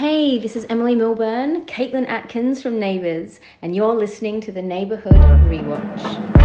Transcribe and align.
Hey, 0.00 0.38
this 0.38 0.56
is 0.56 0.64
Emily 0.70 0.94
Milburn, 0.94 1.66
Caitlin 1.66 2.08
Atkins 2.08 2.62
from 2.62 2.80
Neighbours, 2.80 3.38
and 3.60 3.76
you're 3.76 3.94
listening 3.94 4.40
to 4.40 4.50
the 4.50 4.62
Neighbourhood 4.62 5.12
Rewatch. 5.12 6.40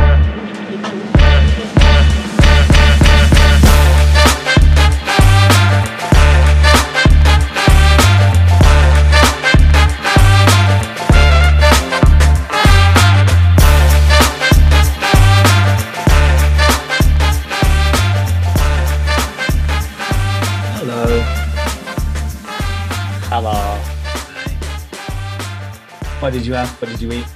What 26.26 26.34
did 26.34 26.48
you 26.48 26.54
have? 26.54 26.70
What 26.82 26.90
did 26.90 27.00
you 27.00 27.12
eat? 27.12 27.28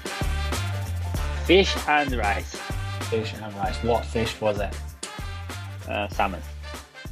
Fish 1.45 1.77
and 1.87 2.11
rice. 2.15 2.55
Fish 3.11 3.35
and 3.39 3.53
rice. 3.57 3.77
What 3.83 4.03
fish 4.03 4.41
was 4.41 4.59
it? 4.59 4.75
Uh, 5.87 6.07
salmon. 6.07 6.41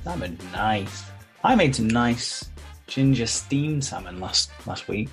Salmon. 0.03 0.40
Nice. 0.52 1.03
I 1.44 1.53
made 1.53 1.76
some 1.76 1.88
nice 1.88 2.50
ginger 2.88 3.27
steamed 3.27 3.86
salmon 3.86 4.20
last 4.20 4.50
last 4.66 4.88
week. 4.88 5.09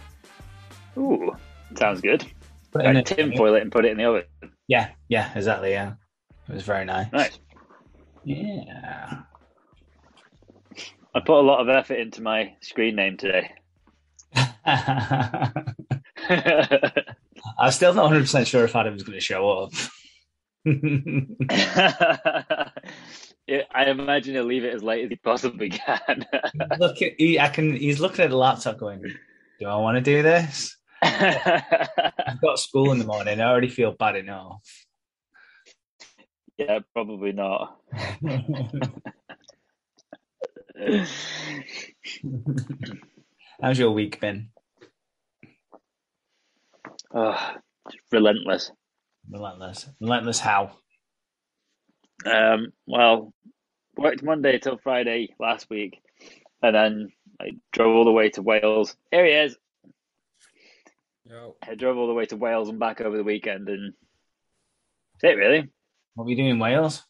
Ooh, 0.97 1.37
sounds 1.77 2.01
good. 2.01 2.25
Put 2.73 2.87
in 2.87 2.95
Like 2.95 3.05
tinfoil 3.05 3.57
it 3.57 3.61
and 3.61 3.71
put 3.71 3.85
it 3.85 3.91
in 3.91 3.99
the 3.99 4.05
oven. 4.05 4.25
Yeah, 4.67 4.89
yeah, 5.09 5.33
exactly. 5.37 5.73
Yeah, 5.73 5.93
it 6.49 6.55
was 6.55 6.63
very 6.63 6.87
nice. 6.87 7.13
Nice. 7.13 7.39
Yeah. 8.25 9.19
I 11.15 11.21
put 11.21 11.41
a 11.41 11.45
lot 11.45 11.61
of 11.61 11.69
effort 11.69 11.99
into 11.99 12.23
my 12.23 12.55
screen 12.63 12.97
name 12.97 13.19
today. 13.19 13.51
I'm 17.59 17.71
still 17.71 17.95
not 17.95 18.05
100 18.05 18.21
percent 18.23 18.49
sure 18.49 18.65
if 18.65 18.77
Adam's 18.77 19.03
going 19.03 19.19
to 19.19 19.21
show 19.21 19.49
up. 19.51 19.73
Yeah, 23.47 23.65
I 23.75 23.85
imagine 23.91 24.35
he'll 24.35 24.45
leave 24.45 24.65
it 24.65 24.73
as 24.73 24.83
late 24.83 25.05
as 25.05 25.11
he 25.11 25.17
possibly 25.17 25.69
can. 25.69 26.25
Look 26.79 27.03
at 27.03 27.13
he, 27.19 27.39
I 27.39 27.49
can. 27.49 27.77
He's 27.77 28.01
looking 28.01 28.25
at 28.25 28.31
the 28.31 28.39
laptop, 28.39 28.79
going, 28.79 29.03
"Do 29.61 29.67
I 29.67 29.77
want 29.77 29.97
to 29.97 30.01
do 30.01 30.23
this? 30.23 30.75
I've 31.03 32.41
got 32.41 32.59
school 32.59 32.91
in 32.93 32.99
the 32.99 33.05
morning. 33.05 33.43
I 33.43 33.45
already 33.51 33.69
feel 33.69 33.93
bad 33.93 34.17
enough." 34.17 34.63
yeah, 36.57 36.79
probably 36.93 37.33
not. 37.33 37.79
How's 43.61 43.79
your 43.79 43.91
week 43.93 44.21
been? 44.21 44.49
Oh, 47.15 47.51
relentless. 48.11 48.71
Relentless. 49.31 49.89
Relentless. 50.01 50.41
How? 50.41 50.73
Um, 52.27 52.73
well, 52.87 53.33
worked 53.97 54.23
Monday 54.23 54.59
till 54.59 54.79
Friday 54.79 55.35
last 55.39 55.69
week, 55.71 56.01
and 56.63 56.75
then 56.75 57.13
I 57.41 57.53
drove 57.73 57.97
all 57.97 58.05
the 58.05 58.13
way 58.13 58.31
to 58.31 58.43
Wales. 58.43 58.97
Here 59.11 59.25
he 59.25 59.33
is. 59.33 59.57
I 61.63 61.75
drove 61.75 61.97
all 61.97 62.07
the 62.07 62.15
way 62.15 62.27
to 62.27 62.37
Wales 62.37 62.69
and 62.69 62.79
back 62.79 63.01
over 63.01 63.17
the 63.17 63.25
weekend, 63.25 63.69
and 63.69 63.95
that's 65.15 65.33
it 65.33 65.37
really. 65.37 65.69
What 66.15 66.25
were 66.25 66.31
you 66.31 66.37
doing 66.37 66.51
in 66.51 66.59
Wales? 66.59 67.03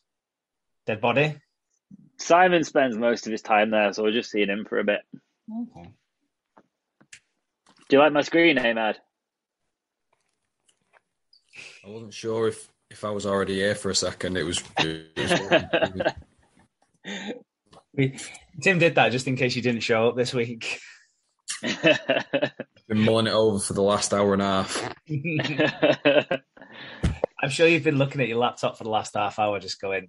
Dead 0.87 1.01
body. 1.01 1.37
Simon 2.19 2.65
spends 2.65 2.97
most 2.97 3.27
of 3.27 3.33
his 3.33 3.43
time 3.43 3.71
there, 3.71 3.93
so 3.93 4.03
we're 4.03 4.13
just 4.13 4.31
seeing 4.31 4.49
him 4.49 4.65
for 4.69 4.79
a 4.79 4.85
bit. 4.85 5.01
Okay. 5.51 5.89
Do 7.89 7.97
you 7.97 7.99
like 7.99 8.13
my 8.13 8.23
screen 8.23 8.57
name, 8.57 8.79
Ad? 8.79 8.99
I 11.85 11.89
wasn't 11.89 12.15
sure 12.15 12.49
if, 12.49 12.69
if 12.91 13.05
I 13.05 13.11
was 13.11 13.27
already 13.27 13.55
here 13.55 13.75
for 13.75 13.91
a 13.91 13.95
second. 13.95 14.37
It 14.37 14.45
was. 14.45 14.63
It 14.79 15.11
was 15.17 16.13
We, 17.97 18.19
Tim 18.61 18.79
did 18.79 18.97
that 18.97 19.13
just 19.13 19.29
in 19.29 19.37
case 19.37 19.55
you 19.55 19.63
didn't 19.63 19.83
show 19.83 20.09
up 20.09 20.17
this 20.17 20.35
week. 20.35 20.81
been 21.63 22.99
mulling 22.99 23.27
it 23.27 23.33
over 23.33 23.59
for 23.59 23.73
the 23.73 23.83
last 23.83 24.13
hour 24.13 24.33
and 24.33 24.43
a 24.43 24.45
half. 24.45 24.95
I'm 27.41 27.51
sure 27.51 27.69
you've 27.69 27.85
been 27.85 27.99
looking 27.99 28.21
at 28.21 28.29
your 28.29 28.39
laptop 28.39 28.79
for 28.79 28.85
the 28.85 28.91
last 28.91 29.15
half 29.15 29.39
hour, 29.39 29.61
just 29.61 29.81
going, 29.81 30.09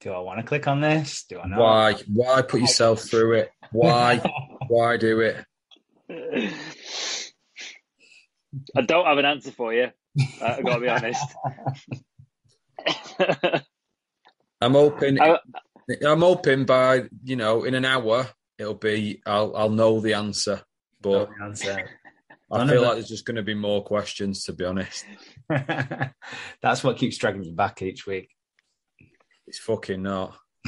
"Do 0.00 0.12
I 0.12 0.18
want 0.18 0.40
to 0.40 0.46
click 0.46 0.66
on 0.66 0.80
this? 0.80 1.24
Do 1.28 1.38
I 1.38 1.46
not?" 1.46 1.60
Why? 1.60 1.94
Why 2.12 2.42
put 2.42 2.60
yourself 2.60 3.02
through 3.02 3.34
it? 3.34 3.52
Why? 3.70 4.18
Why 4.68 4.96
do 4.96 5.20
it? 5.20 5.44
I 8.76 8.82
don't 8.82 9.06
have 9.06 9.18
an 9.18 9.24
answer 9.24 9.52
for 9.52 9.72
you. 9.72 9.90
Uh, 10.20 10.44
I've 10.58 10.64
got 10.64 10.74
to 10.74 10.80
be 10.80 10.88
honest. 10.88 11.24
I'm 14.60 14.72
hoping. 14.72 15.20
I- 15.20 15.38
I'm 16.06 16.20
hoping 16.20 16.64
by 16.64 17.04
you 17.24 17.36
know 17.36 17.64
in 17.64 17.74
an 17.74 17.84
hour 17.84 18.28
it'll 18.58 18.74
be. 18.74 19.20
I'll 19.26 19.54
I'll 19.56 19.70
know 19.70 20.00
the 20.00 20.14
answer. 20.14 20.62
But 21.00 21.30
the 21.38 21.44
answer. 21.44 21.90
I 22.52 22.68
feel 22.68 22.82
like 22.82 22.94
there's 22.94 23.08
just 23.08 23.24
going 23.24 23.36
to 23.36 23.42
be 23.42 23.54
more 23.54 23.82
questions. 23.82 24.44
To 24.44 24.52
be 24.52 24.64
honest, 24.64 25.04
That's 25.48 26.84
what 26.84 26.98
keeps 26.98 27.16
dragging 27.18 27.44
you 27.44 27.52
back 27.52 27.82
each 27.82 28.06
week. 28.06 28.28
it's 29.46 29.58
fucking 29.58 30.02
not. 30.02 30.36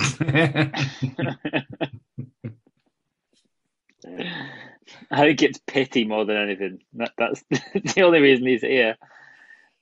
I 5.10 5.24
think 5.24 5.42
it's 5.42 5.60
pity 5.66 6.04
more 6.04 6.24
than 6.24 6.36
anything. 6.36 6.78
That, 6.94 7.12
that's 7.16 7.42
the 7.50 8.02
only 8.02 8.20
reason 8.20 8.46
he's 8.46 8.62
here. 8.62 8.96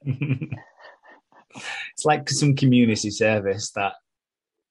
It's 0.05 2.05
like 2.05 2.29
some 2.29 2.57
community 2.57 3.11
service 3.11 3.71
that 3.73 3.93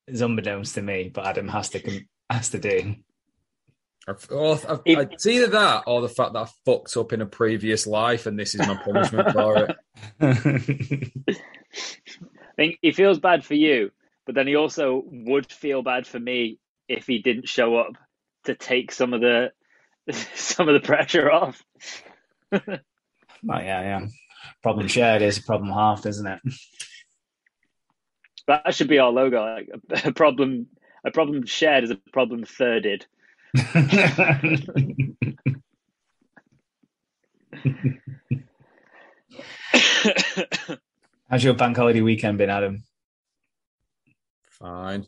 is 0.07 0.21
unbeknownst 0.21 0.75
to 0.75 0.81
me, 0.81 1.09
but 1.13 1.25
Adam 1.25 1.47
has 1.47 1.69
to 1.69 2.01
has 2.29 2.49
to 2.49 2.59
do. 2.59 2.95
I've, 4.07 4.27
oh, 4.31 4.53
I've, 4.67 4.79
If- 4.85 5.11
it's 5.11 5.27
either 5.27 5.47
that 5.47 5.83
or 5.85 6.01
the 6.01 6.09
fact 6.09 6.33
that 6.33 6.39
I 6.39 6.47
fucked 6.65 6.97
up 6.97 7.13
in 7.13 7.21
a 7.21 7.25
previous 7.27 7.85
life 7.85 8.25
and 8.25 8.37
this 8.37 8.55
is 8.55 8.67
my 8.67 8.75
punishment 8.83 9.31
for 9.31 9.65
it. 9.65 9.75
I 10.19 10.33
think 12.55 12.79
he 12.81 12.91
feels 12.91 13.19
bad 13.19 13.45
for 13.45 13.53
you, 13.53 13.91
but 14.25 14.35
then 14.35 14.47
he 14.47 14.55
also 14.55 15.03
would 15.05 15.51
feel 15.51 15.83
bad 15.83 16.07
for 16.07 16.19
me 16.19 16.57
if 16.87 17.05
he 17.07 17.19
didn't 17.19 17.47
show 17.47 17.77
up 17.77 17.93
to 18.45 18.55
take 18.55 18.91
some 18.91 19.13
of 19.13 19.21
the 19.21 19.51
some 20.35 20.67
of 20.67 20.73
the 20.73 20.85
pressure 20.85 21.31
off. 21.31 21.63
Oh 23.49 23.57
yeah, 23.59 23.81
yeah. 23.81 24.05
Problem 24.61 24.87
shared 24.87 25.21
is 25.21 25.37
a 25.37 25.43
problem 25.43 25.71
halved, 25.71 26.05
isn't 26.05 26.27
it? 26.27 26.39
That 28.47 28.73
should 28.73 28.87
be 28.87 28.97
our 28.97 29.11
logo. 29.11 29.39
Like 29.39 29.69
a, 29.91 30.09
a 30.09 30.11
problem, 30.11 30.65
a 31.05 31.11
problem 31.11 31.45
shared 31.45 31.83
is 31.83 31.91
a 31.91 31.99
problem 32.11 32.43
thirded. 32.43 33.05
How's 41.29 41.43
your 41.43 41.53
bank 41.53 41.77
holiday 41.77 42.01
weekend 42.01 42.39
been, 42.39 42.49
Adam? 42.49 42.83
Fine. 44.49 45.05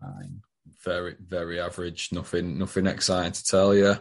Fine. 0.00 0.42
very 0.84 1.16
very 1.20 1.60
average 1.60 2.08
nothing 2.12 2.58
nothing 2.58 2.86
exciting 2.86 3.32
to 3.32 3.44
tell 3.44 3.74
you 3.74 3.94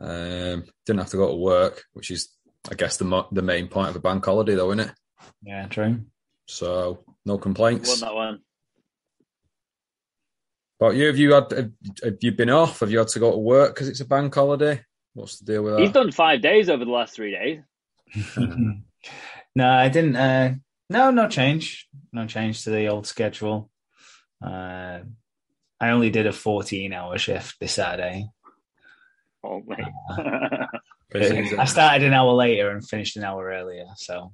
um 0.00 0.64
didn't 0.86 1.00
have 1.00 1.10
to 1.10 1.16
go 1.16 1.28
to 1.28 1.34
work 1.34 1.84
which 1.92 2.10
is 2.10 2.28
i 2.70 2.74
guess 2.74 2.96
the 2.96 3.04
mo- 3.04 3.28
the 3.32 3.42
main 3.42 3.68
point 3.68 3.88
of 3.90 3.96
a 3.96 4.00
bank 4.00 4.24
holiday 4.24 4.54
though 4.54 4.70
isn't 4.72 4.88
it 4.88 4.92
Yeah, 5.42 5.66
true. 5.68 6.00
so 6.46 7.04
no 7.24 7.34
Won 7.34 7.40
complaints 7.42 8.00
that 8.00 8.14
one. 8.14 8.40
but 10.78 10.94
you 10.94 11.06
have 11.06 11.16
you 11.18 11.32
had 11.32 11.50
have, 11.50 11.70
have 12.04 12.16
you 12.20 12.32
been 12.32 12.50
off 12.50 12.80
have 12.80 12.90
you 12.90 12.98
had 12.98 13.08
to 13.08 13.18
go 13.20 13.32
to 13.32 13.38
work 13.38 13.74
because 13.74 13.88
it's 13.88 14.00
a 14.00 14.06
bank 14.06 14.34
holiday 14.34 14.80
what's 15.14 15.38
the 15.38 15.44
deal 15.52 15.62
with 15.64 15.74
that? 15.74 15.80
He's 15.80 15.92
that 15.92 16.00
done 16.02 16.12
five 16.12 16.40
days 16.42 16.68
over 16.70 16.84
the 16.84 16.90
last 16.92 17.14
three 17.14 17.32
days. 17.32 17.60
no, 19.56 19.68
I 19.68 19.88
didn't. 19.88 20.14
Uh, 20.14 20.54
no, 20.90 21.10
no 21.10 21.28
change. 21.28 21.88
No 22.12 22.24
change 22.26 22.62
to 22.64 22.70
the 22.70 22.86
old 22.86 23.04
schedule. 23.06 23.68
Uh, 24.44 25.00
I 25.80 25.90
only 25.90 26.10
did 26.10 26.26
a 26.26 26.32
14 26.32 26.92
hour 26.92 27.18
shift 27.18 27.58
this 27.58 27.72
Saturday. 27.72 28.28
Oh, 29.42 29.60
mate. 29.66 30.68
I 31.14 31.64
started 31.64 32.06
an 32.06 32.12
hour 32.12 32.32
later 32.32 32.70
and 32.70 32.86
finished 32.86 33.16
an 33.16 33.24
hour 33.24 33.46
earlier. 33.46 33.86
So, 33.96 34.32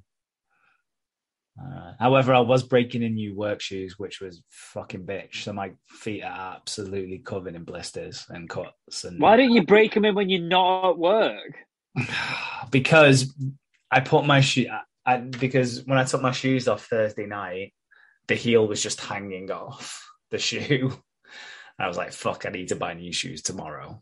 uh, 1.61 1.93
however, 1.99 2.33
I 2.33 2.41
was 2.41 2.63
breaking 2.63 3.01
in 3.01 3.13
new 3.13 3.33
work 3.33 3.61
shoes, 3.61 3.97
which 3.97 4.19
was 4.19 4.43
fucking 4.49 5.05
bitch. 5.05 5.43
So 5.43 5.53
my 5.53 5.71
feet 5.87 6.23
are 6.23 6.55
absolutely 6.55 7.19
covered 7.19 7.55
in 7.55 7.63
blisters 7.63 8.25
and 8.29 8.49
cuts. 8.49 9.05
And 9.05 9.21
Why 9.21 9.37
don't 9.37 9.51
you 9.51 9.63
break 9.63 9.93
them 9.93 10.05
in 10.05 10.15
when 10.15 10.29
you're 10.29 10.41
not 10.41 10.89
at 10.89 10.97
work? 10.97 11.55
because 12.71 13.33
I 13.89 14.01
put 14.01 14.25
my 14.25 14.41
shoe. 14.41 14.67
I, 15.05 15.17
because 15.17 15.85
when 15.85 15.97
I 15.97 16.03
took 16.03 16.21
my 16.21 16.31
shoes 16.31 16.67
off 16.67 16.87
Thursday 16.87 17.25
night, 17.25 17.73
the 18.27 18.35
heel 18.35 18.67
was 18.67 18.81
just 18.81 18.99
hanging 18.99 19.51
off 19.51 20.05
the 20.31 20.37
shoe. 20.39 20.91
I 21.77 21.87
was 21.87 21.97
like, 21.97 22.13
"Fuck! 22.13 22.45
I 22.45 22.49
need 22.49 22.69
to 22.69 22.75
buy 22.75 22.93
new 22.93 23.13
shoes 23.13 23.41
tomorrow." 23.41 24.01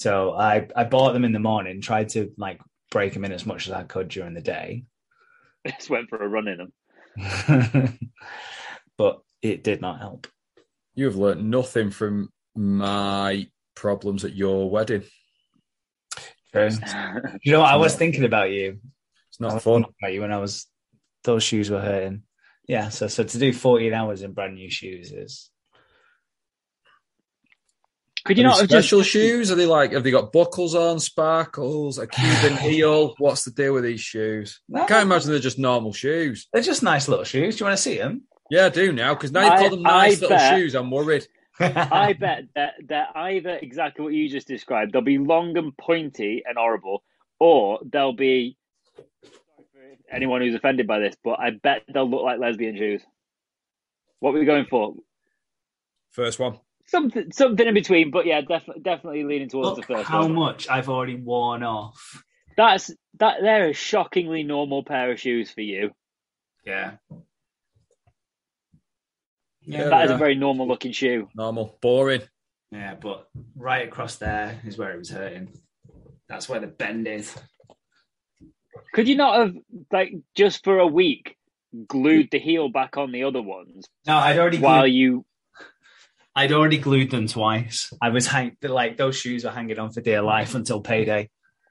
So 0.00 0.34
I 0.34 0.68
I 0.74 0.84
bought 0.84 1.12
them 1.12 1.24
in 1.24 1.32
the 1.32 1.38
morning, 1.38 1.80
tried 1.80 2.10
to 2.10 2.32
like 2.36 2.60
break 2.90 3.14
them 3.14 3.24
in 3.24 3.32
as 3.32 3.46
much 3.46 3.66
as 3.66 3.72
I 3.72 3.82
could 3.82 4.08
during 4.08 4.34
the 4.34 4.40
day. 4.40 4.84
Just 5.66 5.90
went 5.90 6.08
for 6.08 6.22
a 6.22 6.28
run 6.28 6.48
in 6.48 6.58
them. 6.58 7.98
but 8.98 9.20
it 9.42 9.64
did 9.64 9.80
not 9.80 10.00
help. 10.00 10.26
You 10.94 11.06
have 11.06 11.16
learnt 11.16 11.42
nothing 11.42 11.90
from 11.90 12.30
my 12.54 13.48
problems 13.74 14.24
at 14.24 14.34
your 14.34 14.70
wedding. 14.70 15.04
True. 16.52 16.70
you 17.42 17.52
know, 17.52 17.62
I 17.62 17.76
was 17.76 17.94
thinking 17.94 18.24
about 18.24 18.50
you. 18.50 18.78
It's 19.30 19.40
not 19.40 19.62
fun. 19.62 19.84
About 20.00 20.12
you 20.12 20.20
when 20.22 20.32
I 20.32 20.38
was 20.38 20.66
those 21.24 21.42
shoes 21.42 21.70
were 21.70 21.80
hurting. 21.80 22.22
Yeah, 22.68 22.88
so 22.88 23.06
so 23.06 23.24
to 23.24 23.38
do 23.38 23.52
14 23.52 23.92
hours 23.92 24.22
in 24.22 24.32
brand 24.32 24.54
new 24.54 24.70
shoes 24.70 25.12
is 25.12 25.50
could 28.26 28.36
you 28.38 28.44
Are 28.44 28.48
not 28.48 28.54
they 28.56 28.60
have 28.62 28.70
special 28.70 28.98
just 29.00 29.10
shoes? 29.10 29.50
Are 29.50 29.54
they 29.54 29.66
like 29.66 29.92
have 29.92 30.02
they 30.04 30.10
got 30.10 30.32
buckles 30.32 30.74
on, 30.74 31.00
sparkles, 31.00 31.98
a 31.98 32.06
Cuban 32.06 32.56
heel? 32.60 33.14
What's 33.18 33.44
the 33.44 33.50
deal 33.50 33.72
with 33.74 33.84
these 33.84 34.00
shoes? 34.00 34.60
I 34.74 34.84
can't 34.86 35.02
imagine 35.04 35.30
they're 35.30 35.38
just 35.40 35.58
normal 35.58 35.92
shoes. 35.92 36.46
they're 36.52 36.62
just 36.62 36.82
nice 36.82 37.08
little 37.08 37.24
shoes. 37.24 37.56
Do 37.56 37.60
you 37.60 37.66
want 37.68 37.76
to 37.78 37.82
see 37.82 37.96
them? 37.98 38.22
Yeah, 38.50 38.66
I 38.66 38.68
do 38.68 38.92
now 38.92 39.14
because 39.14 39.32
now 39.32 39.42
you've 39.44 39.52
I- 39.52 39.58
called 39.58 39.72
them 39.72 39.82
nice 39.82 40.18
I 40.18 40.20
little 40.20 40.28
bet- 40.36 40.58
shoes. 40.58 40.74
I'm 40.74 40.90
worried. 40.90 41.26
I 41.60 42.12
bet 42.20 42.44
that 42.54 42.74
they're 42.86 43.08
either 43.16 43.56
exactly 43.62 44.04
what 44.04 44.12
you 44.12 44.28
just 44.28 44.46
described. 44.46 44.92
They'll 44.92 45.00
be 45.02 45.18
long 45.18 45.56
and 45.56 45.76
pointy 45.76 46.42
and 46.46 46.58
horrible, 46.58 47.02
or 47.40 47.80
they'll 47.90 48.12
be. 48.12 48.56
Anyone 50.08 50.40
who's 50.40 50.54
offended 50.54 50.86
by 50.86 51.00
this, 51.00 51.16
but 51.24 51.40
I 51.40 51.50
bet 51.50 51.82
they'll 51.92 52.08
look 52.08 52.22
like 52.22 52.38
lesbian 52.38 52.76
shoes. 52.76 53.02
What 54.20 54.32
were 54.32 54.38
we 54.38 54.46
going 54.46 54.66
for? 54.70 54.94
First 56.12 56.38
one. 56.38 56.60
Something, 56.88 57.32
something 57.32 57.66
in 57.66 57.74
between. 57.74 58.10
But 58.10 58.26
yeah, 58.26 58.40
definitely, 58.40 58.82
definitely 58.82 59.24
leaning 59.24 59.48
towards 59.48 59.78
Look 59.78 59.86
the 59.86 59.94
first 59.94 60.08
how 60.08 60.22
one. 60.22 60.34
much 60.34 60.68
I've 60.68 60.88
already 60.88 61.16
worn 61.16 61.62
off. 61.62 62.22
That's 62.56 62.90
that. 63.18 63.38
They're 63.42 63.68
a 63.70 63.74
shockingly 63.74 64.42
normal 64.42 64.84
pair 64.84 65.10
of 65.12 65.20
shoes 65.20 65.50
for 65.50 65.60
you. 65.62 65.90
Yeah. 66.64 66.92
Yeah, 69.62 69.88
that 69.88 70.04
is 70.04 70.10
yeah. 70.10 70.14
a 70.14 70.18
very 70.18 70.36
normal 70.36 70.68
looking 70.68 70.92
shoe. 70.92 71.28
Normal, 71.34 71.76
boring. 71.82 72.22
Yeah, 72.70 72.94
but 72.94 73.28
right 73.56 73.86
across 73.86 74.16
there 74.16 74.60
is 74.64 74.78
where 74.78 74.92
it 74.92 74.98
was 74.98 75.10
hurting. 75.10 75.52
That's 76.28 76.48
where 76.48 76.60
the 76.60 76.66
bend 76.68 77.08
is. 77.08 77.34
Could 78.94 79.08
you 79.08 79.16
not 79.16 79.38
have 79.38 79.54
like 79.92 80.12
just 80.34 80.62
for 80.64 80.78
a 80.78 80.86
week 80.86 81.36
glued 81.88 82.28
the 82.30 82.38
heel 82.38 82.68
back 82.68 82.96
on 82.96 83.12
the 83.12 83.24
other 83.24 83.42
ones 83.42 83.86
No, 84.06 84.16
I'd 84.16 84.38
already 84.38 84.58
while 84.58 84.82
glued, 84.82 84.94
you? 84.94 85.24
I'd 86.36 86.52
already 86.52 86.76
glued 86.76 87.10
them 87.10 87.26
twice. 87.26 87.90
I 88.02 88.10
was 88.10 88.26
hang 88.26 88.58
like 88.62 88.98
those 88.98 89.16
shoes 89.16 89.44
were 89.44 89.50
hanging 89.50 89.78
on 89.78 89.90
for 89.90 90.02
dear 90.02 90.20
life 90.20 90.54
until 90.54 90.82
payday, 90.82 91.30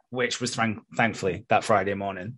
which 0.09 0.41
was 0.41 0.55
thank- 0.55 0.79
thankfully 0.97 1.45
that 1.49 1.63
Friday 1.63 1.93
morning. 1.93 2.37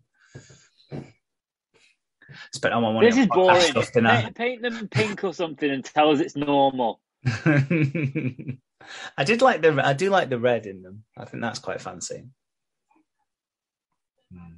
Spent 2.53 2.73
all 2.73 2.81
my 2.81 2.91
money 2.91 3.07
This 3.09 3.17
is 3.17 3.27
boring. 3.27 3.61
stuff 3.61 3.91
tonight. 3.93 4.35
Paint, 4.35 4.35
paint 4.35 4.61
them 4.61 4.87
pink 4.89 5.23
or 5.23 5.33
something 5.33 5.69
and 5.71 5.85
tell 5.85 6.11
us 6.11 6.19
it's 6.19 6.35
normal. 6.35 6.99
I 7.25 9.23
did 9.23 9.41
like 9.41 9.61
the 9.61 9.81
I 9.83 9.93
do 9.93 10.09
like 10.09 10.29
the 10.29 10.37
red 10.37 10.65
in 10.65 10.81
them. 10.81 11.03
I 11.17 11.23
think 11.23 11.41
that's 11.41 11.59
quite 11.59 11.81
fancy. 11.81 12.25
Hmm. 14.31 14.55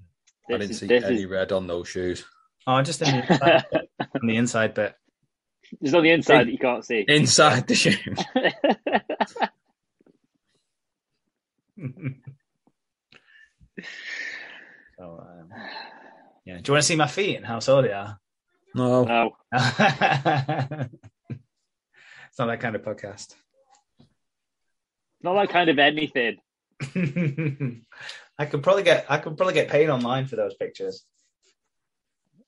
I 0.49 0.57
didn't 0.57 0.71
is, 0.71 0.79
see 0.79 0.87
this 0.87 1.03
any 1.03 1.21
is 1.23 1.25
red 1.27 1.51
on 1.51 1.67
those 1.67 1.87
shoes. 1.87 2.25
Oh, 2.65 2.81
just 2.81 3.01
in 3.03 3.11
the 3.11 3.31
inside, 3.31 3.65
on 4.21 4.27
the 4.27 4.35
inside 4.35 4.73
bit. 4.73 4.95
It's 5.81 5.93
on 5.93 6.03
the 6.03 6.11
inside 6.11 6.47
that 6.47 6.51
you 6.51 6.57
can't 6.57 6.85
see. 6.85 7.05
Inside 7.07 7.67
the 7.67 7.75
shoe. 7.75 7.95
So, 14.99 15.25
um, 15.25 15.49
yeah. 16.43 16.57
Do 16.57 16.69
you 16.69 16.73
want 16.73 16.83
to 16.83 16.87
see 16.87 16.97
my 16.97 17.07
feet 17.07 17.37
and 17.37 17.45
how 17.45 17.59
sore 17.59 17.81
they 17.81 17.93
are? 17.93 18.19
No. 18.75 19.05
no, 19.05 19.31
it's 19.53 20.89
not 22.37 22.47
that 22.47 22.59
kind 22.59 22.75
of 22.75 22.81
podcast. 22.81 23.33
not 25.23 25.35
that 25.35 25.49
kind 25.49 25.69
of 25.69 25.79
anything. 25.79 26.37
I 28.37 28.45
could 28.45 28.61
probably 28.61 28.83
get 28.83 29.05
I 29.09 29.19
could 29.19 29.37
probably 29.37 29.53
get 29.53 29.69
paid 29.69 29.89
online 29.89 30.27
for 30.27 30.35
those 30.35 30.53
pictures. 30.53 31.05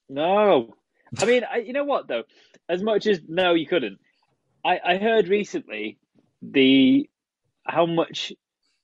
No, 0.09 0.73
I 1.17 1.25
mean, 1.25 1.43
I, 1.49 1.57
you 1.59 1.73
know 1.73 1.85
what 1.85 2.07
though? 2.07 2.23
As 2.71 2.81
much 2.81 3.05
as 3.05 3.19
no, 3.27 3.53
you 3.53 3.67
couldn't. 3.67 3.99
I, 4.63 4.79
I 4.83 4.97
heard 4.97 5.27
recently 5.27 5.97
the 6.41 7.09
how 7.67 7.85
much 7.85 8.31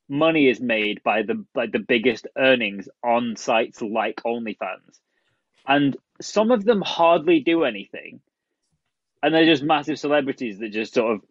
money 0.09 0.49
is 0.49 0.59
made 0.59 1.01
by 1.03 1.21
the 1.21 1.45
by 1.53 1.67
the 1.67 1.79
biggest 1.79 2.27
earnings 2.37 2.89
on 3.01 3.37
sites 3.37 3.81
like 3.81 4.17
OnlyFans, 4.25 4.99
and 5.65 5.95
some 6.19 6.51
of 6.51 6.65
them 6.65 6.81
hardly 6.81 7.39
do 7.39 7.63
anything, 7.63 8.19
and 9.23 9.33
they're 9.33 9.45
just 9.45 9.63
massive 9.63 9.97
celebrities 9.97 10.59
that 10.59 10.73
just 10.73 10.93
sort 10.93 11.15
of. 11.15 11.21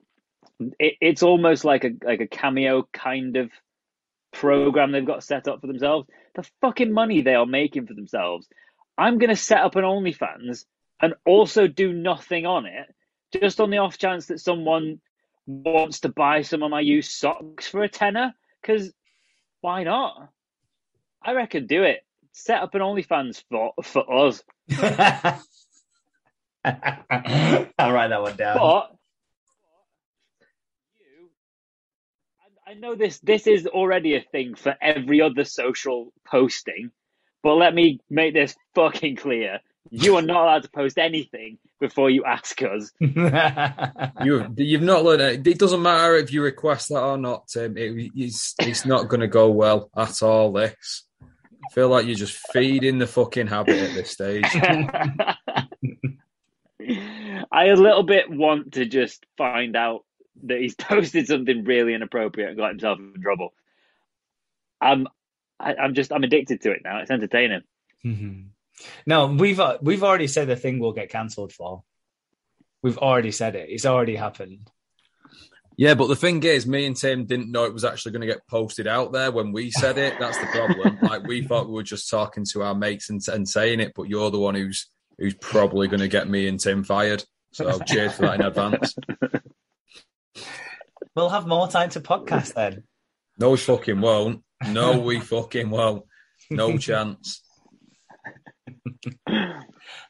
It, 0.79 0.95
it's 1.03 1.23
almost 1.23 1.67
like 1.67 1.85
a 1.85 1.91
like 2.07 2.23
a 2.23 2.27
cameo 2.27 2.89
kind 2.91 3.37
of 3.37 3.51
program 4.33 4.93
they've 4.93 5.05
got 5.05 5.25
set 5.25 5.47
up 5.47 5.61
for 5.61 5.67
themselves. 5.67 6.09
The 6.35 6.49
fucking 6.63 6.91
money 6.91 7.21
they 7.21 7.35
are 7.35 7.45
making 7.45 7.87
for 7.87 7.93
themselves. 7.93 8.49
I'm 8.97 9.19
to 9.19 9.37
set 9.37 9.61
up 9.61 9.77
an 9.77 9.85
OnlyFans 9.85 10.65
and 11.01 11.15
also 11.27 11.67
do 11.69 11.93
nothing 11.93 12.47
on 12.47 12.67
it, 12.67 12.95
just 13.33 13.61
on 13.61 13.71
the 13.71 13.79
off 13.79 13.99
chance 13.99 14.27
that 14.27 14.41
someone 14.41 15.01
wants 15.47 16.01
to 16.01 16.09
buy 16.09 16.43
some 16.43 16.63
of 16.63 16.71
my 16.71 16.81
used 16.81 17.13
socks 17.13 17.69
for 17.69 17.83
a 17.83 17.89
tenner. 17.89 18.35
Because 18.63 18.93
why 19.61 19.85
not? 19.85 20.31
I 21.23 21.33
reckon 21.33 21.67
do 21.67 21.83
it. 21.85 22.05
Set 22.33 22.63
up 22.63 22.75
an 22.75 22.83
OnlyFans 22.83 23.43
for 23.51 23.73
for 23.83 24.27
us. 24.27 24.43
I'll 26.65 27.93
write 27.93 28.09
that 28.09 28.23
one 28.23 28.37
down. 28.37 28.57
But 28.59 28.91
you, 30.99 31.31
I- 32.67 32.73
I 32.73 32.75
know 32.75 32.95
this. 32.97 33.19
This 33.21 33.47
is 33.47 33.67
already 33.67 34.17
a 34.17 34.23
thing 34.23 34.55
for 34.55 34.77
every 34.81 35.21
other 35.23 35.45
social 35.45 36.13
posting. 36.27 36.91
But 37.43 37.55
let 37.55 37.75
me 37.75 38.01
make 38.11 38.35
this 38.35 38.57
fucking 38.75 39.17
clear: 39.17 39.61
you 39.91 40.17
are 40.17 40.23
not 40.23 40.43
allowed 40.43 40.63
to 40.65 40.71
post 40.71 40.99
anything 40.99 41.59
before 41.81 42.11
you 42.11 42.25
ask 42.25 42.61
us. 42.63 42.93
You, 44.25 44.47
you've 44.57 44.83
not 44.83 45.05
learned 45.05 45.21
it. 45.23 45.47
It 45.47 45.59
doesn't 45.59 45.83
matter 45.83 46.17
if 46.17 46.33
you 46.33 46.43
request 46.43 46.89
that 46.89 47.03
or 47.03 47.19
not, 47.19 47.49
Tim. 47.49 47.77
It, 47.77 48.11
it's, 48.15 48.55
it's 48.61 48.87
not 48.87 49.09
going 49.09 49.21
to 49.21 49.29
go 49.29 49.51
well 49.51 49.91
at 49.97 50.23
all, 50.23 50.53
this. 50.53 51.05
I 51.23 51.73
feel 51.75 51.89
like 51.89 52.07
you're 52.07 52.15
just 52.15 52.37
feeding 52.53 52.99
the 52.99 53.07
fucking 53.07 53.47
habit 53.49 53.77
at 53.79 53.95
this 53.95 54.11
stage. 54.11 54.45
I 57.53 57.67
a 57.67 57.75
little 57.77 58.03
bit 58.03 58.31
want 58.31 58.73
to 58.75 58.87
just 58.87 59.25
find 59.37 59.77
out 59.77 60.05
that 60.45 60.61
he's 60.61 60.75
posted 60.79 61.27
something 61.27 61.65
really 61.65 61.95
inappropriate 61.95 62.51
and 62.51 62.59
got 62.59 62.71
himself 62.71 62.99
in 62.99 63.21
trouble. 63.23 63.53
I'm, 64.81 65.07
I, 65.59 65.75
I'm 65.75 65.95
just, 65.95 66.13
I'm 66.13 66.25
addicted 66.25 66.61
to 66.63 66.71
it 66.73 66.83
now. 66.85 67.01
It's 67.01 67.11
entertaining. 67.11 67.63
Mhm. 68.05 68.47
No, 69.07 69.27
we've 69.27 69.61
uh, 69.61 69.79
we've 69.81 70.03
already 70.03 70.27
said 70.27 70.49
the 70.49 70.57
thing 70.57 70.79
will 70.79 70.93
get 70.93 71.11
cancelled 71.11 71.53
for. 71.53 71.83
We've 72.83 72.99
already 72.99 73.33
said 73.33 73.57
it. 73.57 73.69
It's 73.71 73.87
already 73.87 74.17
happened. 74.17 74.71
Yeah, 75.79 75.95
but 75.95 76.07
the 76.07 76.17
thing 76.17 76.43
is, 76.43 76.67
me 76.67 76.87
and 76.87 76.97
Tim 76.97 77.27
didn't 77.27 77.51
know 77.51 77.65
it 77.65 77.73
was 77.73 77.85
actually 77.85 78.13
going 78.13 78.23
to 78.23 78.33
get 78.33 78.47
posted 78.49 78.87
out 78.87 79.13
there 79.13 79.31
when 79.31 79.53
we 79.53 79.71
said 79.71 79.99
it. 79.99 80.15
That's 80.19 80.39
the 80.39 80.47
problem. 80.47 80.99
like 81.03 81.25
we 81.25 81.43
thought 81.43 81.69
we 81.69 81.75
were 81.75 81.83
just 81.83 82.09
talking 82.09 82.47
to 82.53 82.63
our 82.63 82.75
mates 82.75 83.11
and, 83.11 83.21
and 83.29 83.47
saying 83.47 83.81
it, 83.81 83.93
but 83.95 84.09
you're 84.09 84.31
the 84.31 84.39
one 84.39 84.55
who's 84.55 84.89
who's 85.19 85.35
probably 85.35 85.89
going 85.89 86.01
to 86.01 86.09
get 86.09 86.29
me 86.29 86.49
and 86.49 86.61
Tim 86.61 86.85
fired. 86.85 87.25
So 87.53 87.79
cheers 87.81 88.13
for 88.13 88.23
that 88.23 88.41
in 88.41 88.47
advance. 88.47 88.95
We'll 91.17 91.31
have 91.31 91.47
more 91.47 91.67
time 91.67 91.89
to 91.91 92.01
podcast 92.03 92.53
then. 92.53 92.85
No, 93.39 93.51
we 93.53 93.57
fucking 93.57 94.03
won't. 94.03 94.43
No, 94.69 94.99
we 94.99 95.19
fucking 95.19 95.71
won't. 95.71 96.05
No 96.51 96.77
chance. 96.79 97.43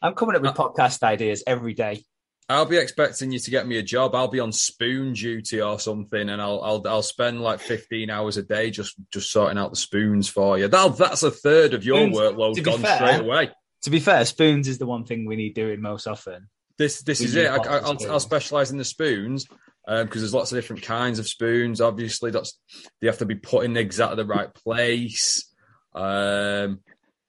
I'm 0.02 0.14
coming 0.14 0.36
up 0.36 0.42
with 0.42 0.54
podcast 0.54 1.02
ideas 1.02 1.42
every 1.46 1.74
day. 1.74 2.02
I'll 2.48 2.64
be 2.64 2.76
expecting 2.76 3.32
you 3.32 3.40
to 3.40 3.50
get 3.50 3.66
me 3.66 3.78
a 3.78 3.82
job. 3.82 4.14
I'll 4.14 4.28
be 4.28 4.38
on 4.38 4.52
spoon 4.52 5.14
duty 5.14 5.60
or 5.60 5.80
something, 5.80 6.28
and 6.28 6.40
I'll 6.40 6.62
I'll 6.62 6.82
I'll 6.86 7.02
spend 7.02 7.40
like 7.40 7.58
fifteen 7.58 8.08
hours 8.08 8.36
a 8.36 8.42
day 8.42 8.70
just 8.70 8.94
just 9.12 9.32
sorting 9.32 9.58
out 9.58 9.70
the 9.70 9.76
spoons 9.76 10.28
for 10.28 10.56
you. 10.56 10.68
That 10.68 10.96
that's 10.96 11.24
a 11.24 11.30
third 11.30 11.74
of 11.74 11.84
your 11.84 11.98
Spoons, 11.98 12.16
workload 12.16 12.62
gone 12.62 12.80
fair- 12.80 12.96
straight 12.96 13.20
away. 13.20 13.50
To 13.82 13.90
be 13.90 13.98
fair, 14.00 14.24
spoons 14.24 14.68
is 14.68 14.78
the 14.78 14.86
one 14.86 15.04
thing 15.04 15.26
we 15.26 15.36
need 15.36 15.54
doing 15.54 15.80
most 15.80 16.06
often. 16.06 16.48
This 16.78 17.02
this 17.02 17.20
We 17.20 17.26
is 17.26 17.34
it. 17.34 17.46
I, 17.46 17.56
lots 17.56 17.66
of 17.68 17.72
I, 17.72 17.78
I'll. 17.78 18.12
I'll 18.12 18.20
specialize 18.20 18.70
in 18.70 18.78
the 18.78 18.84
spoons 18.84 19.46
because 19.86 20.20
there's 20.22 20.34
lots 20.34 20.52
of 20.52 20.56
different 20.56 20.82
kinds 20.82 21.18
of 21.18 21.26
spoons. 21.26 21.80
Obviously, 21.80 22.30
that's 22.30 22.58
they 23.00 23.08
have 23.08 23.18
to 23.18 23.26
be 23.26 23.34
put 23.36 23.64
in 23.64 23.76
exactly 23.76 24.16
the 24.16 24.24
right 24.24 24.52
place. 24.54 25.52
Um, 25.94 26.80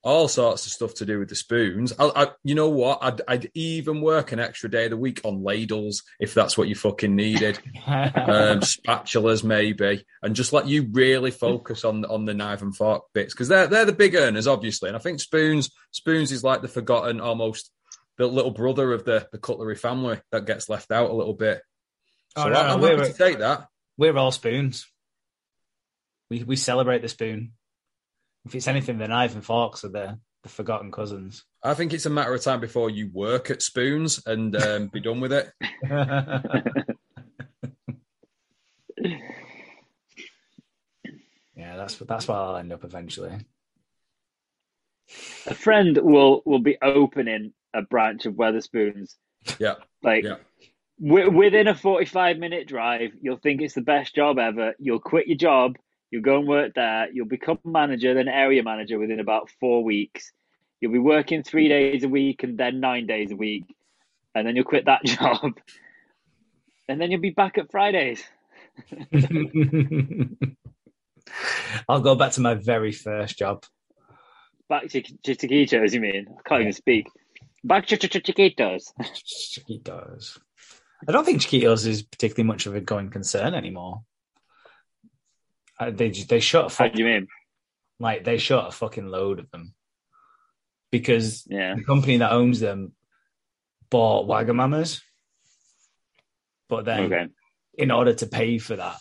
all 0.08 0.30
sorts 0.30 0.66
of 0.66 0.72
stuff 0.72 0.94
to 0.94 1.06
do 1.06 1.20
with 1.20 1.28
the 1.28 1.36
spoons. 1.36 1.92
I, 2.00 2.06
I 2.16 2.28
you 2.42 2.56
know 2.56 2.70
what? 2.70 3.00
I'd, 3.02 3.22
I'd, 3.28 3.52
even 3.54 4.00
work 4.00 4.32
an 4.32 4.40
extra 4.40 4.72
day 4.72 4.86
of 4.86 4.92
the 4.92 4.98
week 4.98 5.20
on 5.26 5.44
ladles 5.44 6.02
if 6.18 6.34
that's 6.34 6.58
what 6.58 6.70
you 6.70 6.76
fucking 6.76 7.14
needed. 7.14 7.60
um, 7.86 8.62
spatulas 8.62 9.44
maybe, 9.44 10.06
and 10.24 10.34
just 10.34 10.54
let 10.54 10.66
you 10.66 10.88
really 10.94 11.30
focus 11.30 11.84
on 11.84 12.06
on 12.06 12.24
the 12.24 12.34
knife 12.34 12.62
and 12.62 12.74
fork 12.74 13.04
bits 13.14 13.34
because 13.34 13.50
they're 13.50 13.68
they're 13.68 13.84
the 13.84 13.92
big 13.92 14.16
earners, 14.16 14.48
obviously. 14.48 14.88
And 14.88 14.96
I 14.96 15.00
think 15.02 15.20
spoons 15.20 15.70
spoons 15.92 16.32
is 16.32 16.42
like 16.42 16.62
the 16.62 16.70
forgotten, 16.70 17.20
almost 17.20 17.70
the 18.18 18.28
little 18.28 18.52
brother 18.52 18.94
of 18.94 19.04
the 19.04 19.28
the 19.34 19.38
cutlery 19.38 19.76
family 19.76 20.22
that 20.32 20.46
gets 20.46 20.70
left 20.70 20.90
out 20.90 21.10
a 21.10 21.16
little 21.16 21.34
bit. 21.34 21.62
So 22.38 22.46
oh, 22.46 22.50
no, 22.50 22.62
I'm 22.62 22.82
happy 22.82 23.12
to 23.12 23.18
take 23.18 23.40
that. 23.40 23.68
We're 23.98 24.18
all 24.18 24.32
spoons. 24.32 24.88
We 26.30 26.46
we 26.46 26.56
celebrate 26.56 27.02
the 27.02 27.10
spoon. 27.10 27.52
If 28.48 28.56
it's 28.56 28.68
anything, 28.70 28.98
the 28.98 29.10
knife 29.10 29.36
and 29.36 29.44
forks 29.44 29.84
are 29.84 29.90
the 29.90 30.18
the 30.44 30.50
forgotten 30.50 30.90
cousins. 30.90 31.44
I 31.62 31.74
think 31.74 31.94
it's 31.94 32.06
a 32.06 32.10
matter 32.10 32.34
of 32.34 32.42
time 32.42 32.62
before 32.62 32.90
you 32.90 33.10
work 33.14 33.52
at 33.52 33.62
spoons 33.62 34.26
and 34.26 34.56
um, 34.56 34.88
be 34.88 35.02
done 35.02 35.20
with 35.20 35.34
it. 35.34 35.52
yeah, 41.58 41.76
that's 41.76 41.96
that's 41.96 42.30
where 42.30 42.38
I'll 42.38 42.56
end 42.56 42.72
up 42.72 42.86
eventually. 42.86 43.38
A 45.46 45.54
friend 45.54 45.98
will 46.02 46.42
will 46.46 46.60
be 46.60 46.78
opening 46.82 47.52
a 47.74 47.82
branch 47.82 48.26
of 48.26 48.36
Wetherspoons. 48.36 49.16
Yeah, 49.60 49.76
like 50.02 50.24
yeah. 50.24 50.38
within 51.00 51.68
a 51.68 51.76
forty-five 51.76 52.38
minute 52.38 52.66
drive, 52.66 53.12
you'll 53.20 53.36
think 53.36 53.62
it's 53.62 53.76
the 53.76 53.82
best 53.82 54.16
job 54.16 54.40
ever. 54.40 54.74
You'll 54.80 55.02
quit 55.02 55.28
your 55.28 55.38
job 55.38 55.76
You'll 56.12 56.22
go 56.22 56.40
and 56.40 56.48
work 56.48 56.74
there. 56.76 57.10
You'll 57.12 57.28
become 57.28 57.60
manager, 57.66 58.14
then 58.14 58.28
area 58.28 58.64
manager 58.64 58.98
within 58.98 59.20
about 59.20 59.50
four 59.60 59.84
weeks. 59.84 60.32
You'll 60.80 60.94
be 60.94 61.00
working 61.00 61.44
three 61.44 61.68
days 61.68 62.04
a 62.04 62.10
week 62.10 62.44
and 62.44 62.58
then 62.58 62.80
nine 62.80 63.08
days 63.08 63.32
a 63.32 63.36
week. 63.36 63.64
And 64.36 64.48
then 64.48 64.56
you'll 64.56 64.66
quit 64.66 64.86
that 64.86 65.04
job. 65.06 65.54
And 66.88 67.02
then 67.02 67.12
you'll 67.12 67.20
be 67.22 67.32
back 67.32 67.58
at 67.58 67.72
Fridays. 67.72 68.24
I'll 71.90 72.00
go 72.00 72.16
back 72.16 72.32
to 72.34 72.42
my 72.42 72.54
very 72.54 72.92
first 72.92 73.38
job. 73.38 73.66
Back 74.70 74.88
to 74.90 75.02
Chiquitos, 75.02 75.94
you 75.94 76.00
mean? 76.00 76.28
I 76.30 76.42
can't 76.48 76.62
even 76.62 76.74
speak. 76.74 77.08
Back 77.64 77.88
to 77.88 77.98
Chiquitos. 77.98 78.94
Chiquitos. 79.02 80.40
I 81.08 81.12
don't 81.12 81.26
think 81.26 81.42
Chiquitos 81.42 81.86
is 81.86 82.02
particularly 82.04 82.48
much 82.48 82.66
of 82.66 82.76
a 82.76 82.82
going 82.82 83.10
concern 83.10 83.54
anymore. 83.54 84.04
They 85.80 86.10
they 86.10 86.40
shot. 86.40 86.66
A 86.66 86.70
fucking, 86.70 86.92
How 86.92 86.96
do 86.96 87.04
you 87.04 87.10
mean? 87.10 87.28
Like 88.00 88.24
they 88.24 88.38
shot 88.38 88.70
a 88.70 88.72
fucking 88.72 89.08
load 89.08 89.40
of 89.40 89.50
them 89.52 89.74
because 90.92 91.46
yeah. 91.50 91.76
the 91.76 91.84
company 91.84 92.18
that 92.18 92.32
owns 92.32 92.60
them 92.60 92.94
bought 93.90 94.28
Wagamama's, 94.28 95.02
but 96.70 96.86
then 96.86 97.06
okay. 97.06 97.28
in 97.78 97.92
order 97.92 98.14
to 98.14 98.28
pay 98.28 98.58
for 98.58 98.76
that, 98.76 98.98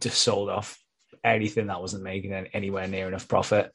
just 0.00 0.18
sold 0.22 0.48
off 0.48 0.78
anything 1.24 1.66
that 1.66 1.80
wasn't 1.80 2.02
making 2.02 2.32
anywhere 2.32 2.88
near 2.88 3.08
enough 3.08 3.28
profit. 3.28 3.72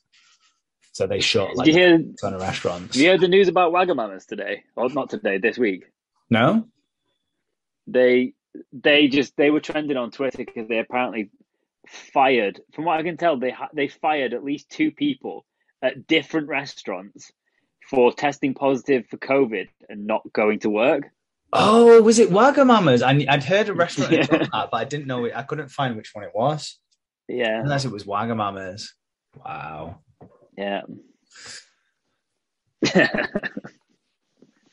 So 0.93 1.05
they 1.05 1.19
shut 1.19 1.55
like 1.55 1.65
Did 1.65 1.75
you 1.75 1.81
hear, 1.81 1.95
a 1.95 2.03
ton 2.19 2.33
of 2.33 2.41
restaurants. 2.41 2.95
You 2.95 3.09
heard 3.09 3.21
the 3.21 3.27
news 3.27 3.47
about 3.47 3.71
Wagamama's 3.71 4.25
today? 4.25 4.63
Or 4.75 4.89
not 4.89 5.11
today, 5.11 5.37
this 5.37 5.57
week. 5.57 5.85
No. 6.29 6.67
They 7.85 8.33
they 8.73 9.07
just 9.07 9.37
they 9.37 9.51
were 9.51 9.59
trending 9.59 9.97
on 9.97 10.09
Twitter 10.09 10.39
because 10.39 10.67
they 10.67 10.79
apparently 10.79 11.29
fired. 11.87 12.61
From 12.73 12.85
what 12.85 12.99
I 12.99 13.03
can 13.03 13.17
tell, 13.17 13.37
they 13.37 13.51
ha- 13.51 13.69
they 13.73 13.87
fired 13.87 14.33
at 14.33 14.43
least 14.43 14.69
two 14.69 14.91
people 14.91 15.45
at 15.81 16.07
different 16.07 16.47
restaurants 16.47 17.31
for 17.89 18.11
testing 18.13 18.53
positive 18.53 19.07
for 19.07 19.17
COVID 19.17 19.67
and 19.89 20.05
not 20.05 20.21
going 20.33 20.59
to 20.59 20.69
work. 20.69 21.03
Oh, 21.53 22.01
was 22.01 22.19
it 22.19 22.29
Wagamama's? 22.29 23.01
I, 23.01 23.13
would 23.13 23.43
heard 23.43 23.69
a 23.69 23.73
restaurant 23.75 24.11
yeah. 24.11 24.25
that, 24.25 24.49
but 24.51 24.73
I 24.73 24.83
didn't 24.83 25.07
know 25.07 25.25
it. 25.25 25.33
I 25.35 25.43
couldn't 25.43 25.69
find 25.69 25.95
which 25.95 26.13
one 26.13 26.25
it 26.25 26.31
was. 26.33 26.77
Yeah, 27.27 27.59
unless 27.61 27.85
it 27.85 27.91
was 27.91 28.03
Wagamama's. 28.03 28.93
Wow. 29.45 29.99
Yeah. 30.57 30.81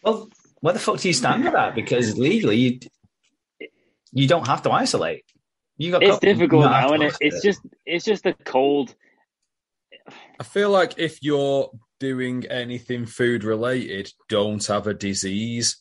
well, 0.03 0.29
where 0.61 0.73
the 0.73 0.81
fuck 0.81 0.99
do 0.99 1.09
you 1.09 1.15
stand 1.15 1.45
with 1.45 1.53
that? 1.53 1.75
Because 1.75 2.17
legally, 2.17 2.57
you, 2.57 2.81
you 4.13 4.29
don't 4.29 4.47
have 4.47 4.63
to 4.63 4.71
isolate. 4.71 5.25
You 5.77 5.91
got 5.91 6.03
it's 6.03 6.19
difficult 6.19 6.65
now, 6.65 6.93
and 6.93 7.03
it, 7.03 7.17
it's 7.21 7.43
just 7.43 7.61
it's 7.85 8.05
just 8.05 8.27
a 8.27 8.33
cold. 8.33 8.95
I 10.39 10.45
feel 10.45 10.71
like 10.71 10.95
if 10.99 11.23
you're 11.23 11.71
doing 11.99 12.47
anything 12.47 13.07
food 13.07 13.45
related, 13.45 14.13
don't 14.29 14.65
have 14.67 14.87
a 14.87 14.95
disease. 14.95 15.79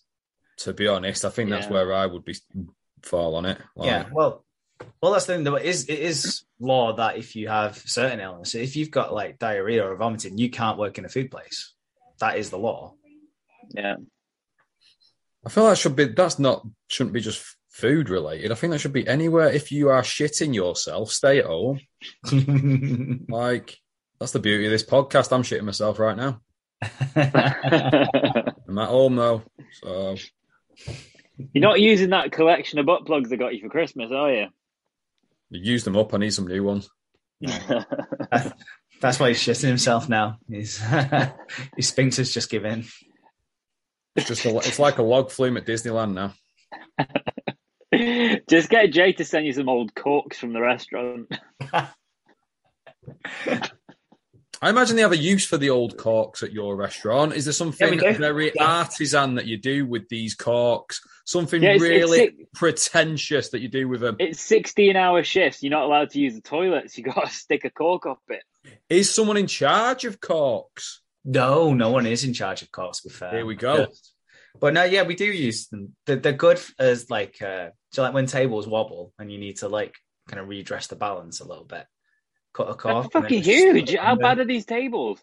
To 0.58 0.74
be 0.74 0.88
honest, 0.88 1.26
I 1.26 1.30
think 1.30 1.50
that's 1.50 1.68
where 1.68 1.94
I 1.94 2.06
would 2.06 2.24
be 2.24 2.36
fall 3.02 3.36
on 3.36 3.46
it. 3.46 3.60
Like, 3.76 3.88
yeah, 3.88 4.06
well, 4.12 4.46
well, 5.02 5.12
that's 5.12 5.26
the 5.26 5.34
thing. 5.34 5.44
Though, 5.44 5.56
it 5.56 5.66
is 5.66 5.86
it 5.90 6.00
is 6.00 6.44
law 6.60 6.96
that 6.96 7.18
if 7.18 7.36
you 7.36 7.48
have 7.50 7.78
certain 7.78 8.20
illness, 8.20 8.56
if 8.56 8.76
you've 8.76 8.92
got 8.92 9.14
like 9.14 9.40
diarrhea 9.40 9.86
or 9.86 9.96
vomiting, 9.96 10.38
you 10.38 10.50
can't 10.50 10.78
work 10.78 10.98
in 10.98 11.06
a 11.06 11.10
food 11.10 11.30
place. 11.30 11.74
That 12.20 12.38
is 12.38 12.50
the 12.50 12.58
law. 12.58 12.94
Yeah, 13.70 13.96
I 15.46 15.50
feel 15.50 15.68
that 15.68 15.78
should 15.78 15.96
be. 15.96 16.06
That's 16.06 16.40
not 16.40 16.66
shouldn't 16.88 17.14
be 17.14 17.22
just 17.22 17.58
food 17.74 18.10
related. 18.10 18.52
I 18.52 18.56
think 18.56 18.72
that 18.72 18.80
should 18.80 18.94
be 18.94 19.08
anywhere. 19.08 19.50
If 19.50 19.72
you 19.72 19.90
are 19.90 20.04
shitting 20.04 20.54
yourself, 20.54 21.12
stay 21.12 21.40
at 21.40 21.46
home. 21.46 21.82
like 23.28 23.78
that's 24.20 24.32
the 24.32 24.40
beauty 24.40 24.66
of 24.66 24.72
this 24.72 24.86
podcast. 24.86 25.34
I'm 25.34 25.44
shitting 25.44 25.66
myself 25.66 26.00
right 26.00 26.16
now. 26.16 26.40
I'm 27.16 28.78
at 28.78 28.90
home 28.90 29.16
though, 29.16 29.44
so 29.72 30.16
you're 31.54 31.62
not 31.62 31.80
using 31.80 32.12
that 32.12 32.32
collection 32.32 32.80
of 32.80 32.86
butt 32.86 33.06
plugs 33.06 33.32
I 33.32 33.38
got 33.38 33.56
you 33.56 33.62
for 33.62 33.70
Christmas, 33.70 34.12
are 34.12 34.32
you? 34.32 34.48
You 35.50 35.62
used 35.62 35.86
them 35.86 35.98
up. 35.98 36.14
I 36.14 36.18
need 36.18 36.34
some 36.34 36.48
new 36.48 36.64
ones. 36.64 36.90
That's 39.02 39.20
why 39.20 39.30
he's 39.30 39.40
shitting 39.40 39.68
himself 39.68 40.08
now. 40.08 40.38
His 40.50 40.80
his 41.76 41.88
sphincter's 41.88 42.32
just 42.32 42.50
given. 42.50 42.86
It's 44.16 44.28
just 44.28 44.46
a, 44.46 44.56
it's 44.58 44.80
like 44.80 45.00
a 45.00 45.04
log 45.04 45.32
flume 45.32 45.58
at 45.58 45.66
Disneyland 45.66 46.14
now. 46.14 46.34
Just 48.50 48.70
get 48.70 48.92
Jay 48.92 49.14
to 49.14 49.26
send 49.26 49.46
you 49.46 49.54
some 49.54 49.70
old 49.70 49.94
corks 49.96 50.38
from 50.38 50.54
the 50.54 50.62
restaurant. 50.62 51.32
I 54.64 54.70
imagine 54.70 54.96
they 54.96 55.02
have 55.02 55.12
a 55.12 55.18
use 55.18 55.46
for 55.46 55.58
the 55.58 55.72
old 55.72 55.98
corks 55.98 56.42
at 56.42 56.54
your 56.54 56.78
restaurant. 56.78 57.34
Is 57.34 57.44
there 57.44 57.54
something 57.54 58.00
yeah, 58.00 58.14
very 58.14 58.54
yeah. 58.56 58.64
artisan 58.64 59.36
that 59.36 59.46
you 59.46 59.58
do 59.58 59.86
with 59.86 60.08
these 60.08 60.36
corks? 60.36 61.02
Something 61.26 61.62
yeah, 61.62 61.72
it's, 61.72 61.82
really 61.82 62.20
it's, 62.22 62.50
pretentious 62.54 63.50
that 63.50 63.60
you 63.60 63.68
do 63.68 63.90
with 63.90 64.00
them? 64.00 64.16
It's 64.20 64.40
16 64.40 64.96
hour 64.96 65.22
shifts. 65.22 65.62
You're 65.62 65.72
not 65.72 65.84
allowed 65.84 66.12
to 66.12 66.20
use 66.20 66.36
the 66.36 66.42
toilets. 66.42 66.98
You 66.98 67.04
got 67.04 67.26
to 67.26 67.30
stick 67.34 67.66
a 67.66 67.70
cork 67.70 68.06
up 68.06 68.22
it. 68.30 68.44
Is 68.90 69.14
someone 69.14 69.36
in 69.36 69.48
charge 69.48 70.06
of 70.06 70.22
corks? 70.22 71.02
No, 71.26 71.74
no 71.74 71.92
one 71.92 72.06
is 72.06 72.24
in 72.24 72.34
charge 72.34 72.62
of 72.62 72.72
corks. 72.72 73.04
With 73.04 73.20
Here 73.20 73.46
we 73.46 73.56
go. 73.56 73.88
But 74.60 74.74
no, 74.74 74.84
yeah, 74.84 75.04
we 75.04 75.16
do 75.16 75.26
use 75.26 75.68
them. 75.68 75.96
They're, 76.06 76.18
they're 76.18 76.34
good 76.34 76.62
as 76.80 77.10
like 77.10 77.42
uh, 77.42 77.70
so 77.92 78.04
like 78.04 78.14
when 78.14 78.28
tables 78.28 78.68
wobble 78.68 79.14
and 79.20 79.32
you 79.32 79.38
need 79.38 79.58
to 79.58 79.68
like 79.68 79.96
kind 80.28 80.40
of 80.40 80.48
redress 80.48 80.88
the 80.88 80.96
balance 80.96 81.40
a 81.40 81.48
little 81.48 81.66
bit. 81.66 81.86
Cut 82.54 82.70
a 82.70 82.76
cork. 82.76 83.12
That's 83.12 83.14
fucking 83.14 83.44
huge. 83.44 83.96
How 83.96 84.16
bad 84.16 84.40
are 84.40 84.46
these 84.46 84.66
tables? 84.66 85.20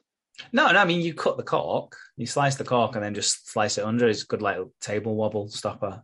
No, 0.52 0.70
no, 0.72 0.78
I 0.78 0.84
mean 0.84 1.00
you 1.00 1.14
cut 1.14 1.36
the 1.36 1.42
cork, 1.42 1.96
you 2.16 2.26
slice 2.26 2.56
the 2.56 2.64
cork, 2.64 2.94
and 2.94 3.04
then 3.04 3.14
just 3.14 3.50
slice 3.50 3.78
it 3.78 3.84
under. 3.84 4.08
It's 4.08 4.24
good 4.24 4.42
like 4.42 4.58
table 4.80 5.14
wobble 5.14 5.48
stopper. 5.48 6.02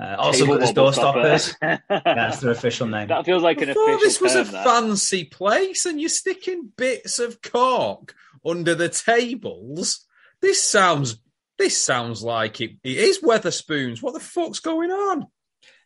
Uh, 0.00 0.14
also, 0.16 0.46
got 0.46 0.60
the 0.60 0.72
door 0.72 0.92
stoppers. 0.92 1.56
That's 1.60 2.40
their 2.40 2.52
official 2.52 2.86
name. 2.86 3.08
That 3.08 3.24
feels 3.24 3.42
like 3.42 3.60
an 3.60 3.70
official. 3.70 3.98
This 3.98 4.20
was 4.20 4.36
a 4.36 4.44
that. 4.44 4.64
fancy 4.64 5.24
place, 5.24 5.86
and 5.86 6.00
you're 6.00 6.08
sticking 6.08 6.72
bits 6.76 7.18
of 7.18 7.42
cork 7.42 8.14
under 8.46 8.76
the 8.76 8.88
tables. 8.88 10.06
This 10.40 10.62
sounds 10.62 11.18
this 11.58 11.82
sounds 11.82 12.22
like 12.22 12.60
it, 12.60 12.76
it 12.82 12.96
is 12.96 13.20
Wetherspoons. 13.20 14.02
What 14.02 14.14
the 14.14 14.20
fuck's 14.20 14.60
going 14.60 14.90
on? 14.90 15.26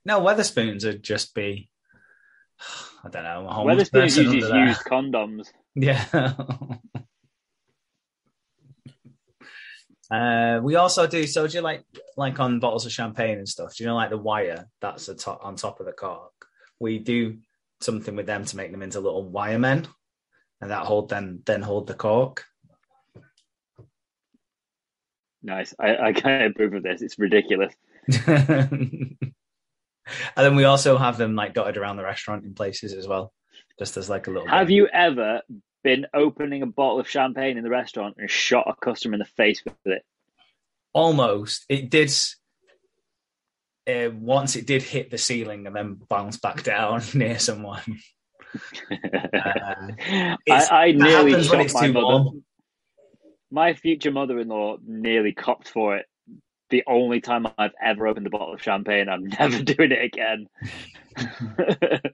No, 0.04 0.20
Wetherspoons 0.20 0.84
would 0.84 1.02
just 1.02 1.34
be, 1.34 1.70
I 3.04 3.08
don't 3.08 3.24
know. 3.24 3.48
Wetherspoons 3.66 4.16
uses 4.16 4.50
used 4.50 4.84
condoms. 4.84 5.48
Yeah. 5.74 6.04
uh, 10.10 10.60
we 10.62 10.76
also 10.76 11.06
do. 11.06 11.26
So 11.26 11.46
do 11.46 11.56
you 11.56 11.62
like 11.62 11.84
like 12.16 12.38
on 12.38 12.60
bottles 12.60 12.86
of 12.86 12.92
champagne 12.92 13.38
and 13.38 13.48
stuff? 13.48 13.74
Do 13.74 13.82
you 13.82 13.88
know 13.88 13.96
like 13.96 14.10
the 14.10 14.18
wire 14.18 14.68
that's 14.80 15.08
top, 15.18 15.40
on 15.42 15.56
top 15.56 15.80
of 15.80 15.86
the 15.86 15.92
cork? 15.92 16.32
We 16.78 16.98
do 16.98 17.38
something 17.80 18.14
with 18.14 18.26
them 18.26 18.44
to 18.44 18.56
make 18.56 18.70
them 18.70 18.82
into 18.82 19.00
little 19.00 19.28
wire 19.28 19.58
men, 19.58 19.88
and 20.60 20.70
that 20.70 20.84
hold 20.84 21.08
then 21.08 21.40
then 21.46 21.62
hold 21.62 21.86
the 21.86 21.94
cork. 21.94 22.44
Nice. 25.42 25.74
I, 25.78 25.96
I 25.96 26.12
can't 26.12 26.52
approve 26.52 26.74
of 26.74 26.82
this. 26.82 27.02
It's 27.02 27.18
ridiculous. 27.18 27.74
and 28.26 29.16
then 30.36 30.56
we 30.56 30.64
also 30.64 30.96
have 30.96 31.18
them 31.18 31.34
like 31.34 31.54
dotted 31.54 31.76
around 31.76 31.96
the 31.96 32.04
restaurant 32.04 32.44
in 32.44 32.54
places 32.54 32.92
as 32.92 33.08
well, 33.08 33.32
just 33.78 33.96
as 33.96 34.08
like 34.08 34.26
a 34.26 34.30
little. 34.30 34.48
Have 34.48 34.68
game. 34.68 34.76
you 34.76 34.88
ever 34.88 35.42
been 35.82 36.06
opening 36.14 36.62
a 36.62 36.66
bottle 36.66 37.00
of 37.00 37.08
champagne 37.08 37.56
in 37.56 37.64
the 37.64 37.70
restaurant 37.70 38.16
and 38.18 38.30
shot 38.30 38.68
a 38.68 38.74
customer 38.84 39.14
in 39.14 39.18
the 39.18 39.24
face 39.24 39.62
with 39.64 39.74
it? 39.84 40.02
Almost. 40.92 41.64
It 41.68 41.90
did. 41.90 42.12
Uh, 43.84 44.10
once 44.12 44.54
it 44.54 44.64
did 44.64 44.80
hit 44.80 45.10
the 45.10 45.18
ceiling 45.18 45.66
and 45.66 45.74
then 45.74 45.98
bounce 46.08 46.36
back 46.36 46.62
down 46.64 47.02
near 47.14 47.38
someone. 47.38 47.82
Uh, 48.92 50.36
I, 50.50 50.66
I 50.70 50.92
nearly 50.92 51.42
shot 51.42 51.72
my 51.72 51.86
mother. 51.86 52.04
warm. 52.04 52.44
My 53.52 53.74
future 53.74 54.10
mother-in-law 54.10 54.78
nearly 54.84 55.32
copped 55.32 55.68
for 55.68 55.96
it. 55.98 56.06
The 56.70 56.82
only 56.86 57.20
time 57.20 57.46
I've 57.58 57.74
ever 57.84 58.06
opened 58.06 58.26
a 58.26 58.30
bottle 58.30 58.54
of 58.54 58.62
champagne, 58.62 59.08
I'm 59.10 59.24
never 59.38 59.62
doing 59.62 59.92
it 59.92 60.02
again. 60.04 60.48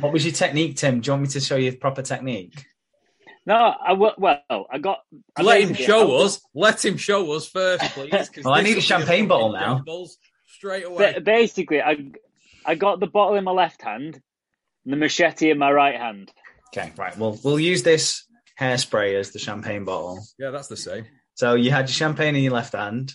What 0.00 0.12
was 0.12 0.24
your 0.26 0.34
technique, 0.34 0.76
Tim? 0.76 1.00
Do 1.00 1.06
you 1.08 1.12
want 1.14 1.22
me 1.22 1.28
to 1.30 1.40
show 1.40 1.56
you 1.56 1.70
the 1.70 1.76
proper 1.78 2.02
technique? 2.02 2.66
no, 3.46 3.54
I 3.54 3.90
w- 3.90 4.12
well, 4.18 4.40
I 4.70 4.78
got. 4.78 4.98
I 5.36 5.42
Let 5.42 5.62
him 5.62 5.74
show 5.74 6.18
I- 6.20 6.24
us. 6.24 6.40
Let 6.54 6.84
him 6.84 6.96
show 6.98 7.32
us 7.32 7.46
first, 7.48 7.82
please. 7.94 8.10
'cause 8.28 8.28
Well, 8.44 8.52
I 8.54 8.60
need 8.60 8.76
a 8.76 8.82
champagne 8.82 9.26
bottle 9.26 9.52
now. 9.52 9.82
Straight 10.46 10.84
away. 10.84 11.14
Ba- 11.14 11.20
basically, 11.22 11.80
I 11.80 11.96
I 12.66 12.74
got 12.74 13.00
the 13.00 13.06
bottle 13.06 13.36
in 13.36 13.44
my 13.44 13.52
left 13.52 13.80
hand, 13.82 14.20
and 14.84 14.92
the 14.92 14.96
machete 14.98 15.50
in 15.50 15.58
my 15.58 15.72
right 15.72 15.96
hand. 15.96 16.30
Okay, 16.76 16.92
right. 16.98 17.16
Well, 17.16 17.38
we'll 17.42 17.58
use 17.60 17.82
this 17.82 18.26
hairspray 18.60 19.18
as 19.18 19.30
the 19.32 19.38
champagne 19.38 19.84
bottle. 19.84 20.24
Yeah, 20.38 20.50
that's 20.50 20.68
the 20.68 20.76
same. 20.76 21.06
So 21.34 21.54
you 21.54 21.70
had 21.70 21.82
your 21.88 21.94
champagne 21.94 22.36
in 22.36 22.42
your 22.42 22.52
left 22.52 22.72
hand. 22.74 23.12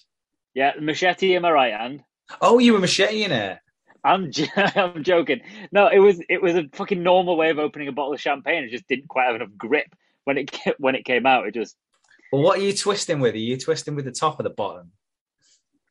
Yeah, 0.54 0.74
machete 0.80 1.36
in 1.36 1.42
my 1.42 1.52
right 1.52 1.74
hand. 1.74 2.02
Oh, 2.42 2.60
you 2.60 2.74
were 2.74 2.80
macheting 2.80 3.32
it. 3.32 3.58
I'm 4.04 4.32
j- 4.32 4.50
I'm 4.56 5.04
joking. 5.04 5.42
No, 5.72 5.88
it 5.88 6.00
was 6.00 6.22
it 6.30 6.42
was 6.42 6.56
a 6.56 6.68
fucking 6.74 7.02
normal 7.04 7.38
way 7.38 7.50
of 7.50 7.60
opening 7.60 7.88
a 7.88 7.92
bottle 7.92 8.14
of 8.14 8.22
champagne. 8.22 8.64
It 8.64 8.72
just 8.72 8.88
didn't 8.88 9.08
quite 9.08 9.26
have 9.28 9.36
enough 9.36 9.50
grip 9.58 9.88
when 10.26 10.38
it 10.38 10.56
when 10.80 10.96
it 10.96 11.06
came 11.06 11.26
out. 11.26 11.48
It 11.48 11.54
just 11.54 11.76
Well, 12.32 12.42
what 12.42 12.60
are 12.60 12.62
you 12.62 12.74
twisting 12.74 13.20
with? 13.20 13.36
Are 13.36 13.38
you 13.38 13.58
twisting 13.58 13.96
with 13.96 14.06
the 14.06 14.12
top 14.12 14.40
or 14.40 14.44
the 14.44 14.50
bottom? 14.50 14.92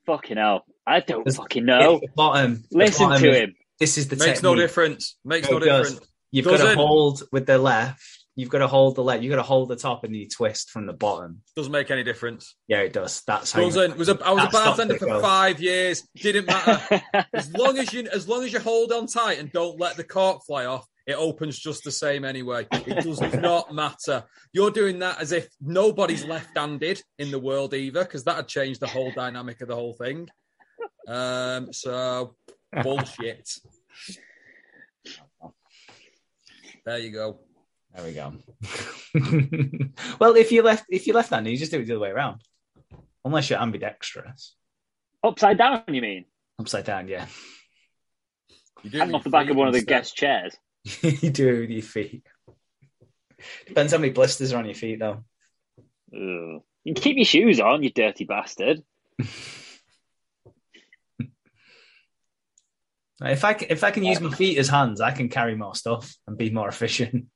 fucking 0.07 0.39
hell. 0.39 0.65
I 0.87 1.01
don't 1.01 1.21
It's- 1.21 1.37
fucking 1.37 1.67
know. 1.67 1.97
It's 1.97 2.07
the 2.07 2.13
bottom. 2.15 2.65
the 2.71 2.79
Listen 2.79 3.09
bottom 3.09 3.23
to 3.23 3.31
is- 3.31 3.37
him. 3.37 3.55
This 3.79 3.99
is 3.99 4.09
the 4.09 4.17
Makes 4.17 4.43
no 4.43 4.55
difference. 4.57 5.17
Makes 5.25 5.49
No, 5.51 5.59
no 5.59 5.65
difference. 5.65 6.01
You've 6.33 6.47
got 6.47 6.53
to 6.53 6.59
Doesn't. 6.59 6.77
hold 6.79 7.23
with 7.31 7.47
the 7.47 7.59
left. 7.59 8.03
You've 8.39 8.51
got 8.51 8.59
to 8.59 8.69
hold 8.69 8.95
the 8.95 9.03
left. 9.03 9.25
You've 9.25 9.31
got 9.33 9.37
to 9.37 9.43
hold 9.43 9.69
the 9.69 9.75
top 9.75 10.05
and 10.05 10.15
you 10.15 10.29
twist 10.29 10.71
from 10.71 10.87
the 10.87 10.93
bottom. 10.93 11.43
Doesn't 11.57 11.73
make 11.73 11.91
any 11.91 12.05
difference. 12.05 12.55
Yeah, 12.69 12.83
it 12.83 12.93
does. 12.93 13.23
That's 13.27 13.51
how. 13.51 13.61
you- 13.63 13.67
Doesn't. 13.67 13.97
Was 13.99 14.09
a, 14.09 14.19
I 14.25 14.31
was 14.31 14.45
a 14.45 14.47
That 14.47 14.51
stops 14.53 14.65
bartender 14.77 14.97
for 14.97 15.07
though. 15.07 15.21
five 15.21 15.61
years. 15.61 16.07
Didn't 16.15 16.47
matter. 16.47 17.03
as 17.35 17.53
long 17.53 17.79
as 17.79 17.93
you 17.93 18.07
as 18.13 18.29
long 18.29 18.45
as 18.45 18.53
you 18.53 18.61
hold 18.61 18.93
on 18.93 19.09
tight 19.09 19.41
and 19.41 19.51
don't 19.51 19.81
let 19.81 19.97
the 19.97 20.05
cork 20.05 20.43
fly 20.47 20.67
off, 20.67 20.87
it 21.09 21.15
opens 21.17 21.59
just 21.59 21.83
the 21.83 21.91
same 21.91 22.25
anyway. 22.25 22.65
It 22.71 23.03
does 23.03 23.21
not 23.35 23.75
matter. 23.75 24.23
You're 24.53 24.71
doing 24.71 25.01
that 25.01 25.21
as 25.21 25.33
if 25.33 25.49
nobody's 25.61 26.25
left-handed 26.25 27.03
in 27.19 27.33
the 27.33 27.41
world 27.41 27.75
either, 27.75 28.05
because 28.05 28.23
that'd 28.23 28.47
change 28.47 28.79
the 28.79 28.87
whole 28.87 29.11
dynamic 29.11 29.61
of 29.63 29.67
the 29.69 29.75
whole 29.75 29.95
thing. 29.95 30.29
Um, 31.09 31.73
so 31.73 32.37
bullshit. 32.85 33.51
There 36.85 36.99
you 36.99 37.11
go. 37.11 37.41
There 37.99 38.07
we 38.07 38.13
go. 38.13 38.33
well, 40.21 40.37
if 40.37 40.53
you 40.53 40.63
left, 40.63 40.85
if 40.89 41.09
you 41.09 41.13
left 41.15 41.31
handed, 41.31 41.51
you 41.51 41.57
just 41.57 41.73
do 41.73 41.81
it 41.81 41.87
the 41.87 41.95
other 41.95 42.01
way 42.01 42.11
around. 42.11 42.43
Unless 43.25 43.51
you're 43.51 43.59
ambidextrous, 43.59 44.55
Upside 45.25 45.59
down, 45.59 45.83
you 45.89 46.01
mean? 46.01 46.25
upside 46.61 46.85
down. 46.85 47.09
Yeah, 47.09 47.27
You 48.85 48.91
do 48.91 48.99
Hang 48.99 49.09
it 49.09 49.15
off 49.15 49.25
the 49.25 49.31
back 49.31 49.51
of 49.51 49.57
one 49.57 49.67
of 49.67 49.75
the 49.75 49.83
guest 49.83 50.15
chairs. 50.15 50.57
you 51.03 51.31
do 51.31 51.49
it 51.49 51.61
with 51.61 51.71
your 51.71 51.83
feet. 51.83 52.25
Depends 53.67 53.93
how 53.93 53.99
many 53.99 54.13
blisters 54.13 54.53
are 54.53 54.59
on 54.59 54.67
your 54.67 54.75
feet, 54.75 55.01
though. 55.01 55.25
Ugh. 56.15 56.63
You 56.85 56.95
keep 56.95 57.17
your 57.17 57.25
shoes 57.25 57.59
on, 57.59 57.83
you 57.83 57.91
dirty 57.91 58.25
bastard. 58.25 58.83
If 63.21 63.45
I 63.45 63.57
if 63.69 63.83
I 63.83 63.91
can 63.91 64.05
use 64.05 64.21
my 64.21 64.31
feet 64.31 64.59
as 64.59 64.69
hands, 64.69 65.01
I 65.01 65.11
can 65.11 65.29
carry 65.29 65.57
more 65.57 65.75
stuff 65.75 66.15
and 66.29 66.39
be 66.39 66.51
more 66.51 66.69
efficient. 66.69 67.27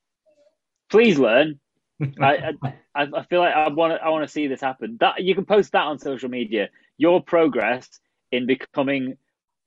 Please 0.92 1.18
learn. 1.18 1.58
I, 2.20 2.52
I 2.62 2.74
I 2.94 3.08
I 3.14 3.22
feel 3.24 3.40
like 3.40 3.54
I 3.54 3.68
want 3.68 3.94
to 3.94 4.04
I 4.04 4.10
want 4.10 4.24
to 4.24 4.32
see 4.32 4.46
this 4.46 4.60
happen. 4.60 4.98
That 5.00 5.22
you 5.24 5.34
can 5.34 5.46
post 5.46 5.72
that 5.72 5.84
on 5.84 5.98
social 5.98 6.28
media. 6.28 6.68
Your 6.98 7.22
progress 7.22 7.88
in 8.30 8.46
becoming 8.46 9.16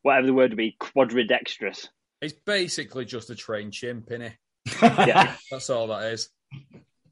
whatever 0.03 0.27
the 0.27 0.33
word 0.33 0.51
would 0.51 0.57
be 0.57 0.77
quadridextrous. 0.79 1.88
It's 2.21 2.33
basically 2.45 3.05
just 3.05 3.31
a 3.31 3.35
trained 3.35 3.73
chimp, 3.73 4.09
innit? 4.09 4.33
Yeah. 5.07 5.35
That's 5.51 5.69
all 5.69 5.88
that 5.88 6.13
is. 6.13 6.29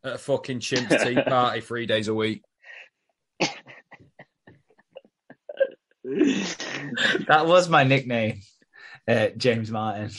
At 0.03 0.13
a 0.13 0.17
fucking 0.17 0.59
chimp's 0.59 0.95
tea 1.03 1.19
party 1.21 1.61
three 1.61 1.87
days 1.87 2.07
a 2.07 2.13
week. 2.13 2.43
that 6.03 7.45
was 7.45 7.67
my 7.69 7.83
nickname, 7.83 8.41
uh, 9.07 9.29
James 9.37 9.71
Martin. 9.71 10.11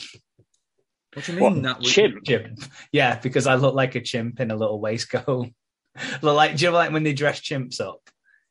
What 1.15 1.25
do 1.25 1.31
you 1.31 1.39
mean 1.39 1.53
What, 1.55 1.63
that? 1.63 1.79
we- 1.79 1.85
chimp? 1.87 2.23
Chimp. 2.23 2.59
Yeah, 2.91 3.17
because 3.19 3.47
I 3.47 3.55
look 3.55 3.73
like 3.73 3.95
a 3.95 4.01
chimp 4.01 4.39
in 4.39 4.51
a 4.51 4.55
little 4.55 4.79
waistcoat. 4.79 5.49
look 6.21 6.35
like, 6.35 6.57
do 6.57 6.65
you 6.65 6.71
know 6.71 6.77
like 6.77 6.91
when 6.91 7.03
they 7.03 7.13
dress 7.13 7.39
chimps 7.39 7.79
up 7.81 8.01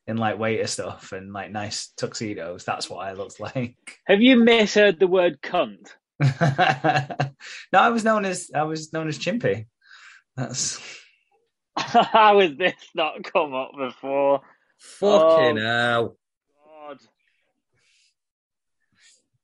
in 0.07 0.17
like 0.17 0.37
waiter 0.39 0.67
stuff 0.67 1.11
and 1.13 1.31
like 1.31 1.51
nice 1.51 1.93
tuxedos? 1.97 2.63
That's 2.65 2.89
what 2.89 3.05
I 3.07 3.13
looked 3.13 3.39
like. 3.55 3.77
Have 4.07 4.21
you 4.21 4.43
misheard 4.43 4.99
the 4.99 5.07
word 5.07 5.39
cunt? 5.41 5.87
no, 6.19 7.79
I 7.79 7.89
was 7.89 8.03
known 8.03 8.25
as 8.25 8.49
I 8.55 8.63
was 8.63 8.91
known 8.93 9.07
as 9.09 9.19
Chimpy. 9.19 9.65
That's 10.37 10.79
How 11.77 12.39
has 12.39 12.55
this 12.57 12.73
not 12.95 13.23
come 13.31 13.53
up 13.53 13.71
before? 13.77 14.41
Fucking 14.79 15.59
Oh. 15.59 15.61
hell. 15.61 16.17
God. 16.87 16.97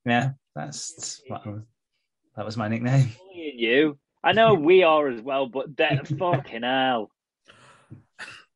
yeah. 0.05 0.29
That's 0.55 1.21
what 1.27 1.41
I 1.45 1.49
was, 1.49 1.61
that 2.35 2.45
was 2.45 2.57
my 2.57 2.67
nickname. 2.67 3.11
Bullying 3.33 3.59
you. 3.59 3.97
I 4.23 4.33
know 4.33 4.53
we 4.53 4.83
are 4.83 5.07
as 5.07 5.21
well, 5.21 5.47
but 5.47 5.75
that 5.77 6.07
fucking 6.19 6.63
hell. 6.63 7.09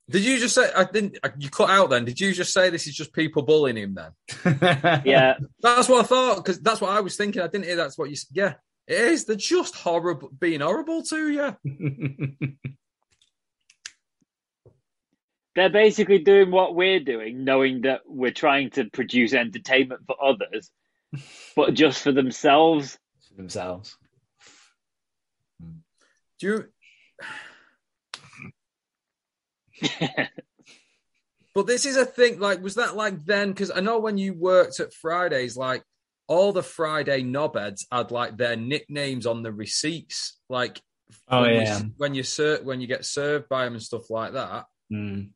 Did 0.07 0.23
you 0.23 0.38
just 0.38 0.53
say? 0.53 0.71
I 0.75 0.83
didn't. 0.83 1.17
You 1.39 1.49
cut 1.49 1.69
out 1.71 1.89
then. 1.89 2.05
Did 2.05 2.19
you 2.19 2.31
just 2.31 2.53
say 2.53 2.69
this 2.69 2.85
is 2.85 2.93
just 2.95 3.11
people 3.11 3.41
bullying 3.41 3.77
him? 3.77 3.95
Then 3.95 5.01
Yeah. 5.03 5.38
that's 5.61 5.89
what 5.89 6.05
I 6.05 6.07
thought 6.07 6.35
because 6.38 6.59
that's 6.59 6.79
what 6.79 6.91
I 6.91 7.01
was 7.01 7.17
thinking. 7.17 7.41
I 7.41 7.47
didn't 7.47 7.65
hear 7.65 7.75
that's 7.75 7.97
what 7.97 8.09
you. 8.09 8.13
s- 8.13 8.27
Yeah, 8.31 8.53
it 8.88 8.99
is. 8.99 9.25
They're 9.25 9.35
just 9.35 9.75
horrible, 9.75 10.29
being 10.39 10.59
horrible 10.61 11.01
to 11.01 11.29
you. 11.31 11.55
They're 15.55 15.69
basically 15.69 16.19
doing 16.19 16.51
what 16.51 16.75
we're 16.75 16.99
doing, 16.99 17.43
knowing 17.45 17.81
that 17.81 18.01
we're 18.05 18.31
trying 18.31 18.71
to 18.71 18.85
produce 18.85 19.33
entertainment 19.33 20.01
for 20.05 20.15
others, 20.23 20.69
but 21.55 21.73
just 21.73 22.01
for 22.03 22.11
themselves. 22.11 22.99
Themselves. 23.36 23.98
Do 26.39 26.69
you? 29.82 29.88
But 31.56 31.67
this 31.67 31.86
is 31.86 31.95
a 31.95 32.04
thing. 32.06 32.39
Like, 32.41 32.62
was 32.62 32.76
that 32.76 32.98
like 32.98 33.26
then? 33.26 33.52
Because 33.52 33.71
I 33.71 33.80
know 33.80 33.98
when 34.00 34.17
you 34.17 34.34
worked 34.34 34.82
at 34.82 34.93
Fridays, 34.93 35.56
like 35.56 35.84
all 36.28 36.52
the 36.52 36.62
Friday 36.62 37.24
knobheads 37.24 37.86
had 37.89 38.12
like 38.12 38.36
their 38.36 38.58
nicknames 38.58 39.26
on 39.26 39.41
the 39.41 39.54
receipts. 39.54 40.38
Like, 40.50 40.82
Oh, 41.30 41.43
when 41.43 41.54
yeah. 41.54 41.80
you, 41.80 41.91
when 41.98 42.13
you 42.13 42.24
ser- 42.24 42.62
when 42.63 42.82
you 42.82 42.88
get 42.88 43.06
served 43.06 43.48
by 43.48 43.63
them 43.63 43.76
and 43.76 43.82
stuff 43.82 44.10
like 44.10 44.34
that. 44.34 44.65
Mm. 44.91 45.30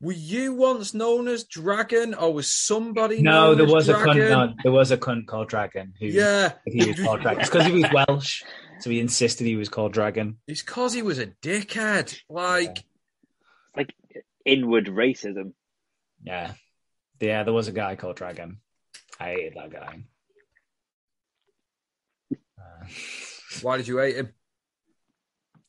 Were 0.00 0.12
you 0.12 0.52
once 0.54 0.92
known 0.92 1.26
as 1.26 1.44
Dragon, 1.44 2.12
or 2.14 2.34
was 2.34 2.52
somebody? 2.52 3.22
No, 3.22 3.48
known 3.48 3.56
there 3.56 3.66
as 3.66 3.72
was 3.72 3.88
a 3.88 3.92
Dragon? 3.92 4.22
cunt. 4.22 4.28
No, 4.28 4.54
there 4.62 4.72
was 4.72 4.90
a 4.90 4.98
cunt 4.98 5.26
called 5.26 5.48
Dragon. 5.48 5.94
Who, 5.98 6.06
Yeah, 6.06 6.52
he 6.66 6.86
was 6.86 7.00
called 7.00 7.22
Dragon. 7.22 7.40
It's 7.40 7.48
because 7.50 7.66
he 7.66 7.72
was 7.72 7.86
Welsh, 7.92 8.42
so 8.80 8.90
he 8.90 9.00
insisted 9.00 9.46
he 9.46 9.56
was 9.56 9.70
called 9.70 9.92
Dragon. 9.94 10.36
it's 10.46 10.62
because 10.62 10.92
he 10.92 11.00
was 11.02 11.18
a 11.18 11.28
dickhead. 11.28 12.18
Like, 12.28 12.84
Like 13.74 13.94
inward 14.44 14.86
racism. 14.86 15.52
Yeah, 16.22 16.52
yeah. 17.20 17.42
There 17.44 17.54
was 17.54 17.68
a 17.68 17.72
guy 17.72 17.96
called 17.96 18.16
Dragon. 18.16 18.58
I 19.18 19.30
hated 19.30 19.54
that 19.56 19.70
guy. 19.72 20.04
Uh, 22.58 22.86
why 23.62 23.78
did 23.78 23.88
you 23.88 23.96
hate 23.96 24.16
him? 24.16 24.32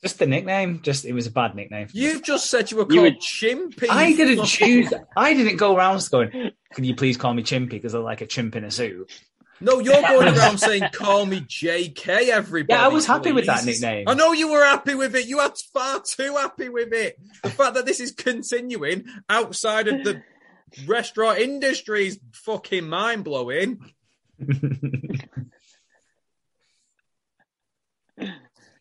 Just 0.02 0.20
the 0.20 0.28
nickname. 0.28 0.82
Just 0.84 1.06
it 1.06 1.14
was 1.14 1.28
a 1.28 1.32
bad 1.32 1.56
nickname. 1.56 1.88
You've 1.92 2.24
just 2.24 2.50
said 2.50 2.70
you 2.72 2.78
were 2.78 2.84
You 2.90 3.02
called 3.02 3.14
were- 3.16 3.20
Chimpy. 3.20 3.88
I 3.90 4.14
didn't 4.14 4.46
choose. 4.46 4.94
I 5.16 5.34
didn't 5.34 5.58
go 5.58 5.76
around 5.76 6.08
going. 6.12 6.52
Can 6.74 6.84
you 6.84 6.96
please 6.96 7.18
call 7.18 7.34
me 7.34 7.44
Chimpy 7.44 7.70
because 7.72 7.96
I 7.96 8.00
like 8.00 8.22
a 8.22 8.28
chimp 8.28 8.56
in 8.56 8.64
a 8.64 8.72
suit? 8.72 9.12
No, 9.60 9.80
you're 9.80 10.02
going 10.08 10.28
around 10.38 10.60
saying 10.60 10.84
"Call 10.94 11.26
me 11.26 11.42
JK." 11.42 12.30
Everybody. 12.30 12.78
Yeah, 12.78 12.86
I 12.86 12.90
was 12.90 13.08
happy 13.08 13.32
with 13.32 13.48
that 13.48 13.66
nickname. 13.66 14.08
I 14.08 14.14
know 14.14 14.32
you 14.34 14.52
were 14.52 14.64
happy 14.64 14.94
with 14.94 15.16
it. 15.16 15.26
You 15.28 15.40
are 15.40 15.52
far 15.74 16.02
too 16.02 16.36
happy 16.36 16.70
with 16.70 16.94
it. 16.94 17.18
The 17.42 17.50
fact 17.50 17.74
that 17.74 17.86
this 17.88 18.00
is 18.00 18.12
continuing 18.12 19.06
outside 19.30 19.88
of 19.88 20.04
the 20.04 20.22
restaurant 20.86 21.40
industry 21.40 22.08
is 22.08 22.20
fucking 22.34 22.88
mind 22.88 23.24
blowing. 23.24 23.80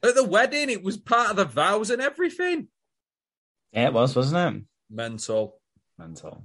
At 0.07 0.15
the 0.15 0.25
wedding, 0.25 0.71
it 0.71 0.85
was 0.85 0.97
part 0.97 1.31
of 1.31 1.37
the 1.37 1.45
vows 1.45 1.91
and 1.91 2.01
everything. 2.01 2.69
Yeah, 3.73 3.89
it 3.89 3.93
was, 3.93 4.15
wasn't 4.15 4.57
it? 4.57 4.63
Mental. 4.89 5.59
Mental. 5.99 6.45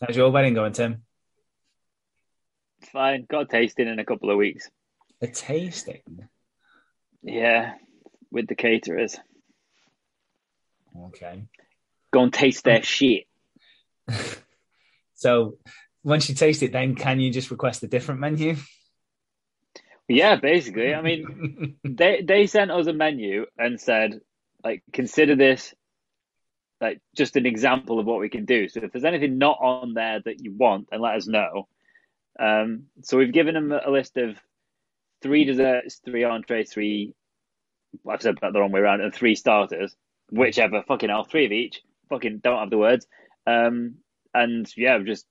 How's 0.00 0.16
your 0.16 0.30
wedding 0.30 0.54
going, 0.54 0.72
Tim? 0.72 1.02
Fine. 2.92 3.26
Got 3.30 3.42
a 3.42 3.46
tasting 3.46 3.86
in 3.86 4.00
a 4.00 4.04
couple 4.04 4.30
of 4.30 4.36
weeks. 4.36 4.68
A 5.22 5.28
tasting? 5.28 6.02
Yeah, 7.22 7.74
with 8.32 8.48
the 8.48 8.56
caterers. 8.56 9.16
Okay. 11.06 11.44
Go 12.12 12.22
and 12.24 12.32
taste 12.32 12.64
their 12.64 12.82
shit. 12.82 13.26
so 15.14 15.58
once 16.02 16.28
you 16.28 16.34
taste 16.34 16.62
it, 16.62 16.72
then 16.72 16.96
can 16.96 17.20
you 17.20 17.30
just 17.30 17.50
request 17.50 17.82
a 17.84 17.86
different 17.86 18.20
menu? 18.20 18.56
Yeah, 20.08 20.36
basically. 20.36 20.94
I 20.94 21.02
mean, 21.02 21.76
they 21.84 22.22
they 22.22 22.46
sent 22.46 22.70
us 22.70 22.86
a 22.86 22.92
menu 22.92 23.46
and 23.58 23.80
said, 23.80 24.20
like, 24.64 24.82
consider 24.92 25.36
this 25.36 25.74
like 26.80 27.00
just 27.16 27.36
an 27.36 27.46
example 27.46 27.98
of 27.98 28.06
what 28.06 28.20
we 28.20 28.28
can 28.28 28.44
do. 28.44 28.68
So 28.68 28.80
if 28.82 28.92
there's 28.92 29.04
anything 29.04 29.38
not 29.38 29.58
on 29.60 29.94
there 29.94 30.20
that 30.24 30.42
you 30.42 30.52
want, 30.52 30.88
then 30.90 31.00
let 31.00 31.16
us 31.16 31.26
know. 31.26 31.66
Um, 32.38 32.84
so 33.02 33.18
we've 33.18 33.32
given 33.32 33.54
them 33.54 33.72
a 33.72 33.90
list 33.90 34.16
of 34.16 34.36
three 35.22 35.44
desserts, 35.44 36.00
three 36.04 36.24
entrees, 36.24 36.72
three. 36.72 37.14
I've 38.08 38.22
said 38.22 38.36
that 38.40 38.52
the 38.52 38.60
wrong 38.60 38.70
way 38.70 38.80
around, 38.80 39.00
and 39.00 39.14
three 39.14 39.34
starters, 39.34 39.96
whichever. 40.30 40.82
Fucking 40.86 41.08
hell, 41.08 41.24
three 41.24 41.46
of 41.46 41.52
each. 41.52 41.82
Fucking 42.10 42.38
don't 42.38 42.60
have 42.60 42.70
the 42.70 42.78
words. 42.78 43.06
Um, 43.46 43.96
and 44.32 44.70
yeah, 44.76 44.98
just. 44.98 45.26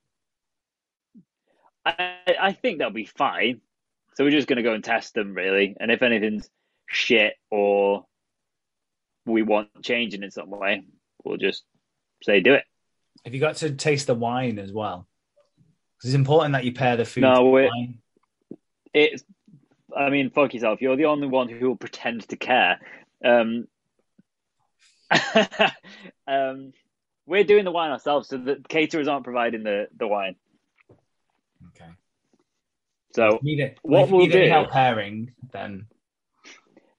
I 1.86 2.18
I 2.40 2.52
think 2.52 2.80
that'll 2.80 2.92
be 2.94 3.06
fine. 3.06 3.62
So 4.18 4.24
we're 4.24 4.32
just 4.32 4.48
going 4.48 4.58
to 4.58 4.64
go 4.64 4.74
and 4.74 4.84
test 4.84 5.14
them 5.14 5.36
really, 5.36 5.78
and 5.80 5.92
if 5.92 6.02
anything's 6.02 6.50
shit 6.88 7.36
or 7.52 8.08
we 9.28 9.44
want 9.44 9.70
changing 9.84 10.24
in 10.24 10.32
some 10.32 10.50
way, 10.50 10.86
we'll 11.24 11.38
just 11.38 11.64
say 12.24 12.40
do 12.40 12.56
it. 12.56 12.64
Have 13.26 13.36
you 13.36 13.40
got 13.40 13.58
to 13.58 13.70
taste 13.76 14.08
the 14.08 14.16
wine 14.16 14.58
as 14.58 14.72
well? 14.72 15.08
Because 15.98 16.10
it's 16.10 16.16
important 16.16 16.54
that 16.54 16.66
you 16.66 16.74
pair 16.74 16.98
the 16.98 17.06
food. 17.06 17.22
No, 17.22 17.58
it, 17.58 17.70
it's. 18.92 19.24
I 19.96 20.10
mean, 20.10 20.32
fuck 20.32 20.52
yourself. 20.56 20.82
You're 20.82 20.98
the 20.98 21.06
only 21.06 21.28
one 21.28 21.48
who 21.48 21.68
will 21.68 21.76
pretend 21.76 22.28
to 22.30 22.38
care. 22.38 22.80
Um, 23.24 23.68
um, 26.28 26.74
we're 27.28 27.44
doing 27.44 27.66
the 27.66 27.72
wine 27.72 27.92
ourselves, 27.92 28.30
so 28.30 28.38
the 28.38 28.64
caterers 28.68 29.08
aren't 29.08 29.26
providing 29.26 29.62
the 29.62 29.90
the 29.96 30.08
wine. 30.08 30.38
Okay. 31.68 31.92
So 33.18 33.40
it, 33.42 33.80
what 33.82 34.12
we'll 34.12 34.28
do 34.28 34.48
help 34.48 34.70
pairing 34.70 35.34
then. 35.52 35.88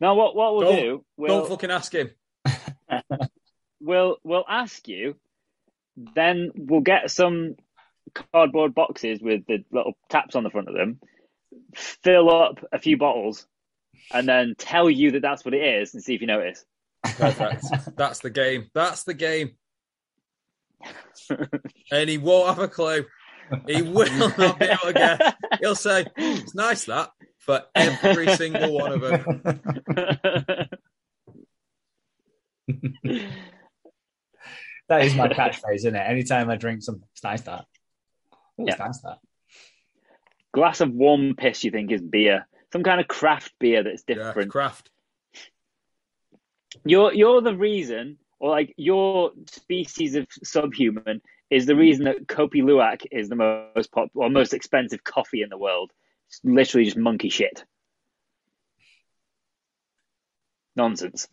Now 0.01 0.17
what 0.17 0.35
what 0.35 0.57
we'll 0.57 0.73
don't, 0.73 0.77
do? 0.77 1.05
We'll, 1.17 1.39
don't 1.39 1.49
fucking 1.49 1.71
ask 1.71 1.95
him. 1.95 2.11
we'll 3.81 4.17
we'll 4.25 4.45
ask 4.49 4.89
you. 4.89 5.15
Then 5.97 6.51
we'll 6.57 6.81
get 6.81 7.13
some 7.13 7.55
cardboard 8.33 8.75
boxes 8.75 9.21
with 9.23 9.47
the 9.47 9.65
little 9.71 9.93
taps 10.09 10.35
on 10.35 10.43
the 10.43 10.51
front 10.51 10.67
of 10.69 10.75
them. 10.75 10.99
Fill 11.77 12.35
up 12.35 12.65
a 12.73 12.81
few 12.81 12.97
bottles, 12.97 13.47
and 14.13 14.29
then 14.29 14.57
tell 14.59 14.91
you 14.91 15.13
that 15.13 15.23
that's 15.23 15.45
what 15.45 15.55
it 15.55 15.63
is, 15.63 15.95
and 15.95 16.03
see 16.03 16.17
if 16.17 16.21
you 16.21 16.27
notice. 16.27 16.65
Perfect. 17.05 17.65
that's 17.97 18.19
the 18.19 18.31
game. 18.31 18.67
That's 18.75 19.05
the 19.05 19.15
game. 19.15 19.53
and 21.93 22.11
he 22.11 22.19
won't 22.19 22.49
have 22.49 22.59
a 22.59 22.67
clue. 22.67 23.05
He 23.67 23.83
will 23.83 24.11
not 24.39 24.59
be 24.59 24.67
able 24.67 24.87
to 24.87 24.93
guess. 24.93 25.35
He'll 25.61 25.75
say, 25.75 26.07
"It's 26.17 26.55
nice 26.55 26.85
that." 26.85 27.11
For 27.39 27.63
every 27.75 28.29
single 28.37 28.75
one 28.75 28.93
of 28.93 29.01
them. 29.01 29.43
that 34.89 35.03
is 35.03 35.15
my 35.15 35.29
catchphrase, 35.29 35.77
isn't 35.77 35.97
it? 35.97 35.99
Anytime 35.99 36.51
I 36.51 36.57
drink 36.57 36.83
something, 36.83 37.09
it's 37.13 37.25
nice 37.25 37.41
that. 37.43 37.65
Ooh, 38.61 38.67
yeah. 38.67 38.77
Nice 38.77 39.01
that. 39.01 39.19
Glass 40.53 40.83
of 40.83 40.93
warm 40.93 41.35
piss, 41.37 41.65
you 41.65 41.71
think, 41.71 41.91
is 41.91 42.03
beer. 42.03 42.47
Some 42.73 42.83
kind 42.83 43.01
of 43.01 43.09
craft 43.09 43.53
beer 43.59 43.83
that's 43.83 44.03
different. 44.03 44.37
Yeah, 44.37 44.53
craft. 44.53 44.91
You're 46.85 47.15
you're 47.15 47.41
the 47.41 47.57
reason, 47.57 48.19
or 48.39 48.51
like 48.51 48.75
your 48.77 49.33
species 49.47 50.17
of 50.17 50.27
subhuman 50.45 51.23
is 51.51 51.67
the 51.67 51.77
reason 51.77 52.05
that 52.05 52.27
Kopi 52.27 52.63
Luwak 52.63 53.07
is 53.11 53.29
the 53.29 53.37
most 53.37 53.91
pop 53.93 54.11
or 54.15 54.29
most 54.29 54.55
expensive 54.55 55.03
coffee 55.03 55.43
in 55.43 55.49
the 55.49 55.59
world. 55.59 55.91
It's 56.29 56.41
literally 56.45 56.85
just 56.85 56.97
monkey 56.97 57.31
shit. 57.31 57.65
Nonsense. 60.77 61.29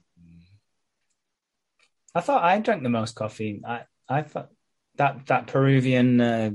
I 2.15 2.21
thought 2.21 2.43
I 2.43 2.57
drank 2.59 2.83
the 2.83 2.89
most 2.89 3.15
coffee. 3.15 3.61
I 3.67 3.81
I 4.07 4.21
thought 4.21 4.49
that 4.95 5.25
that 5.27 5.47
Peruvian 5.47 6.21
uh, 6.21 6.51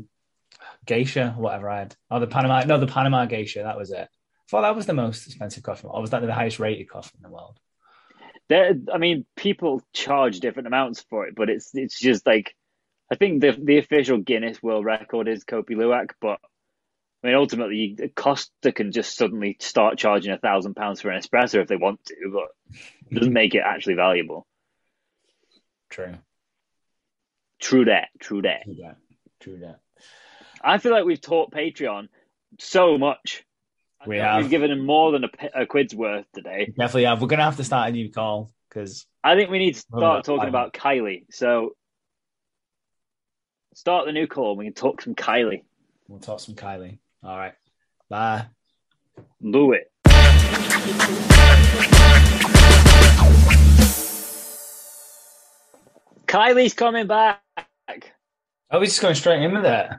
geisha, 0.87 1.35
whatever 1.37 1.69
I 1.69 1.81
had, 1.81 1.97
oh 2.11 2.19
the 2.19 2.27
Panama, 2.27 2.65
no 2.65 2.79
the 2.79 2.87
Panama 2.87 3.27
geisha, 3.27 3.63
that 3.63 3.77
was 3.77 3.91
it. 3.91 4.09
I 4.09 4.51
thought 4.51 4.63
that 4.63 4.75
was 4.75 4.87
the 4.87 4.95
most 4.95 5.27
expensive 5.27 5.63
coffee, 5.63 5.87
or 5.87 6.01
was 6.01 6.11
that 6.11 6.23
the 6.23 6.33
highest 6.33 6.59
rated 6.59 6.89
coffee 6.89 7.17
in 7.17 7.23
the 7.23 7.31
world? 7.31 7.59
There, 8.49 8.75
I 8.93 8.99
mean, 8.99 9.27
people 9.37 9.83
charge 9.93 10.41
different 10.41 10.67
amounts 10.67 11.05
for 11.09 11.27
it, 11.27 11.35
but 11.37 11.51
it's 11.51 11.71
it's 11.75 12.01
just 12.01 12.27
like 12.27 12.57
I 13.11 13.17
think 13.17 13.41
the 13.41 13.57
the 13.61 13.79
official 13.79 14.19
Guinness 14.19 14.63
World 14.63 14.85
Record 14.85 15.29
is 15.29 15.45
Kopi 15.45 15.71
Luwak, 15.71 16.11
but 16.21 16.39
I 17.23 17.27
mean, 17.27 17.37
ultimately, 17.37 18.13
Costa 18.15 18.73
can 18.73 18.93
just 18.93 19.17
suddenly 19.17 19.57
start 19.61 19.99
charging 19.99 20.33
a 20.33 20.39
thousand 20.39 20.75
pounds 20.75 21.01
for 21.01 21.11
an 21.11 21.21
espresso 21.21 21.61
if 21.61 21.69
they 21.69 21.77
want 21.77 22.05
to, 22.07 22.15
but 22.33 22.79
it 23.11 23.15
doesn't 23.15 23.33
make 23.33 23.55
it 23.55 23.63
actually 23.65 23.95
valuable. 23.95 24.47
True. 25.91 26.15
True 27.61 27.85
that. 27.87 28.09
True 28.21 28.43
that. 28.43 28.63
True 28.65 28.77
that. 28.81 28.97
True 29.41 29.59
that. 29.59 29.81
I 30.63 30.79
feel 30.79 30.93
like 30.93 31.05
we've 31.05 31.21
taught 31.21 31.53
Patreon 31.53 32.09
so 32.59 32.97
much. 32.97 33.45
We 34.07 34.17
have. 34.19 34.43
We've 34.43 34.51
given 34.51 34.71
them 34.71 34.87
more 34.87 35.13
than 35.13 35.25
a, 35.25 35.63
a 35.63 35.67
quid's 35.67 35.95
worth 35.95 36.25
today. 36.35 36.67
We 36.69 36.73
definitely 36.73 37.05
have. 37.05 37.21
We're 37.21 37.29
going 37.29 37.39
to 37.39 37.45
have 37.45 37.59
to 37.59 37.65
start 37.65 37.91
a 37.91 37.93
new 37.93 38.11
call 38.11 38.51
because 38.69 39.07
I 39.23 39.35
think 39.35 39.51
we 39.51 39.59
need 39.59 39.75
to 39.75 39.81
start 39.81 40.25
talking 40.25 40.49
about 40.49 40.73
Kylie. 40.73 41.27
So 41.31 41.75
start 43.81 44.05
the 44.05 44.13
new 44.13 44.27
call. 44.27 44.57
We 44.57 44.67
can 44.67 44.75
talk 44.75 45.01
some 45.01 45.15
Kylie. 45.15 45.63
We'll 46.07 46.19
talk 46.19 46.39
some 46.41 46.55
Kylie. 46.55 46.99
All 47.25 47.35
right. 47.35 47.55
Bye. 48.11 48.45
Do 49.41 49.73
it. 49.73 49.91
Kylie's 56.27 56.75
coming 56.75 57.07
back. 57.07 57.41
Oh, 58.71 58.81
he's 58.81 58.91
just 58.91 59.01
going 59.01 59.15
straight 59.15 59.43
in 59.43 59.55
with 59.55 59.65
it. 59.65 59.91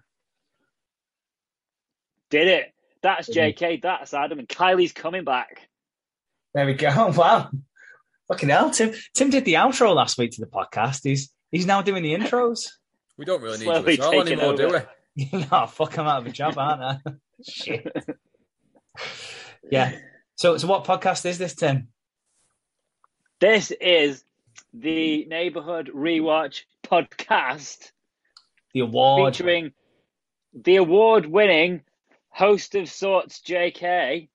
Did 2.30 2.48
it. 2.50 2.74
That's 3.02 3.28
JK, 3.28 3.82
that's 3.82 4.14
Adam, 4.14 4.38
and 4.38 4.48
Kylie's 4.48 4.94
coming 4.94 5.24
back. 5.24 5.68
There 6.54 6.68
we 6.68 6.76
go. 6.76 7.12
Wow. 7.18 7.50
Fucking 8.28 8.50
hell. 8.50 8.70
Tim 8.70 8.94
Tim 9.16 9.32
did 9.32 9.44
the 9.44 9.56
outro 9.56 9.96
last 9.96 10.20
week 10.20 10.32
to 10.34 10.42
the 10.42 10.48
podcast. 10.48 11.00
He's 11.04 11.34
he's 11.50 11.66
now 11.66 11.82
doing 11.82 12.04
the 12.04 12.14
intros. 12.14 12.68
We 13.22 13.26
don't 13.26 13.44
really 13.44 13.60
need 13.60 13.66
Slowly 13.66 13.98
to 13.98 14.04
all 14.04 14.22
anymore, 14.22 14.56
do 14.56 14.84
we? 15.16 15.30
no, 15.52 15.68
fuck, 15.68 16.00
I'm 16.00 16.08
out 16.08 16.22
of 16.22 16.26
a 16.26 16.32
job, 16.32 16.58
aren't 16.58 16.82
I? 16.82 16.98
Shit. 17.48 17.96
yeah. 19.70 19.96
So 20.34 20.58
so 20.58 20.66
what 20.66 20.86
podcast 20.86 21.24
is 21.28 21.38
this, 21.38 21.54
Tim? 21.54 21.90
This 23.40 23.70
is 23.80 24.24
the 24.74 25.26
Neighborhood 25.26 25.92
Rewatch 25.94 26.64
podcast. 26.84 27.92
The 28.74 28.80
award. 28.80 29.36
Featuring 29.36 29.74
the 30.56 30.78
award 30.78 31.28
winning 31.28 31.84
host 32.30 32.74
of 32.74 32.90
sorts, 32.90 33.40
JK. 33.42 34.30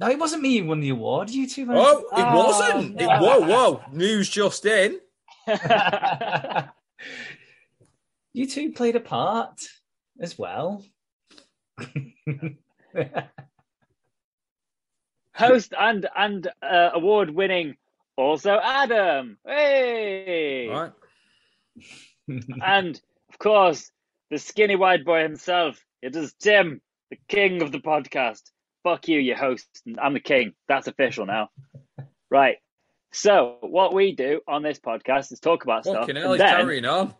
No, 0.00 0.08
it 0.08 0.18
wasn't 0.18 0.40
me 0.40 0.60
who 0.60 0.68
won 0.68 0.80
the 0.80 0.88
award. 0.88 1.28
You 1.28 1.46
two. 1.46 1.66
Oh, 1.68 1.98
it 1.98 2.06
oh, 2.10 2.36
wasn't. 2.38 2.94
No. 2.94 3.04
It, 3.04 3.20
whoa, 3.20 3.40
whoa! 3.40 3.82
News 3.92 4.30
just 4.30 4.64
in. 4.64 4.98
you 8.34 8.46
two 8.46 8.72
played 8.72 8.96
a 8.96 9.00
part 9.00 9.62
as 10.20 10.38
well. 10.38 10.84
Host 15.34 15.72
and 15.78 16.06
and 16.14 16.46
uh, 16.62 16.90
award 16.92 17.30
winning 17.30 17.76
also 18.16 18.58
Adam. 18.62 19.38
Hey. 19.46 20.68
Right. 20.68 20.92
and 22.64 23.00
of 23.30 23.38
course 23.38 23.90
the 24.30 24.38
skinny 24.38 24.76
white 24.76 25.04
boy 25.04 25.22
himself. 25.22 25.82
It 26.02 26.14
is 26.14 26.34
Tim, 26.34 26.82
the 27.10 27.18
king 27.28 27.62
of 27.62 27.72
the 27.72 27.78
podcast. 27.78 28.42
Fuck 28.82 29.08
you, 29.08 29.18
your 29.18 29.36
host. 29.36 29.66
I'm 29.98 30.12
the 30.12 30.20
king. 30.20 30.52
That's 30.68 30.86
official 30.88 31.24
now. 31.24 31.48
right. 32.30 32.58
So 33.12 33.58
what 33.60 33.94
we 33.94 34.14
do 34.14 34.40
on 34.46 34.62
this 34.62 34.78
podcast 34.80 35.32
is 35.32 35.40
talk 35.40 35.64
about 35.64 35.84
Fucking 35.84 36.04
stuff. 36.04 36.16
Hell, 36.16 36.36
then, 36.36 36.56
carrying 36.56 36.84
on. 36.84 37.14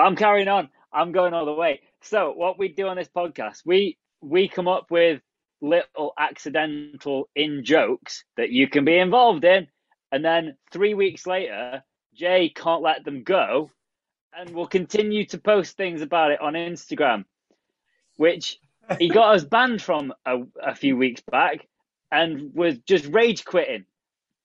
I'm 0.00 0.16
carrying 0.16 0.48
on. 0.48 0.68
I'm 0.92 1.12
going 1.12 1.34
all 1.34 1.44
the 1.44 1.52
way. 1.52 1.80
So 2.02 2.32
what 2.32 2.58
we 2.58 2.68
do 2.68 2.88
on 2.88 2.96
this 2.96 3.08
podcast, 3.08 3.62
we 3.64 3.98
we 4.20 4.48
come 4.48 4.68
up 4.68 4.90
with 4.90 5.22
little 5.60 6.12
accidental 6.18 7.28
in 7.34 7.64
jokes 7.64 8.24
that 8.36 8.50
you 8.50 8.68
can 8.68 8.84
be 8.84 8.98
involved 8.98 9.44
in. 9.44 9.68
And 10.12 10.24
then 10.24 10.56
three 10.72 10.94
weeks 10.94 11.26
later, 11.26 11.84
Jay 12.14 12.48
can't 12.48 12.82
let 12.82 13.04
them 13.04 13.22
go 13.22 13.70
and 14.36 14.50
we'll 14.50 14.66
continue 14.66 15.24
to 15.26 15.38
post 15.38 15.76
things 15.76 16.02
about 16.02 16.30
it 16.30 16.40
on 16.40 16.54
Instagram, 16.54 17.24
which 18.16 18.58
he 18.98 19.08
got 19.08 19.34
us 19.34 19.44
banned 19.50 19.82
from 19.82 20.12
a, 20.24 20.38
a 20.62 20.74
few 20.74 20.96
weeks 20.96 21.22
back 21.30 21.66
and 22.10 22.54
was 22.54 22.78
just 22.78 23.06
rage 23.06 23.44
quitting. 23.44 23.84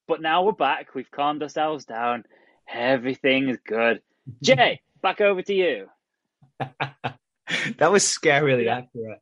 But 0.08 0.22
now 0.22 0.44
we're 0.44 0.52
back. 0.52 0.94
We've 0.94 1.10
calmed 1.10 1.41
ourselves 1.41 1.86
down. 1.86 2.26
Everything 2.72 3.50
is 3.50 3.58
good. 3.65 4.02
Jay, 4.41 4.82
back 5.06 5.22
over 5.22 5.41
to 5.44 5.54
you. 5.54 5.88
that 6.60 7.91
was 7.91 8.04
scarily 8.04 8.65
yeah. 8.65 8.80
accurate. 8.80 9.20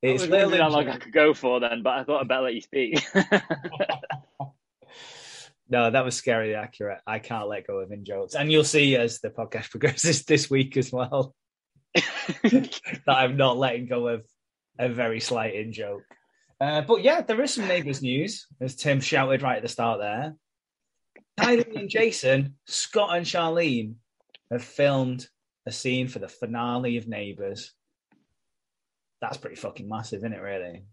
It's 0.00 0.22
I 0.22 0.26
was 0.26 0.30
wondering 0.30 0.62
how 0.62 0.70
long 0.70 0.88
I 0.88 0.96
could 0.96 1.12
go 1.12 1.34
for 1.34 1.60
then, 1.60 1.82
but 1.82 1.98
I 1.98 2.04
thought 2.04 2.22
I'd 2.22 2.28
better 2.28 2.44
let 2.44 2.54
you 2.54 2.62
speak. 2.62 3.04
no, 5.68 5.90
that 5.90 6.04
was 6.04 6.18
scarily 6.18 6.56
accurate. 6.56 7.00
I 7.06 7.18
can't 7.18 7.48
let 7.48 7.66
go 7.66 7.80
of 7.80 7.92
in 7.92 8.06
jokes, 8.06 8.34
and 8.34 8.50
you'll 8.50 8.64
see 8.64 8.96
as 8.96 9.20
the 9.20 9.28
podcast 9.28 9.68
progresses 9.72 10.24
this 10.24 10.48
week 10.48 10.78
as 10.78 10.90
well 10.90 11.34
that 11.94 12.80
I'm 13.06 13.36
not 13.36 13.58
letting 13.58 13.86
go 13.88 14.08
of 14.08 14.24
a 14.78 14.88
very 14.88 15.20
slight 15.20 15.54
in 15.54 15.72
joke. 15.72 16.04
Uh, 16.58 16.80
but 16.80 17.02
yeah, 17.02 17.20
there 17.20 17.42
is 17.42 17.52
some 17.52 17.68
neighbours 17.68 18.00
news, 18.00 18.46
as 18.58 18.74
Tim 18.74 19.00
shouted 19.00 19.42
right 19.42 19.56
at 19.56 19.62
the 19.62 19.68
start 19.68 20.00
there. 20.00 20.34
Kylie 21.38 21.76
and 21.76 21.90
Jason, 21.90 22.54
Scott 22.66 23.14
and 23.14 23.26
Charlene 23.26 23.96
have 24.50 24.64
filmed 24.64 25.28
a 25.66 25.72
scene 25.72 26.08
for 26.08 26.18
the 26.18 26.28
finale 26.28 26.96
of 26.96 27.08
Neighbours. 27.08 27.72
That's 29.20 29.36
pretty 29.36 29.56
fucking 29.56 29.88
massive, 29.88 30.18
isn't 30.18 30.32
it? 30.32 30.40
Really. 30.40 30.84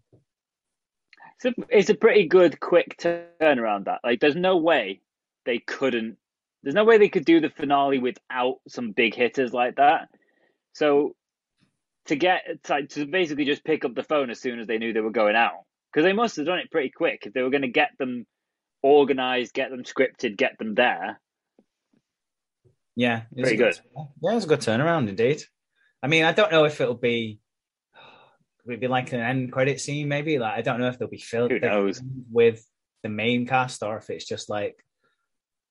It's 1.36 1.44
a, 1.58 1.62
it's 1.68 1.90
a 1.90 1.94
pretty 1.94 2.26
good 2.26 2.58
quick 2.60 2.96
turnaround. 2.98 3.84
That 3.84 4.00
like, 4.02 4.20
there's 4.20 4.36
no 4.36 4.56
way 4.56 5.00
they 5.44 5.58
couldn't. 5.58 6.16
There's 6.62 6.74
no 6.74 6.84
way 6.84 6.98
they 6.98 7.08
could 7.08 7.26
do 7.26 7.40
the 7.40 7.50
finale 7.50 7.98
without 7.98 8.56
some 8.68 8.92
big 8.92 9.14
hitters 9.14 9.52
like 9.52 9.76
that. 9.76 10.08
So 10.72 11.14
to 12.06 12.16
get 12.16 12.42
to, 12.64 12.86
to 12.86 13.06
basically 13.06 13.44
just 13.44 13.64
pick 13.64 13.84
up 13.84 13.94
the 13.94 14.02
phone 14.02 14.30
as 14.30 14.40
soon 14.40 14.58
as 14.58 14.66
they 14.66 14.78
knew 14.78 14.92
they 14.92 15.00
were 15.00 15.10
going 15.10 15.36
out 15.36 15.64
because 15.92 16.04
they 16.04 16.12
must 16.12 16.36
have 16.36 16.46
done 16.46 16.58
it 16.58 16.70
pretty 16.70 16.90
quick 16.90 17.24
if 17.26 17.32
they 17.32 17.42
were 17.42 17.50
going 17.50 17.62
to 17.62 17.68
get 17.68 17.90
them 17.98 18.26
organized, 18.82 19.54
get 19.54 19.70
them 19.70 19.84
scripted, 19.84 20.36
get 20.36 20.58
them 20.58 20.74
there. 20.74 21.20
Yeah, 22.96 23.22
pretty 23.34 23.56
good. 23.56 23.74
good. 23.74 24.06
Yeah, 24.22 24.36
it's 24.36 24.44
a 24.44 24.48
good 24.48 24.60
turnaround 24.60 25.08
indeed. 25.08 25.42
I 26.02 26.06
mean, 26.06 26.24
I 26.24 26.32
don't 26.32 26.52
know 26.52 26.64
if 26.64 26.80
it'll 26.80 26.94
be 26.94 27.40
it'd 28.68 28.80
be 28.80 28.88
like 28.88 29.12
an 29.12 29.20
end 29.20 29.52
credit 29.52 29.80
scene, 29.80 30.08
maybe. 30.08 30.38
Like 30.38 30.58
I 30.58 30.62
don't 30.62 30.80
know 30.80 30.88
if 30.88 30.98
they'll 30.98 31.08
be 31.08 31.18
filled 31.18 31.50
Who 31.50 31.58
knows? 31.60 32.02
with 32.30 32.64
the 33.02 33.08
main 33.08 33.46
cast 33.46 33.82
or 33.82 33.96
if 33.98 34.10
it's 34.10 34.24
just 34.24 34.48
like 34.48 34.76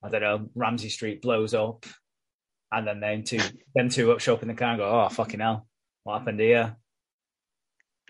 I 0.04 0.10
don't 0.10 0.22
know, 0.22 0.50
Ramsay 0.56 0.90
Street 0.90 1.22
blows 1.22 1.54
up 1.54 1.86
and 2.72 2.86
then 2.88 3.00
them 3.00 3.24
two 3.24 3.40
them 3.76 3.90
two 3.90 4.12
up 4.12 4.20
show 4.20 4.34
up 4.34 4.42
in 4.42 4.48
the 4.50 4.54
car 4.54 4.70
and 4.70 4.80
go, 4.80 4.90
Oh 4.90 5.10
fucking 5.10 5.40
hell. 5.40 5.68
What 6.04 6.20
happened 6.20 6.40
here? 6.40 6.76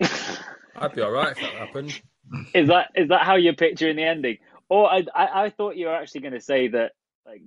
I'd 0.76 0.94
be 0.94 1.02
all 1.02 1.12
right 1.12 1.30
if 1.30 1.40
that 1.40 1.52
happened. 1.54 2.00
Is 2.54 2.68
that 2.68 2.90
is 2.96 3.10
that 3.10 3.20
how 3.20 3.36
you're 3.36 3.52
picturing 3.52 3.96
the 3.96 4.02
ending? 4.02 4.38
Or 4.70 4.90
I 4.90 5.04
I, 5.14 5.44
I 5.44 5.50
thought 5.50 5.76
you 5.76 5.86
were 5.86 5.94
actually 5.94 6.22
going 6.22 6.32
to 6.32 6.40
say 6.40 6.68
that 6.68 6.92
like 7.26 7.42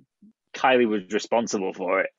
Kylie 0.58 0.88
was 0.88 1.02
responsible 1.12 1.72
for 1.72 2.00
it. 2.00 2.10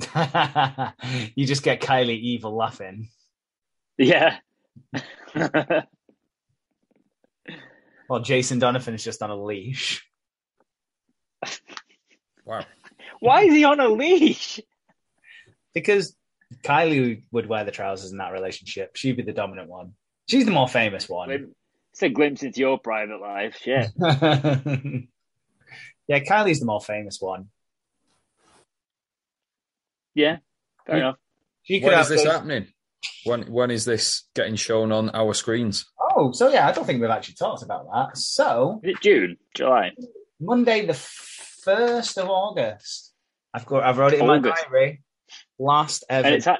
you 1.34 1.46
just 1.46 1.62
get 1.62 1.80
Kylie 1.80 2.18
evil 2.18 2.56
laughing. 2.56 3.10
Yeah. 3.96 4.38
well, 8.08 8.20
Jason 8.22 8.58
Donovan 8.58 8.94
is 8.94 9.04
just 9.04 9.22
on 9.22 9.30
a 9.30 9.36
leash. 9.36 10.04
Wow. 12.44 12.64
Why 13.20 13.42
is 13.42 13.52
he 13.52 13.64
on 13.64 13.80
a 13.80 13.88
leash? 13.88 14.60
Because 15.74 16.16
Kylie 16.62 17.24
would 17.30 17.46
wear 17.46 17.64
the 17.64 17.70
trousers 17.70 18.12
in 18.12 18.18
that 18.18 18.32
relationship. 18.32 18.96
She'd 18.96 19.16
be 19.16 19.22
the 19.22 19.32
dominant 19.32 19.68
one. 19.68 19.92
She's 20.28 20.44
the 20.44 20.52
more 20.52 20.68
famous 20.68 21.08
one. 21.08 21.30
It's 21.92 22.02
a 22.02 22.08
glimpse 22.08 22.42
into 22.42 22.60
your 22.60 22.78
private 22.78 23.20
life. 23.20 23.58
Shit. 23.62 23.90
yeah, 26.06 26.20
Kylie's 26.20 26.60
the 26.60 26.66
more 26.66 26.80
famous 26.80 27.18
one. 27.20 27.48
Yeah, 30.18 30.38
fair 30.84 30.96
enough. 30.96 31.16
She 31.62 31.80
when 31.80 31.98
is 31.98 32.08
this 32.08 32.24
those... 32.24 32.32
happening? 32.32 32.66
When 33.24 33.42
when 33.52 33.70
is 33.70 33.84
this 33.84 34.24
getting 34.34 34.56
shown 34.56 34.90
on 34.90 35.10
our 35.10 35.32
screens? 35.32 35.86
Oh, 36.00 36.32
so 36.32 36.48
yeah, 36.48 36.66
I 36.66 36.72
don't 36.72 36.84
think 36.84 37.00
we've 37.00 37.10
actually 37.10 37.36
talked 37.36 37.62
about 37.62 37.86
that. 37.92 38.18
So 38.18 38.80
is 38.82 38.96
it 38.96 39.00
June, 39.00 39.36
July, 39.54 39.92
Monday, 40.40 40.86
the 40.86 40.94
first 40.94 42.18
of 42.18 42.28
August. 42.28 43.14
I've 43.54 43.64
got 43.64 43.84
I've 43.84 43.98
wrote 43.98 44.12
it 44.12 44.20
in 44.20 44.28
August. 44.28 44.64
my 44.64 44.70
diary. 44.70 45.02
Last 45.58 46.04
ever. 46.10 46.26
And 46.26 46.34
it's, 46.34 46.46
ha- 46.46 46.58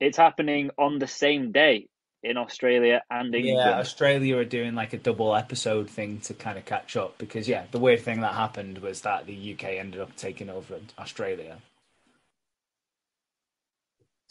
it's 0.00 0.16
happening 0.16 0.70
on 0.76 0.98
the 0.98 1.06
same 1.06 1.52
day 1.52 1.88
in 2.24 2.36
Australia 2.36 3.02
and 3.10 3.32
England. 3.32 3.58
Yeah, 3.58 3.78
Australia 3.78 4.38
are 4.38 4.44
doing 4.44 4.74
like 4.74 4.92
a 4.92 4.98
double 4.98 5.36
episode 5.36 5.88
thing 5.88 6.18
to 6.20 6.34
kind 6.34 6.58
of 6.58 6.64
catch 6.64 6.96
up 6.96 7.16
because 7.18 7.46
yeah, 7.46 7.64
the 7.70 7.78
weird 7.78 8.00
thing 8.00 8.22
that 8.22 8.34
happened 8.34 8.78
was 8.78 9.02
that 9.02 9.26
the 9.26 9.54
UK 9.54 9.64
ended 9.78 10.00
up 10.00 10.16
taking 10.16 10.50
over 10.50 10.80
Australia. 10.98 11.58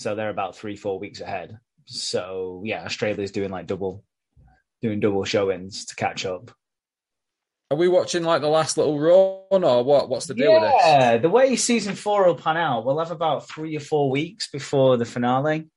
So 0.03 0.15
they're 0.15 0.29
about 0.29 0.57
three, 0.57 0.75
four 0.75 0.99
weeks 0.99 1.21
ahead. 1.21 1.59
So 1.85 2.61
yeah, 2.65 2.83
Australia's 2.83 3.31
doing 3.31 3.49
like 3.49 3.67
double 3.67 4.03
doing 4.81 4.99
double 4.99 5.23
showings 5.23 5.85
to 5.85 5.95
catch 5.95 6.25
up. 6.25 6.51
Are 7.71 7.77
we 7.77 7.87
watching 7.87 8.23
like 8.23 8.41
the 8.41 8.49
last 8.49 8.77
little 8.77 8.99
run 8.99 9.63
or 9.63 9.81
what? 9.85 10.09
What's 10.09 10.25
the 10.25 10.33
deal 10.33 10.51
yeah, 10.51 10.61
with 10.61 10.71
this? 10.71 10.85
Yeah, 10.85 11.17
the 11.17 11.29
way 11.29 11.55
season 11.55 11.95
four 11.95 12.27
will 12.27 12.35
pan 12.35 12.57
out, 12.57 12.85
we'll 12.85 12.99
have 12.99 13.11
about 13.11 13.47
three 13.47 13.77
or 13.77 13.79
four 13.79 14.11
weeks 14.11 14.49
before 14.51 14.97
the 14.97 15.05
finale. 15.05 15.69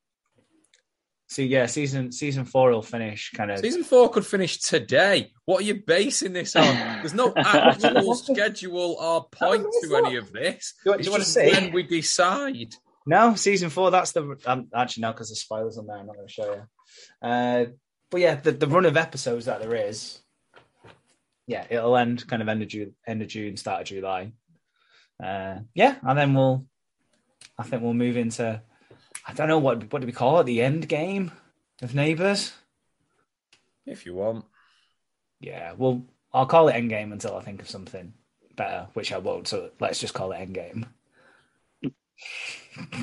So 1.29 1.43
yeah, 1.43 1.67
season 1.67 2.11
season 2.11 2.47
four 2.47 2.71
will 2.71 2.83
finish 2.83 3.31
kind 3.31 3.53
of. 3.53 3.61
Season 3.61 3.85
four 3.85 4.11
could 4.11 4.27
finish 4.27 4.59
today. 4.59 5.31
What 5.45 5.61
are 5.61 5.65
you 5.65 5.83
basing 5.87 6.33
this 6.33 6.57
on? 6.57 6.65
There's 7.01 7.15
no 7.15 7.33
actual 7.37 8.17
schedule 8.17 8.97
or 9.01 9.29
point 9.31 9.67
to 9.83 9.97
any 9.97 10.17
of 10.17 10.33
this. 10.33 10.75
Do 10.85 10.91
you, 10.91 10.99
do 10.99 11.05
you 11.05 11.11
want 11.13 11.23
to 11.23 11.29
see 11.29 11.53
when 11.53 11.73
we 11.73 11.85
decide? 11.85 12.75
No, 13.07 13.35
season 13.37 13.71
four. 13.71 13.91
That's 13.91 14.13
the 14.13 14.37
um, 14.47 14.69
actually 14.75 15.03
no, 15.03 15.13
because 15.13 15.31
the 15.31 15.37
spoilers 15.37 15.79
on 15.79 15.87
there. 15.87 15.97
I'm 15.97 16.07
not 16.07 16.17
going 16.17 16.27
to 16.27 16.33
show 16.33 16.55
you. 16.55 17.29
Uh, 17.29 17.65
but 18.11 18.21
yeah, 18.21 18.35
the, 18.37 18.53
the 18.53 18.67
run 18.67 18.85
of 18.85 18.97
episodes 18.97 19.47
that 19.47 19.61
there 19.61 19.75
is, 19.75 20.19
yeah, 21.47 21.65
it'll 21.71 21.97
end 21.97 22.27
kind 22.27 22.43
of 22.43 22.49
end 22.49 22.63
of 22.63 22.69
June, 22.69 22.95
end 23.07 23.23
of 23.23 23.29
June, 23.29 23.57
start 23.57 23.83
of 23.83 23.87
July. 23.89 24.33
Uh, 25.23 25.61
yeah, 25.75 25.97
and 26.03 26.19
then 26.19 26.35
we'll, 26.35 26.67
I 27.59 27.63
think 27.63 27.83
we'll 27.83 27.95
move 27.95 28.17
into 28.17 28.61
I 29.27 29.33
don't 29.33 29.49
know 29.49 29.59
what 29.59 29.93
what 29.93 30.01
do 30.01 30.07
we 30.07 30.13
call 30.13 30.39
it? 30.41 30.45
The 30.45 30.63
end 30.63 30.89
game 30.89 31.33
of 31.83 31.95
Neighbours. 31.95 32.53
If 33.85 34.07
you 34.07 34.15
want. 34.15 34.45
Yeah, 35.41 35.73
well, 35.77 36.03
I'll 36.33 36.47
call 36.47 36.69
it 36.69 36.75
end 36.75 36.91
game 36.91 37.13
until 37.13 37.37
I 37.37 37.43
think 37.43 37.61
of 37.61 37.69
something 37.69 38.15
better, 38.55 38.89
which 38.95 39.13
I 39.13 39.19
won't. 39.19 39.49
So 39.49 39.71
let's 39.81 40.01
just 40.01 40.15
call 40.15 40.33
it 40.33 40.41
end 40.41 40.55
game. 40.55 40.87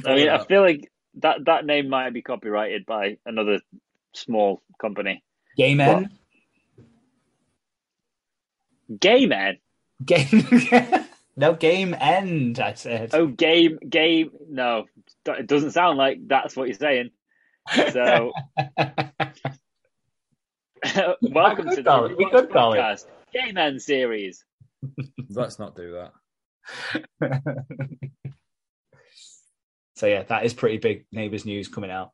I 0.05 0.15
mean, 0.15 0.29
I 0.29 0.43
feel 0.45 0.61
like 0.61 0.91
that 1.15 1.45
that 1.45 1.65
name 1.65 1.89
might 1.89 2.13
be 2.13 2.21
copyrighted 2.21 2.85
by 2.85 3.17
another 3.25 3.59
small 4.13 4.61
company. 4.79 5.23
Game 5.57 5.79
End. 5.79 6.09
Game 8.99 9.31
End. 9.31 9.57
Game. 10.03 10.47
no 11.35 11.53
game 11.53 11.95
end. 11.99 12.59
I 12.59 12.73
said. 12.73 13.11
Oh, 13.13 13.27
game 13.27 13.79
game. 13.87 14.31
No, 14.49 14.85
it 15.25 15.47
doesn't 15.47 15.71
sound 15.71 15.97
like 15.97 16.19
that's 16.27 16.55
what 16.55 16.67
you're 16.67 16.77
saying. 16.77 17.11
So, 17.91 18.31
welcome 21.21 21.69
to 21.69 21.81
the 21.81 22.15
we 22.17 22.29
could 22.29 22.49
podcast 22.49 23.05
Game 23.33 23.57
End 23.57 23.81
series. 23.81 24.43
Let's 25.29 25.59
not 25.59 25.75
do 25.75 26.09
that. 27.21 27.53
So 30.03 30.07
yeah, 30.07 30.23
that 30.23 30.43
is 30.43 30.53
pretty 30.53 30.79
big 30.79 31.05
neighbours 31.13 31.45
news 31.45 31.69
coming 31.69 31.89
out. 31.89 32.11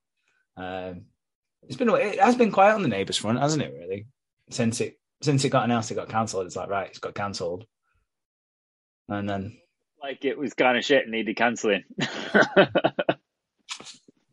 Um, 0.56 1.06
it's 1.63 1.75
been 1.75 1.89
it 1.89 2.19
has 2.19 2.36
been 2.36 2.52
quiet 2.52 2.75
on 2.75 2.84
the 2.84 2.88
neighbours 2.88 3.17
front, 3.17 3.39
hasn't 3.39 3.63
it? 3.63 3.73
Really, 3.75 4.06
since 4.52 4.80
it 4.80 4.99
since 5.23 5.43
it 5.43 5.49
got 5.49 5.63
announced, 5.63 5.89
it 5.89 5.95
got 5.95 6.08
cancelled. 6.08 6.45
It's 6.45 6.56
like 6.56 6.69
right, 6.69 6.88
it's 6.88 6.99
got 6.99 7.15
cancelled, 7.15 7.65
and 9.08 9.28
then 9.28 9.58
like 10.04 10.23
it 10.23 10.38
was 10.38 10.54
kind 10.54 10.78
of 10.78 10.86
shit 10.86 11.02
and 11.02 11.12
needed 11.12 11.36
cancelling. 11.36 11.84
uh, 11.99 12.67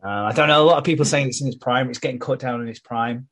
I 0.02 0.32
don't 0.32 0.48
know. 0.48 0.62
A 0.62 0.66
lot 0.66 0.76
of 0.76 0.84
people 0.84 1.06
saying 1.06 1.28
it's 1.28 1.40
in 1.40 1.48
its 1.48 1.56
prime. 1.56 1.88
It's 1.88 1.98
getting 1.98 2.18
cut 2.18 2.40
down 2.40 2.60
in 2.60 2.68
its 2.68 2.80
prime, 2.80 3.26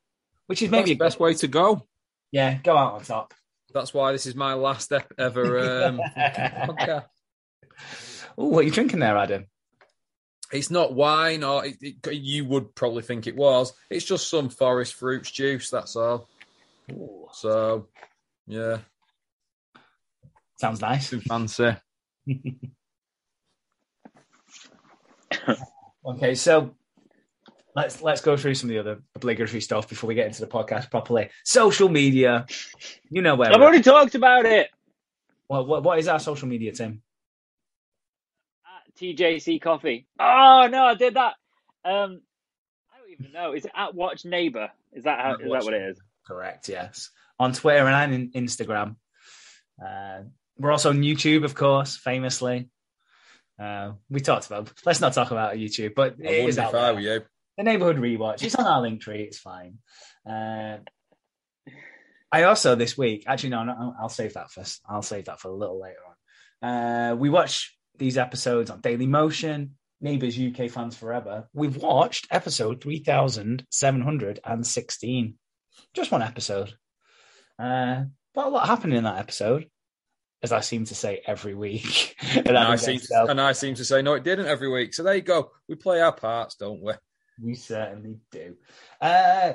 which 0.47 0.63
is 0.63 0.71
maybe 0.71 0.93
the 0.93 0.99
best 0.99 1.21
way 1.21 1.35
to 1.35 1.49
go. 1.49 1.87
Yeah, 2.33 2.57
go 2.63 2.75
out 2.79 2.95
on 2.95 3.03
top. 3.03 3.35
That's 3.75 3.93
why 3.93 4.13
this 4.13 4.25
is 4.25 4.35
my 4.35 4.55
last 4.55 4.91
ever 5.19 5.85
um, 5.85 6.01
podcast. 6.17 7.05
Oh, 8.39 8.47
what 8.47 8.61
are 8.61 8.63
you 8.63 8.71
drinking 8.71 9.01
there, 9.01 9.19
Adam? 9.19 9.49
It's 10.55 10.71
not 10.71 10.95
wine, 10.95 11.43
or 11.43 11.67
it, 11.67 11.77
it, 11.83 12.13
you 12.15 12.45
would 12.45 12.75
probably 12.77 13.03
think 13.03 13.27
it 13.27 13.35
was. 13.35 13.73
It's 13.91 14.05
just 14.05 14.31
some 14.31 14.49
forest 14.49 14.95
fruits 14.95 15.31
juice. 15.31 15.69
That's 15.69 15.97
all. 15.97 16.29
Ooh, 16.93 17.27
So, 17.33 17.89
yeah, 18.47 18.79
sounds 20.57 20.81
nice. 20.81 21.11
too 21.11 21.21
fancy. 21.21 21.77
Okay, 26.07 26.35
so 26.35 26.75
let's 27.75 28.03
let's 28.03 28.21
go 28.21 28.37
through 28.37 28.55
some 28.55 28.69
of 28.69 28.75
the 28.75 28.81
other 28.81 29.03
obligatory 29.15 29.63
stuff 29.63 29.89
before 29.89 30.07
we 30.07 30.15
get 30.15 30.27
into 30.27 30.41
the 30.43 30.47
podcast 30.47 30.91
properly. 30.91 31.31
Social 31.45 31.89
media, 31.89 32.45
you 33.09 33.23
know 33.23 33.35
where. 33.37 33.51
I've 33.51 33.59
we're 33.59 33.65
already 33.67 33.83
talked 33.83 34.15
about 34.15 34.45
it. 34.45 34.69
Well, 35.49 35.65
what, 35.65 35.83
what 35.83 35.99
is 35.99 36.07
our 36.09 36.21
social 36.21 36.47
media, 36.47 36.73
Tim? 36.73 37.03
At 38.95 39.01
TJC 39.01 39.61
Coffee. 39.61 40.07
Oh 40.19 40.69
no, 40.71 40.85
I 40.85 40.95
did 40.95 41.15
that. 41.15 41.35
Um, 41.85 42.21
I 42.93 42.99
don't 42.99 43.11
even 43.19 43.33
know. 43.33 43.53
Is 43.53 43.65
it 43.65 43.73
at 43.75 43.95
Watch 43.95 44.25
Neighbor? 44.25 44.71
Is 44.93 45.05
that 45.05 45.21
how? 45.21 45.35
At 45.35 45.41
Is 45.41 45.49
Watch 45.49 45.61
that 45.61 45.65
what 45.67 45.75
it 45.75 45.91
is? 45.91 46.01
Correct. 46.27 46.69
Yes, 46.69 47.11
on 47.39 47.53
Twitter 47.53 47.87
and 47.87 48.15
on 48.15 48.31
Instagram. 48.35 48.97
Uh, 49.85 50.23
we're 50.59 50.71
also 50.73 50.91
on 50.91 51.01
YouTube, 51.03 51.45
of 51.45 51.55
course, 51.55 51.97
famously. 51.97 52.69
Uh, 53.61 53.93
we 54.09 54.21
talked 54.21 54.47
about. 54.47 54.73
Let's 54.85 55.01
not 55.01 55.13
talk 55.13 55.31
about 55.31 55.57
YouTube, 55.57 55.95
but 55.95 56.15
I 56.21 56.23
it 56.23 56.45
wouldn't 56.45 56.49
is 56.49 56.59
if 56.59 56.65
out 56.65 56.73
there. 56.73 56.95
were 56.95 57.01
you. 57.01 57.21
the 57.57 57.63
neighborhood 57.65 57.97
rewatch. 57.97 58.43
It's 58.43 58.55
on 58.55 58.67
our 58.67 58.81
link 58.81 59.01
tree. 59.01 59.23
It's 59.23 59.39
fine. 59.39 59.79
Uh, 60.29 60.79
I 62.33 62.45
also 62.45 62.75
this 62.75 62.99
week, 62.99 63.25
actually, 63.29 63.51
no, 63.51 63.63
no, 63.65 63.95
I'll 64.01 64.09
save 64.09 64.35
that 64.35 64.51
first. 64.51 64.81
I'll 64.89 65.03
save 65.03 65.27
that 65.27 65.39
for 65.41 65.49
a 65.49 65.55
little 65.55 65.81
later 65.81 65.99
on. 66.63 66.69
Uh, 66.69 67.15
we 67.15 67.31
watch 67.31 67.74
these 67.97 68.19
episodes 68.19 68.71
on 68.71 68.83
Dailymotion, 68.83 69.71
Neighbours 70.01 70.39
UK 70.39 70.71
Fans 70.71 70.97
Forever. 70.97 71.49
We've 71.53 71.77
watched 71.77 72.29
episode 72.31 72.81
3716. 72.83 75.35
Just 75.93 76.13
one 76.13 76.23
episode. 76.23 76.75
Uh, 77.59 78.05
but 78.35 78.47
a 78.47 78.51
lot 78.51 78.67
happened 78.67 78.95
in 78.95 79.05
that 79.05 79.19
episode, 79.19 79.69
as 80.43 80.53
I 80.53 80.61
seem 80.61 80.85
to 80.87 80.95
say 80.95 81.23
every 81.27 81.55
week. 81.55 82.17
and 82.35 82.59
I, 82.59 82.77
seem 82.77 83.01
to, 83.01 83.27
and 83.29 83.41
I 83.41 83.53
seem 83.53 83.75
to 83.77 83.85
say, 83.85 84.03
no, 84.03 84.15
it 84.15 84.25
didn't 84.25 84.47
every 84.47 84.69
week. 84.69 84.95
So 84.95 85.03
there 85.03 85.15
you 85.15 85.23
go. 85.23 85.51
We 85.69 85.77
play 85.77 86.01
our 86.01 86.13
parts, 86.13 86.57
don't 86.57 86.83
we? 86.83 86.93
We 87.43 87.55
certainly 87.55 88.19
do. 88.31 88.57
Uh, 89.01 89.55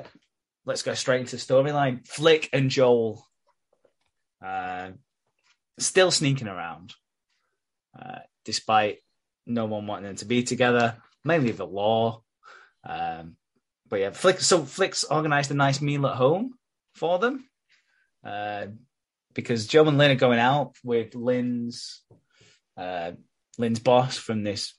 let's 0.64 0.82
go 0.82 0.94
straight 0.94 1.20
into 1.20 1.36
storyline. 1.36 2.06
Flick 2.06 2.48
and 2.52 2.70
Joel 2.70 3.24
uh, 4.44 4.90
still 5.78 6.10
sneaking 6.10 6.48
around, 6.48 6.94
uh, 7.98 8.20
despite 8.50 8.98
no 9.46 9.66
one 9.66 9.86
wanting 9.86 10.06
them 10.06 10.16
to 10.16 10.24
be 10.24 10.42
together, 10.42 10.96
mainly 11.24 11.52
the 11.52 11.64
law. 11.64 12.22
Um, 12.84 13.36
but 13.88 14.00
yeah, 14.00 14.10
Flick. 14.10 14.40
So 14.40 14.64
Flick's 14.64 15.04
organised 15.08 15.52
a 15.52 15.54
nice 15.54 15.80
meal 15.80 16.04
at 16.08 16.16
home 16.16 16.54
for 16.96 17.20
them 17.20 17.48
uh, 18.24 18.66
because 19.34 19.68
Joe 19.68 19.86
and 19.86 19.98
Lynn 19.98 20.10
are 20.10 20.16
going 20.16 20.40
out 20.40 20.74
with 20.82 21.14
Lynn's 21.14 22.02
uh, 22.76 23.12
Lynn's 23.56 23.78
boss 23.78 24.16
from 24.16 24.42
this 24.42 24.74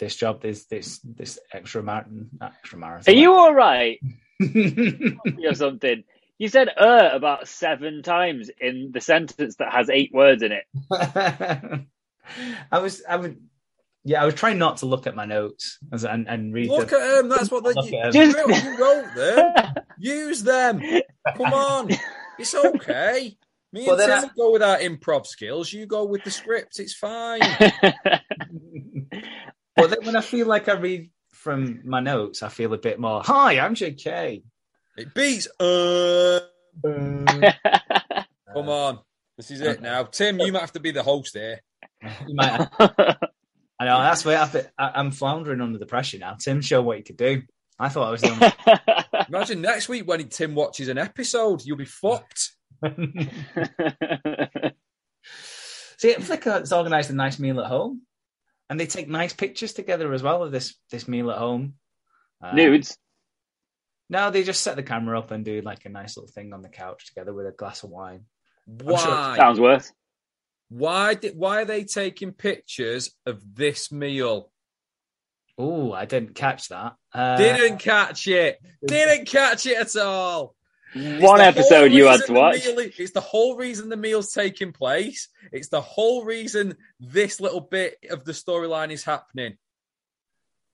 this 0.00 0.16
job, 0.16 0.40
this 0.40 0.64
this 0.64 1.00
this 1.00 1.38
extra 1.52 1.82
marathon, 1.82 2.30
not 2.40 2.54
extra 2.58 2.78
Are 3.06 3.12
you 3.12 3.34
all 3.34 3.52
right 3.52 4.00
or 4.40 5.54
something? 5.54 6.04
You 6.38 6.48
said 6.48 6.68
"er" 6.80 7.10
about 7.12 7.48
seven 7.48 8.02
times 8.02 8.50
in 8.58 8.92
the 8.94 9.02
sentence 9.02 9.56
that 9.56 9.72
has 9.72 9.90
eight 9.90 10.10
words 10.14 10.42
in 10.42 10.52
it. 10.52 10.64
I 12.70 12.78
was, 12.78 13.02
I 13.08 13.16
would, 13.16 13.40
yeah, 14.04 14.22
I 14.22 14.26
was 14.26 14.34
trying 14.34 14.58
not 14.58 14.78
to 14.78 14.86
look 14.86 15.06
at 15.06 15.14
my 15.14 15.24
notes 15.24 15.78
as, 15.92 16.04
and, 16.04 16.28
and 16.28 16.52
read. 16.52 16.68
Look 16.68 16.90
the, 16.90 16.96
at 17.00 17.18
him. 17.20 17.28
That's 17.28 17.50
what 17.50 17.64
they, 17.64 17.72
Look 17.72 17.90
you. 17.90 18.10
Just- 18.12 18.36
you 18.36 18.46
wrote- 18.46 18.64
you 18.64 18.78
wrote 18.78 19.14
them. 19.14 19.74
Use 19.98 20.42
them. 20.42 20.82
Come 21.36 21.52
on. 21.52 21.90
It's 22.38 22.54
okay. 22.54 23.36
Me 23.72 23.86
Well, 23.86 24.00
and 24.00 24.10
then 24.10 24.20
Tim 24.20 24.30
will 24.36 24.46
go 24.46 24.52
with 24.52 24.62
our 24.62 24.78
improv 24.78 25.26
skills. 25.26 25.72
You 25.72 25.86
go 25.86 26.04
with 26.04 26.24
the 26.24 26.30
script. 26.30 26.78
It's 26.78 26.94
fine. 26.94 27.40
but 29.76 29.90
then 29.90 29.98
when 30.02 30.16
I 30.16 30.20
feel 30.20 30.46
like 30.46 30.68
I 30.68 30.72
read 30.72 31.10
from 31.30 31.80
my 31.84 32.00
notes, 32.00 32.42
I 32.42 32.48
feel 32.48 32.72
a 32.74 32.78
bit 32.78 32.98
more. 32.98 33.22
Hi, 33.24 33.58
I'm 33.60 33.74
JK. 33.74 34.42
It 34.96 35.14
beats. 35.14 35.48
Uh, 35.58 36.40
Uh, 36.84 37.52
come 38.54 38.68
on. 38.68 38.98
This 39.36 39.50
is 39.50 39.60
it 39.60 39.80
now. 39.80 40.04
Tim, 40.04 40.40
you 40.40 40.52
might 40.52 40.60
have 40.60 40.72
to 40.72 40.80
be 40.80 40.90
the 40.90 41.02
host 41.02 41.34
here. 41.34 41.60
you 42.26 42.34
might, 42.34 42.68
I 42.80 43.84
know 43.84 43.98
that's 44.00 44.24
where 44.24 44.38
I, 44.38 44.92
I'm 44.94 45.10
floundering 45.10 45.60
under 45.60 45.78
the 45.78 45.86
pressure 45.86 46.18
now. 46.18 46.34
Tim, 46.34 46.60
show 46.60 46.82
what 46.82 46.98
you 46.98 47.04
could 47.04 47.16
do. 47.16 47.42
I 47.78 47.88
thought 47.88 48.08
I 48.08 48.10
was 48.10 48.20
the 48.20 49.26
Imagine 49.28 49.60
next 49.60 49.88
week 49.88 50.06
when 50.06 50.28
Tim 50.28 50.54
watches 50.54 50.88
an 50.88 50.98
episode, 50.98 51.64
you'll 51.64 51.76
be 51.76 51.84
fucked. 51.84 52.50
See, 55.98 56.12
Flick 56.14 56.44
has 56.44 56.72
organised 56.72 57.10
a 57.10 57.14
nice 57.14 57.38
meal 57.38 57.60
at 57.60 57.66
home, 57.66 58.02
and 58.68 58.78
they 58.78 58.86
take 58.86 59.08
nice 59.08 59.32
pictures 59.32 59.72
together 59.72 60.12
as 60.12 60.22
well 60.22 60.42
of 60.42 60.52
this 60.52 60.76
this 60.90 61.08
meal 61.08 61.30
at 61.30 61.38
home. 61.38 61.74
Uh, 62.42 62.52
Nudes. 62.54 62.96
No, 64.08 64.30
they 64.30 64.42
just 64.42 64.62
set 64.62 64.76
the 64.76 64.82
camera 64.82 65.18
up 65.18 65.30
and 65.30 65.44
do 65.44 65.60
like 65.62 65.84
a 65.84 65.88
nice 65.88 66.16
little 66.16 66.30
thing 66.30 66.52
on 66.52 66.62
the 66.62 66.68
couch 66.68 67.06
together 67.06 67.32
with 67.32 67.46
a 67.46 67.52
glass 67.52 67.82
of 67.82 67.90
wine. 67.90 68.26
sure 68.68 68.92
Why? 68.92 69.36
Sounds 69.36 69.58
worse. 69.58 69.90
Why 70.72 71.14
did? 71.14 71.36
Why 71.36 71.62
are 71.62 71.64
they 71.66 71.84
taking 71.84 72.32
pictures 72.32 73.10
of 73.26 73.42
this 73.54 73.92
meal? 73.92 74.50
Oh, 75.58 75.92
I 75.92 76.06
didn't 76.06 76.34
catch 76.34 76.68
that. 76.70 76.94
Uh, 77.12 77.36
Didn't 77.36 77.78
catch 77.78 78.26
it. 78.26 78.58
Didn't 78.86 79.26
catch 79.26 79.66
it 79.66 79.76
at 79.76 79.94
all. 80.02 80.54
It's 80.94 81.22
One 81.22 81.42
episode 81.42 81.92
you 81.92 82.06
had 82.06 82.20
to 82.24 82.32
watch. 82.32 82.64
meal- 82.66 82.78
it's 82.98 83.12
the 83.12 83.20
whole 83.20 83.56
reason 83.56 83.90
the 83.90 83.96
meal's 83.98 84.32
taking 84.32 84.72
place. 84.72 85.28
It's 85.52 85.68
the 85.68 85.82
whole 85.82 86.24
reason 86.24 86.76
this 87.00 87.38
little 87.38 87.60
bit 87.60 87.98
of 88.10 88.24
the 88.24 88.32
storyline 88.32 88.90
is 88.92 89.04
happening. 89.04 89.58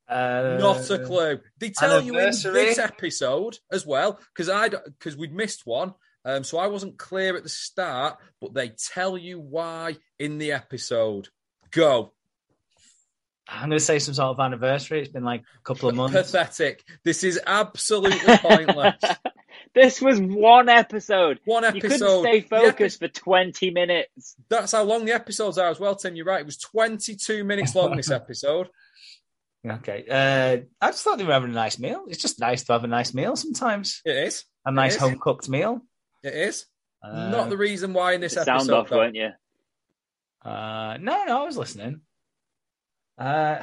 Uh, 0.09 0.57
Not 0.61 0.89
a 0.91 1.01
clue. 1.05 1.41
They 1.59 1.71
tell 1.71 2.01
you 2.01 2.17
in 2.19 2.31
this 2.31 2.79
episode 2.79 3.59
as 3.73 3.85
well 3.85 4.21
because 4.33 4.49
I 4.49 4.69
because 4.69 5.17
we'd 5.17 5.35
missed 5.35 5.67
one, 5.67 5.93
um, 6.29 6.45
so 6.45 6.59
I 6.59 6.67
wasn't 6.69 6.99
clear 6.99 7.37
at 7.37 7.43
the 7.43 7.49
start. 7.49 8.19
But 8.41 8.55
they 8.55 8.69
tell 8.69 9.17
you 9.19 9.41
why 9.41 9.97
in 10.19 10.39
the 10.39 10.53
episode. 10.53 11.29
Go. 11.71 12.13
I'm 13.51 13.71
going 13.71 13.79
to 13.79 13.85
say 13.85 13.99
some 13.99 14.13
sort 14.13 14.29
of 14.29 14.41
anniversary. 14.41 15.01
It's 15.01 15.11
been 15.11 15.25
like 15.25 15.41
a 15.41 15.63
couple 15.63 15.89
of 15.89 15.95
months. 15.97 16.15
Pathetic. 16.15 16.85
This 17.03 17.25
is 17.25 17.41
absolutely 17.47 18.37
pointless. 18.37 18.97
This 19.75 20.01
was 20.01 20.19
one 20.21 20.69
episode. 20.69 21.41
One 21.45 21.63
episode. 21.65 21.75
You 21.77 21.81
couldn't 21.83 22.03
episode. 22.03 22.23
stay 22.23 22.41
The 22.41 22.57
epi- 22.57 22.67
focused 22.71 22.99
for 23.01 23.09
20 23.09 23.71
minutes. 23.71 24.35
That's 24.49 24.73
how 24.73 24.83
long 24.85 25.05
the 25.05 25.13
episodes 25.13 25.59
are 25.59 25.69
as 25.69 25.79
well, 25.79 25.95
Tim. 25.95 26.17
You're 26.17 26.25
right. 26.25 26.41
It 26.41 26.47
was 26.47 26.57
22 26.57 27.45
minutes 27.45 27.75
long, 27.75 27.95
this 27.97 28.11
episode. 28.11 28.69
Okay. 29.69 30.05
Uh, 30.09 30.65
I 30.85 30.91
just 30.91 31.05
thought 31.05 31.19
they 31.19 31.25
were 31.25 31.33
having 31.33 31.51
a 31.51 31.55
nice 31.55 31.79
meal. 31.79 32.05
It's 32.09 32.23
just 32.23 32.41
nice 32.41 32.65
to 32.65 32.73
have 32.73 32.85
a 32.85 32.89
nice 32.89 33.13
meal 33.13 33.37
sometimes. 33.37 34.01
It 34.05 34.17
is. 34.17 34.45
A 34.65 34.73
nice 34.73 34.97
home 34.97 35.19
cooked 35.19 35.49
meal. 35.49 35.83
It 36.23 36.35
is. 36.35 36.67
Uh, 37.03 37.31
Not 37.31 37.49
the 37.49 37.57
reason 37.57 37.93
why 37.93 38.13
in 38.13 38.21
this 38.21 38.37
episode. 38.37 38.47
Sound 38.47 38.61
episode. 38.61 38.75
off, 38.77 38.89
though. 38.89 38.97
weren't 38.99 39.15
you? 39.15 39.31
Uh, 40.45 40.99
no, 41.01 41.25
no, 41.25 41.43
I 41.43 41.45
was 41.45 41.57
listening. 41.57 42.01
Uh, 43.17 43.63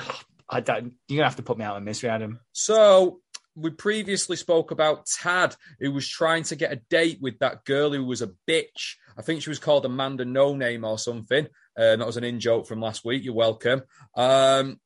I 0.49 0.59
don't. 0.59 0.93
You're 1.07 1.17
gonna 1.17 1.29
have 1.29 1.37
to 1.37 1.43
put 1.43 1.57
me 1.57 1.65
out 1.65 1.77
of 1.77 1.83
misery, 1.83 2.09
Adam. 2.09 2.39
So 2.51 3.19
we 3.55 3.69
previously 3.71 4.35
spoke 4.35 4.71
about 4.71 5.05
Tad, 5.05 5.55
who 5.79 5.91
was 5.91 6.07
trying 6.07 6.43
to 6.43 6.55
get 6.55 6.73
a 6.73 6.81
date 6.89 7.19
with 7.21 7.39
that 7.39 7.63
girl 7.65 7.91
who 7.91 8.03
was 8.05 8.21
a 8.21 8.31
bitch. 8.47 8.95
I 9.17 9.21
think 9.21 9.41
she 9.41 9.49
was 9.49 9.59
called 9.59 9.85
Amanda 9.85 10.25
No 10.25 10.55
Name 10.55 10.83
or 10.83 10.99
something. 10.99 11.45
Uh, 11.77 11.95
that 11.95 12.05
was 12.05 12.17
an 12.17 12.23
in 12.25 12.39
joke 12.39 12.67
from 12.67 12.81
last 12.81 13.05
week. 13.05 13.23
You're 13.23 13.33
welcome. 13.33 13.83
Um, 14.15 14.79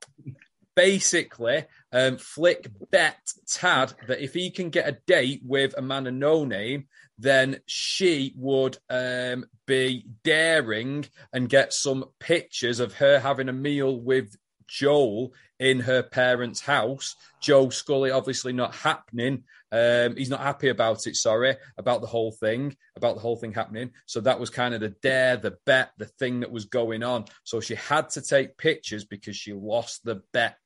basically, 0.76 1.66
um, 1.92 2.18
Flick 2.18 2.70
bet 2.92 3.18
Tad 3.48 3.94
that 4.08 4.24
if 4.24 4.34
he 4.34 4.52
can 4.52 4.70
get 4.70 4.88
a 4.88 4.98
date 5.08 5.42
with 5.44 5.74
Amanda 5.78 6.12
No 6.12 6.46
Name, 6.46 6.88
then 7.20 7.60
she 7.66 8.34
would 8.38 8.78
um, 8.90 9.46
be 9.68 10.06
daring 10.24 11.06
and 11.34 11.50
get 11.50 11.74
some 11.74 12.06
pictures 12.20 12.80
of 12.80 12.94
her 12.94 13.20
having 13.20 13.50
a 13.50 13.54
meal 13.54 14.00
with 14.00 14.36
Joel 14.68 15.34
in 15.60 15.82
her 15.82 16.02
parents' 16.02 16.62
house. 16.62 17.16
Joe 17.42 17.70
Scully 17.70 18.12
obviously 18.12 18.54
not 18.54 18.74
happening. 18.74 19.44
Um, 19.72 20.16
he's 20.16 20.30
not 20.30 20.40
happy 20.40 20.70
about 20.70 21.06
it. 21.08 21.16
Sorry 21.16 21.58
about 21.78 22.02
the 22.02 22.08
whole 22.08 22.32
thing, 22.32 22.78
about 22.96 23.16
the 23.16 23.22
whole 23.22 23.36
thing 23.36 23.52
happening. 23.52 23.92
So 24.06 24.22
that 24.22 24.40
was 24.40 24.50
kind 24.50 24.74
of 24.74 24.80
the 24.80 24.96
dare, 25.02 25.36
the 25.36 25.58
bet, 25.66 25.92
the 25.98 26.06
thing 26.06 26.40
that 26.40 26.52
was 26.52 26.66
going 26.66 27.04
on. 27.04 27.26
So 27.44 27.60
she 27.60 27.76
had 27.76 28.10
to 28.12 28.22
take 28.22 28.58
pictures 28.58 29.04
because 29.04 29.36
she 29.36 29.54
lost 29.54 30.06
the 30.06 30.22
bet. 30.32 30.58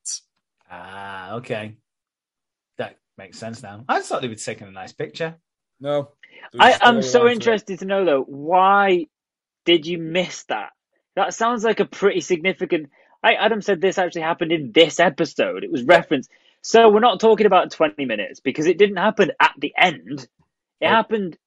Ah, 0.70 1.34
okay. 1.36 1.78
That 2.78 2.97
makes 3.18 3.39
sense 3.39 3.64
now. 3.64 3.84
I 3.89 3.97
just 3.97 4.10
thought 4.10 4.22
they 4.22 4.28
were 4.28 4.36
taking 4.36 4.68
a 4.68 4.72
nice 4.72 4.93
picture. 4.93 5.38
No, 5.84 6.10
I, 6.60 6.78
I'm 6.82 7.02
so 7.02 7.24
Storyline 7.26 7.32
interested 7.34 7.80
to 7.80 7.86
know, 7.86 8.06
though, 8.06 8.22
why 8.24 9.08
did 9.66 9.86
you 9.86 9.98
miss 9.98 10.44
that? 10.46 10.70
That 11.16 11.34
sounds 11.34 11.64
like 11.64 11.80
a 11.80 11.86
pretty 11.86 12.22
significant. 12.22 12.90
I, 13.22 13.34
Adam 13.34 13.62
said 13.62 13.82
this 13.82 13.98
actually 13.98 14.22
happened 14.22 14.52
in 14.52 14.72
this 14.74 15.00
episode. 15.00 15.64
It 15.64 15.72
was 15.72 15.84
referenced. 15.84 16.30
So 16.62 16.90
we're 16.90 17.00
not 17.02 17.20
talking 17.20 17.46
about 17.46 17.72
20 17.72 18.06
minutes 18.06 18.40
because 18.40 18.66
it 18.66 18.78
didn't 18.78 18.96
happen 18.98 19.32
at 19.40 19.52
the 19.60 19.74
end. 19.78 20.28
It 20.80 20.86
Oh. 20.86 20.90
happened, 20.90 21.38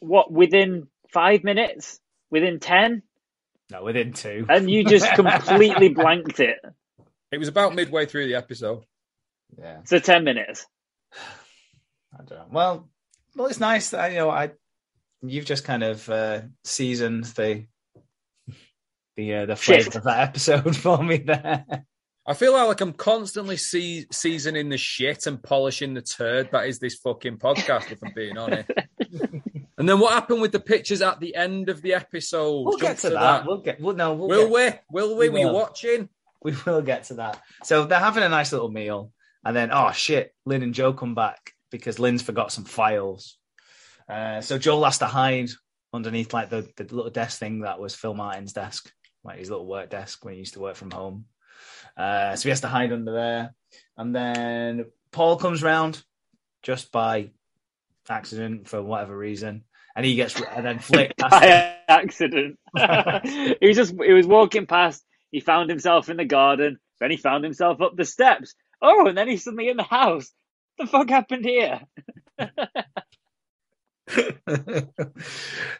what, 0.00 0.32
within 0.32 0.88
five 1.12 1.44
minutes? 1.44 2.00
Within 2.30 2.58
10? 2.60 3.02
No, 3.70 3.84
within 3.84 4.12
two. 4.12 4.46
And 4.48 4.70
you 4.70 4.84
just 4.84 5.10
completely 5.14 5.90
blanked 5.90 6.40
it. 6.40 6.58
It 7.32 7.38
was 7.38 7.48
about 7.48 7.74
midway 7.74 8.06
through 8.06 8.26
the 8.26 8.34
episode. 8.36 8.84
yeah. 9.58 9.80
So 9.84 9.98
10 9.98 10.24
minutes. 10.24 10.66
I 12.14 12.22
don't 12.24 12.38
know. 12.38 12.46
Well, 12.50 12.88
well, 13.36 13.46
it's 13.48 13.60
nice 13.60 13.90
that 13.90 14.12
you 14.12 14.18
know 14.18 14.30
I. 14.30 14.50
You've 15.22 15.44
just 15.46 15.64
kind 15.64 15.82
of 15.82 16.08
uh, 16.08 16.42
seasoned 16.64 17.24
the 17.24 17.66
the 19.16 19.34
uh, 19.34 19.46
the 19.46 19.56
Shit. 19.56 19.84
flavour 19.84 19.98
of 19.98 20.04
that 20.04 20.20
episode 20.28 20.76
for 20.84 21.02
me 21.02 21.18
there. 21.18 21.64
I 22.28 22.34
feel 22.34 22.52
like 22.52 22.80
I'm 22.80 22.92
constantly 22.92 23.56
see- 23.56 24.06
seasoning 24.10 24.68
the 24.68 24.76
shit 24.76 25.26
and 25.26 25.40
polishing 25.42 25.94
the 25.94 26.02
turd 26.02 26.50
that 26.50 26.66
is 26.66 26.80
this 26.80 26.96
fucking 26.96 27.38
podcast, 27.38 27.92
if 27.92 27.98
I'm 28.02 28.12
being 28.16 28.36
honest. 28.36 28.68
and 29.78 29.88
then 29.88 30.00
what 30.00 30.12
happened 30.12 30.40
with 30.40 30.50
the 30.50 30.58
pictures 30.60 31.02
at 31.02 31.20
the 31.20 31.36
end 31.36 31.68
of 31.68 31.82
the 31.82 31.94
episode? 31.94 32.62
We'll 32.64 32.78
Jump 32.78 32.82
get 32.82 32.98
to 32.98 33.10
that. 33.10 33.46
We'll 33.46 33.58
get. 33.58 33.80
Well, 33.80 33.94
no, 33.94 34.12
we'll 34.14 34.28
Will 34.28 34.48
get- 34.50 34.82
we? 34.92 35.00
Will 35.00 35.16
we? 35.16 35.28
We 35.28 35.28
Were 35.30 35.38
you 35.38 35.46
will. 35.46 35.54
watching? 35.54 36.08
we 36.42 36.54
will 36.66 36.82
get 36.82 37.04
to 37.04 37.14
that. 37.14 37.40
So 37.64 37.84
they're 37.86 37.98
having 37.98 38.22
a 38.22 38.28
nice 38.28 38.52
little 38.52 38.70
meal, 38.70 39.12
and 39.44 39.56
then 39.56 39.70
oh 39.72 39.92
shit, 39.92 40.34
Lynn 40.44 40.62
and 40.62 40.74
Joe 40.74 40.92
come 40.92 41.14
back 41.14 41.52
because 41.70 41.98
Lynn's 41.98 42.22
forgot 42.22 42.52
some 42.52 42.64
files. 42.64 43.38
Uh, 44.08 44.40
so 44.40 44.58
Joel 44.58 44.84
has 44.84 44.98
to 44.98 45.06
hide 45.06 45.50
underneath 45.92 46.32
like 46.32 46.50
the, 46.50 46.68
the 46.76 46.84
little 46.94 47.10
desk 47.10 47.38
thing 47.38 47.60
that 47.60 47.80
was 47.80 47.94
Phil 47.94 48.14
Martin's 48.14 48.52
desk, 48.52 48.92
like 49.24 49.38
his 49.38 49.50
little 49.50 49.66
work 49.66 49.90
desk 49.90 50.24
when 50.24 50.34
he 50.34 50.40
used 50.40 50.54
to 50.54 50.60
work 50.60 50.76
from 50.76 50.90
home. 50.90 51.24
Uh, 51.96 52.36
so 52.36 52.44
he 52.44 52.50
has 52.50 52.60
to 52.60 52.68
hide 52.68 52.92
under 52.92 53.12
there, 53.12 53.54
and 53.96 54.14
then 54.14 54.84
Paul 55.10 55.36
comes 55.36 55.62
round 55.62 56.02
just 56.62 56.92
by 56.92 57.30
accident 58.08 58.68
for 58.68 58.82
whatever 58.82 59.16
reason, 59.16 59.64
and 59.96 60.04
he 60.04 60.14
gets 60.14 60.40
and 60.40 60.64
then 60.64 60.78
Flick. 60.78 61.14
By 61.18 61.76
accident. 61.88 62.58
he 62.76 63.66
was 63.66 63.76
just 63.76 63.94
he 64.02 64.12
was 64.12 64.26
walking 64.26 64.66
past, 64.66 65.02
he 65.30 65.40
found 65.40 65.70
himself 65.70 66.10
in 66.10 66.18
the 66.18 66.24
garden, 66.24 66.78
then 67.00 67.10
he 67.10 67.16
found 67.16 67.44
himself 67.44 67.80
up 67.80 67.96
the 67.96 68.04
steps. 68.04 68.54
Oh, 68.82 69.06
and 69.06 69.16
then 69.16 69.28
he's 69.28 69.44
suddenly 69.44 69.68
in 69.68 69.78
the 69.78 69.82
house. 69.82 70.30
The 70.78 70.86
fuck 70.86 71.08
happened 71.08 71.44
here? 71.44 71.80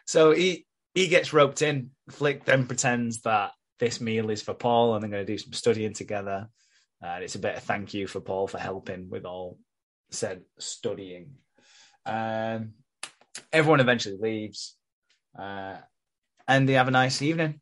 so 0.05 0.31
he 0.31 0.65
he 0.93 1.07
gets 1.07 1.33
roped 1.33 1.61
in. 1.61 1.91
Flick 2.09 2.45
then 2.45 2.65
pretends 2.65 3.21
that 3.21 3.51
this 3.79 4.01
meal 4.01 4.29
is 4.29 4.41
for 4.41 4.53
Paul, 4.53 4.95
and 4.95 5.03
they're 5.03 5.11
going 5.11 5.25
to 5.25 5.31
do 5.31 5.37
some 5.37 5.53
studying 5.53 5.93
together. 5.93 6.49
And 7.01 7.23
it's 7.23 7.35
a 7.35 7.39
bit 7.39 7.55
of 7.55 7.63
thank 7.63 7.93
you 7.93 8.07
for 8.07 8.19
Paul 8.19 8.47
for 8.47 8.57
helping 8.57 9.09
with 9.09 9.25
all 9.25 9.59
said 10.09 10.41
studying. 10.57 11.35
Um, 12.05 12.73
everyone 13.53 13.79
eventually 13.79 14.17
leaves, 14.19 14.75
uh, 15.37 15.75
and 16.47 16.67
they 16.67 16.73
have 16.73 16.87
a 16.87 16.91
nice 16.91 17.21
evening. 17.21 17.61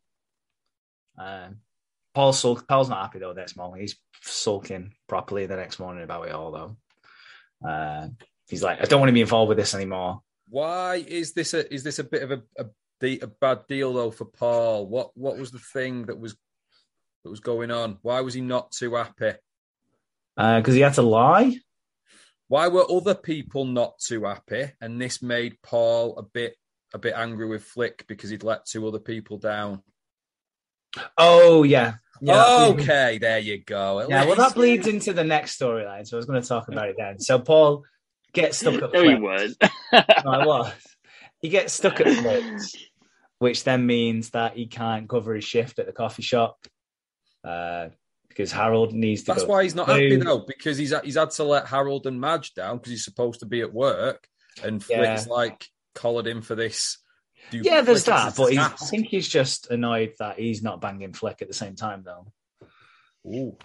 Um, 1.18 1.58
Paul's 2.14 2.40
Paul's 2.40 2.88
not 2.88 3.02
happy 3.02 3.18
though. 3.18 3.32
Next 3.32 3.56
morning, 3.56 3.82
he's 3.82 3.96
sulking 4.22 4.94
properly 5.06 5.46
the 5.46 5.56
next 5.56 5.78
morning 5.78 6.02
about 6.02 6.28
it 6.28 6.32
all 6.32 6.50
though. 6.50 6.76
Uh, 7.64 8.08
he's 8.48 8.62
like, 8.62 8.80
I 8.80 8.84
don't 8.84 9.00
want 9.00 9.08
to 9.08 9.14
be 9.14 9.20
involved 9.20 9.48
with 9.48 9.58
this 9.58 9.74
anymore. 9.74 10.22
Why 10.48 10.96
is 10.96 11.32
this 11.32 11.54
a 11.54 11.72
is 11.72 11.82
this 11.82 11.98
a 11.98 12.04
bit 12.04 12.22
of 12.22 12.30
a, 12.30 12.42
a, 12.58 13.18
a 13.20 13.26
bad 13.26 13.66
deal 13.66 13.92
though 13.92 14.10
for 14.10 14.24
Paul? 14.26 14.86
What 14.86 15.10
what 15.16 15.38
was 15.38 15.50
the 15.50 15.58
thing 15.58 16.06
that 16.06 16.18
was 16.18 16.36
that 17.24 17.30
was 17.30 17.40
going 17.40 17.70
on? 17.70 17.98
Why 18.02 18.20
was 18.20 18.34
he 18.34 18.40
not 18.40 18.70
too 18.72 18.94
happy? 18.94 19.32
because 20.36 20.68
Uh, 20.68 20.72
he 20.72 20.80
had 20.80 20.94
to 20.94 21.02
lie. 21.02 21.58
Why 22.48 22.68
were 22.68 22.88
other 22.88 23.14
people 23.14 23.64
not 23.64 23.98
too 23.98 24.24
happy? 24.24 24.70
And 24.80 25.00
this 25.00 25.20
made 25.20 25.60
Paul 25.62 26.16
a 26.18 26.22
bit 26.22 26.56
a 26.94 26.98
bit 26.98 27.14
angry 27.16 27.46
with 27.46 27.64
Flick 27.64 28.06
because 28.06 28.30
he'd 28.30 28.44
let 28.44 28.66
two 28.66 28.86
other 28.86 29.00
people 29.00 29.38
down. 29.38 29.82
Oh 31.18 31.64
yeah, 31.64 31.94
yeah. 32.20 32.66
okay, 32.68 33.18
there 33.18 33.38
you 33.38 33.62
go. 33.62 34.06
Yeah, 34.08 34.24
well, 34.24 34.36
that 34.36 34.54
bleeds 34.54 34.86
into 34.86 35.12
the 35.12 35.24
next 35.24 35.58
storyline, 35.58 36.06
so 36.06 36.16
I 36.16 36.18
was 36.18 36.26
going 36.26 36.40
to 36.40 36.48
talk 36.48 36.68
about 36.68 36.88
it 36.88 36.96
then. 36.98 37.18
So 37.20 37.38
Paul 37.38 37.84
gets 38.32 38.58
stuck 38.58 38.74
at 38.82 38.92
No, 38.92 39.02
he. 39.02 39.18
No, 39.18 39.56
I 39.92 40.46
was. 40.46 40.72
He 41.40 41.48
gets 41.48 41.72
stuck 41.74 42.00
at 42.00 42.06
Flick's, 42.08 42.74
which 43.38 43.64
then 43.64 43.86
means 43.86 44.30
that 44.30 44.56
he 44.56 44.66
can't 44.66 45.08
cover 45.08 45.34
his 45.34 45.44
shift 45.44 45.78
at 45.78 45.86
the 45.86 45.92
coffee 45.92 46.22
shop 46.22 46.66
uh, 47.44 47.88
because 48.28 48.52
Harold 48.52 48.92
needs 48.92 49.22
to. 49.24 49.32
That's 49.34 49.44
why 49.46 49.62
he's 49.62 49.74
not 49.74 49.88
happy 49.88 50.16
though, 50.16 50.44
because 50.46 50.76
he's 50.78 50.94
he's 51.04 51.16
had 51.16 51.30
to 51.32 51.44
let 51.44 51.66
Harold 51.66 52.06
and 52.06 52.20
Madge 52.20 52.54
down 52.54 52.78
because 52.78 52.90
he's 52.90 53.04
supposed 53.04 53.40
to 53.40 53.46
be 53.46 53.60
at 53.60 53.72
work, 53.72 54.26
and 54.62 54.84
Yeah. 54.88 55.22
like 55.28 55.66
collared 55.94 56.26
him 56.26 56.42
for 56.42 56.54
this. 56.54 56.98
Yeah, 57.50 57.80
there's 57.80 58.04
that, 58.04 58.36
but 58.36 58.50
he's, 58.50 58.58
I 58.58 58.68
think 58.68 59.06
he's 59.06 59.28
just 59.28 59.70
annoyed 59.70 60.14
that 60.18 60.38
he's 60.38 60.62
not 60.62 60.80
banging 60.80 61.12
Flick 61.12 61.42
at 61.42 61.48
the 61.48 61.54
same 61.54 61.76
time, 61.76 62.04
though. 62.04 62.32
Ooh, 63.26 63.56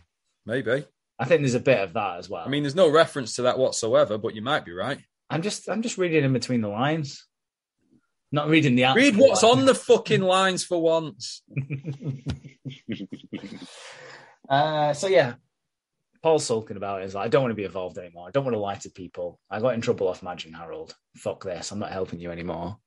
maybe. 0.46 0.86
I 1.20 1.26
think 1.26 1.42
there's 1.42 1.56
a 1.56 1.60
bit 1.60 1.80
of 1.80 1.94
that 1.94 2.20
as 2.20 2.30
well. 2.30 2.44
I 2.46 2.50
mean, 2.50 2.64
there's 2.64 2.76
no 2.76 2.90
reference 2.90 3.36
to 3.36 3.44
that 3.44 3.60
whatsoever, 3.60 4.18
but 4.18 4.36
you 4.36 4.42
might 4.42 4.66
be 4.66 4.72
right. 4.72 5.00
I'm 5.30 5.42
just, 5.42 5.70
I'm 5.70 5.82
just 5.82 5.98
reading 5.98 6.24
in 6.24 6.34
between 6.34 6.62
the 6.62 6.68
lines, 6.68 7.26
not 8.32 8.50
reading 8.50 8.76
the. 8.76 8.92
Read 8.96 9.18
what's 9.18 9.44
on 9.44 9.66
the 9.66 9.76
fucking 9.76 10.22
lines 10.22 10.64
for 10.64 10.82
once. 10.82 11.44
Uh, 14.50 14.94
so 14.94 15.08
yeah, 15.08 15.36
Paul's 16.22 16.46
sulking 16.46 16.76
about 16.76 17.00
it. 17.00 17.06
He's 17.06 17.16
like, 17.16 17.26
I 17.26 17.30
don't 17.30 17.42
want 17.42 17.52
to 17.52 17.56
be 17.56 17.64
involved 17.64 17.98
anymore. 17.98 18.28
I 18.28 18.32
don't 18.32 18.44
want 18.44 18.54
to 18.54 18.60
lie 18.60 18.76
to 18.76 18.90
people. 18.90 19.40
I 19.50 19.62
got 19.62 19.76
in 19.76 19.82
trouble 19.82 20.10
off 20.10 20.24
and 20.24 20.56
Harold. 20.56 20.94
Fuck 21.16 21.44
this. 21.46 21.72
I'm 21.72 21.80
not 21.80 21.92
helping 21.92 22.20
you 22.20 22.32
anymore. 22.32 22.78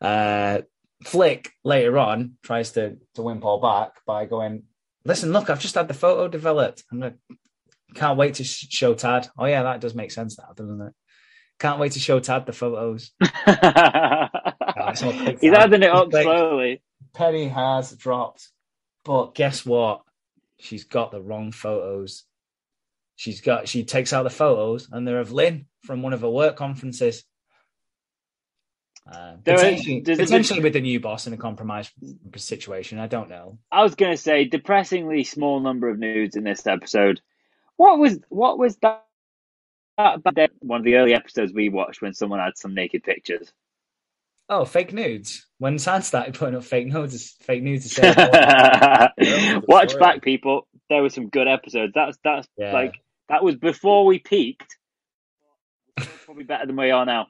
Uh, 0.00 0.60
Flick 1.04 1.52
later 1.64 1.98
on 1.98 2.36
tries 2.42 2.72
to 2.72 2.96
to 3.14 3.22
win 3.22 3.40
Paul 3.40 3.60
back 3.60 3.92
by 4.06 4.26
going, 4.26 4.64
listen, 5.04 5.32
look, 5.32 5.48
I've 5.48 5.60
just 5.60 5.74
had 5.74 5.88
the 5.88 5.94
photo 5.94 6.28
developed. 6.28 6.84
I'm 6.92 7.00
gonna 7.00 7.14
can't 7.94 8.18
wait 8.18 8.34
to 8.34 8.44
sh- 8.44 8.66
show 8.70 8.94
Tad. 8.94 9.28
Oh 9.38 9.46
yeah, 9.46 9.62
that 9.62 9.80
does 9.80 9.94
make 9.94 10.10
sense 10.10 10.38
now, 10.38 10.52
doesn't 10.54 10.80
it? 10.80 10.92
Can't 11.58 11.80
wait 11.80 11.92
to 11.92 11.98
show 11.98 12.20
Tad 12.20 12.46
the 12.46 12.52
photos. 12.52 13.12
it's 13.20 15.00
He's 15.40 15.52
adding 15.52 15.82
it 15.82 15.90
up 15.90 16.12
Like- 16.12 16.24
slowly. 16.24 16.82
Penny 17.14 17.48
has 17.48 17.92
dropped, 17.92 18.48
but 19.04 19.34
guess 19.34 19.66
what? 19.66 20.02
She's 20.60 20.84
got 20.84 21.10
the 21.10 21.20
wrong 21.20 21.50
photos. 21.50 22.24
She's 23.16 23.40
got 23.40 23.66
she 23.68 23.84
takes 23.84 24.12
out 24.12 24.22
the 24.24 24.30
photos, 24.30 24.88
and 24.92 25.08
they're 25.08 25.18
of 25.20 25.32
Lynn 25.32 25.66
from 25.84 26.02
one 26.02 26.12
of 26.12 26.20
her 26.20 26.30
work 26.30 26.56
conferences. 26.56 27.24
Uh, 29.10 29.34
is- 29.44 29.60
potentially, 29.60 30.00
there's 30.00 30.18
a 30.18 30.22
potentially 30.22 30.60
with 30.60 30.72
the 30.74 30.80
new 30.80 31.00
boss 31.00 31.26
in 31.26 31.32
a 31.32 31.36
compromised 31.36 31.90
situation. 32.36 32.98
I 32.98 33.06
don't 33.08 33.28
know. 33.28 33.58
I 33.72 33.82
was 33.82 33.94
going 33.94 34.12
to 34.12 34.16
say 34.16 34.44
depressingly 34.44 35.24
small 35.24 35.60
number 35.60 35.88
of 35.88 35.98
nudes 35.98 36.36
in 36.36 36.44
this 36.44 36.66
episode. 36.66 37.20
What 37.76 37.98
was 37.98 38.18
what 38.28 38.58
was 38.58 38.76
that? 38.82 39.04
that? 39.98 40.50
One 40.60 40.78
of 40.80 40.84
the 40.84 40.94
early 40.96 41.14
episodes 41.14 41.52
we 41.52 41.68
watched 41.70 42.02
when 42.02 42.14
someone 42.14 42.38
had 42.40 42.56
some 42.56 42.74
naked 42.74 43.02
pictures. 43.02 43.52
Oh, 44.48 44.64
fake 44.64 44.92
nudes. 44.92 45.46
When 45.58 45.78
San 45.78 46.02
started 46.02 46.34
putting 46.34 46.56
up 46.56 46.64
fake 46.64 46.86
nudes, 46.88 47.36
fake 47.42 47.62
nudes 47.62 47.88
to 47.88 47.94
say, 47.94 49.60
Watch 49.68 49.90
Spoiler. 49.90 50.00
back, 50.00 50.22
people. 50.22 50.66
There 50.88 51.02
were 51.02 51.10
some 51.10 51.28
good 51.28 51.46
episodes. 51.48 51.92
That's 51.94 52.18
that's 52.24 52.48
Yeah. 52.56 52.72
like 52.72 52.94
that 53.28 53.44
was 53.44 53.56
before 53.56 54.04
we 54.06 54.18
peaked. 54.18 54.76
Probably 56.24 56.44
better 56.44 56.66
than 56.66 56.76
we 56.76 56.90
are 56.90 57.04
now. 57.06 57.26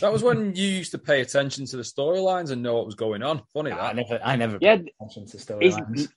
That 0.00 0.12
was 0.12 0.22
when 0.22 0.54
you 0.54 0.66
used 0.68 0.90
to 0.92 0.98
pay 0.98 1.20
attention 1.20 1.66
to 1.66 1.76
the 1.76 1.82
storylines 1.82 2.50
and 2.50 2.62
know 2.62 2.74
what 2.74 2.86
was 2.86 2.94
going 2.94 3.22
on. 3.22 3.42
Funny 3.52 3.70
I 3.70 3.76
that. 3.92 3.96
never, 3.96 4.20
I 4.24 4.36
never 4.36 4.58
Yeah, 4.60 4.76
paid 4.76 4.90
attention 5.00 5.26
to 5.28 5.36
storylines. 5.36 6.08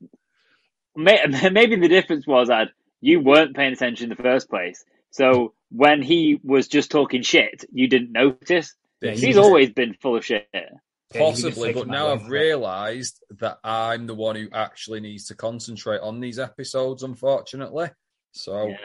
maybe 0.95 1.75
the 1.75 1.87
difference 1.87 2.25
was 2.25 2.47
that 2.47 2.69
you 3.01 3.19
weren't 3.19 3.55
paying 3.55 3.73
attention 3.73 4.11
in 4.11 4.17
the 4.17 4.21
first 4.23 4.49
place. 4.49 4.83
So 5.11 5.53
when 5.69 6.01
he 6.01 6.39
was 6.43 6.67
just 6.67 6.89
talking 6.91 7.21
shit, 7.21 7.65
you 7.71 7.87
didn't 7.87 8.11
notice. 8.11 8.73
Yeah, 9.01 9.11
He's 9.11 9.21
just- 9.21 9.37
always 9.39 9.71
been 9.71 9.93
full 10.01 10.15
of 10.15 10.25
shit. 10.25 10.47
Yeah, 10.53 10.61
you 10.61 11.19
can 11.19 11.31
just 11.35 11.43
Possibly, 11.43 11.69
take 11.69 11.75
but 11.77 11.87
now 11.87 12.09
I've 12.11 12.27
realised 12.29 13.23
that 13.39 13.59
I'm 13.63 14.07
the 14.07 14.15
one 14.15 14.35
who 14.35 14.47
actually 14.51 14.99
needs 15.01 15.25
to 15.27 15.35
concentrate 15.35 16.01
on 16.01 16.19
these 16.19 16.39
episodes, 16.39 17.03
unfortunately. 17.03 17.89
So 18.31 18.67
Yeah. 18.69 18.77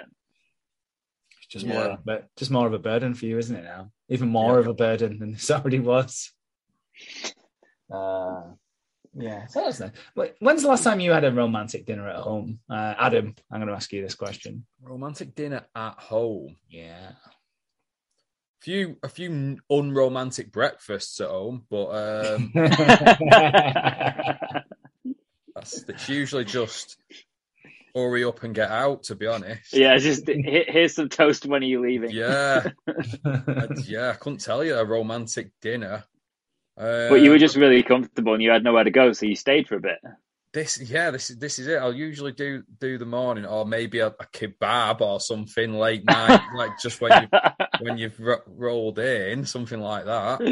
It's 1.39 1.47
just 1.49 1.67
Yeah. 1.67 1.73
more, 1.89 1.99
but 2.05 2.29
just 2.37 2.51
more 2.51 2.67
of 2.67 2.75
a 2.75 2.79
burden 2.79 3.15
for 3.15 3.27
you, 3.27 3.39
isn't 3.39 3.57
it? 3.57 3.65
Now, 3.65 3.91
even 4.13 4.29
more 4.29 4.55
Yeah. 4.55 4.61
of 4.61 4.67
a 4.69 4.75
burden 4.75 5.19
than 5.19 5.33
this 5.33 5.51
already 5.51 5.81
was. 5.81 6.33
Uh, 7.91 8.43
yeah, 9.15 9.47
so 9.47 9.63
that's 9.65 9.81
nice. 9.81 9.91
When's 10.41 10.63
the 10.63 10.69
last 10.69 10.85
time 10.85 11.01
you 11.01 11.13
had 11.13 11.25
a 11.25 11.33
romantic 11.33 11.85
dinner 11.87 12.09
at 12.09 12.17
home, 12.21 12.61
uh, 12.71 12.95
Adam? 12.99 13.35
I'm 13.51 13.61
going 13.61 13.69
to 13.69 13.75
ask 13.75 13.93
you 13.93 14.03
this 14.03 14.15
question. 14.15 14.67
romantic 14.81 15.35
dinner 15.35 15.67
at 15.75 15.95
home. 15.99 16.57
Yeah, 16.69 17.13
few 18.61 18.97
a 19.03 19.09
few 19.09 19.59
unromantic 19.69 20.53
breakfasts 20.53 21.21
at 21.21 21.29
home, 21.29 21.67
but 21.69 21.87
um, 21.89 22.53
that's 25.55 25.85
it's 25.89 26.09
usually 26.09 26.45
just 26.45 26.97
hurry 27.95 28.25
up 28.25 28.43
and 28.43 28.55
get 28.55 28.71
out. 28.71 29.05
To 29.05 29.15
be 29.15 29.27
honest, 29.27 29.73
yeah, 29.73 29.97
just 29.99 30.27
here's 30.27 30.95
some 30.95 31.09
toast. 31.09 31.47
When 31.47 31.63
are 31.63 31.67
you 31.67 31.81
leaving? 31.81 32.11
Yeah, 32.11 32.71
yeah. 33.85 34.11
I 34.11 34.15
couldn't 34.15 34.41
tell 34.41 34.65
you 34.65 34.77
a 34.77 34.85
romantic 34.85 35.51
dinner. 35.61 36.05
Uh, 36.77 37.11
but 37.11 37.21
you 37.21 37.31
were 37.31 37.39
just 37.39 37.57
really 37.57 37.83
comfortable 37.83 38.33
and 38.33 38.43
you 38.43 38.51
had 38.51 38.65
nowhere 38.65 38.85
to 38.85 38.91
go, 38.91 39.13
so 39.13 39.27
you 39.27 39.37
stayed 39.37 39.69
for 39.69 39.77
a 39.77 39.81
bit. 39.81 39.99
This, 40.53 40.81
yeah, 40.83 41.11
this 41.11 41.31
is 41.31 41.39
this 41.39 41.59
is 41.59 41.67
it. 41.67 41.77
I'll 41.77 41.95
usually 41.95 42.33
do 42.33 42.63
do 42.79 42.99
the 42.99 43.07
morning, 43.07 43.47
or 43.47 43.65
maybe 43.65 44.01
a, 44.01 44.09
a 44.09 44.27
kebab 44.35 45.01
or 45.01 45.19
something 45.19 45.73
late 45.73 46.05
night, 46.05 46.43
like 46.55 46.73
just 46.79 47.01
when 47.01 47.23
you 47.23 47.41
when 47.81 47.99
you've 47.99 48.21
ro- 48.21 48.43
rolled 48.47 48.99
in, 48.99 49.47
something 49.47 49.81
like 49.81 50.05
that. 50.05 50.43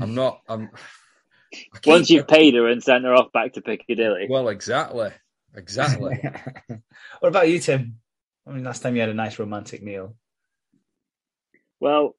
I'm 0.00 0.14
not. 0.14 0.42
I'm. 0.48 0.70
Once 1.84 2.08
you've 2.08 2.28
paid 2.28 2.54
her 2.54 2.68
and 2.68 2.82
sent 2.82 3.04
her 3.04 3.14
off 3.14 3.32
back 3.32 3.54
to 3.54 3.60
Piccadilly. 3.60 4.26
Well, 4.30 4.48
exactly, 4.48 5.10
exactly. 5.58 6.20
what 7.20 7.28
about 7.28 7.48
you, 7.48 7.58
Tim? 7.58 7.96
I 8.46 8.52
mean, 8.52 8.64
last 8.64 8.82
time 8.82 8.94
you 8.94 9.00
had 9.00 9.10
a 9.10 9.14
nice 9.14 9.38
romantic 9.38 9.82
meal. 9.82 10.16
Well, 11.80 12.16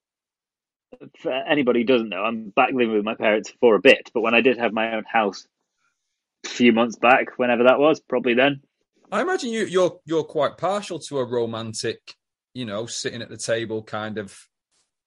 for 1.20 1.32
anybody 1.32 1.82
who 1.82 1.86
doesn't 1.86 2.10
know, 2.10 2.24
I'm 2.24 2.50
back 2.50 2.70
living 2.72 2.96
with 2.96 3.04
my 3.04 3.16
parents 3.16 3.52
for 3.60 3.76
a 3.76 3.82
bit. 3.82 4.12
But 4.14 4.22
when 4.22 4.34
I 4.34 4.42
did 4.42 4.58
have 4.58 4.74
my 4.74 4.96
own 4.96 5.04
house 5.12 5.48
a 6.46 6.50
few 6.50 6.72
months 6.72 6.98
back, 6.98 7.38
whenever 7.38 7.64
that 7.64 7.80
was, 7.80 8.00
probably 8.00 8.34
then. 8.34 8.62
I 9.12 9.22
imagine 9.22 9.50
you, 9.50 9.66
you're 9.66 10.00
you're 10.06 10.24
quite 10.24 10.58
partial 10.58 11.00
to 11.00 11.18
a 11.18 11.26
romantic, 11.26 12.00
you 12.54 12.66
know, 12.66 12.86
sitting 12.86 13.24
at 13.24 13.30
the 13.30 13.38
table 13.38 13.82
kind 13.82 14.20
of 14.20 14.38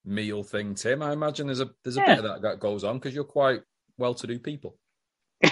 meal 0.05 0.43
thing, 0.43 0.75
Tim. 0.75 1.01
I 1.01 1.13
imagine 1.13 1.47
there's 1.47 1.61
a 1.61 1.69
there's 1.83 1.97
a 1.97 2.01
yeah. 2.01 2.15
bit 2.15 2.17
of 2.19 2.23
that 2.25 2.41
that 2.41 2.59
goes 2.59 2.83
on 2.83 2.97
because 2.97 3.15
you're 3.15 3.23
quite 3.23 3.61
well-to-do 3.97 4.39
people. 4.39 4.75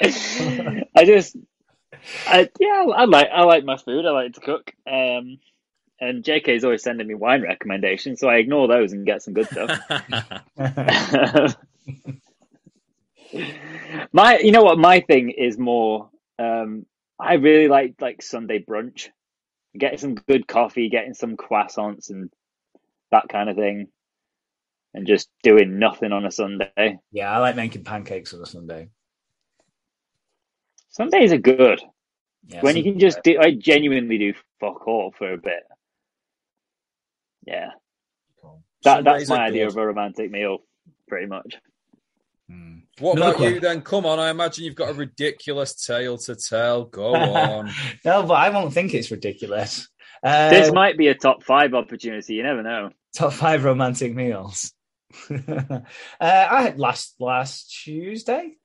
I 0.00 1.04
just, 1.04 1.36
I, 2.26 2.48
yeah, 2.60 2.84
I 2.94 3.04
like 3.04 3.28
I 3.32 3.42
like 3.44 3.64
my 3.64 3.76
food. 3.76 4.06
I 4.06 4.10
like 4.10 4.34
to 4.34 4.40
cook. 4.40 4.72
Um, 4.86 5.38
and 6.00 6.22
JK 6.22 6.48
is 6.48 6.64
always 6.64 6.82
sending 6.82 7.06
me 7.06 7.14
wine 7.14 7.42
recommendations, 7.42 8.20
so 8.20 8.28
I 8.28 8.36
ignore 8.36 8.68
those 8.68 8.92
and 8.92 9.04
get 9.06 9.22
some 9.22 9.34
good 9.34 9.48
stuff. 9.48 9.80
my, 14.12 14.38
you 14.38 14.52
know 14.52 14.62
what, 14.62 14.78
my 14.78 15.00
thing 15.00 15.30
is 15.30 15.58
more. 15.58 16.10
Um, 16.38 16.86
I 17.18 17.34
really 17.34 17.66
like 17.66 17.96
like 18.00 18.22
Sunday 18.22 18.60
brunch, 18.60 19.08
getting 19.76 19.98
some 19.98 20.14
good 20.14 20.46
coffee, 20.46 20.88
getting 20.88 21.14
some 21.14 21.36
croissants 21.36 22.10
and 22.10 22.30
that 23.10 23.28
kind 23.28 23.50
of 23.50 23.56
thing, 23.56 23.88
and 24.94 25.06
just 25.06 25.28
doing 25.42 25.80
nothing 25.80 26.12
on 26.12 26.24
a 26.24 26.30
Sunday. 26.30 26.98
Yeah, 27.10 27.32
I 27.32 27.38
like 27.38 27.56
making 27.56 27.82
pancakes 27.82 28.32
on 28.34 28.40
a 28.40 28.46
Sunday. 28.46 28.90
Sundays 30.98 31.32
are 31.32 31.38
good. 31.38 31.80
Yeah, 32.48 32.60
when 32.60 32.76
you 32.76 32.82
can 32.82 32.98
just 32.98 33.22
do, 33.22 33.38
I 33.40 33.52
genuinely 33.52 34.18
do 34.18 34.34
fuck 34.58 34.86
all 34.88 35.14
for 35.16 35.32
a 35.32 35.38
bit. 35.38 35.62
Yeah. 37.46 37.70
Cool. 38.42 38.62
That 38.82 39.04
that's 39.04 39.28
my 39.28 39.46
idea 39.46 39.66
good. 39.66 39.72
of 39.72 39.76
a 39.76 39.86
romantic 39.86 40.30
meal, 40.30 40.58
pretty 41.06 41.26
much. 41.26 41.56
Hmm. 42.50 42.78
What 42.98 43.16
Another 43.16 43.36
about 43.36 43.54
you 43.54 43.60
then? 43.60 43.82
Come 43.82 44.06
on, 44.06 44.18
I 44.18 44.30
imagine 44.30 44.64
you've 44.64 44.74
got 44.74 44.90
a 44.90 44.94
ridiculous 44.94 45.86
tale 45.86 46.18
to 46.18 46.34
tell. 46.34 46.86
Go 46.86 47.14
on. 47.14 47.70
no, 48.04 48.24
but 48.24 48.34
I 48.34 48.50
won't 48.50 48.72
think 48.72 48.92
it's 48.92 49.12
ridiculous. 49.12 49.88
Uh, 50.20 50.50
this 50.50 50.72
might 50.72 50.98
be 50.98 51.06
a 51.06 51.14
top 51.14 51.44
five 51.44 51.74
opportunity. 51.74 52.34
You 52.34 52.42
never 52.42 52.64
know. 52.64 52.90
Top 53.14 53.34
five 53.34 53.62
romantic 53.62 54.16
meals. 54.16 54.72
uh, 55.30 55.80
I 56.20 56.62
had 56.62 56.80
last 56.80 57.14
last 57.20 57.72
Tuesday. 57.84 58.57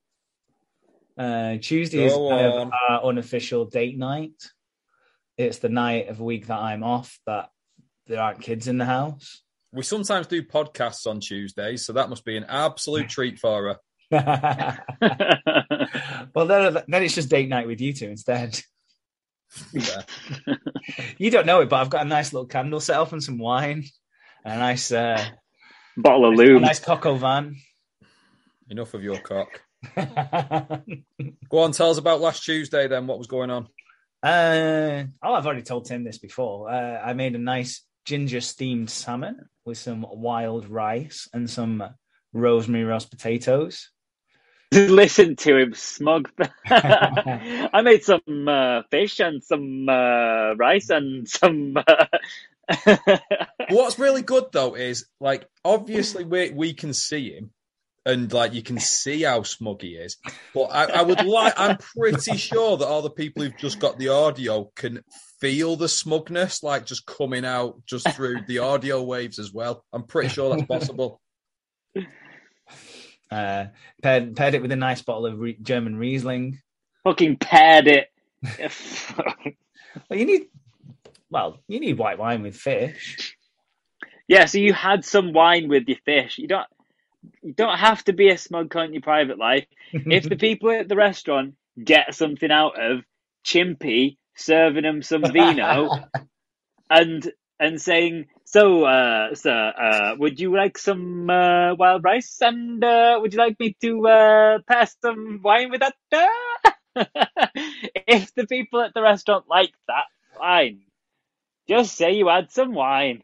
Uh, 1.18 1.58
Tuesday 1.62 2.08
Go 2.08 2.28
is 2.28 2.32
kind 2.32 2.46
of 2.46 2.72
our 2.90 3.06
unofficial 3.06 3.66
date 3.66 3.98
night. 3.98 4.34
It's 5.38 5.60
the 5.60 5.70
night 5.70 6.10
of 6.10 6.20
a 6.20 6.24
week 6.24 6.48
that 6.48 6.60
I'm 6.60 6.84
off 6.84 7.20
that 7.26 7.50
there 8.08 8.22
aren't 8.22 8.42
kids 8.42 8.68
in 8.68 8.78
the 8.78 8.86
house. 8.86 9.42
We 9.72 9.84
sometimes 9.84 10.28
do 10.28 10.44
podcasts 10.44 11.08
on 11.08 11.20
Tuesdays, 11.20 11.86
so 11.86 11.94
that 11.94 12.10
must 12.10 12.26
be 12.26 12.38
an 12.38 12.46
absolute 12.48 13.10
treat 13.10 13.40
for 13.40 13.64
her. 13.64 13.78
well, 16.36 16.46
then, 16.46 16.84
then 16.88 17.04
it's 17.04 17.16
just 17.16 17.30
date 17.30 17.50
night 17.50 17.68
with 17.68 17.82
you 17.82 17.94
two 17.94 18.10
instead. 18.10 18.60
Yeah. 19.72 20.02
you 21.18 21.32
don't 21.32 21.46
know 21.46 21.62
it, 21.62 21.70
but 21.70 21.80
I've 21.80 21.90
got 21.90 22.06
a 22.06 22.10
nice 22.10 22.34
little 22.34 22.48
candle 22.48 22.80
set 22.80 23.00
up 23.00 23.12
and 23.12 23.24
some 23.24 23.38
wine, 23.38 23.86
and 24.46 24.54
a 24.54 24.58
nice 24.58 24.92
uh, 24.92 25.24
bottle 25.98 26.26
of 26.26 26.36
lube, 26.36 26.58
a 26.58 26.66
nice 26.66 26.80
Coq 26.80 27.04
van. 27.18 27.56
Enough 28.70 28.94
of 28.94 29.04
your 29.04 29.20
cock. 29.20 29.62
Go 31.50 31.60
on, 31.60 31.72
tell 31.72 31.92
us 31.92 31.98
about 31.98 32.22
last 32.22 32.44
Tuesday. 32.44 32.88
Then, 32.88 33.08
what 33.08 33.18
was 33.18 33.28
going 33.28 33.50
on? 33.50 33.68
Uh, 34.22 35.04
oh, 35.22 35.34
I've 35.34 35.46
already 35.46 35.64
told 35.64 35.86
Tim 35.86 36.04
this 36.04 36.18
before. 36.18 36.70
Uh, 36.70 37.02
I 37.04 37.14
made 37.14 37.36
a 37.36 37.40
nice 37.40 37.84
ginger 38.06 38.42
steamed 38.42 38.90
salmon 38.90 39.50
with 39.66 39.78
some 39.78 40.06
wild 40.10 40.68
rice 40.70 41.28
and 41.34 41.50
some 41.50 41.84
rosemary 42.34 42.86
roast 42.86 43.12
potatoes. 43.12 43.90
Listen 44.72 45.36
to 45.36 45.58
him 45.58 45.74
smug. 45.76 46.30
I 46.66 47.82
made 47.84 48.04
some 48.04 48.48
uh, 48.48 48.82
fish 48.90 49.20
and 49.20 49.44
some 49.44 49.88
uh, 49.88 50.56
rice 50.56 50.90
and 50.90 51.28
some. 51.28 51.76
Uh... 51.78 52.06
What's 53.70 54.00
really 54.00 54.24
good 54.24 54.46
though 54.52 54.76
is 54.76 55.06
like 55.20 55.48
obviously 55.64 56.24
we 56.24 56.50
we 56.50 56.74
can 56.74 56.94
see 56.94 57.34
him 57.34 57.52
and 58.06 58.32
like 58.34 58.54
you 58.54 58.62
can 58.62 58.80
see 58.80 59.24
how 59.24 59.44
smug 59.44 59.82
he 59.82 59.90
is. 59.96 60.18
But 60.54 60.64
I, 60.64 60.86
I 60.86 61.02
would 61.02 61.24
like, 61.24 61.54
I'm 61.58 61.78
pretty 61.78 62.38
sure 62.38 62.78
that 62.78 62.88
all 62.88 63.02
the 63.02 63.10
people 63.10 63.44
who've 63.44 63.58
just 63.58 63.80
got 63.80 63.98
the 63.98 64.10
audio 64.10 64.72
can 64.76 65.04
feel 65.40 65.76
the 65.76 65.90
smugness, 65.90 66.64
like 66.64 66.86
just 66.86 67.06
coming 67.06 67.46
out 67.46 67.82
just 67.86 68.10
through 68.14 68.42
the 68.48 68.60
audio 68.60 69.04
waves 69.04 69.40
as 69.40 69.54
well. 69.54 69.84
I'm 69.94 70.04
pretty 70.04 70.30
sure 70.30 70.56
that's 70.56 70.68
possible. 70.68 71.22
Uh, 73.32 73.66
paired, 74.04 74.36
paired 74.36 74.54
it 74.54 74.62
with 74.62 74.72
a 74.72 74.76
nice 74.76 75.02
bottle 75.02 75.26
of 75.26 75.40
re- 75.40 75.58
German 75.60 75.96
Riesling. 75.96 76.60
Fucking 77.04 77.38
paired 77.38 77.88
it. 77.88 78.12
well, 79.18 80.20
you 80.20 80.26
need, 80.26 80.44
well, 81.32 81.58
you 81.68 81.80
need 81.80 81.98
white 81.98 82.20
wine 82.20 82.44
with 82.44 82.56
fish. 82.56 83.36
Yeah, 84.28 84.46
so 84.46 84.60
you 84.60 84.72
had 84.72 85.04
some 85.04 85.34
wine 85.34 85.68
with 85.68 85.88
your 85.88 85.98
fish. 86.06 86.38
You 86.38 86.48
don't 86.48 86.68
you 87.42 87.54
don't 87.54 87.78
have 87.78 88.04
to 88.06 88.14
be 88.14 88.30
a 88.30 88.38
smug 88.38 88.70
cunt 88.70 88.88
in 88.88 88.94
your 88.94 89.02
private 89.02 89.38
life. 89.38 89.66
if 89.94 90.28
the 90.28 90.36
people 90.36 90.72
at 90.72 90.88
the 90.88 90.96
restaurant 90.96 91.56
get 91.82 92.16
something 92.16 92.52
out 92.52 92.80
of 92.80 93.04
Chimpy 93.46 94.18
serving 94.36 94.84
them 94.84 95.02
some 95.02 95.22
vino 95.22 95.90
and 96.90 97.32
and 97.60 97.82
saying, 97.82 98.26
"So, 98.46 98.84
uh, 98.86 99.36
sir, 99.36 99.74
uh, 99.78 100.16
would 100.18 100.40
you 100.40 100.56
like 100.56 100.78
some 100.78 101.30
uh, 101.30 101.76
wild 101.76 102.04
rice? 102.04 102.38
And 102.42 102.84
uh, 102.84 103.20
would 103.22 103.34
you 103.34 103.40
like 103.40 103.60
me 103.60 103.76
to 103.82 104.08
uh, 104.08 104.60
pass 104.68 104.96
some 105.02 105.42
wine 105.44 105.72
with 105.72 105.82
that?" 105.82 105.94
if 108.08 108.34
the 108.36 108.46
people 108.48 108.82
at 108.82 108.94
the 108.94 109.02
restaurant 109.02 109.46
like 109.50 109.74
that, 109.88 110.06
fine. 110.38 110.82
Just 111.68 111.96
say 111.96 112.14
you 112.14 112.28
had 112.28 112.52
some 112.52 112.74
wine. 112.74 113.24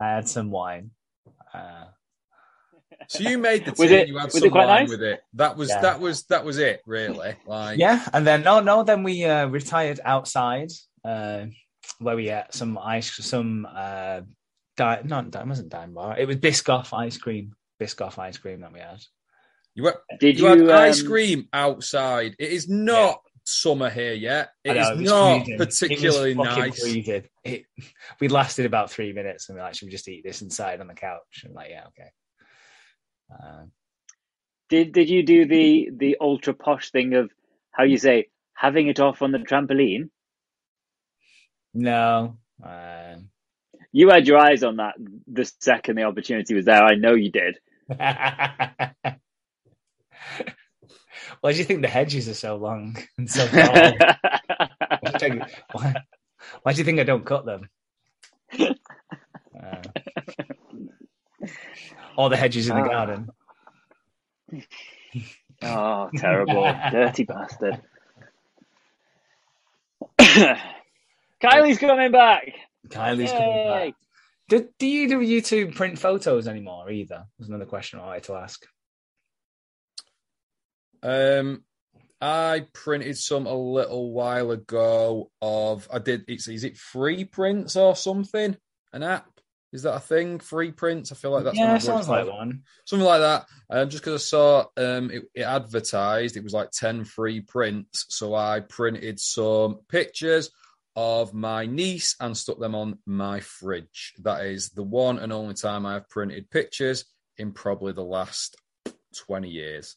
I 0.00 0.08
had 0.16 0.28
some 0.28 0.50
wine. 0.50 0.90
Uh, 1.54 1.84
so 3.08 3.20
you 3.20 3.38
made 3.38 3.64
the 3.64 3.72
tea. 3.72 3.84
It, 3.84 4.08
you 4.08 4.18
had 4.18 4.32
some 4.32 4.50
wine 4.50 4.66
nice? 4.66 4.88
with 4.88 5.02
it. 5.02 5.20
That 5.34 5.56
was 5.56 5.68
yeah. 5.68 5.80
that 5.80 6.00
was 6.00 6.24
that 6.24 6.44
was 6.44 6.58
it, 6.58 6.82
really. 6.86 7.34
Like 7.46 7.78
yeah, 7.78 8.06
and 8.12 8.26
then 8.26 8.42
no, 8.42 8.60
no. 8.60 8.82
Then 8.82 9.02
we 9.02 9.24
uh, 9.24 9.46
retired 9.46 10.00
outside, 10.04 10.70
uh, 11.04 11.46
where 11.98 12.16
we 12.16 12.26
had 12.26 12.52
some 12.52 12.78
ice, 12.78 13.14
some 13.24 13.66
uh, 13.72 14.22
di- 14.76 15.02
not 15.04 15.32
that 15.32 15.46
wasn't 15.46 15.68
dime 15.68 15.94
bar. 15.94 16.18
It 16.18 16.26
was 16.26 16.36
Biscoff 16.36 16.92
ice 16.92 17.18
cream. 17.18 17.54
Biscoff 17.80 18.18
ice 18.18 18.38
cream 18.38 18.60
that 18.60 18.72
we 18.72 18.80
had. 18.80 19.00
You 19.74 19.84
were, 19.84 20.02
Did 20.20 20.38
you, 20.38 20.44
you 20.44 20.50
had 20.50 20.70
um, 20.70 20.70
ice 20.70 21.02
cream 21.02 21.48
outside. 21.52 22.36
It 22.38 22.50
is 22.50 22.68
not 22.68 23.20
summer 23.44 23.90
here 23.90 24.12
yet. 24.12 24.50
It 24.64 24.74
know, 24.74 24.92
is 24.92 25.00
not 25.00 25.44
freezing. 25.44 25.58
particularly 25.58 26.32
it 26.32 26.36
nice. 26.36 26.84
It, 27.44 27.64
we 28.20 28.28
lasted 28.28 28.66
about 28.66 28.90
three 28.90 29.12
minutes 29.12 29.48
and 29.48 29.56
we're 29.56 29.64
like, 29.64 29.74
should 29.74 29.86
we 29.86 29.92
just 29.92 30.08
eat 30.08 30.24
this 30.24 30.42
inside 30.42 30.80
on 30.80 30.86
the 30.86 30.94
couch? 30.94 31.44
And 31.44 31.54
like, 31.54 31.70
yeah, 31.70 31.84
okay. 31.88 32.10
Uh, 33.32 33.64
did 34.68 34.92
did 34.92 35.08
you 35.08 35.22
do 35.22 35.46
the 35.46 35.90
the 35.94 36.16
ultra 36.20 36.54
posh 36.54 36.90
thing 36.90 37.14
of 37.14 37.30
how 37.70 37.84
you 37.84 37.98
say 37.98 38.28
having 38.54 38.88
it 38.88 39.00
off 39.00 39.22
on 39.22 39.32
the 39.32 39.38
trampoline? 39.38 40.10
No. 41.72 42.38
Uh... 42.64 43.16
You 43.92 44.10
had 44.10 44.26
your 44.26 44.38
eyes 44.38 44.64
on 44.64 44.76
that 44.76 44.94
the 45.28 45.50
second 45.60 45.96
the 45.96 46.02
opportunity 46.02 46.54
was 46.54 46.64
there. 46.64 46.82
I 46.82 46.96
know 46.96 47.14
you 47.14 47.30
did. 47.30 47.58
Why 51.44 51.52
do 51.52 51.58
you 51.58 51.64
think 51.64 51.82
the 51.82 51.88
hedges 51.88 52.26
are 52.26 52.32
so 52.32 52.56
long 52.56 52.96
and 53.18 53.30
so 53.30 53.46
tall? 53.48 53.92
why, 55.72 55.94
why, 56.62 56.72
do 56.72 56.78
you 56.78 56.84
think 56.84 56.98
I 56.98 57.02
don't 57.02 57.26
cut 57.26 57.44
them? 57.44 57.68
Uh, 58.58 59.82
or 62.16 62.30
the 62.30 62.38
hedges 62.38 62.70
in 62.70 62.76
the 62.76 62.88
garden. 62.88 63.28
Oh, 65.62 66.10
terrible. 66.16 66.64
Dirty 66.90 67.24
bastard. 67.24 67.80
Kylie's 71.40 71.78
coming 71.78 72.10
back. 72.10 72.52
Kylie's 72.88 73.30
coming 73.30 73.68
back. 73.68 73.94
Do, 74.48 74.68
do 74.78 74.86
you 74.86 75.08
do 75.08 75.20
YouTube 75.20 75.74
print 75.76 75.98
photos 75.98 76.48
anymore 76.48 76.90
either? 76.90 77.24
There's 77.38 77.48
another 77.48 77.66
question 77.66 78.00
I 78.00 78.06
wanted 78.06 78.24
to 78.24 78.34
ask. 78.34 78.66
Um, 81.04 81.62
I 82.20 82.66
printed 82.72 83.18
some 83.18 83.46
a 83.46 83.54
little 83.54 84.10
while 84.12 84.50
ago 84.50 85.30
of 85.42 85.86
I 85.92 85.98
did 85.98 86.24
it's 86.26 86.48
is 86.48 86.64
it 86.64 86.78
free 86.78 87.24
prints 87.24 87.76
or 87.76 87.94
something? 87.94 88.56
An 88.92 89.02
app? 89.02 89.28
Is 89.74 89.82
that 89.82 89.96
a 89.96 90.00
thing? 90.00 90.38
Free 90.38 90.72
prints? 90.72 91.12
I 91.12 91.16
feel 91.16 91.32
like 91.32 91.44
that's 91.44 91.58
yeah, 91.58 91.76
sounds 91.78 92.08
like 92.08 92.26
one. 92.26 92.62
Something 92.86 93.06
like 93.06 93.20
that. 93.20 93.46
Um, 93.68 93.90
just 93.90 94.02
because 94.02 94.22
I 94.22 94.24
saw 94.24 94.64
um, 94.76 95.10
it, 95.10 95.24
it 95.34 95.42
advertised, 95.42 96.36
it 96.36 96.44
was 96.44 96.54
like 96.54 96.70
ten 96.70 97.04
free 97.04 97.40
prints, 97.40 98.06
so 98.08 98.34
I 98.34 98.60
printed 98.60 99.20
some 99.20 99.80
pictures 99.88 100.50
of 100.96 101.34
my 101.34 101.66
niece 101.66 102.14
and 102.20 102.36
stuck 102.36 102.60
them 102.60 102.76
on 102.76 103.00
my 103.04 103.40
fridge. 103.40 104.14
That 104.22 104.46
is 104.46 104.70
the 104.70 104.84
one 104.84 105.18
and 105.18 105.32
only 105.32 105.54
time 105.54 105.84
I 105.84 105.94
have 105.94 106.08
printed 106.08 106.50
pictures 106.50 107.04
in 107.36 107.52
probably 107.52 107.92
the 107.92 108.04
last 108.04 108.56
twenty 109.14 109.50
years. 109.50 109.96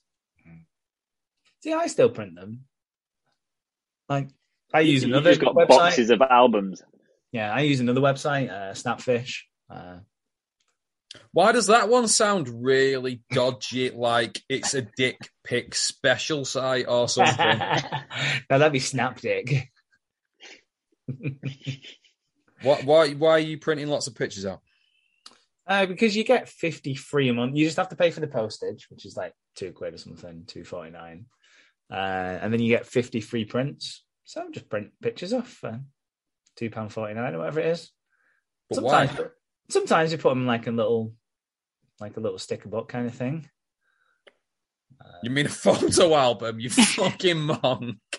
See, 1.68 1.74
I 1.74 1.88
still 1.88 2.08
print 2.10 2.34
them. 2.36 2.62
Like 4.08 4.30
I 4.74 4.80
use 4.80 5.04
You've 5.04 5.12
another 5.12 5.32
just 5.32 5.42
got 5.42 5.54
website. 5.54 5.68
boxes 5.68 6.10
of 6.12 6.22
albums. 6.22 6.82
Yeah, 7.34 7.54
I 7.54 7.60
use 7.62 7.82
another 7.82 8.00
website, 8.00 8.50
uh, 8.50 8.72
Snapfish. 8.72 9.40
Uh, 9.70 9.98
Why 11.34 11.52
does 11.52 11.68
that 11.68 11.90
one 11.90 12.08
sound 12.08 12.64
really 12.64 13.22
dodgy? 13.32 13.90
like 13.90 14.42
it's 14.48 14.76
a 14.76 14.84
dick 14.96 15.18
pic 15.44 15.76
special 15.76 16.46
site 16.46 16.86
or 16.88 17.10
something? 17.10 17.36
now 18.50 18.58
that'd 18.60 18.72
be 18.72 18.80
Snapdick. 18.80 19.64
what? 22.62 22.86
Why? 22.86 23.10
Why 23.10 23.32
are 23.32 23.40
you 23.40 23.58
printing 23.58 23.88
lots 23.88 24.08
of 24.08 24.16
pictures 24.16 24.46
out? 24.46 24.62
Uh, 25.68 25.86
because 25.86 26.16
you 26.16 26.24
get 26.24 26.48
53 26.48 27.28
a 27.28 27.34
month. 27.34 27.58
You 27.58 27.66
just 27.66 27.76
have 27.76 27.90
to 27.90 27.98
pay 27.98 28.10
for 28.12 28.22
the 28.22 28.28
postage, 28.28 28.88
which 28.90 29.06
is 29.06 29.18
like 29.18 29.34
two 29.58 29.74
quid 29.74 29.94
or 29.94 29.98
something, 29.98 30.46
two 30.48 30.64
forty 30.64 30.92
nine, 30.92 31.26
uh, 31.92 32.40
and 32.42 32.52
then 32.52 32.62
you 32.62 32.70
get 32.70 32.86
50 32.86 33.22
free 33.22 33.46
prints. 33.46 34.04
So 34.24 34.46
just 34.52 34.70
print 34.70 34.92
pictures 35.02 35.34
off 35.34 35.48
for 35.48 35.80
two 36.58 36.70
pound 36.70 36.92
forty 36.92 37.14
nine 37.14 37.34
or 37.34 37.40
whatever 37.40 37.62
it 37.62 37.68
is. 37.68 37.92
But 38.70 38.76
sometimes, 38.76 39.12
why? 39.12 39.26
sometimes 39.70 40.12
you 40.12 40.18
put 40.18 40.30
them 40.30 40.46
like 40.46 40.68
a 40.68 40.72
little, 40.72 41.14
like 42.02 42.18
a 42.18 42.20
little 42.20 42.38
sticker 42.38 42.68
book 42.68 42.90
kind 42.90 43.08
of 43.08 43.16
thing. 43.16 43.50
You 45.24 45.30
mean 45.30 45.46
a 45.46 45.50
photo 45.50 46.14
album? 46.14 46.60
You 46.60 46.70
fucking 46.70 47.40
monk. 47.40 47.98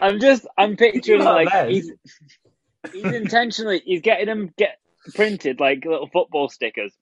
I'm 0.00 0.20
just, 0.20 0.46
I'm 0.58 0.76
picturing 0.76 1.22
like 1.22 1.68
he's, 1.68 1.90
he's 2.92 3.04
intentionally, 3.12 3.82
he's 3.84 4.00
getting 4.02 4.26
them 4.26 4.52
get 4.56 4.78
printed 5.14 5.60
like 5.60 5.84
little 5.84 6.08
football 6.08 6.48
stickers, 6.48 6.92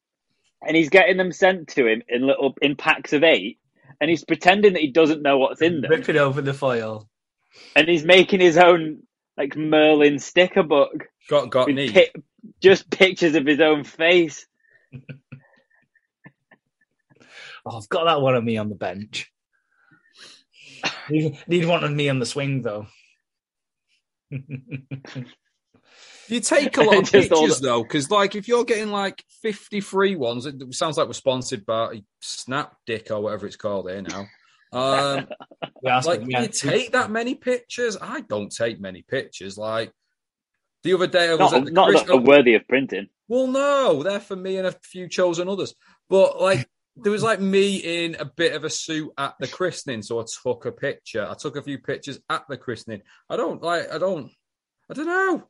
and 0.66 0.76
he's 0.76 0.88
getting 0.90 1.16
them 1.16 1.32
sent 1.32 1.68
to 1.68 1.86
him 1.86 2.02
in 2.08 2.26
little 2.26 2.54
in 2.62 2.76
packs 2.76 3.12
of 3.12 3.22
eight, 3.24 3.58
and 4.00 4.08
he's 4.10 4.24
pretending 4.24 4.72
that 4.74 4.82
he 4.82 4.90
doesn't 4.90 5.22
know 5.22 5.38
what's 5.38 5.62
in 5.62 5.80
them, 5.80 5.90
Rip 5.90 6.08
it 6.08 6.16
over 6.16 6.40
the 6.42 6.54
foil. 6.54 7.08
and 7.76 7.88
he's 7.88 8.04
making 8.04 8.40
his 8.40 8.56
own 8.58 9.02
like 9.36 9.56
Merlin 9.56 10.18
sticker 10.18 10.62
book 10.62 11.06
Got 11.28 11.50
got 11.50 11.66
with 11.68 11.76
need. 11.76 11.94
pi- 11.94 12.10
just 12.60 12.90
pictures 12.90 13.34
of 13.34 13.46
his 13.46 13.60
own 13.60 13.84
face. 13.84 14.46
Oh, 17.64 17.78
I've 17.78 17.88
got 17.88 18.06
that 18.06 18.20
one 18.20 18.34
of 18.34 18.42
me 18.42 18.56
on 18.56 18.68
the 18.68 18.74
bench. 18.74 19.30
Need, 21.08 21.38
need 21.46 21.64
one 21.66 21.84
of 21.84 21.92
me 21.92 22.08
on 22.08 22.18
the 22.18 22.26
swing 22.26 22.60
though. 22.62 22.88
You 26.28 26.40
take 26.40 26.76
a 26.76 26.82
lot 26.82 26.98
of 26.98 27.10
pictures 27.12 27.60
the- 27.60 27.66
though, 27.68 27.82
because 27.82 28.10
like 28.10 28.34
if 28.34 28.48
you're 28.48 28.64
getting 28.64 28.90
like 28.90 29.24
53 29.42 30.16
ones, 30.16 30.46
it 30.46 30.74
sounds 30.74 30.96
like 30.96 31.06
we're 31.06 31.12
sponsored 31.12 31.66
by 31.66 32.02
Snapdick 32.22 33.10
or 33.10 33.20
whatever 33.20 33.46
it's 33.46 33.56
called 33.56 33.90
here 33.90 34.02
now. 34.02 34.26
Um, 34.72 35.28
like 35.82 36.22
you 36.26 36.48
take 36.48 36.92
that 36.92 37.10
many 37.10 37.34
pictures? 37.34 37.96
I 38.00 38.20
don't 38.20 38.50
take 38.50 38.80
many 38.80 39.02
pictures. 39.02 39.58
Like 39.58 39.92
the 40.82 40.94
other 40.94 41.06
day, 41.06 41.28
I 41.28 41.34
was 41.34 41.52
Not, 41.52 41.54
at 41.54 41.64
the 41.66 41.70
not 41.70 41.90
Chris- 41.90 42.02
that 42.04 42.16
worthy 42.18 42.54
of 42.54 42.66
printing. 42.66 43.08
Well, 43.28 43.46
no, 43.46 44.02
they're 44.02 44.20
for 44.20 44.36
me 44.36 44.58
and 44.58 44.66
a 44.66 44.72
few 44.72 45.08
chosen 45.08 45.48
others. 45.48 45.74
But 46.08 46.40
like, 46.40 46.68
there 46.96 47.12
was 47.12 47.22
like 47.22 47.40
me 47.40 47.76
in 47.76 48.16
a 48.16 48.24
bit 48.26 48.54
of 48.54 48.64
a 48.64 48.70
suit 48.70 49.10
at 49.16 49.34
the 49.40 49.48
christening, 49.48 50.02
so 50.02 50.20
I 50.20 50.24
took 50.42 50.66
a 50.66 50.72
picture. 50.72 51.26
I 51.26 51.34
took 51.34 51.56
a 51.56 51.62
few 51.62 51.78
pictures 51.78 52.18
at 52.28 52.44
the 52.48 52.58
christening. 52.58 53.02
I 53.30 53.36
don't 53.36 53.62
like. 53.62 53.90
I 53.90 53.98
don't. 53.98 54.30
I 54.90 54.94
don't 54.94 55.06
know. 55.06 55.44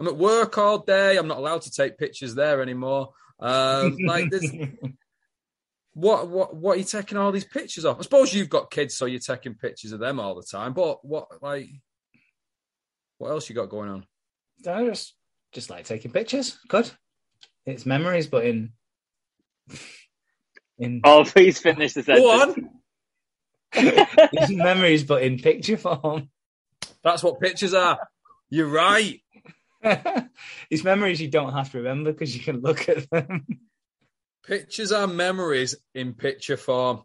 I'm 0.00 0.08
at 0.08 0.16
work 0.16 0.56
all 0.56 0.78
day. 0.78 1.18
I'm 1.18 1.28
not 1.28 1.36
allowed 1.36 1.60
to 1.62 1.70
take 1.70 1.98
pictures 1.98 2.34
there 2.34 2.62
anymore. 2.62 3.10
Um, 3.38 3.98
like, 4.06 4.30
there's 4.30 4.50
what 5.92 6.28
what 6.28 6.56
what 6.56 6.76
are 6.76 6.78
you 6.78 6.84
taking 6.84 7.18
all 7.18 7.30
these 7.30 7.44
pictures 7.44 7.84
of? 7.84 7.98
I 7.98 8.02
suppose 8.02 8.32
you've 8.32 8.48
got 8.48 8.70
kids, 8.70 8.96
so 8.96 9.04
you're 9.04 9.20
taking 9.20 9.54
pictures 9.54 9.92
of 9.92 10.00
them 10.00 10.18
all 10.18 10.34
the 10.34 10.42
time. 10.42 10.72
But 10.72 11.04
what 11.04 11.42
like, 11.42 11.68
what 13.18 13.28
else 13.28 13.50
you 13.50 13.54
got 13.54 13.68
going 13.68 13.90
on? 13.90 14.06
I 14.66 14.86
just 14.86 15.14
just 15.52 15.68
like 15.68 15.84
taking 15.84 16.12
pictures. 16.12 16.58
Good. 16.68 16.90
It's 17.66 17.84
memories, 17.84 18.26
but 18.26 18.46
in 18.46 18.72
in 20.78 21.02
Oh, 21.04 21.24
please 21.24 21.58
finish 21.58 21.92
the 21.92 22.02
sentence. 22.02 22.24
Go 22.24 22.40
on. 22.40 22.70
it's 23.74 24.50
memories, 24.50 25.04
but 25.04 25.22
in 25.22 25.38
picture 25.38 25.76
form. 25.76 26.30
That's 27.04 27.22
what 27.22 27.38
pictures 27.38 27.74
are. 27.74 27.98
You're 28.48 28.66
right. 28.66 29.20
it's 30.70 30.84
memories 30.84 31.20
you 31.20 31.28
don't 31.28 31.52
have 31.52 31.70
to 31.72 31.78
remember 31.78 32.12
because 32.12 32.36
you 32.36 32.42
can 32.42 32.60
look 32.60 32.88
at 32.88 33.08
them. 33.10 33.46
Pictures 34.46 34.92
are 34.92 35.06
memories 35.06 35.76
in 35.94 36.14
picture 36.14 36.56
form. 36.56 37.02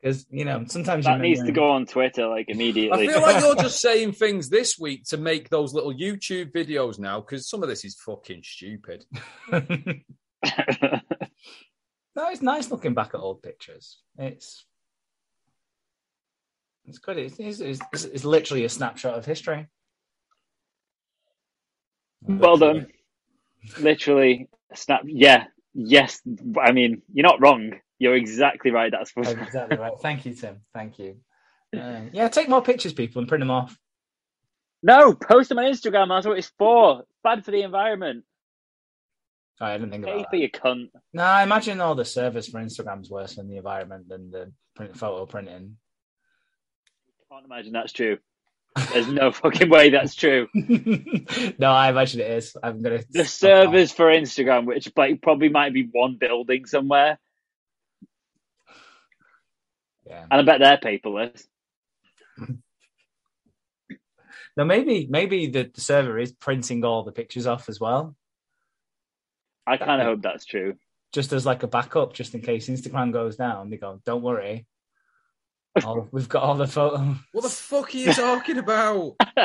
Because 0.00 0.26
you 0.30 0.44
know 0.44 0.64
sometimes 0.68 1.04
That 1.04 1.16
you 1.16 1.22
needs 1.22 1.42
to 1.42 1.52
go 1.52 1.70
on 1.70 1.86
Twitter 1.86 2.28
like 2.28 2.48
immediately. 2.48 3.08
I 3.08 3.12
feel 3.12 3.22
like 3.22 3.40
you're 3.42 3.56
just 3.56 3.80
saying 3.82 4.12
things 4.12 4.48
this 4.48 4.78
week 4.78 5.04
to 5.06 5.16
make 5.16 5.48
those 5.48 5.74
little 5.74 5.92
YouTube 5.92 6.52
videos 6.52 6.98
now 6.98 7.20
because 7.20 7.48
some 7.48 7.62
of 7.62 7.68
this 7.68 7.84
is 7.84 7.96
fucking 7.96 8.42
stupid. 8.44 9.04
no, 9.52 9.60
it's 12.16 12.42
nice 12.42 12.70
looking 12.70 12.94
back 12.94 13.14
at 13.14 13.20
old 13.20 13.42
pictures. 13.42 14.00
It's 14.18 14.64
it's 16.86 16.98
good. 16.98 17.18
It's, 17.18 17.38
it's, 17.38 17.60
it's, 17.60 18.04
it's 18.04 18.24
literally 18.24 18.64
a 18.64 18.68
snapshot 18.68 19.18
of 19.18 19.24
history. 19.24 19.66
Well 22.22 22.56
done. 22.56 22.86
Literally, 23.80 24.48
snap. 24.74 25.02
Yeah, 25.04 25.44
yes. 25.74 26.20
I 26.60 26.72
mean, 26.72 27.02
you're 27.12 27.26
not 27.26 27.40
wrong. 27.40 27.72
You're 27.98 28.16
exactly 28.16 28.70
right. 28.70 28.92
That's 28.92 29.10
for 29.10 29.22
Exactly 29.22 29.78
right. 29.78 29.92
Thank 30.00 30.26
you, 30.26 30.34
Tim. 30.34 30.60
Thank 30.74 30.98
you. 30.98 31.16
Uh, 31.76 32.02
yeah, 32.12 32.28
take 32.28 32.48
more 32.48 32.62
pictures, 32.62 32.92
people, 32.92 33.20
and 33.20 33.28
print 33.28 33.40
them 33.40 33.50
off. 33.50 33.76
no. 34.82 35.14
Post 35.14 35.48
them 35.48 35.58
on 35.58 35.64
Instagram. 35.64 36.08
That's 36.08 36.26
what 36.26 36.38
it's 36.38 36.52
for. 36.58 37.00
It's 37.00 37.08
bad 37.24 37.44
for 37.44 37.50
the 37.50 37.62
environment. 37.62 38.24
I 39.60 39.72
didn't 39.72 39.90
think 39.90 40.04
about 40.04 40.30
that. 40.30 40.38
your 40.38 40.50
cunt. 40.50 40.90
No, 41.14 41.22
I 41.22 41.42
imagine 41.42 41.80
all 41.80 41.94
the 41.94 42.04
service 42.04 42.48
for 42.48 42.60
Instagram's 42.60 43.10
worse 43.10 43.36
than 43.36 43.48
the 43.48 43.56
environment 43.56 44.08
than 44.08 44.30
the 44.30 44.52
print 44.74 44.96
photo 44.96 45.24
printing. 45.24 45.78
Can't 47.32 47.44
imagine 47.44 47.72
that's 47.72 47.92
true. 47.92 48.18
There's 48.92 49.08
no 49.08 49.32
fucking 49.32 49.70
way 49.70 49.90
that's 49.90 50.14
true. 50.14 50.48
no, 50.54 51.70
I 51.70 51.88
imagine 51.88 52.20
it 52.20 52.30
is. 52.30 52.56
I'm 52.62 52.82
gonna 52.82 53.02
The 53.10 53.24
servers 53.24 53.90
for 53.92 54.06
Instagram, 54.06 54.66
which 54.66 54.90
like 54.96 55.22
probably 55.22 55.48
might 55.48 55.72
be 55.72 55.88
one 55.90 56.16
building 56.16 56.66
somewhere, 56.66 57.18
Yeah. 60.06 60.26
and 60.30 60.40
I 60.40 60.42
bet 60.42 60.60
they're 60.60 60.76
paperless. 60.76 61.46
now 64.56 64.64
maybe 64.64 65.06
maybe 65.08 65.46
the, 65.48 65.70
the 65.74 65.80
server 65.80 66.18
is 66.18 66.32
printing 66.32 66.84
all 66.84 67.02
the 67.02 67.12
pictures 67.12 67.46
off 67.46 67.68
as 67.68 67.80
well, 67.80 68.14
I 69.66 69.76
kind 69.78 70.00
of 70.00 70.06
hope 70.06 70.22
that's 70.22 70.44
true. 70.44 70.74
just 71.12 71.32
as 71.32 71.46
like 71.46 71.62
a 71.62 71.66
backup, 71.68 72.12
just 72.12 72.34
in 72.34 72.42
case 72.42 72.68
Instagram 72.68 73.12
goes 73.12 73.36
down. 73.36 73.70
They 73.70 73.78
go, 73.78 74.00
"Don't 74.04 74.22
worry, 74.22 74.66
all, 75.84 76.08
we've 76.12 76.28
got 76.28 76.42
all 76.42 76.54
the 76.54 76.66
photos." 76.66 77.16
What 77.32 77.42
the 77.42 77.48
fuck 77.48 77.94
are 77.94 77.98
you 77.98 78.12
talking 78.12 78.58
about? 78.58 79.16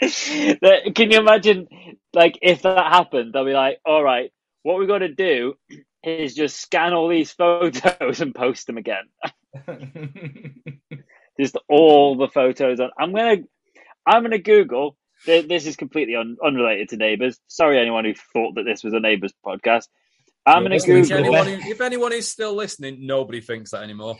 Can 0.00 1.10
you 1.10 1.18
imagine, 1.18 1.68
like, 2.14 2.38
if 2.40 2.62
that 2.62 2.92
happened, 2.92 3.32
they'll 3.32 3.44
be 3.44 3.52
like, 3.52 3.80
all 3.84 4.02
right, 4.02 4.32
what 4.62 4.78
we've 4.78 4.88
got 4.88 4.98
to 4.98 5.12
do 5.12 5.54
is 6.02 6.34
just 6.34 6.60
scan 6.60 6.94
all 6.94 7.08
these 7.08 7.32
photos 7.32 8.20
and 8.20 8.34
post 8.34 8.66
them 8.66 8.78
again. 8.78 9.04
Just 11.38 11.56
all 11.68 12.16
the 12.16 12.28
photos 12.28 12.80
on. 12.80 12.90
I'm 12.98 13.12
gonna, 13.14 13.36
I'm 14.06 14.22
gonna 14.22 14.38
Google. 14.38 14.96
This 15.26 15.66
is 15.66 15.76
completely 15.76 16.14
un, 16.16 16.36
unrelated 16.44 16.90
to 16.90 16.96
neighbours. 16.96 17.38
Sorry, 17.46 17.78
anyone 17.78 18.04
who 18.04 18.14
thought 18.14 18.54
that 18.56 18.64
this 18.64 18.82
was 18.82 18.94
a 18.94 19.00
neighbours 19.00 19.32
podcast. 19.44 19.88
I'm 20.46 20.64
going 20.64 20.78
to 20.78 20.86
Google. 20.86 21.02
If 21.04 21.12
anyone, 21.12 21.48
if 21.48 21.80
anyone 21.80 22.12
is 22.12 22.28
still 22.28 22.54
listening, 22.54 23.06
nobody 23.06 23.40
thinks 23.40 23.72
that 23.72 23.82
anymore. 23.82 24.16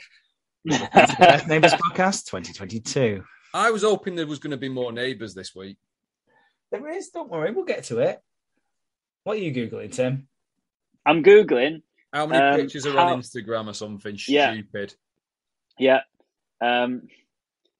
Neighbours 0.64 1.72
podcast 1.72 2.26
2022. 2.26 3.24
I 3.54 3.70
was 3.70 3.82
hoping 3.82 4.14
there 4.14 4.26
was 4.26 4.38
going 4.38 4.50
to 4.52 4.56
be 4.56 4.68
more 4.68 4.92
neighbours 4.92 5.34
this 5.34 5.54
week. 5.54 5.78
There 6.70 6.88
is. 6.88 7.08
Don't 7.08 7.30
worry, 7.30 7.50
we'll 7.50 7.64
get 7.64 7.84
to 7.84 7.98
it. 7.98 8.20
What 9.24 9.36
are 9.36 9.40
you 9.40 9.52
googling, 9.52 9.92
Tim? 9.92 10.28
I'm 11.04 11.22
googling. 11.22 11.82
How 12.12 12.26
many 12.26 12.42
um, 12.42 12.60
pictures 12.60 12.86
are 12.86 12.92
how... 12.92 13.08
on 13.08 13.20
Instagram 13.20 13.68
or 13.68 13.74
something 13.74 14.16
stupid? 14.16 14.94
Yeah. 15.78 16.00
yeah. 16.60 16.82
Um, 16.84 17.02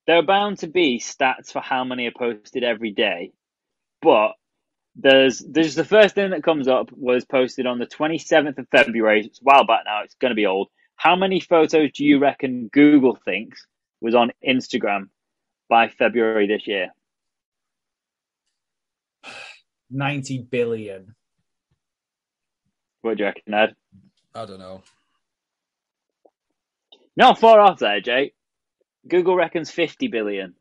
there 0.06 0.16
are 0.16 0.24
bound 0.24 0.58
to 0.58 0.66
be 0.66 0.98
stats 0.98 1.52
for 1.52 1.60
how 1.60 1.84
many 1.84 2.06
are 2.06 2.12
posted 2.16 2.64
every 2.64 2.92
day, 2.92 3.32
but 4.02 4.32
there's 5.02 5.38
there's 5.38 5.74
the 5.74 5.84
first 5.84 6.14
thing 6.14 6.30
that 6.30 6.42
comes 6.42 6.68
up 6.68 6.90
was 6.92 7.24
posted 7.24 7.66
on 7.66 7.78
the 7.78 7.86
27th 7.86 8.58
of 8.58 8.68
February. 8.70 9.26
It's 9.26 9.40
a 9.40 9.44
while 9.44 9.66
back 9.66 9.82
now. 9.84 10.02
It's 10.04 10.14
going 10.14 10.30
to 10.30 10.36
be 10.36 10.46
old. 10.46 10.68
How 10.96 11.16
many 11.16 11.40
photos 11.40 11.92
do 11.92 12.04
you 12.04 12.18
reckon 12.18 12.68
Google 12.72 13.18
thinks 13.24 13.66
was 14.00 14.14
on 14.14 14.32
Instagram 14.46 15.08
by 15.68 15.88
February 15.88 16.46
this 16.46 16.66
year? 16.66 16.88
90 19.90 20.46
billion. 20.50 21.14
What 23.02 23.16
do 23.16 23.22
you 23.22 23.26
reckon, 23.26 23.54
Ed? 23.54 23.74
I 24.34 24.44
don't 24.44 24.58
know. 24.58 24.82
Not 27.16 27.40
far 27.40 27.60
off 27.60 27.78
there, 27.78 28.00
Jake. 28.00 28.34
Google 29.08 29.36
reckons 29.36 29.70
50 29.70 30.08
billion. 30.08 30.54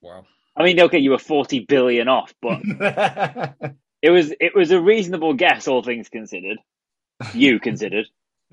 Wow. 0.00 0.26
I 0.60 0.62
mean, 0.62 0.78
okay, 0.78 0.98
you 0.98 1.12
were 1.12 1.18
40 1.18 1.60
billion 1.60 2.06
off, 2.06 2.34
but 2.42 2.60
it 4.02 4.10
was 4.10 4.30
it 4.38 4.54
was 4.54 4.70
a 4.72 4.78
reasonable 4.78 5.32
guess, 5.32 5.66
all 5.66 5.82
things 5.82 6.10
considered. 6.10 6.58
You 7.32 7.58
considered. 7.58 8.08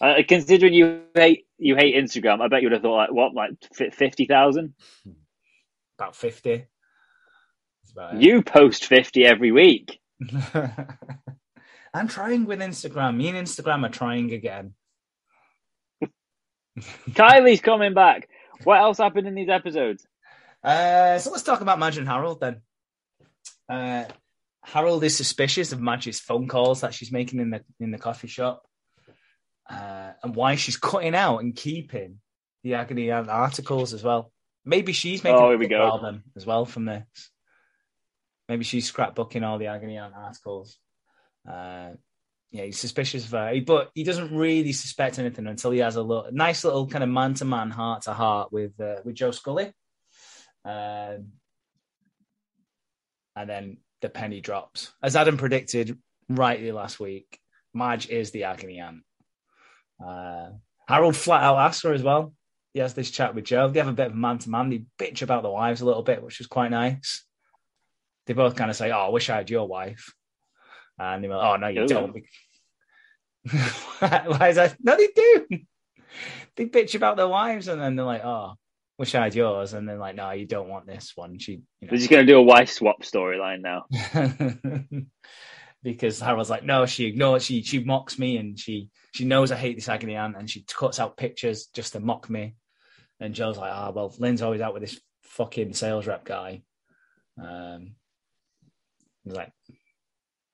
uh, 0.00 0.14
considering 0.26 0.74
you 0.74 1.02
hate 1.14 1.46
you 1.56 1.76
hate 1.76 1.94
Instagram, 1.94 2.40
I 2.40 2.48
bet 2.48 2.62
you 2.62 2.66
would 2.66 2.72
have 2.72 2.82
thought 2.82 2.96
like 2.96 3.12
what, 3.12 3.32
like 3.32 3.52
fifty 3.94 4.24
thousand? 4.24 4.74
About 6.00 6.16
fifty. 6.16 6.66
You 8.16 8.42
post 8.42 8.86
fifty 8.86 9.24
every 9.24 9.52
week. 9.52 10.00
I'm 11.94 12.08
trying 12.08 12.44
with 12.44 12.58
Instagram. 12.58 13.18
Me 13.18 13.28
and 13.28 13.46
Instagram 13.46 13.86
are 13.86 13.92
trying 13.92 14.32
again. 14.32 14.74
Kylie's 17.10 17.60
coming 17.60 17.94
back. 17.94 18.28
What 18.64 18.80
else 18.80 18.98
happened 18.98 19.26
in 19.26 19.34
these 19.34 19.48
episodes? 19.48 20.06
Uh, 20.62 21.18
so 21.18 21.30
let's 21.30 21.44
talk 21.44 21.60
about 21.60 21.78
Madge 21.78 21.98
and 21.98 22.08
Harold 22.08 22.40
then. 22.40 22.62
Uh, 23.68 24.04
Harold 24.64 25.04
is 25.04 25.16
suspicious 25.16 25.72
of 25.72 25.80
Madge's 25.80 26.20
phone 26.20 26.48
calls 26.48 26.80
that 26.80 26.94
she's 26.94 27.12
making 27.12 27.40
in 27.40 27.50
the 27.50 27.64
in 27.80 27.90
the 27.90 27.98
coffee 27.98 28.28
shop, 28.28 28.62
uh, 29.70 30.12
and 30.22 30.34
why 30.34 30.56
she's 30.56 30.76
cutting 30.76 31.14
out 31.14 31.38
and 31.38 31.54
keeping 31.54 32.20
the 32.64 32.74
agony 32.74 33.10
aunt 33.10 33.28
articles 33.28 33.94
as 33.94 34.02
well. 34.02 34.32
Maybe 34.64 34.92
she's 34.92 35.22
making 35.22 35.38
oh, 35.40 35.50
here 35.50 35.58
we 35.58 35.68
go. 35.68 35.86
album 35.86 36.24
as 36.36 36.44
well 36.44 36.66
from 36.66 36.84
this. 36.84 37.30
Maybe 38.48 38.64
she's 38.64 38.90
scrapbooking 38.90 39.42
all 39.42 39.58
the 39.58 39.66
agony 39.66 39.96
aunt 39.96 40.14
articles. 40.16 40.78
Uh, 41.48 41.90
yeah, 42.50 42.64
he's 42.64 42.78
suspicious 42.78 43.26
of 43.26 43.32
her, 43.32 43.60
but 43.66 43.90
he 43.94 44.04
doesn't 44.04 44.34
really 44.34 44.72
suspect 44.72 45.18
anything 45.18 45.46
until 45.46 45.70
he 45.70 45.80
has 45.80 45.96
a 45.96 46.02
little, 46.02 46.28
nice 46.32 46.64
little 46.64 46.86
kind 46.86 47.04
of 47.04 47.10
man 47.10 47.34
to 47.34 47.44
man, 47.44 47.70
heart 47.70 48.02
to 48.02 48.12
heart 48.12 48.52
with 48.52 48.78
uh, 48.80 48.96
with 49.04 49.14
Joe 49.14 49.32
Scully, 49.32 49.72
um, 50.64 51.32
and 53.36 53.48
then 53.48 53.76
the 54.00 54.08
penny 54.08 54.40
drops, 54.40 54.92
as 55.02 55.14
Adam 55.14 55.36
predicted 55.36 55.98
rightly 56.28 56.72
last 56.72 56.98
week. 56.98 57.38
Madge 57.74 58.08
is 58.08 58.30
the 58.30 58.44
agony 58.44 58.80
aunt. 58.80 59.02
Uh, 60.04 60.50
Harold 60.88 61.16
flat 61.16 61.42
out 61.42 61.58
asks 61.58 61.82
her 61.82 61.92
as 61.92 62.02
well. 62.02 62.32
He 62.72 62.80
has 62.80 62.94
this 62.94 63.10
chat 63.10 63.34
with 63.34 63.44
Joe. 63.44 63.68
They 63.68 63.80
have 63.80 63.88
a 63.88 63.92
bit 63.92 64.08
of 64.08 64.14
man 64.14 64.38
to 64.38 64.50
man. 64.50 64.70
They 64.70 64.84
bitch 64.98 65.20
about 65.20 65.42
the 65.42 65.50
wives 65.50 65.82
a 65.82 65.86
little 65.86 66.02
bit, 66.02 66.22
which 66.22 66.38
was 66.38 66.46
quite 66.46 66.70
nice. 66.70 67.24
They 68.26 68.32
both 68.32 68.56
kind 68.56 68.70
of 68.70 68.76
say, 68.76 68.90
"Oh, 68.90 69.06
I 69.06 69.08
wish 69.08 69.28
I 69.28 69.36
had 69.36 69.50
your 69.50 69.68
wife." 69.68 70.14
And 70.98 71.22
they 71.22 71.28
were, 71.28 71.36
like, 71.36 71.46
oh, 71.46 71.56
no, 71.56 71.68
you 71.68 71.82
Ooh. 71.82 71.88
don't. 71.88 72.16
Why 74.00 74.48
is 74.48 74.56
that? 74.56 74.76
No, 74.80 74.96
they 74.96 75.08
do. 75.14 75.46
They 76.56 76.66
bitch 76.66 76.94
about 76.94 77.16
their 77.16 77.28
wives 77.28 77.68
and 77.68 77.80
then 77.80 77.94
they're 77.94 78.04
like, 78.04 78.24
oh, 78.24 78.54
wish 78.98 79.14
I 79.14 79.24
had 79.24 79.34
yours. 79.34 79.74
And 79.74 79.88
then 79.88 79.98
like, 79.98 80.16
no, 80.16 80.30
you 80.32 80.46
don't 80.46 80.68
want 80.68 80.86
this 80.86 81.12
one. 81.14 81.38
She, 81.38 81.52
you 81.52 81.58
know. 81.82 81.88
We're 81.92 81.98
just 81.98 82.10
going 82.10 82.26
to 82.26 82.32
do 82.32 82.38
a 82.38 82.42
wife 82.42 82.70
swap 82.70 83.02
storyline 83.02 83.60
now. 83.60 83.86
because 85.82 86.20
Harold's 86.20 86.50
like, 86.50 86.64
no, 86.64 86.86
she 86.86 87.06
ignores, 87.06 87.44
she, 87.44 87.62
she 87.62 87.84
mocks 87.84 88.18
me 88.18 88.36
and 88.36 88.58
she, 88.58 88.88
she 89.14 89.24
knows 89.24 89.52
I 89.52 89.56
hate 89.56 89.76
this 89.76 89.88
agony 89.88 90.16
aunt 90.16 90.36
and 90.36 90.50
she 90.50 90.64
cuts 90.64 90.98
out 90.98 91.16
pictures 91.16 91.66
just 91.72 91.92
to 91.92 92.00
mock 92.00 92.28
me. 92.28 92.56
And 93.20 93.34
Joe's 93.34 93.56
like, 93.56 93.72
ah, 93.72 93.88
oh, 93.88 93.92
well, 93.92 94.14
Lynn's 94.18 94.42
always 94.42 94.60
out 94.60 94.74
with 94.74 94.82
this 94.82 95.00
fucking 95.22 95.74
sales 95.74 96.06
rep 96.06 96.24
guy. 96.24 96.62
Um, 97.40 97.92
he's 99.24 99.34
like, 99.34 99.52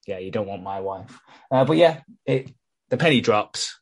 yeah, 0.07 0.19
you 0.19 0.31
don't 0.31 0.47
want 0.47 0.63
my 0.63 0.81
wife. 0.81 1.19
Uh, 1.51 1.65
but 1.65 1.77
yeah, 1.77 2.01
it, 2.27 2.53
the 2.91 2.97
penny 2.97 3.21
drops. 3.21 3.79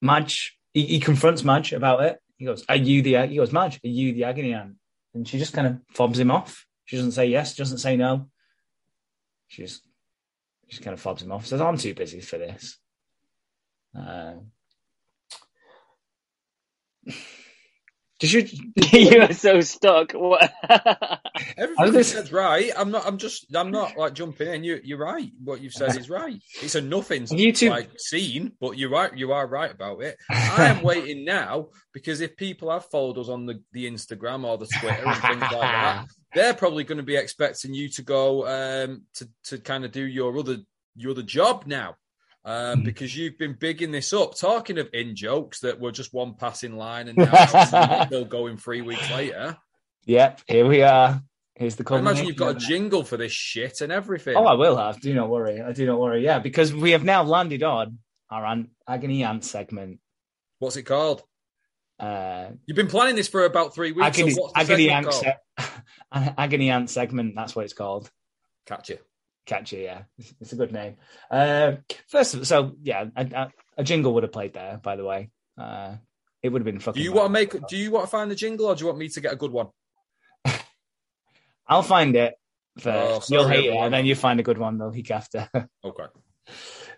Madge, 0.00 0.56
he, 0.72 0.86
he, 0.86 1.00
confronts 1.00 1.44
Madge 1.44 1.72
about 1.72 2.02
it. 2.02 2.18
He 2.36 2.46
goes, 2.46 2.64
"Are 2.68 2.76
you 2.76 3.02
the?" 3.02 3.26
He 3.26 3.36
goes, 3.36 3.52
"Madge, 3.52 3.80
are 3.84 3.88
you 3.88 4.12
the 4.12 4.24
agony 4.24 4.54
aunt?" 4.54 4.76
And 5.14 5.26
she 5.28 5.38
just 5.38 5.52
kind 5.52 5.66
of 5.66 5.80
fobs 5.92 6.18
him 6.18 6.30
off. 6.30 6.66
She 6.84 6.96
doesn't 6.96 7.12
say 7.12 7.26
yes, 7.26 7.54
doesn't 7.54 7.78
say 7.78 7.96
no. 7.96 8.26
She 9.48 9.62
just, 9.62 9.82
just 10.68 10.82
kind 10.82 10.94
of 10.94 11.00
fobs 11.00 11.22
him 11.22 11.32
off. 11.32 11.46
Says, 11.46 11.60
"I'm 11.60 11.76
too 11.76 11.94
busy 11.94 12.20
for 12.20 12.38
this." 12.38 12.78
Uh, 13.98 14.34
Did 18.20 18.32
you? 18.32 18.46
you 18.92 19.22
are 19.22 19.32
so 19.32 19.62
stuck. 19.62 20.12
What? 20.12 20.52
Everything 21.56 21.94
you 21.94 22.02
said's 22.02 22.30
right. 22.30 22.70
I'm 22.76 22.90
not. 22.90 23.06
I'm 23.06 23.16
just. 23.16 23.46
I'm 23.56 23.70
not 23.70 23.96
like 23.96 24.12
jumping 24.12 24.48
in. 24.48 24.62
You, 24.62 24.78
you're 24.84 24.98
right. 24.98 25.32
What 25.42 25.62
you've 25.62 25.72
said 25.72 25.96
is 25.96 26.10
right. 26.10 26.38
It's 26.60 26.74
a 26.74 26.82
nothing 26.82 27.24
YouTube... 27.24 27.70
like 27.70 27.90
scene, 27.98 28.52
but 28.60 28.76
you're 28.76 28.90
right. 28.90 29.16
You 29.16 29.32
are 29.32 29.46
right 29.46 29.72
about 29.72 30.02
it. 30.02 30.18
I 30.30 30.66
am 30.66 30.82
waiting 30.82 31.24
now 31.24 31.68
because 31.94 32.20
if 32.20 32.36
people 32.36 32.70
have 32.70 32.84
followed 32.86 33.16
us 33.16 33.30
on 33.30 33.46
the, 33.46 33.62
the 33.72 33.90
Instagram 33.90 34.44
or 34.44 34.58
the 34.58 34.66
Twitter 34.66 35.02
and 35.02 35.16
things 35.22 35.40
like 35.40 35.50
that, 35.50 36.04
they're 36.34 36.54
probably 36.54 36.84
going 36.84 36.98
to 36.98 37.04
be 37.04 37.16
expecting 37.16 37.72
you 37.72 37.88
to 37.88 38.02
go 38.02 38.46
um, 38.46 39.02
to 39.14 39.28
to 39.44 39.58
kind 39.58 39.86
of 39.86 39.92
do 39.92 40.04
your 40.04 40.36
other 40.38 40.58
your 40.94 41.12
other 41.12 41.22
job 41.22 41.64
now 41.66 41.96
um, 42.44 42.80
mm. 42.80 42.84
because 42.84 43.16
you've 43.16 43.38
been 43.38 43.54
bigging 43.58 43.90
this 43.90 44.12
up. 44.12 44.36
Talking 44.36 44.78
of 44.78 44.88
in 44.92 45.14
jokes 45.14 45.60
that 45.60 45.80
were 45.80 45.92
just 45.92 46.12
one 46.12 46.34
passing 46.34 46.76
line 46.76 47.08
and 47.08 47.18
now 47.18 48.04
still 48.06 48.24
going 48.28 48.56
three 48.56 48.80
weeks 48.80 49.10
later. 49.10 49.56
Yep, 50.06 50.40
here 50.46 50.66
we 50.66 50.82
are. 50.82 51.22
Here's 51.54 51.76
the. 51.76 51.84
I 51.92 51.98
imagine 51.98 52.26
you've 52.26 52.36
got 52.36 52.56
a 52.56 52.58
jingle 52.58 53.04
for 53.04 53.16
this 53.16 53.32
shit 53.32 53.82
and 53.82 53.92
everything. 53.92 54.36
Oh, 54.36 54.44
I 54.44 54.54
will 54.54 54.76
have. 54.76 55.00
Do 55.00 55.12
not 55.12 55.28
worry. 55.28 55.60
I 55.60 55.72
do 55.72 55.84
not 55.84 56.00
worry. 56.00 56.24
Yeah, 56.24 56.38
because 56.38 56.72
we 56.72 56.92
have 56.92 57.04
now 57.04 57.22
landed 57.22 57.62
on 57.62 57.98
our 58.30 58.44
an- 58.46 58.70
agony 58.88 59.24
ant 59.24 59.44
segment. 59.44 60.00
What's 60.58 60.76
it 60.76 60.84
called? 60.84 61.22
Uh, 61.98 62.50
You've 62.64 62.76
been 62.76 62.86
planning 62.86 63.14
this 63.14 63.28
for 63.28 63.44
about 63.44 63.74
three 63.74 63.92
weeks. 63.92 64.06
Agony, 64.18 64.30
so 64.30 64.50
agony 64.54 64.90
aunt, 64.90 65.12
se- 65.12 65.36
agony 66.12 66.70
aunt 66.70 66.88
segment. 66.88 67.34
That's 67.36 67.54
what 67.54 67.66
it's 67.66 67.74
called. 67.74 68.10
Catch 68.64 68.88
you 68.88 68.98
catchy. 69.46 69.78
Yeah, 69.78 70.02
it's, 70.18 70.34
it's 70.40 70.52
a 70.52 70.56
good 70.56 70.72
name. 70.72 70.96
Uh, 71.30 71.72
first, 72.08 72.44
so 72.44 72.72
yeah, 72.82 73.06
a, 73.16 73.50
a, 73.76 73.84
jingle 73.84 74.14
would 74.14 74.22
have 74.22 74.32
played 74.32 74.54
there. 74.54 74.78
By 74.82 74.96
the 74.96 75.04
way, 75.04 75.30
uh, 75.58 75.96
it 76.42 76.48
would 76.48 76.60
have 76.60 76.66
been 76.66 76.80
fucking. 76.80 77.00
Do 77.00 77.04
you 77.04 77.12
want 77.12 77.26
to 77.26 77.32
make? 77.32 77.66
Do 77.68 77.76
you 77.76 77.90
want 77.90 78.06
to 78.06 78.10
find 78.10 78.30
the 78.30 78.34
jingle, 78.34 78.66
or 78.66 78.74
do 78.74 78.80
you 78.80 78.86
want 78.86 78.98
me 78.98 79.08
to 79.08 79.20
get 79.20 79.32
a 79.32 79.36
good 79.36 79.52
one? 79.52 79.68
I'll 81.66 81.82
find 81.82 82.16
it 82.16 82.34
first. 82.78 83.30
Oh, 83.30 83.34
You'll 83.34 83.48
hate 83.48 83.66
it, 83.66 83.76
and 83.76 83.92
then 83.92 84.06
you 84.06 84.14
find 84.14 84.40
a 84.40 84.44
good 84.44 84.58
one 84.58 84.78
the 84.78 84.88
week 84.88 85.10
after. 85.10 85.48
okay. 85.84 86.04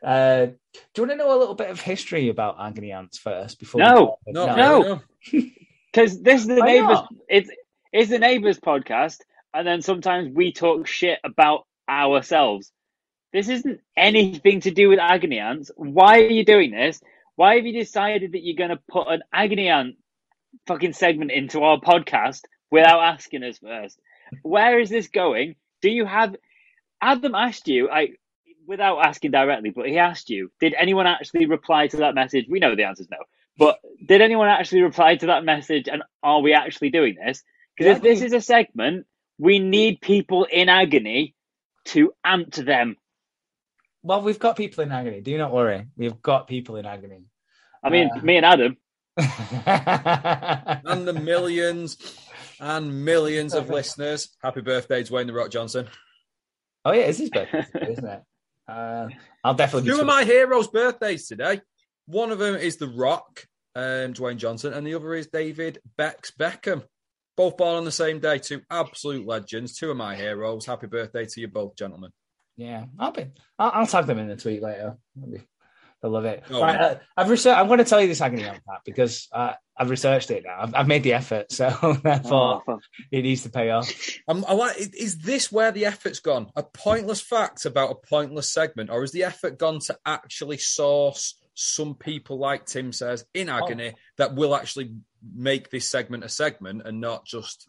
Uh, 0.02 0.46
do 0.46 1.02
you 1.02 1.02
want 1.02 1.10
to 1.12 1.16
know 1.16 1.36
a 1.36 1.38
little 1.38 1.54
bit 1.54 1.70
of 1.70 1.80
history 1.80 2.28
about 2.28 2.56
agony 2.60 2.92
ants 2.92 3.18
first 3.18 3.58
before? 3.58 3.80
No, 3.80 4.16
no, 4.26 4.56
no, 4.56 5.00
because 5.30 6.20
this 6.22 6.42
is 6.42 6.46
the 6.46 6.56
Why 6.56 6.66
neighbors. 6.66 6.88
Not? 6.88 7.14
It's 7.28 7.50
it's 7.92 8.10
the 8.10 8.18
neighbors 8.18 8.58
podcast, 8.58 9.18
and 9.54 9.66
then 9.66 9.82
sometimes 9.82 10.30
we 10.34 10.52
talk 10.52 10.86
shit 10.86 11.18
about 11.24 11.66
ourselves. 12.00 12.72
This 13.32 13.48
isn't 13.48 13.80
anything 13.96 14.60
to 14.60 14.70
do 14.70 14.88
with 14.88 14.98
agony 14.98 15.38
ants. 15.38 15.70
Why 15.76 16.20
are 16.20 16.28
you 16.28 16.44
doing 16.44 16.70
this? 16.70 17.00
Why 17.36 17.56
have 17.56 17.66
you 17.66 17.72
decided 17.72 18.32
that 18.32 18.42
you're 18.42 18.56
going 18.56 18.76
to 18.76 18.82
put 18.90 19.08
an 19.08 19.22
agony 19.32 19.68
ant 19.68 19.96
fucking 20.66 20.92
segment 20.92 21.30
into 21.30 21.62
our 21.62 21.80
podcast 21.80 22.42
without 22.70 23.00
asking 23.00 23.42
us 23.44 23.58
first? 23.58 23.98
Where 24.42 24.80
is 24.80 24.90
this 24.90 25.08
going? 25.08 25.56
Do 25.80 25.90
you 25.90 26.04
have 26.04 26.36
Adam 27.00 27.34
asked 27.34 27.68
you, 27.68 27.90
I 27.90 28.10
without 28.66 29.04
asking 29.04 29.32
directly, 29.32 29.70
but 29.70 29.88
he 29.88 29.98
asked 29.98 30.30
you, 30.30 30.50
did 30.60 30.74
anyone 30.78 31.06
actually 31.06 31.46
reply 31.46 31.88
to 31.88 31.98
that 31.98 32.14
message? 32.14 32.46
We 32.48 32.60
know 32.60 32.76
the 32.76 32.84
answer 32.84 33.02
is 33.02 33.10
no. 33.10 33.18
But 33.58 33.78
did 34.06 34.20
anyone 34.20 34.48
actually 34.48 34.82
reply 34.82 35.16
to 35.16 35.26
that 35.26 35.44
message? 35.44 35.88
And 35.88 36.02
are 36.22 36.40
we 36.40 36.54
actually 36.54 36.90
doing 36.90 37.16
this? 37.16 37.42
Because 37.76 37.90
Yeah, 37.90 37.96
if 37.96 38.02
this 38.02 38.22
is 38.22 38.32
a 38.32 38.40
segment, 38.40 39.06
we 39.38 39.58
need 39.58 40.00
people 40.00 40.46
in 40.50 40.68
agony 40.68 41.34
to 41.86 42.12
amp 42.24 42.52
them. 42.54 42.96
Well, 44.02 44.22
we've 44.22 44.38
got 44.38 44.56
people 44.56 44.82
in 44.82 44.90
agony. 44.92 45.20
Do 45.20 45.36
not 45.38 45.52
worry. 45.52 45.86
We've 45.96 46.20
got 46.22 46.48
people 46.48 46.76
in 46.76 46.86
agony. 46.86 47.24
I 47.84 47.90
mean, 47.90 48.10
Uh, 48.14 48.20
me 48.20 48.36
and 48.36 48.46
Adam. 48.46 48.76
and 49.16 51.06
the 51.06 51.12
millions 51.12 51.96
and 52.60 53.04
millions 53.04 53.54
of 53.54 53.68
listeners. 53.68 54.30
Happy 54.42 54.60
birthday, 54.60 55.02
Dwayne 55.04 55.26
the 55.26 55.32
Rock 55.32 55.50
Johnson. 55.50 55.88
oh 56.84 56.92
yeah, 56.92 57.02
it's 57.02 57.18
his 57.18 57.30
birthday, 57.30 57.64
isn't 57.90 58.04
it? 58.08 58.22
Uh, 58.68 59.08
I'll 59.44 59.54
definitely. 59.54 59.90
be 59.90 59.94
Two 59.94 60.00
of 60.00 60.06
my 60.06 60.24
heroes' 60.24 60.68
birthdays 60.68 61.26
today. 61.26 61.60
One 62.06 62.30
of 62.30 62.38
them 62.38 62.54
is 62.54 62.76
The 62.76 62.88
Rock, 62.88 63.44
um, 63.74 64.14
Dwayne 64.14 64.36
Johnson, 64.36 64.72
and 64.72 64.86
the 64.86 64.94
other 64.94 65.14
is 65.14 65.26
David 65.28 65.80
Bex 65.96 66.30
Beckham. 66.38 66.82
Both 67.36 67.56
born 67.56 67.76
on 67.76 67.84
the 67.84 67.92
same 67.92 68.20
day. 68.20 68.38
Two 68.38 68.60
absolute 68.70 69.26
legends. 69.26 69.76
Two 69.76 69.90
of 69.90 69.96
my 69.96 70.14
heroes. 70.14 70.66
Happy 70.66 70.86
birthday 70.86 71.24
to 71.24 71.40
you 71.40 71.48
both, 71.48 71.76
gentlemen. 71.76 72.10
Yeah, 72.56 72.84
I'll 72.98 73.12
be. 73.12 73.26
I'll, 73.58 73.70
I'll 73.74 73.86
tag 73.86 74.06
them 74.06 74.18
in 74.18 74.28
the 74.28 74.36
tweet 74.36 74.62
later. 74.62 74.96
They'll, 75.16 76.10
love 76.10 76.24
it. 76.26 76.42
Oh, 76.50 76.60
right, 76.60 76.80
uh, 76.80 76.94
I've 77.16 77.30
researched. 77.30 77.58
I'm 77.58 77.68
going 77.68 77.78
to 77.78 77.84
tell 77.84 78.00
you 78.00 78.08
this 78.08 78.20
agony 78.20 78.46
on 78.46 78.60
that 78.66 78.80
because 78.84 79.28
uh, 79.32 79.52
I've 79.76 79.88
researched 79.88 80.30
it 80.30 80.44
now. 80.44 80.58
I've, 80.60 80.74
I've 80.74 80.88
made 80.88 81.04
the 81.04 81.14
effort, 81.14 81.50
so 81.50 81.70
therefore 82.04 82.62
Oh, 82.68 82.78
it 83.10 83.22
needs 83.22 83.42
to 83.44 83.50
pay 83.50 83.70
off. 83.70 83.90
I'm, 84.28 84.44
I 84.44 84.52
like. 84.52 84.76
Is 84.78 85.18
this 85.18 85.50
where 85.50 85.72
the 85.72 85.86
effort's 85.86 86.20
gone? 86.20 86.50
A 86.56 86.62
pointless 86.62 87.22
fact 87.22 87.64
about 87.64 87.92
a 87.92 88.06
pointless 88.06 88.52
segment, 88.52 88.90
or 88.90 89.00
has 89.00 89.12
the 89.12 89.24
effort 89.24 89.58
gone 89.58 89.78
to 89.86 89.96
actually 90.04 90.58
source 90.58 91.34
some 91.54 91.94
people, 91.94 92.38
like 92.38 92.66
Tim 92.66 92.92
says, 92.92 93.24
in 93.34 93.48
oh. 93.48 93.64
agony 93.64 93.94
that 94.18 94.34
will 94.34 94.54
actually 94.54 94.94
make 95.34 95.70
this 95.70 95.88
segment 95.88 96.24
a 96.24 96.28
segment 96.28 96.82
and 96.84 97.00
not 97.00 97.24
just 97.24 97.66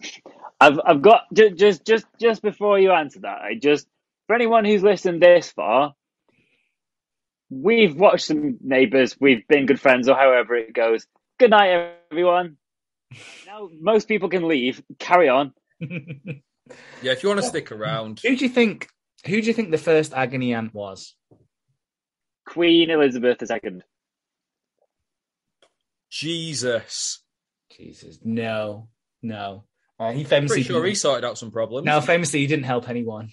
I've 0.59 0.79
I've 0.83 1.01
got 1.01 1.23
just 1.33 1.55
just 1.55 1.85
just 1.85 2.05
just 2.19 2.41
before 2.41 2.79
you 2.79 2.91
answer 2.91 3.19
that, 3.21 3.41
I 3.41 3.55
just 3.55 3.87
for 4.27 4.35
anyone 4.35 4.65
who's 4.65 4.83
listened 4.83 5.21
this 5.21 5.51
far, 5.51 5.93
we've 7.49 7.95
watched 7.95 8.25
some 8.25 8.57
neighbours, 8.61 9.17
we've 9.19 9.47
been 9.47 9.65
good 9.65 9.79
friends, 9.79 10.07
or 10.07 10.15
however 10.15 10.55
it 10.55 10.73
goes. 10.73 11.05
Good 11.39 11.51
night, 11.51 11.97
everyone. 12.11 12.57
Now 13.45 13.69
most 13.79 14.07
people 14.07 14.27
can 14.29 14.47
leave. 14.47 14.81
Carry 14.97 15.29
on. 15.29 15.53
yeah. 15.79 17.11
If 17.11 17.21
you 17.21 17.29
want 17.29 17.41
to 17.41 17.47
stick 17.47 17.71
around, 17.71 18.21
Who 18.23 18.35
do 18.35 18.43
you 18.43 18.49
think? 18.49 18.87
Who 19.27 19.39
do 19.39 19.45
you 19.45 19.53
think 19.53 19.69
the 19.69 19.77
first 19.77 20.13
agony 20.13 20.55
aunt 20.55 20.73
was? 20.73 21.13
Queen 22.45 22.89
Elizabeth 22.89 23.41
II. 23.49 23.81
Jesus. 26.09 27.23
Jesus, 27.75 28.19
no, 28.23 28.89
no. 29.21 29.63
Uh, 29.99 30.11
he 30.11 30.23
famously 30.23 30.57
Pretty 30.57 30.67
sure 30.67 30.83
he 30.83 30.91
didn't- 30.91 30.99
sorted 30.99 31.25
out 31.25 31.37
some 31.37 31.51
problems. 31.51 31.85
no, 31.85 32.01
famously 32.01 32.39
he 32.41 32.47
didn't 32.47 32.65
help 32.65 32.89
anyone. 32.89 33.29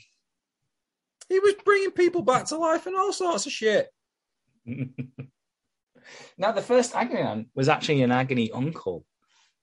He 1.28 1.38
was 1.38 1.54
bringing 1.64 1.90
people 1.92 2.22
back 2.22 2.46
to 2.46 2.56
life 2.56 2.86
and 2.86 2.96
all 2.96 3.12
sorts 3.12 3.46
of 3.46 3.52
shit. 3.52 3.88
now, 6.38 6.52
the 6.52 6.62
first 6.62 6.94
agony 6.94 7.20
aunt 7.20 7.48
was 7.54 7.68
actually 7.68 8.02
an 8.02 8.10
agony 8.12 8.50
uncle, 8.50 9.04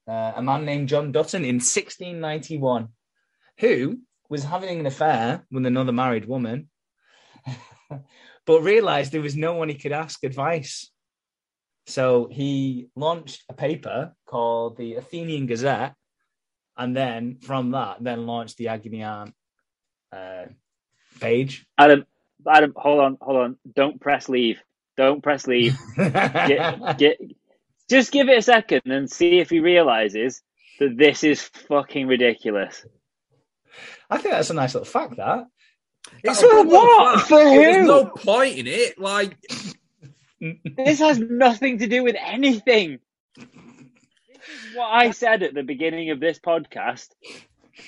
uh, 0.08 0.34
a 0.36 0.42
man 0.42 0.66
named 0.66 0.90
John 0.90 1.12
Dunton 1.12 1.44
in 1.44 1.56
1691, 1.56 2.90
who 3.60 4.00
was 4.30 4.44
having 4.44 4.80
an 4.80 4.86
affair 4.86 5.46
with 5.52 5.66
another 5.66 5.92
married 5.92 6.26
woman, 6.26 6.70
but 8.48 8.64
realized 8.64 9.12
there 9.12 9.22
was 9.22 9.36
no 9.36 9.54
one 9.54 9.70
he 9.70 9.76
could 9.76 9.92
ask 9.92 10.24
advice. 10.24 10.90
So 11.86 12.28
he 12.32 12.88
launched 12.96 13.44
a 13.50 13.54
paper 13.54 14.14
called 14.26 14.78
the 14.78 14.96
Athenian 14.96 15.46
Gazette, 15.46 15.94
and 16.76 16.96
then 16.96 17.38
from 17.42 17.72
that, 17.72 17.98
then 18.02 18.26
launched 18.26 18.58
the 18.58 18.70
agony 18.70 19.04
aunt 19.04 19.34
uh, 20.12 20.46
page. 21.20 21.68
Adam, 21.78 22.06
Adam, 22.48 22.74
hold 22.76 23.02
on, 23.02 23.18
hold 23.22 23.38
on. 23.38 23.58
Don't 23.76 24.00
press 24.00 24.30
leave. 24.30 24.62
Don't 24.96 25.22
press 25.22 25.46
leave. 25.46 25.78
Get, 25.96 26.98
get, 26.98 27.18
just 27.88 28.12
give 28.12 28.30
it 28.30 28.40
a 28.40 28.42
second 28.42 28.82
and 28.86 29.10
see 29.10 29.40
if 29.40 29.50
he 29.50 29.60
realizes 29.60 30.42
that 30.80 30.98
this 30.98 31.24
is 31.24 31.42
fucking 31.42 32.08
ridiculous. 32.08 32.86
I 34.10 34.18
think 34.18 34.34
that's 34.34 34.50
a 34.50 34.56
nice 34.56 34.74
little 34.74 34.86
fact. 34.86 35.18
That 35.18 35.46
It's 36.24 36.42
For 36.42 36.64
what? 36.66 37.20
fact, 37.20 37.28
For 37.28 37.44
but 37.44 37.54
There's 37.54 37.78
who? 37.78 37.86
no 37.86 38.06
point 38.06 38.58
in 38.58 38.68
it. 38.68 39.00
Like, 39.00 39.38
This 40.78 41.00
has 41.00 41.20
nothing 41.20 41.80
to 41.80 41.88
do 41.88 42.04
with 42.04 42.16
anything. 42.20 43.00
This 44.30 44.40
is 44.66 44.76
what 44.76 44.88
I 44.88 45.12
said 45.12 45.44
at 45.44 45.54
the 45.54 45.64
beginning 45.64 46.12
of 46.12 46.20
this 46.20 46.40
podcast 46.40 47.10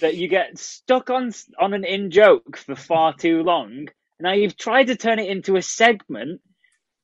that 0.02 0.16
you 0.18 0.28
get 0.28 0.58
stuck 0.58 1.10
on 1.10 1.32
on 1.60 1.74
an 1.74 1.86
in 1.86 2.12
joke 2.12 2.58
for 2.58 2.76
far 2.76 3.14
too 3.14 3.44
long. 3.44 3.88
Now 4.20 4.34
you've 4.34 4.58
tried 4.58 4.86
to 4.88 4.96
turn 4.96 5.20
it 5.20 5.30
into 5.30 5.56
a 5.56 5.62
segment. 5.62 6.42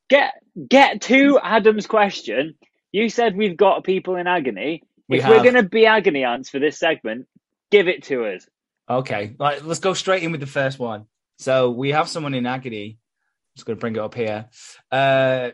Get 0.09 0.33
get 0.69 1.01
to 1.03 1.39
Adam's 1.41 1.87
question. 1.87 2.55
You 2.91 3.09
said 3.09 3.35
we've 3.35 3.57
got 3.57 3.83
people 3.83 4.15
in 4.15 4.27
agony. 4.27 4.83
We 5.09 5.17
if 5.19 5.23
have. 5.23 5.31
we're 5.37 5.43
going 5.43 5.55
to 5.55 5.63
be 5.63 5.85
agony 5.85 6.23
ants 6.23 6.49
for 6.49 6.59
this 6.59 6.79
segment, 6.79 7.27
give 7.71 7.87
it 7.87 8.03
to 8.05 8.25
us. 8.25 8.47
Okay? 8.89 9.35
Like, 9.37 9.63
let's 9.63 9.79
go 9.79 9.93
straight 9.93 10.23
in 10.23 10.31
with 10.31 10.41
the 10.41 10.47
first 10.47 10.79
one. 10.79 11.05
So 11.37 11.71
we 11.71 11.91
have 11.91 12.07
someone 12.07 12.33
in 12.33 12.45
agony. 12.45 12.97
I'm 12.97 13.57
just 13.57 13.65
going 13.65 13.77
to 13.77 13.81
bring 13.81 13.95
it 13.95 13.99
up 13.99 14.15
here. 14.15 14.45
Uh, 14.91 15.51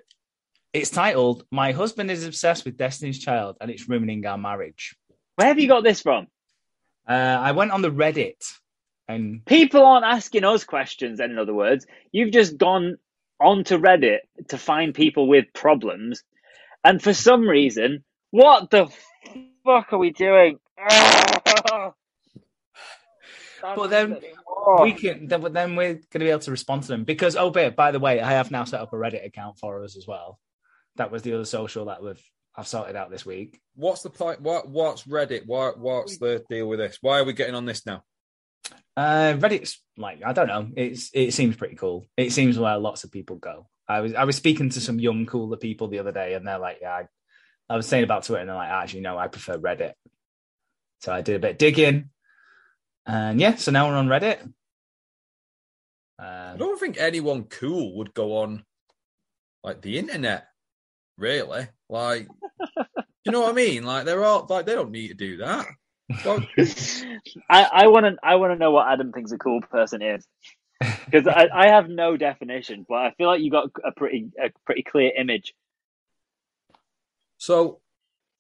it's 0.74 0.90
titled 0.90 1.46
"My 1.52 1.72
husband 1.72 2.10
is 2.12 2.26
obsessed 2.26 2.66
with 2.66 2.78
Destiny's 2.78 3.20
Child 3.20 3.58
and 3.60 3.70
it's 3.70 3.90
ruining 3.90 4.26
our 4.26 4.38
marriage." 4.38 4.96
Where 5.36 5.48
have 5.48 5.60
you 5.60 5.68
got 5.68 5.84
this 5.84 6.02
from? 6.02 6.28
Uh, 7.08 7.14
I 7.14 7.52
went 7.52 7.72
on 7.72 7.82
the 7.82 7.92
Reddit 7.92 8.44
and 9.08 9.46
People 9.46 9.86
aren't 9.86 10.06
asking 10.06 10.46
us 10.46 10.64
questions, 10.64 11.18
then, 11.18 11.32
in 11.32 11.40
other 11.40 11.54
words. 11.54 11.86
You've 12.12 12.32
just 12.32 12.58
gone 12.58 12.98
onto 13.40 13.78
Reddit 13.78 14.20
to 14.50 14.58
find 14.58 14.94
people 14.94 15.28
with 15.28 15.46
problems. 15.54 16.24
And 16.84 17.02
for 17.02 17.14
some 17.14 17.48
reason, 17.48 18.04
what 18.30 18.70
the 18.70 18.88
fuck 19.66 19.92
are 19.92 19.98
we 19.98 20.12
doing? 20.12 20.60
But 23.62 23.90
then 23.90 24.18
we 24.82 24.94
can 24.94 25.28
then, 25.28 25.42
but 25.42 25.54
then 25.54 25.76
we're 25.76 25.94
going 25.94 26.04
to 26.12 26.20
be 26.20 26.30
able 26.30 26.40
to 26.42 26.52
respond 26.52 26.84
to 26.84 26.90
them. 26.90 27.04
Because 27.04 27.36
oh 27.36 27.50
by, 27.50 27.70
by 27.70 27.92
the 27.92 28.00
way 28.00 28.20
i 28.22 28.32
have 28.32 28.52
now 28.52 28.64
set 28.64 28.82
up 28.82 28.94
a 28.94 28.96
reddit 28.96 29.26
account 29.26 29.58
for 29.60 29.84
us 29.84 29.98
as 29.98 30.08
well. 30.08 30.40
That 30.98 31.12
was 31.12 31.24
the 31.24 31.34
other 31.34 31.46
social 31.46 31.86
that 31.86 32.04
we've 32.04 32.22
i've 32.56 32.68
sorted 32.68 32.96
out 32.96 33.10
this 33.10 33.26
week. 33.26 33.60
What's 33.76 34.02
the 34.02 34.10
point? 34.10 34.42
What 34.42 34.70
What's 34.70 35.04
Reddit? 35.04 35.46
What 35.46 35.80
What's 35.80 36.18
the 36.18 36.44
deal 36.50 36.68
with 36.68 36.80
this? 36.80 36.98
Why 37.02 37.20
are 37.20 37.24
we 37.24 37.34
getting 37.34 37.56
on 37.56 37.66
this 37.66 37.86
now? 37.86 38.04
uh 38.98 39.34
reddit's 39.38 39.82
like 39.98 40.22
i 40.24 40.34
don't 40.34 40.48
know. 40.48 40.70
It's 40.76 41.10
it 41.14 41.34
seems 41.34 41.56
pretty 41.56 41.76
cool. 41.76 42.06
It 42.18 42.32
seems 42.32 42.60
where 42.60 42.78
lots 42.78 43.04
of 43.04 43.12
people 43.12 43.38
go. 43.38 43.68
I 43.88 44.02
was 44.02 44.14
i 44.14 44.26
was 44.26 44.36
speaking 44.36 44.70
to 44.70 44.82
some 44.82 45.00
young 45.00 45.26
cooler 45.26 45.58
people 45.58 45.88
the 45.88 46.00
other 46.00 46.12
day 46.12 46.34
and 46.34 46.48
they're 46.48 46.60
like 46.60 46.78
yeah 46.82 46.92
i, 46.92 47.08
I 47.70 47.78
was 47.78 47.88
saying 47.88 48.04
about 48.04 48.24
twitter 48.24 48.42
and 48.42 48.50
they're 48.50 48.56
like 48.56 48.70
actually 48.70 49.02
no 49.02 49.18
i 49.18 49.28
prefer 49.28 49.58
reddit. 49.58 49.94
So 51.00 51.12
i 51.12 51.22
did 51.22 51.36
a 51.36 51.40
bit 51.40 51.52
of 51.52 51.58
digging 51.58 52.10
and 53.06 53.40
yeah 53.40 53.56
so 53.56 53.72
now 53.72 53.88
we're 53.88 53.96
on 53.96 54.08
reddit 54.08 54.40
I 56.22 56.52
um, 56.52 56.58
don't 56.58 56.80
think 56.80 56.98
anyone 57.00 57.46
cool 57.46 57.96
would 57.98 58.14
go 58.14 58.38
on 58.38 58.64
like 59.64 59.82
the 59.82 59.98
internet, 59.98 60.48
really. 61.18 61.68
Like, 61.90 62.28
you 63.26 63.32
know 63.32 63.42
what 63.42 63.52
I 63.52 63.54
mean? 63.54 63.84
Like, 63.84 64.06
they're 64.06 64.24
all 64.24 64.46
like 64.48 64.66
they 64.66 64.76
don't 64.76 64.92
need 64.92 65.08
to 65.10 65.14
do 65.16 65.38
that. 65.38 65.66
Well, 66.24 66.46
I, 67.50 67.64
I 67.64 67.88
want 67.88 68.06
to 68.06 68.18
I 68.22 68.36
want 68.36 68.54
to 68.54 68.60
know 68.60 68.72
what 68.72 68.88
Adam 68.88 69.12
thinks 69.12 69.32
a 69.32 69.38
cool 69.38 69.62
person 69.62 70.02
is 70.04 70.28
because 71.06 71.28
I, 71.28 71.48
I 71.54 71.68
have 71.70 71.90
no 71.90 72.18
definition, 72.18 72.86
but 72.88 72.98
I 72.98 73.12
feel 73.18 73.28
like 73.28 73.42
you 73.42 73.50
got 73.50 73.70
a 73.84 73.92
pretty 73.92 74.30
a 74.40 74.50
pretty 74.66 74.84
clear 74.84 75.12
image, 75.18 75.56
so 77.38 77.81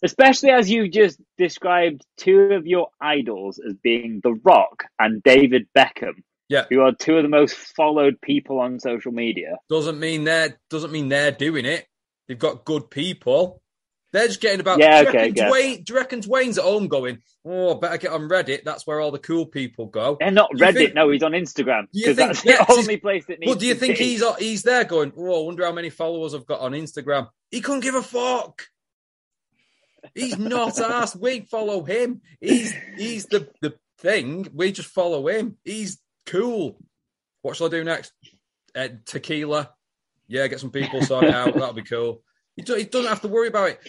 especially 0.03 0.49
as 0.49 0.69
you 0.69 0.89
just 0.89 1.19
described 1.37 2.05
two 2.17 2.51
of 2.53 2.65
your 2.65 2.87
idols 2.99 3.59
as 3.65 3.75
being 3.75 4.19
The 4.23 4.33
Rock 4.43 4.85
and 4.99 5.21
David 5.23 5.67
Beckham, 5.77 6.23
yeah, 6.49 6.65
who 6.69 6.81
are 6.81 6.93
two 6.93 7.17
of 7.17 7.23
the 7.23 7.29
most 7.29 7.55
followed 7.55 8.19
people 8.21 8.59
on 8.59 8.79
social 8.79 9.11
media. 9.11 9.57
doesn't 9.69 9.99
mean 9.99 10.23
they're 10.23 10.59
doesn't 10.69 10.91
mean 10.91 11.09
they're 11.09 11.31
doing 11.31 11.65
it. 11.65 11.87
They've 12.27 12.39
got 12.39 12.65
good 12.65 12.89
people. 12.89 13.61
They're 14.13 14.27
just 14.27 14.41
getting 14.41 14.59
about. 14.59 14.79
Yeah, 14.79 15.03
do, 15.03 15.03
you 15.03 15.09
okay. 15.09 15.31
Dwayne, 15.31 15.85
do 15.85 15.93
you 15.93 15.99
reckon 15.99 16.19
Dwayne's 16.19 16.57
at 16.57 16.65
home 16.65 16.89
going, 16.89 17.19
"Oh, 17.45 17.75
better 17.75 17.97
get 17.97 18.11
on 18.11 18.27
Reddit. 18.27 18.65
That's 18.65 18.85
where 18.85 18.99
all 18.99 19.11
the 19.11 19.19
cool 19.19 19.45
people 19.45 19.85
go." 19.85 20.17
They're 20.19 20.31
not 20.31 20.51
Reddit, 20.51 20.73
think- 20.73 20.93
no, 20.95 21.09
he's 21.09 21.23
on 21.23 21.31
Instagram 21.31 21.87
because 21.93 22.17
that's 22.17 22.43
Dex 22.43 22.67
the 22.67 22.73
only 22.73 22.97
place 22.97 23.25
that 23.27 23.39
needs. 23.39 23.49
Well, 23.49 23.57
do 23.57 23.65
you 23.65 23.75
think 23.75 23.97
be. 23.97 24.03
he's 24.03 24.23
he's 24.37 24.63
there 24.63 24.83
going? 24.83 25.13
Oh, 25.17 25.43
I 25.43 25.45
wonder 25.45 25.65
how 25.65 25.71
many 25.71 25.89
followers 25.89 26.33
I've 26.33 26.45
got 26.45 26.59
on 26.59 26.73
Instagram. 26.73 27.29
He 27.51 27.61
couldn't 27.61 27.81
give 27.81 27.95
a 27.95 28.03
fuck. 28.03 28.63
He's 30.15 30.37
not 30.37 30.79
us. 30.79 31.15
We 31.15 31.41
follow 31.41 31.83
him. 31.83 32.21
He's 32.39 32.73
he's 32.97 33.25
the 33.25 33.49
the 33.61 33.75
thing. 33.99 34.47
We 34.53 34.71
just 34.71 34.89
follow 34.89 35.27
him. 35.27 35.57
He's 35.63 35.99
cool. 36.25 36.77
What 37.41 37.55
shall 37.55 37.67
I 37.67 37.69
do 37.69 37.83
next? 37.83 38.11
Uh, 38.75 38.89
tequila. 39.05 39.71
Yeah, 40.27 40.47
get 40.47 40.59
some 40.59 40.71
people 40.71 41.01
sorted 41.01 41.31
out. 41.33 41.53
That'll 41.53 41.73
be 41.73 41.83
cool. 41.83 42.23
He, 42.55 42.63
do, 42.63 42.75
he 42.75 42.85
doesn't 42.85 43.09
have 43.09 43.21
to 43.21 43.27
worry 43.27 43.47
about 43.47 43.69
it. 43.69 43.79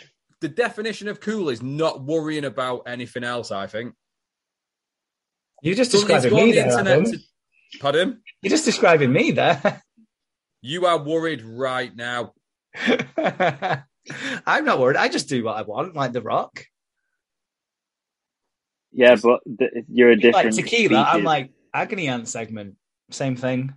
The 0.40 0.48
definition 0.48 1.08
of 1.08 1.20
cool 1.20 1.48
is 1.50 1.62
not 1.62 2.02
worrying 2.02 2.44
about 2.44 2.82
anything 2.86 3.24
else. 3.24 3.50
I 3.50 3.66
think. 3.66 3.94
You 5.62 5.74
just 5.74 5.92
describing 5.92 6.34
me 6.34 6.52
there, 6.52 6.78
Adam. 6.78 7.04
To, 7.04 7.18
pardon? 7.80 8.22
You're 8.42 8.50
just 8.50 8.64
describing 8.64 9.12
me 9.12 9.30
there. 9.30 9.82
You 10.60 10.86
are 10.86 10.98
worried 10.98 11.42
right 11.42 11.94
now. 11.94 12.32
I'm 14.46 14.64
not 14.64 14.78
worried. 14.80 14.96
I 14.96 15.09
just 15.09 15.28
do 15.28 15.44
what 15.44 15.57
I 15.57 15.62
want, 15.62 15.94
like 15.94 16.12
The 16.12 16.22
Rock. 16.22 16.64
Yeah, 18.92 19.16
but 19.22 19.40
th- 19.59 19.84
you're 19.88 20.11
a 20.11 20.16
different 20.16 20.55
like 20.57 20.64
tequila. 20.64 21.05
Species. 21.05 21.07
I'm 21.09 21.24
like 21.24 21.50
agony 21.72 22.09
aunt 22.09 22.28
segment. 22.28 22.76
Same 23.11 23.36
thing. 23.36 23.74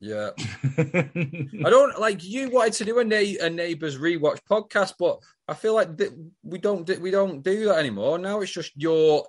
Yeah, 0.00 0.30
I 0.78 1.70
don't 1.70 1.98
like 1.98 2.22
you 2.22 2.50
wanted 2.50 2.74
to 2.74 2.84
do 2.84 2.98
a, 2.98 3.04
na- 3.04 3.46
a 3.46 3.48
neighbors 3.48 3.96
rewatch 3.98 4.38
podcast, 4.48 4.94
but 4.98 5.18
I 5.48 5.54
feel 5.54 5.74
like 5.74 5.96
th- 5.96 6.12
we 6.42 6.58
don't 6.58 6.86
we 7.00 7.10
don't 7.10 7.42
do 7.42 7.64
that 7.66 7.78
anymore. 7.78 8.18
Now 8.18 8.40
it's 8.40 8.52
just 8.52 8.72
your 8.76 9.26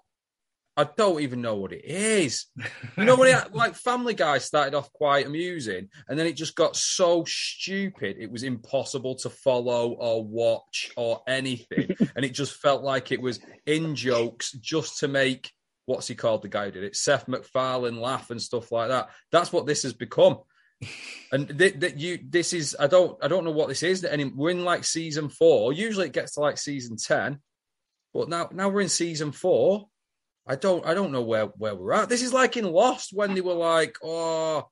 I 0.77 0.83
don't 0.83 1.21
even 1.21 1.41
know 1.41 1.55
what 1.55 1.71
it 1.71 1.85
is. 1.85 2.47
You 2.97 3.05
know, 3.05 3.15
when 3.15 3.33
it, 3.33 3.53
like 3.53 3.75
Family 3.75 4.13
Guy 4.13 4.39
started 4.39 4.75
off 4.75 4.91
quite 4.91 5.25
amusing, 5.25 5.89
and 6.07 6.19
then 6.19 6.27
it 6.27 6.33
just 6.35 6.55
got 6.55 6.75
so 6.75 7.23
stupid, 7.25 8.17
it 8.19 8.29
was 8.29 8.43
impossible 8.43 9.15
to 9.15 9.29
follow 9.29 9.91
or 9.91 10.25
watch 10.25 10.91
or 10.97 11.21
anything, 11.27 11.95
and 12.15 12.25
it 12.25 12.33
just 12.33 12.55
felt 12.55 12.83
like 12.83 13.11
it 13.11 13.21
was 13.21 13.39
in 13.65 13.95
jokes 13.95 14.51
just 14.51 14.99
to 14.99 15.07
make 15.07 15.51
what's 15.85 16.07
he 16.07 16.15
called 16.15 16.41
the 16.41 16.49
guy 16.49 16.65
who 16.65 16.71
did 16.71 16.83
it, 16.83 16.95
Seth 16.95 17.27
MacFarlane 17.27 18.01
laugh 18.01 18.31
and 18.31 18.41
stuff 18.41 18.71
like 18.71 18.89
that. 18.89 19.09
That's 19.31 19.53
what 19.53 19.65
this 19.65 19.83
has 19.83 19.93
become. 19.93 20.39
And 21.31 21.47
that 21.47 21.81
th- 21.81 21.95
you, 21.97 22.19
this 22.29 22.53
is 22.53 22.77
I 22.79 22.87
don't 22.87 23.21
I 23.21 23.27
don't 23.27 23.43
know 23.43 23.51
what 23.51 23.67
this 23.67 23.81
is. 23.81 24.03
And 24.03 24.35
we're 24.35 24.51
in 24.51 24.63
like 24.63 24.83
season 24.83 25.27
four. 25.27 25.73
Usually 25.73 26.05
it 26.05 26.13
gets 26.13 26.35
to 26.35 26.41
like 26.41 26.57
season 26.57 26.95
ten, 26.97 27.39
but 28.13 28.29
now 28.29 28.49
now 28.53 28.69
we're 28.69 28.81
in 28.81 28.89
season 28.89 29.31
four 29.31 29.87
I 30.47 30.55
don't 30.55 30.85
I 30.85 30.93
don't 30.93 31.11
know 31.11 31.23
where 31.23 31.45
where 31.45 31.75
we're 31.75 31.93
at. 31.93 32.09
This 32.09 32.21
is 32.21 32.33
like 32.33 32.55
in 32.57 32.65
Lost 32.65 33.11
when 33.13 33.33
they 33.33 33.41
were 33.41 33.53
like, 33.53 33.97
oh, 34.03 34.67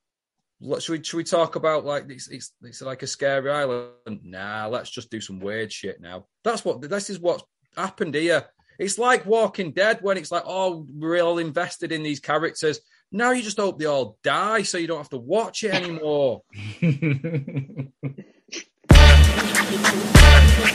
should 0.78 0.92
we 0.98 1.04
should 1.04 1.16
we 1.16 1.24
talk 1.24 1.56
about 1.56 1.84
like 1.84 2.08
it's 2.08 2.28
it's, 2.28 2.52
it's 2.62 2.80
like 2.80 3.02
a 3.02 3.08
scary 3.08 3.50
island? 3.50 4.20
Nah, 4.22 4.68
let's 4.68 4.90
just 4.90 5.10
do 5.10 5.20
some 5.20 5.40
weird 5.40 5.72
shit 5.72 6.00
now. 6.00 6.26
That's 6.44 6.64
what 6.64 6.80
this 6.80 7.10
is 7.10 7.18
what's 7.18 7.42
happened 7.76 8.14
here. 8.14 8.44
It's 8.78 8.98
like 8.98 9.26
Walking 9.26 9.72
Dead 9.72 9.98
when 10.00 10.16
it's 10.16 10.32
like, 10.32 10.44
oh, 10.46 10.86
we're 10.92 11.22
all 11.22 11.38
invested 11.38 11.92
in 11.92 12.02
these 12.02 12.20
characters. 12.20 12.80
Now 13.12 13.30
you 13.30 13.42
just 13.42 13.58
hope 13.58 13.78
they 13.78 13.84
all 13.86 14.18
die 14.24 14.62
so 14.62 14.78
you 14.78 14.88
don't 14.88 14.98
have 14.98 15.10
to 15.10 15.18
watch 15.18 15.62
it 15.62 15.74
anymore. 15.74 16.42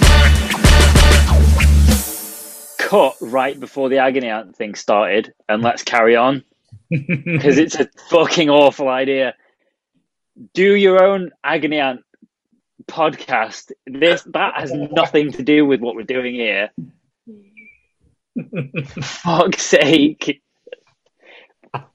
cut 2.89 3.15
right 3.21 3.59
before 3.59 3.89
the 3.89 3.99
agony 3.99 4.29
aunt 4.29 4.55
thing 4.55 4.73
started, 4.73 5.31
and 5.47 5.61
let's 5.61 5.83
carry 5.83 6.15
on 6.15 6.43
because 6.89 7.59
it's 7.59 7.75
a 7.75 7.87
fucking 8.09 8.49
awful 8.49 8.89
idea. 8.89 9.35
Do 10.55 10.73
your 10.73 11.03
own 11.03 11.31
agony 11.43 11.79
aunt 11.79 12.01
podcast. 12.87 13.71
This 13.85 14.23
that 14.33 14.55
has 14.55 14.71
nothing 14.73 15.33
to 15.33 15.43
do 15.43 15.65
with 15.65 15.81
what 15.81 15.95
we're 15.95 16.03
doing 16.03 16.33
here. 16.33 16.71
Fuck's 19.01 19.61
sake! 19.61 20.41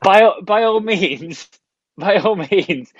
By 0.00 0.30
by 0.42 0.62
all 0.62 0.80
means, 0.80 1.48
by 1.98 2.18
all 2.18 2.36
means, 2.36 2.92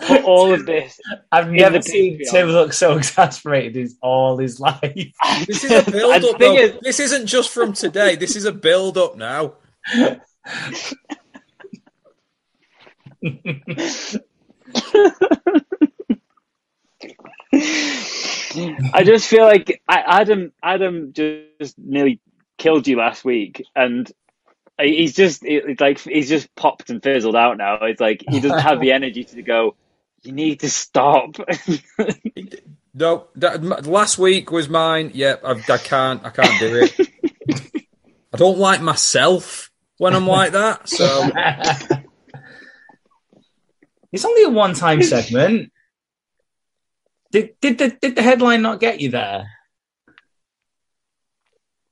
put 0.00 0.24
all 0.24 0.52
of 0.52 0.66
this. 0.66 0.98
I've 1.32 1.50
never 1.50 1.82
seen 1.82 2.20
Tim 2.30 2.48
look 2.48 2.72
so 2.72 2.96
exasperated 2.96 3.76
in 3.76 3.88
all 4.00 4.38
his 4.38 4.60
life. 4.60 4.80
This 5.46 5.64
is 5.64 5.70
a 5.70 5.90
build 5.90 6.24
up. 6.24 6.40
Is... 6.40 6.78
This 6.82 7.00
isn't 7.00 7.26
just 7.26 7.50
from 7.50 7.72
today. 7.72 8.16
This 8.16 8.36
is 8.36 8.44
a 8.44 8.52
build 8.52 8.98
up 8.98 9.16
now. 9.16 9.54
I 18.94 19.04
just 19.04 19.26
feel 19.28 19.44
like 19.44 19.82
I, 19.88 20.20
Adam 20.20 20.52
Adam 20.62 21.12
just 21.12 21.78
nearly 21.78 22.20
killed 22.58 22.86
you 22.86 22.96
last 22.96 23.24
week, 23.24 23.64
and 23.74 24.10
he's 24.80 25.14
just 25.14 25.44
like 25.78 25.98
he's 26.00 26.28
just 26.28 26.54
popped 26.54 26.90
and 26.90 27.02
fizzled 27.02 27.36
out 27.36 27.58
now. 27.58 27.76
It's 27.82 28.00
like 28.00 28.24
he 28.28 28.40
doesn't 28.40 28.60
have 28.60 28.80
the 28.80 28.92
energy 28.92 29.24
to 29.24 29.42
go. 29.42 29.76
You 30.22 30.32
need 30.32 30.60
to 30.60 30.70
stop. 30.70 31.36
no, 32.94 33.26
that, 33.36 33.86
last 33.86 34.18
week 34.18 34.52
was 34.52 34.68
mine. 34.68 35.10
Yep, 35.14 35.40
yeah, 35.42 35.48
I, 35.48 35.72
I 35.72 35.78
can't. 35.78 36.24
I 36.24 36.30
can't 36.30 36.60
do 36.60 36.76
it. 36.84 37.08
I 38.32 38.36
don't 38.36 38.58
like 38.58 38.80
myself 38.80 39.70
when 39.98 40.14
I'm 40.14 40.26
like 40.26 40.52
that. 40.52 40.88
So 40.88 41.04
it's 44.12 44.24
only 44.24 44.44
a 44.44 44.50
one-time 44.50 45.02
segment. 45.02 45.72
Did 47.32 47.54
did 47.60 47.78
the 47.78 47.88
did 47.90 48.14
the 48.14 48.22
headline 48.22 48.62
not 48.62 48.78
get 48.78 49.00
you 49.00 49.10
there? 49.10 49.48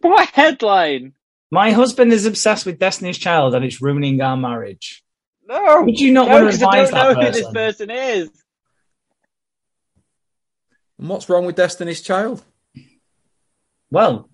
What 0.00 0.28
headline? 0.30 1.14
My 1.50 1.72
husband 1.72 2.12
is 2.12 2.26
obsessed 2.26 2.64
with 2.64 2.78
Destiny's 2.78 3.18
Child 3.18 3.54
and 3.54 3.64
it's 3.64 3.82
ruining 3.82 4.20
our 4.20 4.36
marriage. 4.36 5.02
No. 5.50 5.82
Would 5.82 5.98
you 5.98 6.12
not 6.12 6.28
no, 6.28 6.34
want 6.34 6.50
to 6.50 6.54
advise 6.54 6.92
I 6.92 7.02
don't 7.04 7.18
know 7.18 7.26
who 7.26 7.32
this 7.32 7.50
person 7.50 7.90
is. 7.90 8.30
And 10.98 11.08
what's 11.08 11.28
wrong 11.28 11.44
with 11.44 11.56
Destiny's 11.56 12.02
Child? 12.02 12.44
Well, 13.90 14.30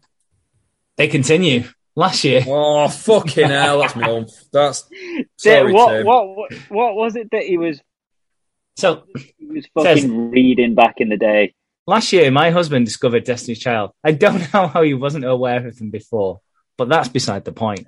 they 0.96 1.08
continue. 1.08 1.64
Last 1.94 2.22
year. 2.24 2.44
Oh 2.46 2.88
fucking 2.88 3.48
hell! 3.48 3.80
That's 3.80 3.96
my 3.96 4.10
own. 4.10 4.26
That's 4.52 4.86
sorry, 5.38 5.72
what, 5.72 5.92
Tim. 5.92 6.06
what 6.06 6.36
what 6.36 6.52
what 6.68 6.94
was 6.94 7.16
it 7.16 7.30
that 7.30 7.44
he 7.44 7.56
was? 7.56 7.80
So 8.76 9.04
he 9.16 9.46
was 9.46 9.66
fucking 9.72 10.02
says, 10.02 10.06
reading 10.06 10.74
back 10.74 10.96
in 10.98 11.08
the 11.08 11.16
day. 11.16 11.54
Last 11.86 12.12
year, 12.12 12.30
my 12.30 12.50
husband 12.50 12.84
discovered 12.84 13.24
Destiny's 13.24 13.60
Child. 13.60 13.92
I 14.04 14.12
don't 14.12 14.40
know 14.52 14.66
how 14.66 14.82
he 14.82 14.92
wasn't 14.92 15.24
aware 15.24 15.66
of 15.66 15.78
them 15.78 15.88
before, 15.88 16.42
but 16.76 16.90
that's 16.90 17.08
beside 17.08 17.46
the 17.46 17.52
point. 17.52 17.86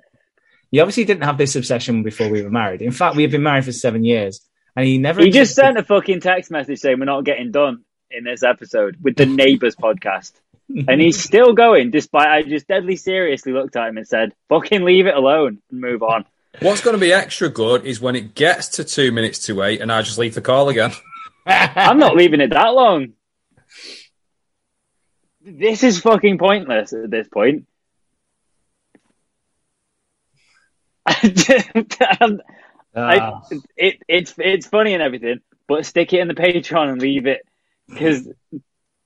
He 0.71 0.79
obviously 0.79 1.05
didn't 1.05 1.23
have 1.23 1.37
this 1.37 1.55
obsession 1.55 2.03
before 2.03 2.29
we 2.29 2.41
were 2.43 2.49
married. 2.49 2.81
In 2.81 2.91
fact, 2.91 3.15
we 3.15 3.23
had 3.23 3.31
been 3.31 3.43
married 3.43 3.65
for 3.65 3.71
seven 3.71 4.03
years, 4.03 4.41
and 4.75 4.85
he 4.85 4.97
never. 4.97 5.21
He 5.21 5.31
just 5.31 5.55
sent 5.55 5.77
a 5.77 5.83
fucking 5.83 6.21
text 6.21 6.51
message 6.51 6.79
saying 6.79 6.99
we're 6.99 7.05
not 7.05 7.25
getting 7.25 7.51
done 7.51 7.83
in 8.11 8.23
this 8.23 8.43
episode 8.43 8.97
with 9.01 9.15
the 9.15 9.25
Neighbours 9.25 9.75
podcast, 9.75 10.33
and 10.87 11.01
he's 11.01 11.21
still 11.21 11.53
going 11.53 11.91
despite 11.91 12.27
I 12.27 12.43
just 12.43 12.67
deadly 12.67 12.95
seriously 12.95 13.51
looked 13.51 13.75
at 13.75 13.89
him 13.89 13.97
and 13.97 14.07
said, 14.07 14.33
"Fucking 14.49 14.83
leave 14.83 15.07
it 15.07 15.15
alone 15.15 15.59
and 15.71 15.81
move 15.81 16.03
on." 16.03 16.25
What's 16.61 16.81
going 16.81 16.95
to 16.95 16.99
be 16.99 17.13
extra 17.13 17.49
good 17.49 17.85
is 17.85 18.01
when 18.01 18.15
it 18.15 18.35
gets 18.35 18.67
to 18.69 18.83
two 18.83 19.11
minutes 19.11 19.45
to 19.45 19.61
eight, 19.63 19.81
and 19.81 19.91
I 19.91 20.01
just 20.01 20.17
leave 20.17 20.35
the 20.35 20.41
call 20.41 20.69
again. 20.69 20.91
I'm 21.45 21.99
not 21.99 22.15
leaving 22.15 22.41
it 22.41 22.51
that 22.51 22.73
long. 22.73 23.13
This 25.41 25.83
is 25.83 25.99
fucking 25.99 26.37
pointless 26.37 26.93
at 26.93 27.09
this 27.09 27.27
point. 27.27 27.65
Um, 32.21 32.41
I, 32.95 33.19
ah. 33.19 33.41
it, 33.77 34.01
it's 34.07 34.33
it's 34.37 34.67
funny 34.67 34.93
and 34.93 35.03
everything, 35.03 35.39
but 35.67 35.85
stick 35.85 36.13
it 36.13 36.19
in 36.19 36.27
the 36.27 36.33
Patreon 36.33 36.89
and 36.91 37.01
leave 37.01 37.27
it 37.27 37.41
because 37.87 38.27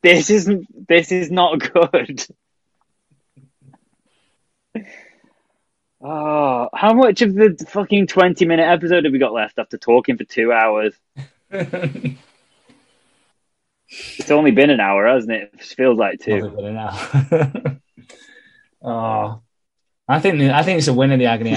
this 0.02 0.30
isn't 0.30 0.88
this 0.88 1.12
is 1.12 1.32
not 1.32 1.60
good. 1.60 2.26
Oh, 6.06 6.68
how 6.74 6.94
much 6.94 7.22
of 7.22 7.34
the 7.34 7.66
fucking 7.70 8.08
twenty 8.08 8.44
minute 8.44 8.68
episode 8.68 9.06
have 9.06 9.14
we 9.14 9.20
got 9.20 9.32
left 9.32 9.58
after 9.58 9.78
talking 9.78 10.18
for 10.18 10.26
two 10.26 10.52
hours? 10.52 10.94
it's 11.50 12.20
only 14.30 14.52
been 14.52 14.70
an 14.70 14.82
hour, 14.82 15.08
hasn't 15.08 15.32
it? 15.32 15.52
It 15.54 15.64
feels 15.64 15.98
like 15.98 16.20
two. 16.20 16.34
Only 16.34 16.50
been 16.50 16.66
an 16.66 16.78
hour. 16.78 17.80
oh, 18.82 19.43
I 20.14 20.20
think 20.20 20.42
I 20.42 20.64
think 20.64 20.78
it's 20.78 20.88
a 20.88 20.94
win 20.94 21.12
of 21.12 21.20
the 21.20 21.26
agony 21.26 21.56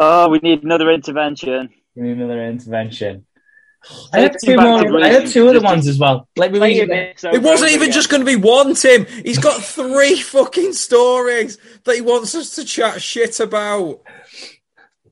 oh, 0.00 0.28
we 0.28 0.38
need 0.38 0.62
another 0.62 0.90
intervention. 0.90 1.70
We 1.94 2.02
need 2.02 2.16
another 2.18 2.44
intervention. 2.44 3.26
I 4.12 4.20
have 4.20 4.36
two 4.42 4.56
more. 4.56 5.02
I 5.02 5.08
have 5.08 5.30
two 5.30 5.46
other 5.48 5.60
ones 5.60 5.86
as 5.86 5.98
well. 5.98 6.26
Let 6.36 6.52
me 6.52 6.58
read 6.58 6.88
it. 6.88 7.24
It 7.24 7.42
wasn't 7.42 7.72
even 7.72 7.92
just 7.92 8.08
going 8.08 8.22
to 8.22 8.26
be 8.26 8.36
one, 8.36 8.74
Tim. 8.74 9.04
He's 9.22 9.38
got 9.38 9.62
three 9.62 10.16
fucking 10.16 10.72
stories 10.72 11.58
that 11.84 11.94
he 11.94 12.00
wants 12.00 12.34
us 12.34 12.54
to 12.54 12.64
chat 12.64 13.02
shit 13.02 13.38
about. 13.40 14.00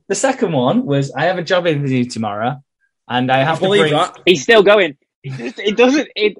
The 0.07 0.15
second 0.15 0.53
one 0.53 0.85
was 0.85 1.11
I 1.11 1.25
have 1.25 1.37
a 1.37 1.43
job 1.43 1.67
interview 1.67 2.05
tomorrow, 2.05 2.63
and 3.07 3.31
I 3.31 3.43
have 3.43 3.57
I 3.57 3.59
to 3.59 3.61
believe 3.61 3.81
bring... 3.81 3.93
that. 3.93 4.19
He's 4.25 4.41
still 4.41 4.63
going. 4.63 4.97
It 5.23 5.77
doesn't. 5.77 6.09
It 6.15 6.37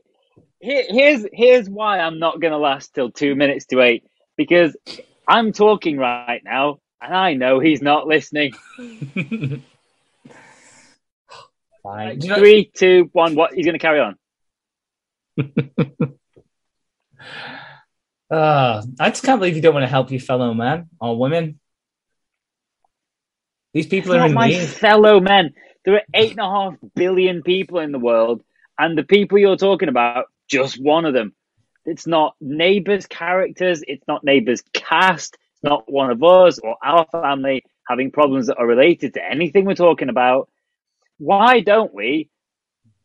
here, 0.63 0.83
here's 0.87 1.25
here's 1.33 1.69
why 1.69 1.99
I'm 1.99 2.19
not 2.19 2.39
going 2.39 2.53
to 2.53 2.57
last 2.57 2.93
till 2.93 3.11
two 3.11 3.35
minutes 3.35 3.65
to 3.67 3.81
eight 3.81 4.05
because 4.37 4.75
I'm 5.27 5.51
talking 5.51 5.97
right 5.97 6.41
now 6.43 6.79
and 7.01 7.13
I 7.13 7.33
know 7.33 7.59
he's 7.59 7.81
not 7.81 8.07
listening. 8.07 8.53
Fine. 11.83 12.21
Three, 12.21 12.71
two, 12.73 13.09
one. 13.11 13.35
What? 13.35 13.53
He's 13.53 13.65
going 13.65 13.77
to 13.77 13.79
carry 13.79 13.99
on. 13.99 14.17
uh, 18.31 18.83
I 18.99 19.09
just 19.09 19.23
can't 19.23 19.41
believe 19.41 19.57
you 19.57 19.61
don't 19.61 19.73
want 19.73 19.83
to 19.83 19.89
help 19.89 20.11
your 20.11 20.21
fellow 20.21 20.53
man 20.53 20.87
or 21.01 21.19
women. 21.19 21.59
These 23.73 23.87
people 23.87 24.13
are 24.13 24.25
in 24.25 24.33
my 24.33 24.47
need. 24.47 24.69
fellow 24.69 25.19
men. 25.19 25.53
There 25.83 25.95
are 25.95 26.03
eight 26.13 26.31
and 26.31 26.39
a 26.39 26.43
half 26.43 26.75
billion 26.95 27.43
people 27.43 27.79
in 27.79 27.91
the 27.91 27.99
world, 27.99 28.41
and 28.79 28.97
the 28.97 29.03
people 29.03 29.37
you're 29.37 29.57
talking 29.57 29.89
about, 29.89 30.27
just 30.53 30.81
one 30.81 31.05
of 31.05 31.13
them. 31.15 31.33
It's 31.85 32.07
not 32.07 32.35
neighbors' 32.41 33.07
characters. 33.07 33.83
It's 33.87 34.07
not 34.07 34.23
neighbors' 34.23 34.63
cast. 34.73 35.37
It's 35.53 35.63
not 35.63 35.91
one 35.91 36.11
of 36.11 36.23
us 36.23 36.59
or 36.59 36.77
our 36.83 37.05
family 37.11 37.63
having 37.89 38.11
problems 38.11 38.47
that 38.47 38.57
are 38.57 38.67
related 38.67 39.15
to 39.15 39.25
anything 39.29 39.65
we're 39.65 39.75
talking 39.75 40.09
about. 40.09 40.49
Why 41.17 41.61
don't 41.61 41.93
we 41.93 42.29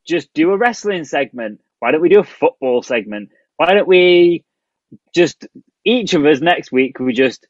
just 0.06 0.32
do 0.34 0.52
a 0.52 0.58
wrestling 0.58 1.04
segment? 1.04 1.60
Why 1.80 1.92
don't 1.92 2.02
we 2.02 2.10
do 2.10 2.20
a 2.20 2.24
football 2.24 2.82
segment? 2.82 3.30
Why 3.56 3.74
don't 3.74 3.88
we 3.88 4.44
just 5.14 5.46
each 5.84 6.14
of 6.14 6.26
us 6.26 6.40
next 6.40 6.72
week 6.72 7.00
we 7.00 7.14
just 7.14 7.46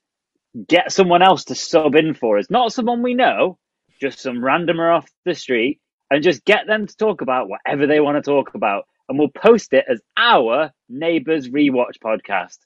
get 0.69 0.93
someone 0.93 1.23
else 1.23 1.45
to 1.47 1.55
sub 1.57 1.97
in 1.97 2.15
for 2.15 2.39
us, 2.39 2.51
not 2.51 2.73
someone 2.73 3.03
we 3.03 3.15
know, 3.15 3.59
just 4.01 4.21
some 4.21 4.39
randomer 4.39 4.97
off 4.97 5.09
the 5.25 5.35
street, 5.35 5.81
and 6.11 6.23
just 6.25 6.45
get 6.45 6.67
them 6.67 6.87
to 6.87 6.97
talk 6.97 7.23
about 7.23 7.49
whatever 7.49 7.87
they 7.87 8.01
want 8.01 8.23
to 8.23 8.31
talk 8.31 8.55
about, 8.55 8.85
and 9.09 9.19
we'll 9.19 9.29
post 9.29 9.73
it 9.73 9.85
as 9.89 10.01
our 10.17 10.73
neighbors 10.89 11.49
rewatch 11.49 11.99
podcast. 12.03 12.59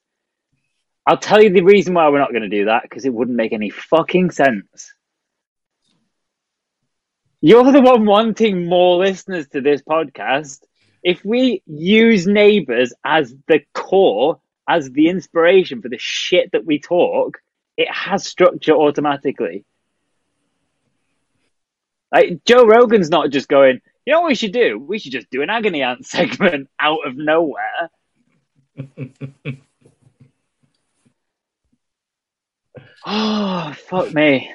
I'll 1.06 1.18
tell 1.18 1.42
you 1.42 1.50
the 1.50 1.62
reason 1.62 1.94
why 1.94 2.08
we're 2.08 2.18
not 2.18 2.30
going 2.30 2.42
to 2.42 2.48
do 2.48 2.66
that 2.66 2.82
because 2.82 3.04
it 3.04 3.12
wouldn't 3.12 3.36
make 3.36 3.52
any 3.52 3.70
fucking 3.70 4.30
sense. 4.30 4.94
You're 7.40 7.72
the 7.72 7.80
one 7.80 8.06
wanting 8.06 8.66
more 8.66 8.98
listeners 8.98 9.48
to 9.48 9.60
this 9.60 9.82
podcast. 9.82 10.60
If 11.02 11.24
we 11.24 11.62
use 11.66 12.26
neighbors 12.26 12.92
as 13.04 13.34
the 13.48 13.60
core, 13.74 14.40
as 14.68 14.90
the 14.90 15.08
inspiration 15.08 15.82
for 15.82 15.88
the 15.88 15.98
shit 15.98 16.52
that 16.52 16.64
we 16.64 16.78
talk, 16.78 17.38
it 17.76 17.90
has 17.90 18.24
structure 18.24 18.74
automatically. 18.74 19.64
Like 22.12 22.44
Joe 22.44 22.64
Rogan's 22.64 23.10
not 23.10 23.30
just 23.30 23.48
going, 23.48 23.80
you 24.06 24.12
know 24.12 24.20
what 24.22 24.28
we 24.28 24.34
should 24.34 24.52
do? 24.52 24.78
We 24.78 24.98
should 24.98 25.12
just 25.12 25.30
do 25.30 25.42
an 25.42 25.50
agony 25.50 25.82
aunt 25.82 26.04
segment 26.14 26.68
out 26.80 27.06
of 27.06 27.16
nowhere. 27.16 27.90
oh 33.06 33.72
fuck 33.88 34.12
me! 34.14 34.50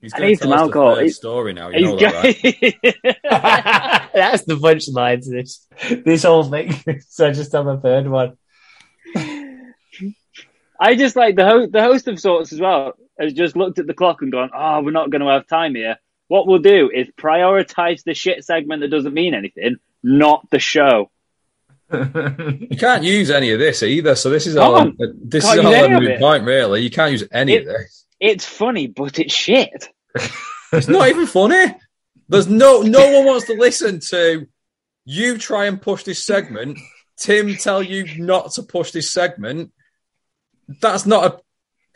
He's 0.00 0.12
I 0.14 0.18
going 0.18 0.28
need 0.30 0.36
to 0.40 0.42
tell 0.42 0.50
some 0.50 0.52
us 0.52 0.58
the 0.58 0.62
alcohol. 0.64 0.94
third 0.96 1.02
He's- 1.02 1.16
story 1.16 1.52
now. 1.52 1.68
You 1.68 1.78
He's 1.78 1.88
know 1.90 1.96
that, 1.98 3.20
right? 3.24 4.10
That's 4.14 4.44
the 4.44 4.56
punchline 4.56 5.22
to 5.24 5.30
this 5.30 5.66
this 6.04 6.22
whole 6.24 6.44
thing. 6.44 6.72
so 7.08 7.28
I 7.28 7.32
just 7.32 7.52
have 7.52 7.66
a 7.66 7.78
third 7.78 8.08
one. 8.08 8.36
I 10.80 10.96
just 10.96 11.14
like 11.16 11.36
the 11.36 11.44
host, 11.46 11.72
the 11.72 11.82
host 11.82 12.08
of 12.08 12.18
sorts 12.18 12.52
as 12.52 12.60
well 12.60 12.94
has 13.18 13.32
just 13.32 13.56
looked 13.56 13.78
at 13.78 13.86
the 13.86 13.94
clock 13.94 14.22
and 14.22 14.32
gone, 14.32 14.50
"Oh, 14.54 14.82
we're 14.82 14.90
not 14.90 15.10
going 15.10 15.22
to 15.22 15.28
have 15.28 15.46
time 15.46 15.74
here." 15.74 15.96
What 16.32 16.46
we'll 16.46 16.60
do 16.60 16.90
is 16.90 17.08
prioritize 17.20 18.02
the 18.04 18.14
shit 18.14 18.42
segment 18.42 18.80
that 18.80 18.88
doesn't 18.88 19.12
mean 19.12 19.34
anything, 19.34 19.76
not 20.02 20.48
the 20.50 20.58
show. 20.58 21.10
You 21.92 22.76
can't 22.78 23.04
use 23.04 23.30
any 23.30 23.50
of 23.52 23.58
this 23.58 23.82
either. 23.82 24.14
So 24.14 24.30
this 24.30 24.46
is 24.46 24.54
Come 24.54 24.62
all. 24.64 24.76
on. 24.80 24.96
This 25.22 25.44
Can't 25.44 25.58
is 25.58 25.64
all 25.66 25.74
a 25.74 25.84
of 25.84 25.90
moot 26.02 26.10
it. 26.10 26.20
point, 26.20 26.44
really. 26.44 26.80
You 26.80 26.88
can't 26.90 27.12
use 27.12 27.24
any 27.32 27.52
It- 27.52 27.66
of 27.66 27.74
this. 27.74 28.06
It's 28.18 28.46
funny, 28.46 28.86
but 28.86 29.18
it's 29.18 29.34
shit. 29.34 29.88
It's 30.74 30.88
not 30.88 31.08
even 31.10 31.26
funny. 31.26 31.74
There's 32.30 32.48
no 32.48 32.80
no 32.80 33.04
one 33.16 33.26
wants 33.26 33.46
to 33.48 33.52
listen 33.52 34.00
to 34.08 34.46
you 35.04 35.36
try 35.36 35.66
and 35.66 35.82
push 35.82 36.04
this 36.04 36.24
segment. 36.24 36.78
Tim 37.18 37.56
tell 37.56 37.82
you 37.82 38.06
not 38.16 38.52
to 38.52 38.62
push 38.62 38.90
this 38.92 39.12
segment. 39.12 39.70
That's 40.80 41.04
not 41.04 41.24
a, 41.26 41.30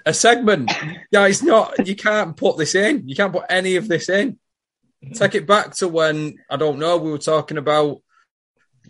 a 0.06 0.14
segment. 0.14 0.72
Yeah, 1.10 1.26
it's 1.26 1.42
not. 1.42 1.86
You 1.86 1.96
can't 1.96 2.36
put 2.36 2.56
this 2.56 2.74
in. 2.74 3.06
You 3.08 3.16
can't 3.16 3.32
put 3.32 3.44
any 3.50 3.76
of 3.76 3.88
this 3.88 4.08
in. 4.08 4.38
Take 5.14 5.34
it 5.34 5.46
back 5.46 5.74
to 5.76 5.88
when 5.88 6.38
I 6.48 6.56
don't 6.56 6.78
know. 6.78 6.96
We 6.96 7.10
were 7.10 7.18
talking 7.18 7.58
about 7.58 8.00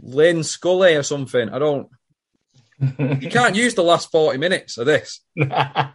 Lynn 0.01 0.45
Scully 0.45 0.95
or 0.95 1.03
something. 1.03 1.49
I 1.49 1.59
don't. 1.59 1.89
You 2.79 3.31
can't 3.31 3.57
use 3.57 3.75
the 3.75 3.83
last 3.83 4.11
forty 4.11 4.37
minutes 4.39 4.77
of 4.77 4.85
this. 4.85 5.21
At 5.41 5.95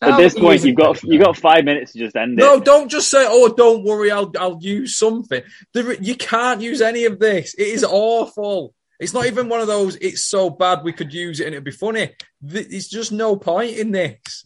this 0.00 0.34
point, 0.34 0.64
you've 0.64 0.76
got 0.76 1.00
you 1.04 1.18
got 1.18 1.36
five 1.36 1.64
minutes 1.64 1.92
to 1.92 2.00
just 2.00 2.16
end 2.16 2.38
it. 2.38 2.42
No, 2.42 2.58
don't 2.58 2.90
just 2.90 3.08
say, 3.08 3.24
"Oh, 3.28 3.54
don't 3.56 3.84
worry, 3.84 4.10
I'll 4.10 4.32
I'll 4.38 4.58
use 4.60 4.98
something." 4.98 5.42
There, 5.72 5.94
you 5.94 6.16
can't 6.16 6.60
use 6.60 6.80
any 6.80 7.04
of 7.04 7.20
this. 7.20 7.54
It 7.54 7.68
is 7.68 7.84
awful. 7.84 8.74
It's 9.00 9.14
not 9.14 9.26
even 9.26 9.48
one 9.48 9.60
of 9.60 9.68
those. 9.68 9.96
It's 9.96 10.24
so 10.24 10.50
bad 10.50 10.82
we 10.82 10.92
could 10.92 11.12
use 11.14 11.38
it 11.40 11.46
and 11.46 11.54
it'd 11.54 11.64
be 11.64 11.70
funny. 11.70 12.10
Th- 12.48 12.68
There's 12.68 12.88
just 12.88 13.12
no 13.12 13.36
point 13.36 13.76
in 13.76 13.92
this. 13.92 14.44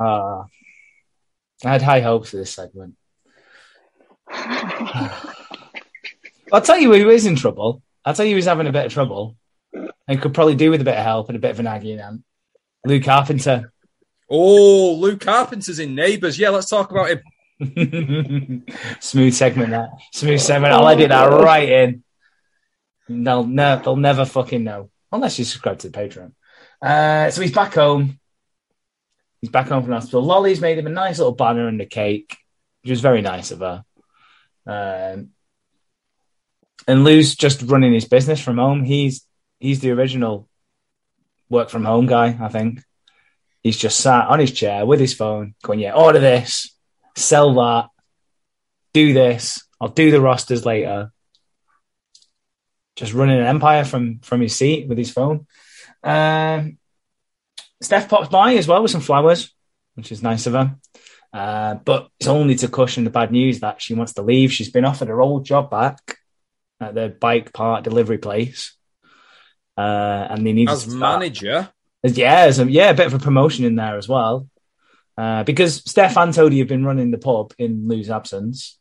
Uh, 0.00 0.44
I 1.64 1.72
had 1.72 1.82
high 1.82 2.00
hopes 2.00 2.30
for 2.30 2.36
this 2.36 2.52
segment. 2.52 2.94
I'll 4.30 5.10
tell 6.62 6.78
you 6.78 6.92
who 6.94 7.10
is 7.10 7.26
in 7.26 7.36
trouble. 7.36 7.82
I'll 8.04 8.14
tell 8.14 8.24
you 8.24 8.34
who's 8.36 8.44
having 8.46 8.66
a 8.66 8.72
bit 8.72 8.86
of 8.86 8.92
trouble 8.92 9.36
and 10.06 10.22
could 10.22 10.34
probably 10.34 10.54
do 10.54 10.70
with 10.70 10.80
a 10.80 10.84
bit 10.84 10.96
of 10.96 11.04
help 11.04 11.28
and 11.28 11.36
a 11.36 11.40
bit 11.40 11.50
of 11.50 11.60
an 11.60 11.66
agony 11.66 12.00
aunt. 12.00 12.22
Lou 12.86 13.02
Carpenter. 13.02 13.72
Oh, 14.30 14.94
Lou 14.94 15.16
Carpenter's 15.16 15.78
in 15.78 15.94
Neighbours. 15.94 16.38
Yeah, 16.38 16.50
let's 16.50 16.68
talk 16.70 16.90
about 16.90 17.10
him. 17.10 17.20
Smooth 19.00 19.34
segment 19.34 19.70
that. 19.70 19.90
Smooth 20.12 20.40
segment. 20.40 20.72
I'll 20.72 20.88
edit 20.88 21.08
that 21.08 21.26
right 21.26 21.68
in. 21.68 22.04
They'll, 23.08 23.46
ne- 23.46 23.80
they'll 23.82 23.96
never 23.96 24.24
fucking 24.24 24.62
know. 24.62 24.90
Unless 25.10 25.38
you 25.38 25.44
subscribe 25.44 25.78
to 25.78 25.88
the 25.88 25.98
Patreon. 25.98 26.32
Uh, 26.80 27.30
so 27.30 27.40
he's 27.42 27.52
back 27.52 27.74
home. 27.74 28.20
He's 29.40 29.50
back 29.50 29.68
home 29.68 29.82
from 29.82 29.92
hospital. 29.92 30.22
Lolly's 30.22 30.60
made 30.60 30.78
him 30.78 30.86
a 30.86 30.90
nice 30.90 31.18
little 31.18 31.34
banner 31.34 31.68
and 31.68 31.80
a 31.80 31.86
cake, 31.86 32.36
which 32.82 32.90
was 32.90 33.00
very 33.00 33.22
nice 33.22 33.50
of 33.50 33.60
her. 33.60 33.84
Um, 34.66 35.30
and 36.86 37.04
Lou's 37.04 37.34
just 37.34 37.62
running 37.62 37.92
his 37.92 38.04
business 38.04 38.40
from 38.40 38.58
home. 38.58 38.84
He's 38.84 39.24
he's 39.58 39.80
the 39.80 39.90
original 39.90 40.48
work 41.48 41.70
from 41.70 41.84
home 41.84 42.06
guy, 42.06 42.36
I 42.40 42.48
think. 42.48 42.82
He's 43.62 43.76
just 43.76 44.00
sat 44.00 44.28
on 44.28 44.38
his 44.38 44.52
chair 44.52 44.86
with 44.86 45.00
his 45.00 45.14
phone, 45.14 45.54
going, 45.62 45.80
"Yeah, 45.80 45.94
order 45.94 46.18
this, 46.18 46.74
sell 47.18 47.54
that, 47.54 47.90
do 48.92 49.12
this. 49.12 49.62
I'll 49.80 49.88
do 49.88 50.10
the 50.10 50.20
rosters 50.20 50.64
later." 50.64 51.12
Just 52.96 53.12
running 53.12 53.38
an 53.38 53.46
empire 53.46 53.84
from 53.84 54.20
from 54.20 54.40
his 54.40 54.56
seat 54.56 54.88
with 54.88 54.98
his 54.98 55.10
phone. 55.10 55.46
Um, 56.02 56.78
Steph 57.80 58.08
pops 58.08 58.28
by 58.28 58.54
as 58.54 58.66
well 58.66 58.82
with 58.82 58.90
some 58.90 59.00
flowers, 59.00 59.54
which 59.94 60.10
is 60.10 60.22
nice 60.22 60.46
of 60.46 60.54
her. 60.54 60.76
Uh, 61.32 61.74
but 61.74 62.08
it's 62.18 62.28
only 62.28 62.54
to 62.56 62.68
cushion 62.68 63.04
the 63.04 63.10
bad 63.10 63.30
news 63.30 63.60
that 63.60 63.82
she 63.82 63.94
wants 63.94 64.14
to 64.14 64.22
leave. 64.22 64.52
She's 64.52 64.70
been 64.70 64.84
offered 64.84 65.08
her 65.08 65.20
old 65.20 65.44
job 65.44 65.70
back 65.70 66.16
at 66.80 66.94
the 66.94 67.08
bike 67.08 67.52
part 67.52 67.84
delivery 67.84 68.18
place, 68.18 68.74
uh, 69.76 70.26
and 70.30 70.46
they 70.46 70.52
need 70.52 70.70
As 70.70 70.86
manager, 70.86 71.68
yeah, 72.16 72.50
yeah, 72.64 72.90
a 72.90 72.94
bit 72.94 73.06
of 73.06 73.14
a 73.14 73.18
promotion 73.18 73.64
in 73.64 73.76
there 73.76 73.98
as 73.98 74.08
well. 74.08 74.48
Uh, 75.18 75.42
because 75.42 75.82
Steph 75.84 76.16
and 76.16 76.32
Toady 76.32 76.60
have 76.60 76.68
been 76.68 76.84
running 76.84 77.10
the 77.10 77.18
pub 77.18 77.52
in 77.58 77.88
Lou's 77.88 78.08
absence, 78.08 78.78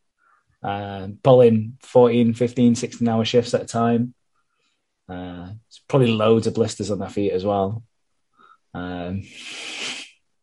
uh, 0.61 1.07
pulling 1.23 1.77
14, 1.81 2.35
15, 2.35 2.75
16 2.75 3.07
hour 3.07 3.25
shifts 3.25 3.55
at 3.55 3.63
a 3.63 3.65
time. 3.65 4.13
Uh, 5.09 5.49
it's 5.67 5.81
probably 5.87 6.11
loads 6.11 6.45
of 6.45 6.53
blisters 6.53 6.91
on 6.91 6.99
their 6.99 7.09
feet 7.09 7.31
as 7.31 7.43
well. 7.43 7.81
Um, 8.75 9.23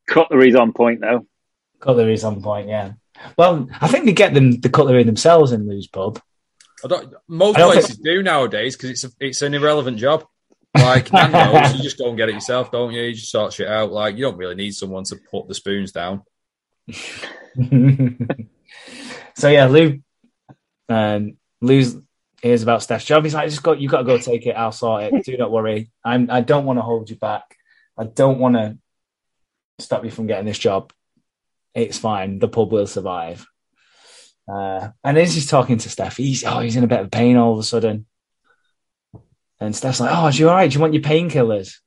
Cutlery's 0.08 0.56
on 0.56 0.72
point 0.72 1.00
though. 1.00 1.26
cutlery's 1.78 2.24
on 2.24 2.42
point, 2.42 2.68
yeah. 2.68 2.94
Well, 3.38 3.68
I 3.80 3.86
think 3.86 4.04
they 4.04 4.12
get 4.12 4.34
them 4.34 4.60
the 4.60 4.70
cutlery 4.70 5.04
themselves 5.04 5.52
in 5.52 5.68
Lou's 5.68 5.86
pub. 5.86 6.20
I 6.84 6.88
don't, 6.88 7.14
most 7.28 7.56
I 7.56 7.60
don't 7.60 7.72
places 7.72 7.98
do 7.98 8.20
nowadays 8.20 8.76
because 8.76 8.90
it's 8.90 9.04
a, 9.04 9.10
it's 9.20 9.42
an 9.42 9.54
irrelevant 9.54 9.98
job. 9.98 10.26
Like 10.74 11.12
you 11.12 11.82
just 11.82 11.98
go 11.98 12.08
and 12.08 12.16
get 12.16 12.28
it 12.28 12.34
yourself, 12.34 12.70
don't 12.70 12.92
you? 12.92 13.02
You 13.02 13.14
just 13.14 13.30
sort 13.30 13.52
shit 13.52 13.68
out. 13.68 13.92
Like 13.92 14.16
you 14.16 14.24
don't 14.24 14.36
really 14.36 14.56
need 14.56 14.74
someone 14.74 15.04
to 15.04 15.16
put 15.30 15.46
the 15.48 15.54
spoons 15.54 15.92
down. 15.92 16.22
so 19.34 19.48
yeah, 19.48 19.66
Lou, 19.66 20.00
um, 20.88 21.36
Lou's 21.60 21.96
hears 22.42 22.62
about 22.62 22.82
Steph's 22.82 23.04
job. 23.04 23.24
He's 23.24 23.34
like, 23.34 23.48
just 23.48 23.62
got 23.62 23.80
you 23.80 23.88
got 23.88 23.98
to 23.98 24.04
go 24.04 24.18
take 24.18 24.46
it. 24.46 24.56
I'll 24.56 24.72
sort 24.72 25.04
it. 25.04 25.24
Do 25.24 25.36
not 25.36 25.50
worry. 25.50 25.90
I'm. 26.04 26.30
I 26.30 26.40
don't 26.40 26.66
want 26.66 26.78
to 26.78 26.82
hold 26.82 27.08
you 27.08 27.16
back. 27.16 27.56
I 27.96 28.04
don't 28.04 28.38
want 28.38 28.56
to 28.56 28.76
stop 29.78 30.04
you 30.04 30.10
from 30.10 30.26
getting 30.26 30.46
this 30.46 30.58
job. 30.58 30.92
It's 31.74 31.98
fine. 31.98 32.38
The 32.38 32.48
pub 32.48 32.72
will 32.72 32.86
survive. 32.86 33.46
Uh, 34.46 34.88
and 35.02 35.16
as 35.16 35.34
he's 35.34 35.46
talking 35.48 35.78
to 35.78 35.88
Steph, 35.88 36.16
he's 36.16 36.44
oh, 36.44 36.60
he's 36.60 36.76
in 36.76 36.84
a 36.84 36.88
bit 36.88 37.00
of 37.00 37.10
pain 37.10 37.36
all 37.36 37.54
of 37.54 37.58
a 37.58 37.62
sudden. 37.62 38.06
And 39.60 39.74
Steph's 39.74 40.00
like, 40.00 40.10
"Oh, 40.10 40.24
are 40.24 40.30
you 40.30 40.48
all 40.48 40.54
right? 40.54 40.70
Do 40.70 40.74
you 40.74 40.80
want 40.80 40.94
your 40.94 41.02
painkillers?" 41.02 41.78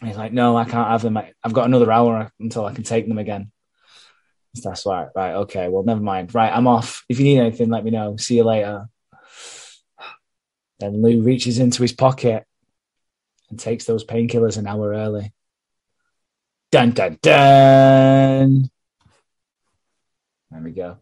And 0.00 0.08
he's 0.08 0.18
like, 0.18 0.32
"No, 0.32 0.56
I 0.56 0.64
can't 0.64 0.88
have 0.88 1.02
them. 1.02 1.18
I've 1.18 1.52
got 1.52 1.66
another 1.66 1.92
hour 1.92 2.32
until 2.40 2.64
I 2.64 2.74
can 2.74 2.84
take 2.84 3.06
them 3.06 3.18
again." 3.18 3.50
That's 4.62 4.86
right. 4.86 5.08
Right. 5.14 5.34
Okay. 5.34 5.68
Well, 5.68 5.82
never 5.82 6.00
mind. 6.00 6.34
Right. 6.34 6.52
I'm 6.52 6.66
off. 6.66 7.04
If 7.08 7.18
you 7.18 7.24
need 7.24 7.40
anything, 7.40 7.70
let 7.70 7.84
me 7.84 7.90
know. 7.90 8.16
See 8.16 8.36
you 8.36 8.44
later. 8.44 8.88
Then 10.78 11.02
Lou 11.02 11.22
reaches 11.22 11.58
into 11.58 11.82
his 11.82 11.92
pocket 11.92 12.44
and 13.50 13.58
takes 13.58 13.84
those 13.84 14.04
painkillers 14.04 14.58
an 14.58 14.66
hour 14.66 14.92
early. 14.92 15.32
Dun 16.70 16.90
dun 16.90 17.18
dun. 17.22 18.70
There 20.50 20.62
we 20.62 20.72
go. 20.72 20.98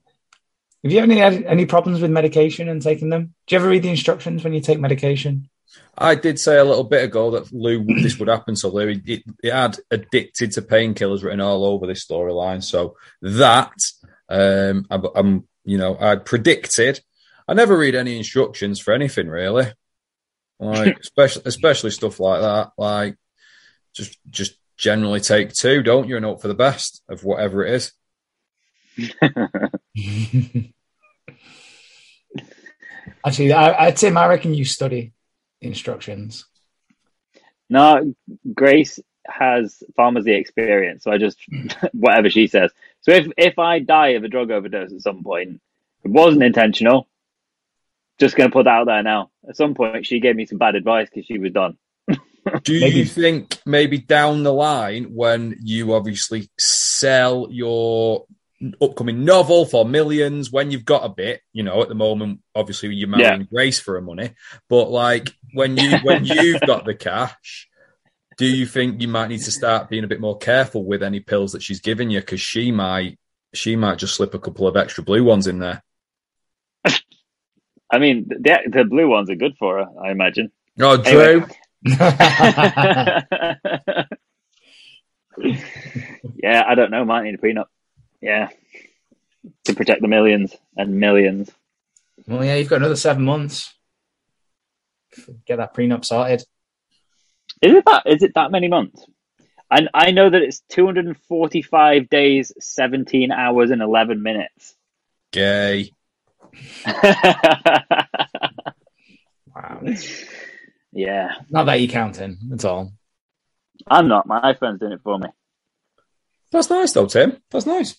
Have 0.83 0.93
you 0.93 0.99
ever 0.99 1.13
had 1.15 1.45
any 1.45 1.67
problems 1.67 2.01
with 2.01 2.11
medication 2.11 2.69
and 2.69 2.83
taking 2.83 3.09
them? 3.09 3.35
Do 3.47 3.55
you 3.55 3.61
ever 3.61 3.69
read 3.69 3.83
the 3.83 3.89
instructions 3.89 4.43
when 4.43 4.53
you 4.53 4.61
take 4.61 4.81
medication? 4.81 5.49
I 5.97 6.15
did 6.15 6.39
say 6.41 6.59
a 6.59 6.65
little 6.65 6.85
bit 6.85 7.05
ago 7.05 7.33
that 7.33 7.53
Lou, 7.53 7.85
this 7.85 8.19
would 8.19 8.29
happen 8.29 8.55
to 8.57 8.69
Lou. 8.69 8.99
He, 9.05 9.25
he 9.43 9.49
had 9.49 9.79
addicted 9.91 10.53
to 10.53 10.63
painkillers 10.63 11.23
written 11.23 11.41
all 11.41 11.65
over 11.65 11.87
this 11.87 12.05
storyline. 12.05 12.63
So 12.63 12.97
that, 13.21 13.73
um, 14.29 14.87
I, 14.91 15.01
I'm, 15.15 15.47
you 15.65 15.77
know, 15.79 15.97
I 16.01 16.17
predicted. 16.17 17.01
I 17.47 17.55
never 17.55 17.77
read 17.77 17.95
any 17.95 18.17
instructions 18.17 18.81
for 18.81 18.95
anything 18.95 19.29
really, 19.29 19.67
like 20.59 20.99
especially 21.01 21.43
especially 21.45 21.91
stuff 21.91 22.19
like 22.19 22.41
that. 22.41 22.73
Like 22.79 23.17
just 23.95 24.19
just 24.31 24.57
generally 24.77 25.21
take 25.21 25.53
two, 25.53 25.83
don't 25.83 26.09
you, 26.09 26.17
and 26.17 26.25
hope 26.25 26.41
for 26.41 26.49
the 26.49 26.55
best 26.55 27.03
of 27.09 27.23
whatever 27.25 27.67
it 27.67 27.75
is. 27.75 27.93
Actually, 33.25 33.53
I, 33.53 33.87
would 33.87 33.99
say 33.99 34.11
I 34.11 34.27
reckon 34.29 34.55
you 34.55 34.65
study 34.65 35.13
instructions. 35.63 36.47
No, 37.71 38.15
Grace 38.53 38.99
has 39.27 39.83
pharmacy 39.97 40.33
experience, 40.33 41.05
so 41.05 41.11
I 41.11 41.19
just 41.19 41.39
whatever 41.93 42.29
she 42.29 42.47
says. 42.47 42.71
So 43.01 43.13
if 43.13 43.29
if 43.37 43.59
I 43.59 43.79
die 43.79 44.09
of 44.09 44.25
a 44.25 44.29
drug 44.29 44.51
overdose 44.51 44.93
at 44.93 45.01
some 45.01 45.23
point, 45.23 45.61
it 46.05 46.11
wasn't 46.11 46.43
intentional. 46.43 47.09
Just 48.19 48.37
going 48.37 48.51
to 48.51 48.53
put 48.53 48.65
that 48.65 48.71
out 48.71 48.87
there 48.87 49.03
now. 49.03 49.31
At 49.49 49.57
some 49.57 49.75
point, 49.75 50.07
she 50.07 50.21
gave 50.21 50.37
me 50.37 50.47
some 50.47 50.59
bad 50.59 50.75
advice 50.75 51.09
because 51.09 51.27
she 51.27 51.39
was 51.39 51.53
done. 51.53 51.79
Do 52.09 52.81
maybe. 52.81 52.97
you 52.97 53.05
think 53.05 53.59
maybe 53.65 53.99
down 53.99 54.43
the 54.43 54.53
line 54.53 55.15
when 55.15 55.57
you 55.63 55.95
obviously 55.95 56.51
sell 56.59 57.49
your 57.51 58.27
upcoming 58.81 59.25
novel 59.25 59.65
for 59.65 59.85
millions 59.85 60.53
when 60.53 60.71
you've 60.71 60.85
got 60.85 61.05
a 61.05 61.09
bit 61.09 61.41
you 61.53 61.65
know 61.65 61.83
at 61.83 61.89
the 61.89 61.97
moment 61.97 62.41
obviously 62.55 62.95
you're 62.95 63.09
marrying 63.09 63.41
yeah. 63.41 63.47
grace 63.51 63.81
for 63.81 63.97
a 63.97 64.03
money 64.03 64.31
but 64.69 64.89
like 64.89 65.35
when 65.53 65.77
you 65.77 65.99
when 65.99 66.25
you've 66.25 66.61
got 66.63 66.85
the 66.85 66.95
cash 66.95 67.69
do 68.39 68.47
you 68.47 68.67
think 68.67 69.01
you 69.01 69.09
might 69.09 69.29
need 69.29 69.43
to 69.43 69.51
start 69.51 69.89
being 69.89 70.05
a 70.05 70.09
bit 70.09 70.21
more 70.21 70.39
careful 70.39 70.85
with 70.85 71.03
any 71.03 71.21
pills 71.21 71.53
that 71.53 71.63
she's 71.63 71.81
giving 71.81 72.11
you 72.11 72.21
because 72.21 72.41
she 72.41 72.73
might 72.73 73.19
she 73.55 73.77
might 73.77 73.99
just 73.99 74.15
slip 74.15 74.35
a 74.35 74.39
couple 74.39 74.67
of 74.67 74.77
extra 74.77 75.05
blue 75.05 75.25
ones 75.25 75.47
in 75.47 75.59
there 75.59 75.83
i 77.91 77.99
mean 77.99 78.27
the, 78.29 78.59
the 78.67 78.85
blue 78.85 79.09
ones 79.09 79.31
are 79.31 79.37
good 79.37 79.57
for 79.59 79.79
her 79.79 79.87
i 80.03 80.11
imagine 80.11 80.51
oh 80.81 81.03
true 81.03 81.21
anyway. 81.21 81.47
yeah 86.37 86.63
i 86.67 86.75
don't 86.75 86.91
know 86.91 87.05
might 87.05 87.25
need 87.25 87.35
a 87.35 87.39
prenup 87.39 87.67
yeah, 88.23 88.49
to 89.65 89.75
protect 89.75 90.01
the 90.01 90.09
millions 90.09 90.57
and 90.77 90.99
millions. 90.99 91.51
Well, 92.27 92.45
yeah, 92.45 92.55
you've 92.55 92.71
got 92.71 92.77
another 92.77 92.97
seven 92.97 93.25
months. 93.25 93.75
Get 95.47 95.57
that 95.57 95.75
prenup 95.75 96.05
sorted. 96.05 96.43
Is 97.61 97.75
it 97.75 97.85
that? 97.87 98.03
Is 98.07 98.23
it 98.23 98.33
that 98.35 98.51
many 98.51 98.69
months? 98.69 99.05
And 99.71 99.89
I 99.95 100.11
know 100.11 100.29
that 100.29 100.43
it's 100.43 100.61
245 100.69 102.11
days, 102.11 102.53
17 102.59 103.33
hours, 103.33 103.71
and 103.71 103.81
11 103.81 104.23
minutes. 104.23 104.75
Gay. 105.31 105.93
wow. 106.87 108.05
Yeah. 110.93 111.31
Not 111.49 111.65
that 111.65 111.81
you're 111.81 111.91
counting. 111.91 112.37
That's 112.49 112.67
all. 112.67 112.93
I'm 113.87 114.09
not. 114.09 114.27
My 114.27 114.53
iPhone's 114.53 114.81
doing 114.81 114.93
it 114.93 115.01
for 115.03 115.19
me. 115.19 115.29
That's 116.51 116.69
nice, 116.69 116.93
though, 116.93 117.07
Tim. 117.07 117.39
That's 117.51 117.65
nice. 117.65 117.97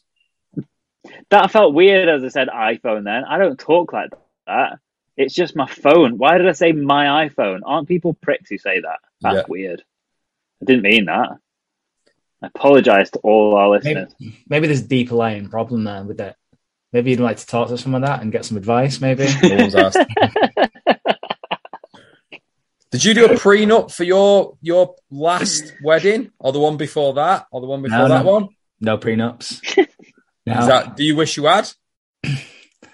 That 1.31 1.51
felt 1.51 1.73
weird 1.73 2.07
as 2.07 2.23
I 2.23 2.27
said 2.27 2.49
iPhone 2.49 3.03
then. 3.03 3.23
I 3.25 3.39
don't 3.39 3.59
talk 3.59 3.91
like 3.91 4.11
that. 4.45 4.77
It's 5.15 5.33
just 5.33 5.55
my 5.55 5.67
phone. 5.67 6.17
Why 6.17 6.37
did 6.37 6.47
I 6.47 6.53
say 6.53 6.71
my 6.71 7.27
iPhone? 7.27 7.61
Aren't 7.65 7.87
people 7.87 8.13
pricks 8.13 8.49
who 8.49 8.57
say 8.57 8.79
that? 8.81 8.99
That's 9.21 9.35
yeah. 9.35 9.43
weird. 9.47 9.83
I 10.61 10.65
didn't 10.65 10.83
mean 10.83 11.05
that. 11.05 11.37
I 12.41 12.47
apologize 12.47 13.11
to 13.11 13.19
all 13.19 13.55
our 13.55 13.69
listeners. 13.69 14.13
Maybe, 14.19 14.43
maybe 14.47 14.67
there's 14.67 14.81
a 14.81 14.87
deeper 14.87 15.15
lying 15.15 15.49
problem 15.49 15.83
there 15.83 16.03
with 16.03 16.17
that. 16.17 16.37
Maybe 16.91 17.11
you'd 17.11 17.19
like 17.19 17.37
to 17.37 17.45
talk 17.45 17.69
to 17.69 17.77
someone 17.77 18.01
that 18.01 18.21
and 18.21 18.31
get 18.31 18.45
some 18.45 18.57
advice, 18.57 18.99
maybe. 19.01 19.25
Did 22.91 23.03
you 23.03 23.15
do 23.15 23.25
a 23.25 23.29
prenup 23.29 23.91
for 23.91 24.03
your 24.03 24.55
your 24.61 24.95
last 25.09 25.73
wedding, 25.83 26.31
or 26.37 26.51
the 26.51 26.59
one 26.59 26.77
before 26.77 27.15
that, 27.15 27.47
or 27.51 27.59
the 27.59 27.65
one 27.65 27.81
before 27.81 27.97
no, 27.97 28.07
that 28.07 28.23
no. 28.23 28.31
one? 28.31 28.49
No 28.79 28.97
prenups. 28.97 29.87
No. 30.45 30.67
That, 30.67 30.97
do 30.97 31.05
you 31.05 31.15
wish 31.15 31.37
you 31.37 31.45
had? 31.45 31.71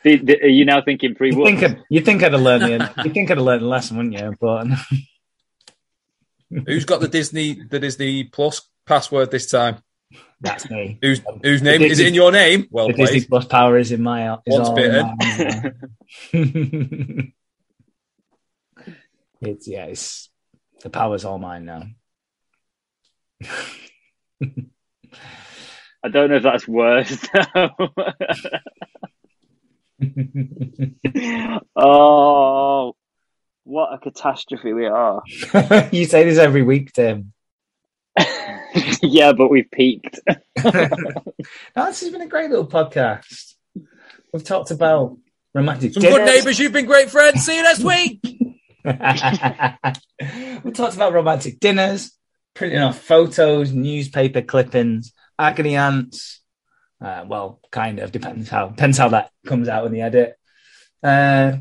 Are 0.06 0.48
you 0.48 0.66
now 0.66 0.82
thinking 0.82 1.16
pre? 1.16 1.32
You 1.32 1.44
think, 1.44 1.64
I'd, 1.64 1.84
you 1.90 2.02
think 2.02 2.24
I'd 2.24 2.34
have 2.34 2.42
learned 2.42 2.64
the 2.64 2.94
you 3.06 3.12
think 3.12 3.30
I'd 3.32 3.38
have 3.38 3.46
learned 3.46 3.64
the 3.64 3.68
lesson, 3.68 3.98
wouldn't 3.98 4.14
you? 4.14 4.34
But 4.40 4.68
who's 6.68 6.86
got 6.86 7.02
the 7.02 7.08
Disney 7.08 7.62
the 7.70 7.80
Disney 7.80 8.24
Plus 8.24 8.62
password 8.86 9.32
this 9.32 9.50
time? 9.50 9.78
That's 10.42 10.70
me. 10.70 10.98
Whose 11.02 11.22
whose 11.44 11.62
name 11.62 11.80
Disney, 11.82 11.92
is 11.92 12.00
it 12.00 12.08
in 12.08 12.14
your 12.14 12.32
name? 12.32 12.68
Well, 12.72 12.88
the 12.88 12.94
played. 12.94 13.08
Disney 13.08 13.28
Plus 13.28 13.46
power 13.46 13.78
is 13.78 13.92
in 13.92 14.02
my. 14.02 14.34
Is 14.34 14.40
Once 14.48 14.70
bitten. 14.70 15.12
it's 19.42 19.68
yeah, 19.68 19.86
it's 19.86 20.30
the 20.82 20.90
power's 20.90 21.26
all 21.26 21.40
mine 21.40 21.66
now. 21.66 21.84
I 26.02 26.08
don't 26.10 26.30
know 26.30 26.38
if 26.38 26.44
that's 26.44 26.68
worse. 26.68 27.18
oh, 31.76 32.96
what 33.64 33.94
a 33.94 33.98
catastrophe 34.00 34.74
we 34.74 34.86
are. 34.86 35.22
you 35.92 36.06
say 36.06 36.24
this 36.24 36.38
every 36.38 36.64
week, 36.64 36.94
Tim. 36.94 37.34
yeah, 39.02 39.34
but 39.34 39.50
we've 39.50 39.70
peaked. 39.72 40.20
no, 40.28 40.42
this 40.66 42.02
has 42.02 42.10
been 42.10 42.22
a 42.22 42.28
great 42.28 42.50
little 42.50 42.68
podcast. 42.68 43.54
We've 44.34 44.44
talked 44.44 44.72
about 44.72 45.18
romantic 45.54 45.94
Some 45.94 46.02
dinners. 46.04 46.18
good 46.18 46.26
neighbours, 46.26 46.60
you've 46.60 46.74
been 46.74 46.86
great 46.86 47.10
friends. 47.10 47.46
See 47.46 47.58
you 47.58 47.64
next 47.64 47.84
week. 47.84 48.22
we 50.64 50.72
talked 50.72 50.96
about 50.96 51.14
romantic 51.14 51.60
dinners, 51.60 52.12
printing 52.54 52.80
off 52.80 53.00
photos, 53.00 53.72
newspaper 53.72 54.42
clippings, 54.42 55.14
agony 55.38 55.76
ants. 55.76 56.42
Uh, 57.02 57.24
well, 57.28 57.60
kind 57.72 58.00
of 58.00 58.12
depends 58.12 58.50
how 58.50 58.68
depends 58.68 58.98
how 58.98 59.10
that 59.10 59.32
comes 59.46 59.70
out 59.70 59.86
in 59.86 59.92
the 59.92 60.02
edit. 60.02 60.36
Uh, 61.02 61.58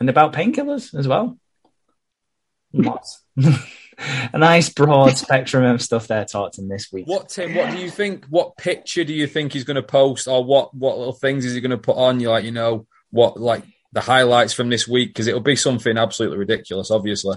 and 0.00 0.10
about 0.10 0.32
painkillers 0.32 0.94
as 0.94 1.06
well. 1.06 1.38
Lots. 2.72 3.22
a 4.32 4.38
nice 4.38 4.68
broad 4.68 5.16
spectrum 5.16 5.64
of 5.64 5.82
stuff 5.82 6.06
there 6.06 6.24
talked 6.24 6.58
in 6.58 6.68
this 6.68 6.92
week. 6.92 7.06
What 7.06 7.28
Tim? 7.28 7.54
What 7.54 7.70
do 7.70 7.78
you 7.78 7.90
think? 7.90 8.26
What 8.26 8.56
picture 8.56 9.04
do 9.04 9.14
you 9.14 9.26
think 9.26 9.52
he's 9.52 9.64
going 9.64 9.76
to 9.76 9.82
post, 9.82 10.28
or 10.28 10.44
what 10.44 10.74
what 10.74 10.98
little 10.98 11.12
things 11.12 11.44
is 11.44 11.54
he 11.54 11.60
going 11.60 11.70
to 11.70 11.78
put 11.78 11.96
on? 11.96 12.20
You 12.20 12.30
like, 12.30 12.44
you 12.44 12.52
know, 12.52 12.86
what 13.10 13.38
like 13.38 13.62
the 13.92 14.00
highlights 14.00 14.52
from 14.52 14.68
this 14.68 14.86
week 14.86 15.10
because 15.10 15.26
it'll 15.26 15.40
be 15.40 15.56
something 15.56 15.96
absolutely 15.96 16.38
ridiculous, 16.38 16.90
obviously. 16.90 17.36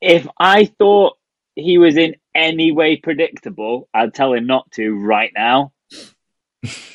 If 0.00 0.26
I 0.38 0.66
thought 0.66 1.16
he 1.54 1.76
was 1.78 1.96
in 1.96 2.16
any 2.34 2.72
way 2.72 2.96
predictable, 2.96 3.88
I'd 3.92 4.14
tell 4.14 4.32
him 4.32 4.46
not 4.46 4.70
to 4.72 4.94
right 4.94 5.32
now. 5.34 5.72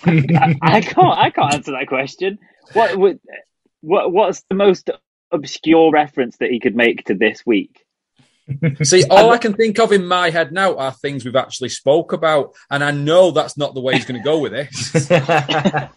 I, 0.06 0.56
I, 0.62 0.82
can't. 0.82 1.18
I 1.18 1.30
can't 1.30 1.54
answer 1.54 1.72
that 1.72 1.88
question. 1.88 2.40
What 2.74 2.98
would? 2.98 3.20
What? 3.82 4.12
What's 4.12 4.44
the 4.50 4.56
most 4.56 4.90
obscure 5.32 5.92
reference 5.92 6.38
that 6.38 6.52
he 6.52 6.60
could 6.60 6.76
make 6.76 7.06
to 7.06 7.14
this 7.14 7.46
week? 7.46 7.86
See, 8.84 9.06
all 9.10 9.32
I 9.32 9.38
can 9.38 9.54
think 9.54 9.80
of 9.80 9.94
in 9.94 10.06
my 10.06 10.30
head 10.30 10.52
now 10.52 10.78
are 10.78 10.92
things 10.92 11.24
we've 11.24 11.36
actually 11.36 11.70
spoke 11.70 12.12
about, 12.12 12.54
and 12.70 12.84
I 12.84 12.92
know 12.92 13.32
that's 13.32 13.58
not 13.58 13.74
the 13.74 13.80
way 13.80 13.96
he's 13.96 14.06
going 14.06 14.22
to 14.22 14.24
go 14.24 14.40
with 14.40 14.52
this. 14.52 15.10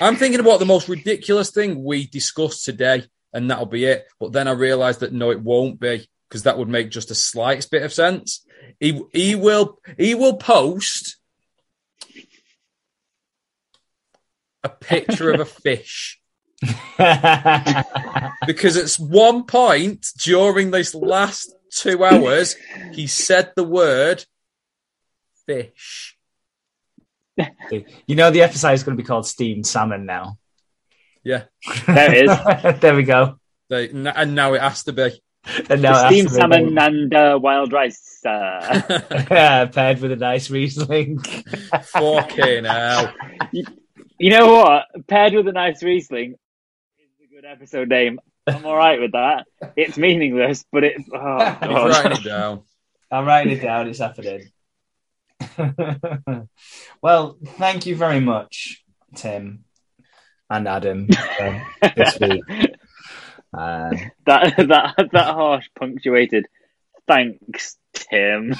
I'm 0.00 0.16
thinking 0.16 0.40
about 0.40 0.58
the 0.58 0.66
most 0.66 0.88
ridiculous 0.88 1.50
thing 1.50 1.84
we 1.84 2.06
discussed 2.06 2.64
today, 2.64 3.04
and 3.32 3.50
that'll 3.50 3.66
be 3.66 3.84
it. 3.84 4.06
But 4.18 4.32
then 4.32 4.48
I 4.48 4.52
realised 4.52 5.00
that 5.00 5.12
no, 5.12 5.30
it 5.30 5.40
won't 5.40 5.78
be 5.78 6.08
because 6.28 6.42
that 6.42 6.58
would 6.58 6.68
make 6.68 6.90
just 6.90 7.12
a 7.12 7.14
slight 7.14 7.66
bit 7.70 7.84
of 7.84 7.92
sense. 7.92 8.44
He 8.80 9.00
he 9.12 9.36
will 9.36 9.78
he 9.96 10.14
will 10.14 10.36
post 10.36 11.17
a 14.62 14.68
picture 14.68 15.30
of 15.30 15.40
a 15.40 15.44
fish. 15.44 16.20
because 18.46 18.76
at 18.76 18.92
one 18.94 19.44
point 19.44 20.06
during 20.22 20.70
this 20.70 20.94
last 20.94 21.54
two 21.72 22.04
hours, 22.04 22.56
he 22.92 23.06
said 23.06 23.52
the 23.54 23.64
word 23.64 24.24
fish. 25.46 26.16
You 27.70 28.16
know, 28.16 28.30
the 28.30 28.42
episode 28.42 28.72
is 28.72 28.82
going 28.82 28.96
to 28.96 29.02
be 29.02 29.06
called 29.06 29.26
Steamed 29.26 29.66
Salmon 29.66 30.06
now. 30.06 30.38
Yeah. 31.22 31.44
There 31.86 32.14
it 32.14 32.28
is. 32.28 32.80
there 32.80 32.96
we 32.96 33.04
go. 33.04 33.38
They, 33.68 33.90
and 33.90 34.34
now 34.34 34.54
it 34.54 34.62
has 34.62 34.84
to 34.84 34.92
be. 34.92 35.20
And 35.70 35.82
now 35.82 36.08
Steamed 36.08 36.28
to 36.28 36.34
be 36.34 36.40
salmon 36.40 36.78
and 36.78 37.14
uh, 37.14 37.38
wild 37.40 37.72
rice. 37.72 38.20
Uh, 38.24 38.82
yeah, 39.30 39.66
paired 39.66 40.00
with 40.00 40.12
a 40.12 40.16
nice 40.16 40.50
Riesling. 40.50 41.18
Fucking 41.20 42.64
hell. 42.64 43.14
You 44.18 44.30
know 44.30 44.54
what? 44.54 45.06
Paired 45.06 45.34
with 45.34 45.48
a 45.48 45.52
nice 45.52 45.82
Riesling 45.82 46.32
is 46.32 47.08
a 47.22 47.34
good 47.34 47.44
episode 47.44 47.88
name. 47.88 48.20
I'm 48.46 48.64
all 48.64 48.76
right 48.76 49.00
with 49.00 49.12
that. 49.12 49.46
It's 49.76 49.98
meaningless, 49.98 50.64
but 50.72 50.84
it. 50.84 50.96
Oh, 51.12 51.38
He's 51.60 51.68
God. 51.68 51.90
writing 51.90 52.12
it 52.12 52.24
down. 52.24 52.62
I'm 53.10 53.24
writing 53.26 53.52
it 53.56 53.62
down. 53.62 53.88
It's 53.88 53.98
happening. 53.98 54.50
well, 57.02 57.38
thank 57.58 57.86
you 57.86 57.96
very 57.96 58.20
much, 58.20 58.82
Tim 59.14 59.64
and 60.50 60.66
Adam, 60.66 61.08
for 61.08 61.66
this 61.94 62.18
week. 62.20 62.44
Uh, 63.52 63.90
that 64.26 64.54
that 64.56 65.08
that 65.12 65.34
harsh 65.34 65.66
punctuated. 65.78 66.46
Thanks, 67.06 67.76
Tim. 67.94 68.54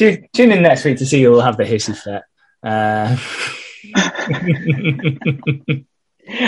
Tune, 0.00 0.28
tune 0.32 0.52
in 0.52 0.62
next 0.62 0.84
week 0.84 0.98
to 0.98 1.06
see 1.06 1.22
who 1.22 1.30
will 1.30 1.42
have 1.42 1.56
the 1.56 1.64
hissy 1.64 1.96
fit. 1.96 2.22
Uh, 2.62 3.16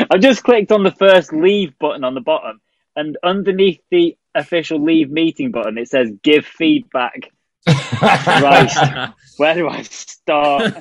I've 0.10 0.20
just 0.20 0.42
clicked 0.42 0.72
on 0.72 0.84
the 0.84 0.92
first 0.92 1.32
leave 1.32 1.78
button 1.78 2.04
on 2.04 2.14
the 2.14 2.20
bottom, 2.20 2.60
and 2.96 3.18
underneath 3.22 3.80
the 3.90 4.16
official 4.34 4.82
leave 4.82 5.10
meeting 5.10 5.50
button, 5.50 5.76
it 5.78 5.88
says 5.88 6.10
give 6.22 6.46
feedback. 6.46 7.30
Christ, 7.66 8.78
where 9.36 9.54
do 9.54 9.68
I 9.68 9.82
start? 9.82 10.74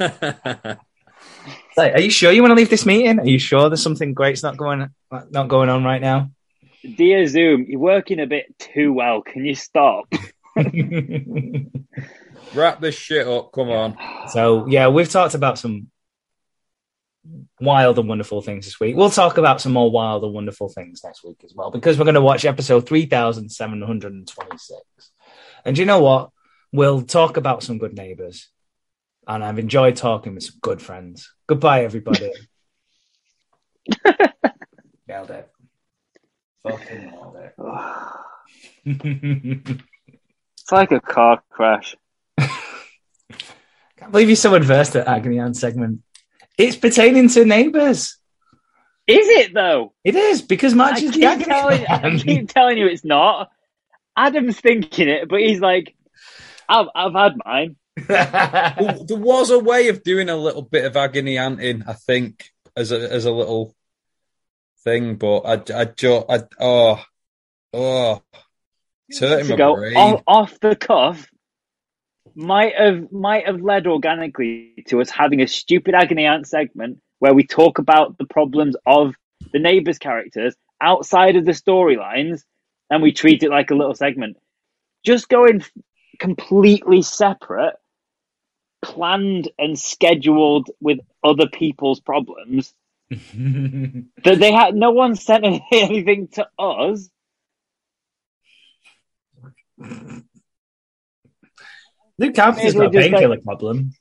Like, 1.78 1.94
are 1.94 2.02
you 2.02 2.10
sure 2.10 2.32
you 2.32 2.42
want 2.42 2.52
to 2.52 2.56
leave 2.56 2.70
this 2.70 2.86
meeting? 2.86 3.20
Are 3.20 3.28
you 3.28 3.40
sure 3.40 3.70
there's 3.70 3.84
something 3.84 4.14
great's 4.14 4.44
not 4.44 4.58
going 4.58 4.90
not 5.30 5.48
going 5.48 5.70
on 5.70 5.84
right 5.84 6.02
now? 6.02 6.32
Dear 6.84 7.28
Zoom, 7.28 7.66
you're 7.68 7.80
working 7.80 8.20
a 8.20 8.28
bit 8.28 8.58
too 8.58 8.94
well. 8.94 9.22
Can 9.22 9.46
you 9.46 9.56
stop? 9.56 10.06
Wrap 12.54 12.82
this 12.82 12.96
shit 12.96 13.28
up. 13.28 13.52
Come 13.54 13.70
on. 13.70 13.98
so 14.30 14.68
yeah, 14.68 14.90
we've 14.90 15.10
talked 15.10 15.34
about 15.34 15.58
some 15.58 15.88
wild 17.60 18.00
and 18.00 18.10
wonderful 18.10 18.42
things 18.42 18.66
this 18.66 18.80
week. 18.80 18.96
We'll 18.96 19.10
talk 19.10 19.38
about 19.38 19.62
some 19.62 19.74
more 19.74 19.92
wild 19.92 20.24
and 20.24 20.34
wonderful 20.34 20.70
things 20.70 21.04
next 21.04 21.24
week 21.24 21.42
as 21.44 21.54
well 21.56 21.72
because 21.72 21.98
we're 21.98 22.06
going 22.06 22.16
to 22.16 22.22
watch 22.22 22.46
episode 22.46 22.88
3726. 22.88 24.82
And 25.66 25.78
you 25.78 25.86
know 25.86 26.02
what? 26.02 26.32
We'll 26.72 27.04
talk 27.04 27.38
about 27.38 27.64
some 27.64 27.78
good 27.78 27.94
neighbors. 27.94 28.50
And 29.28 29.44
I've 29.44 29.60
enjoyed 29.60 29.96
talking 29.96 30.34
with 30.34 30.44
some 30.44 30.56
good 30.62 30.82
friends. 30.82 31.32
Goodbye, 31.48 31.84
everybody. 31.84 32.32
nailed 35.08 35.32
it. 35.32 35.50
Fucking 36.64 37.12
nailed 37.12 37.38
it. 38.86 39.82
It's 40.72 40.78
like 40.78 40.92
a 40.94 41.02
car 41.02 41.44
crash. 41.50 41.98
Can't 42.40 44.10
believe 44.10 44.30
you're 44.30 44.38
so 44.38 44.56
adverse 44.56 44.92
to 44.92 45.06
Agony 45.06 45.38
Aunt 45.38 45.58
segment. 45.58 46.00
It's 46.58 46.78
pertaining 46.78 47.28
to 47.28 47.44
neighbours. 47.44 48.18
Is 49.06 49.28
it 49.28 49.54
though? 49.54 49.92
It 50.06 50.16
is 50.16 50.42
because 50.42 50.72
I 50.72 50.76
March 50.78 51.02
is 51.02 51.12
the 51.12 51.26
Agony 51.26 51.44
telling, 51.44 51.86
I 51.88 52.18
keep 52.20 52.48
telling 52.48 52.78
you 52.78 52.88
it's 52.88 53.04
not. 53.04 53.50
Adam's 54.16 54.62
thinking 54.62 55.10
it, 55.10 55.28
but 55.28 55.42
he's 55.42 55.60
like, 55.60 55.94
I've, 56.70 56.88
I've 56.96 57.16
had 57.16 57.34
mine. 57.44 57.76
Well, 58.08 59.04
there 59.06 59.18
was 59.18 59.50
a 59.50 59.60
way 59.60 59.90
of 59.90 60.04
doing 60.04 60.30
a 60.30 60.38
little 60.38 60.62
bit 60.62 60.86
of 60.86 60.96
agony 60.96 61.38
anting, 61.38 61.84
I 61.86 61.94
think, 61.96 62.50
as 62.78 62.94
a 62.94 63.12
as 63.12 63.26
a 63.26 63.32
little 63.32 63.76
thing, 64.86 65.16
but 65.16 65.40
I 65.40 65.82
I 65.82 65.84
just 65.84 66.26
I 66.30 66.44
oh 66.62 67.04
oh 67.74 68.22
hurting 69.20 69.48
to 69.48 69.56
go 69.56 69.76
off, 69.76 70.24
off 70.28 70.60
the 70.60 70.76
cuff 70.76 71.30
might 72.36 72.76
have 72.76 73.12
might 73.12 73.46
have 73.46 73.62
led 73.62 73.88
organically 73.88 74.74
to 74.88 75.02
us 75.02 75.10
having 75.10 75.42
a 75.42 75.48
stupid 75.48 75.94
agony 75.96 76.26
aunt 76.26 76.48
segment 76.48 77.02
where 77.20 77.34
we 77.34 77.46
talk 77.46 77.80
about 77.80 78.18
the 78.18 78.26
problems 78.26 78.76
of 78.86 79.14
the 79.54 79.60
neighbors 79.60 80.00
characters 80.00 80.56
outside 80.80 81.36
of 81.36 81.46
the 81.46 81.52
storylines 81.52 82.44
and 82.90 83.02
we 83.02 83.12
treat 83.12 83.44
it 83.44 83.50
like 83.50 83.72
a 83.72 83.76
little 83.76 83.96
segment. 83.96 84.38
Just 85.06 85.30
going 85.30 85.64
completely 86.20 87.02
separate 87.02 87.76
planned 88.82 89.50
and 89.60 89.78
scheduled 89.78 90.70
with 90.80 91.00
other 91.24 91.48
people's 91.48 92.00
problems 92.00 92.74
that 93.10 94.38
they 94.40 94.52
had 94.52 94.76
no 94.76 94.92
one 94.92 95.16
sent 95.16 95.46
anything 95.72 96.28
to 96.28 96.48
us 96.58 97.10
Lou 102.18 102.32
Carpenter's 102.32 102.74
got 102.74 102.88
a 102.88 102.90
just 102.90 102.96
like- 102.96 103.12
painkiller 103.12 103.42
problem. 103.42 103.92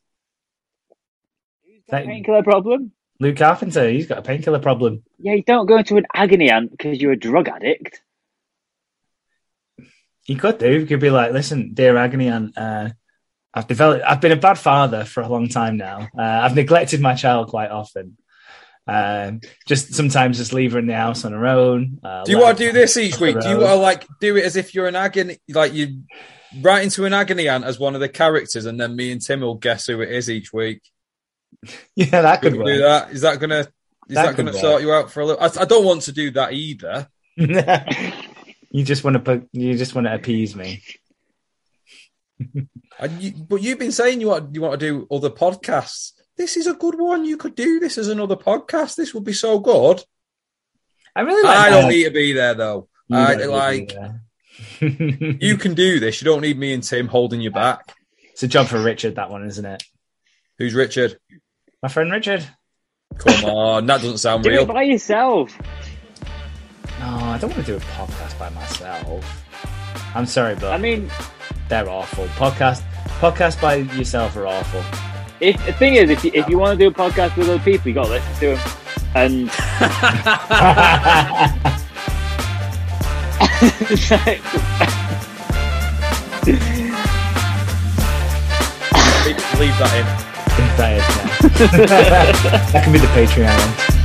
That- 1.89 2.07
painkiller 2.07 2.43
problem 2.43 2.93
Lou 3.21 3.35
Carpenter, 3.35 3.91
he's 3.91 4.07
got 4.07 4.19
a 4.19 4.23
painkiller 4.23 4.59
problem. 4.59 5.05
Yeah, 5.19 5.35
you 5.35 5.43
don't 5.43 5.67
go 5.67 5.77
into 5.77 5.99
an 5.99 6.07
agony 6.15 6.51
aunt 6.51 6.71
because 6.71 6.99
you're 6.99 7.13
a 7.13 7.19
drug 7.19 7.49
addict. 7.49 8.01
He 10.23 10.37
could 10.37 10.57
do. 10.57 10.81
He 10.81 10.87
could 10.87 11.01
be 11.01 11.11
like, 11.11 11.33
listen, 11.33 11.75
dear 11.75 11.97
Agony 11.99 12.29
Aunt, 12.29 12.57
uh, 12.57 12.91
I've 13.53 13.67
developed, 13.67 14.05
I've 14.05 14.21
been 14.23 14.33
a 14.33 14.37
bad 14.37 14.59
father 14.59 15.05
for 15.05 15.23
a 15.23 15.29
long 15.29 15.49
time 15.49 15.77
now. 15.77 16.09
Uh, 16.17 16.23
I've 16.23 16.55
neglected 16.55 17.01
my 17.01 17.15
child 17.15 17.49
quite 17.49 17.71
often. 17.71 18.17
Um, 18.91 19.41
just 19.69 19.95
sometimes 19.95 20.39
just 20.39 20.53
leave 20.53 20.73
her 20.73 20.81
in 20.81 20.89
the 20.89 20.97
house 20.97 21.25
on 21.25 21.33
her 21.33 21.47
own. 21.47 22.01
Uh, 22.03 22.25
do 22.25 22.33
you 22.33 22.41
want 22.41 22.59
to 22.59 22.65
do 22.65 22.73
this 22.73 22.97
each 22.97 23.21
week? 23.21 23.39
Do 23.39 23.49
you 23.49 23.59
want 23.59 23.71
to 23.71 23.77
like 23.77 24.05
do 24.21 24.37
it 24.37 24.45
as 24.45 24.57
if 24.57 24.75
you're 24.75 24.89
an 24.89 24.97
agony, 24.97 25.39
like 25.49 25.73
you 25.73 26.03
write 26.61 26.83
into 26.83 27.05
an 27.05 27.13
agony 27.13 27.47
ant 27.49 27.65
as 27.65 27.79
one 27.79 27.95
of 27.95 28.01
the 28.01 28.09
characters, 28.09 28.67
and 28.67 28.81
then 28.81 28.97
me 28.97 29.13
and 29.13 29.21
Tim 29.21 29.43
will 29.43 29.55
guess 29.55 29.87
who 29.87 30.01
it 30.01 30.11
is 30.11 30.29
each 30.29 30.53
week? 30.53 30.83
Yeah, 31.95 32.23
that 32.23 32.41
Could 32.43 32.55
do 32.55 32.79
that? 32.79 33.11
Is 33.13 33.21
that 33.21 33.39
gonna 33.39 33.61
is 33.61 33.67
That 34.09 34.27
that, 34.27 34.37
gonna 34.37 34.53
work. 34.53 34.61
sort 34.61 34.83
you 34.83 34.93
out 34.93 35.13
for 35.13 35.21
a 35.21 35.27
little? 35.27 35.43
I, 35.43 35.51
I 35.63 35.65
don't 35.67 35.85
want 35.85 36.03
to 36.03 36.13
do 36.13 36.33
that 36.33 36.53
either. 36.53 37.07
you 37.37 38.83
just 38.83 39.05
want 39.05 39.15
to 39.15 39.21
put, 39.21 39.49
you 39.53 39.77
just 39.79 39.95
want 39.95 40.07
to 40.09 40.15
appease 40.15 40.57
me. 40.57 40.83
And 42.99 43.23
you, 43.23 43.33
but 43.33 43.63
you've 43.63 43.79
been 43.79 43.93
saying 43.93 44.21
you 44.21 44.29
want 44.29 44.55
you 44.55 44.63
want 44.63 44.81
to 44.81 44.87
do 44.87 45.07
other 45.11 45.31
podcasts. 45.31 46.13
This 46.41 46.57
is 46.57 46.67
a 46.67 46.73
good 46.73 46.99
one. 46.99 47.27
You 47.27 47.37
could 47.37 47.55
do 47.55 47.81
this 47.81 47.99
as 47.99 48.09
another 48.09 48.35
podcast. 48.35 48.97
This 48.97 49.13
would 49.13 49.25
be 49.25 49.35
so 49.35 49.59
good. 49.59 50.03
I 51.15 51.21
really 51.21 51.43
like 51.43 51.59
I 51.59 51.69
don't 51.69 51.83
that. 51.83 51.89
need 51.91 52.05
to 52.05 52.11
be 52.13 52.33
there 52.33 52.55
though. 52.55 52.89
I 53.13 53.35
don't 53.35 53.37
need 53.37 53.45
to 53.45 53.51
like 53.51 53.93
you 55.43 55.59
can 55.59 55.75
do 55.75 56.01
this. 56.01 56.23
You 56.23 56.25
don't 56.25 56.41
need 56.41 56.59
me 56.59 56.73
and 56.73 56.83
Tim 56.83 57.09
holding 57.09 57.43
you 57.43 57.51
back. 57.51 57.95
It's 58.33 58.43
a 58.43 58.49
job 58.49 58.69
for 58.69 58.81
Richard, 58.83 59.17
that 59.17 59.29
one, 59.29 59.45
isn't 59.45 59.67
it? 59.67 59.83
Who's 60.57 60.73
Richard? 60.73 61.19
My 61.83 61.91
friend 61.91 62.11
Richard. 62.11 62.43
Come 63.19 63.45
on, 63.45 63.85
that 63.85 64.01
doesn't 64.01 64.17
sound 64.17 64.43
Do 64.43 64.49
real. 64.49 64.65
Do 64.65 64.71
it 64.71 64.75
by 64.75 64.85
yourself. 64.85 65.55
No, 67.01 67.07
I 67.07 67.37
don't 67.37 67.51
want 67.51 67.67
to 67.67 67.73
do 67.73 67.77
a 67.77 67.81
podcast 67.81 68.39
by 68.39 68.49
myself. 68.49 69.45
I'm 70.15 70.25
sorry, 70.25 70.55
but 70.55 70.73
I 70.73 70.79
mean, 70.79 71.11
they're 71.69 71.91
awful. 71.91 72.25
Podcast 72.29 72.81
podcast 73.21 73.61
by 73.61 73.75
yourself 73.75 74.35
are 74.39 74.47
awful. 74.47 75.10
If 75.41 75.65
the 75.67 75.73
thing 75.73 75.95
is, 75.95 76.11
if 76.11 76.25
you, 76.25 76.31
if 76.35 76.49
you 76.49 76.59
want 76.59 76.79
to 76.79 76.85
do 76.85 76.89
a 76.89 76.95
podcast 76.95 77.37
with 77.37 77.49
other 77.49 77.59
people, 77.63 77.89
you 77.89 77.95
got 77.95 78.07
to 78.07 78.11
listen 78.13 78.35
to 78.41 78.57
them. 78.57 78.77
And 79.15 79.51
it's 83.91 84.11
like- 84.11 84.41
leave, 89.27 89.61
leave 89.61 89.77
that 89.79 89.93
in. 89.97 90.07
that, 90.77 90.93
is, 90.97 91.61
yeah. 91.61 91.87
that 92.73 92.85
can 92.85 92.93
be 92.93 92.99
the 92.99 93.07
Patreon. 93.09 94.00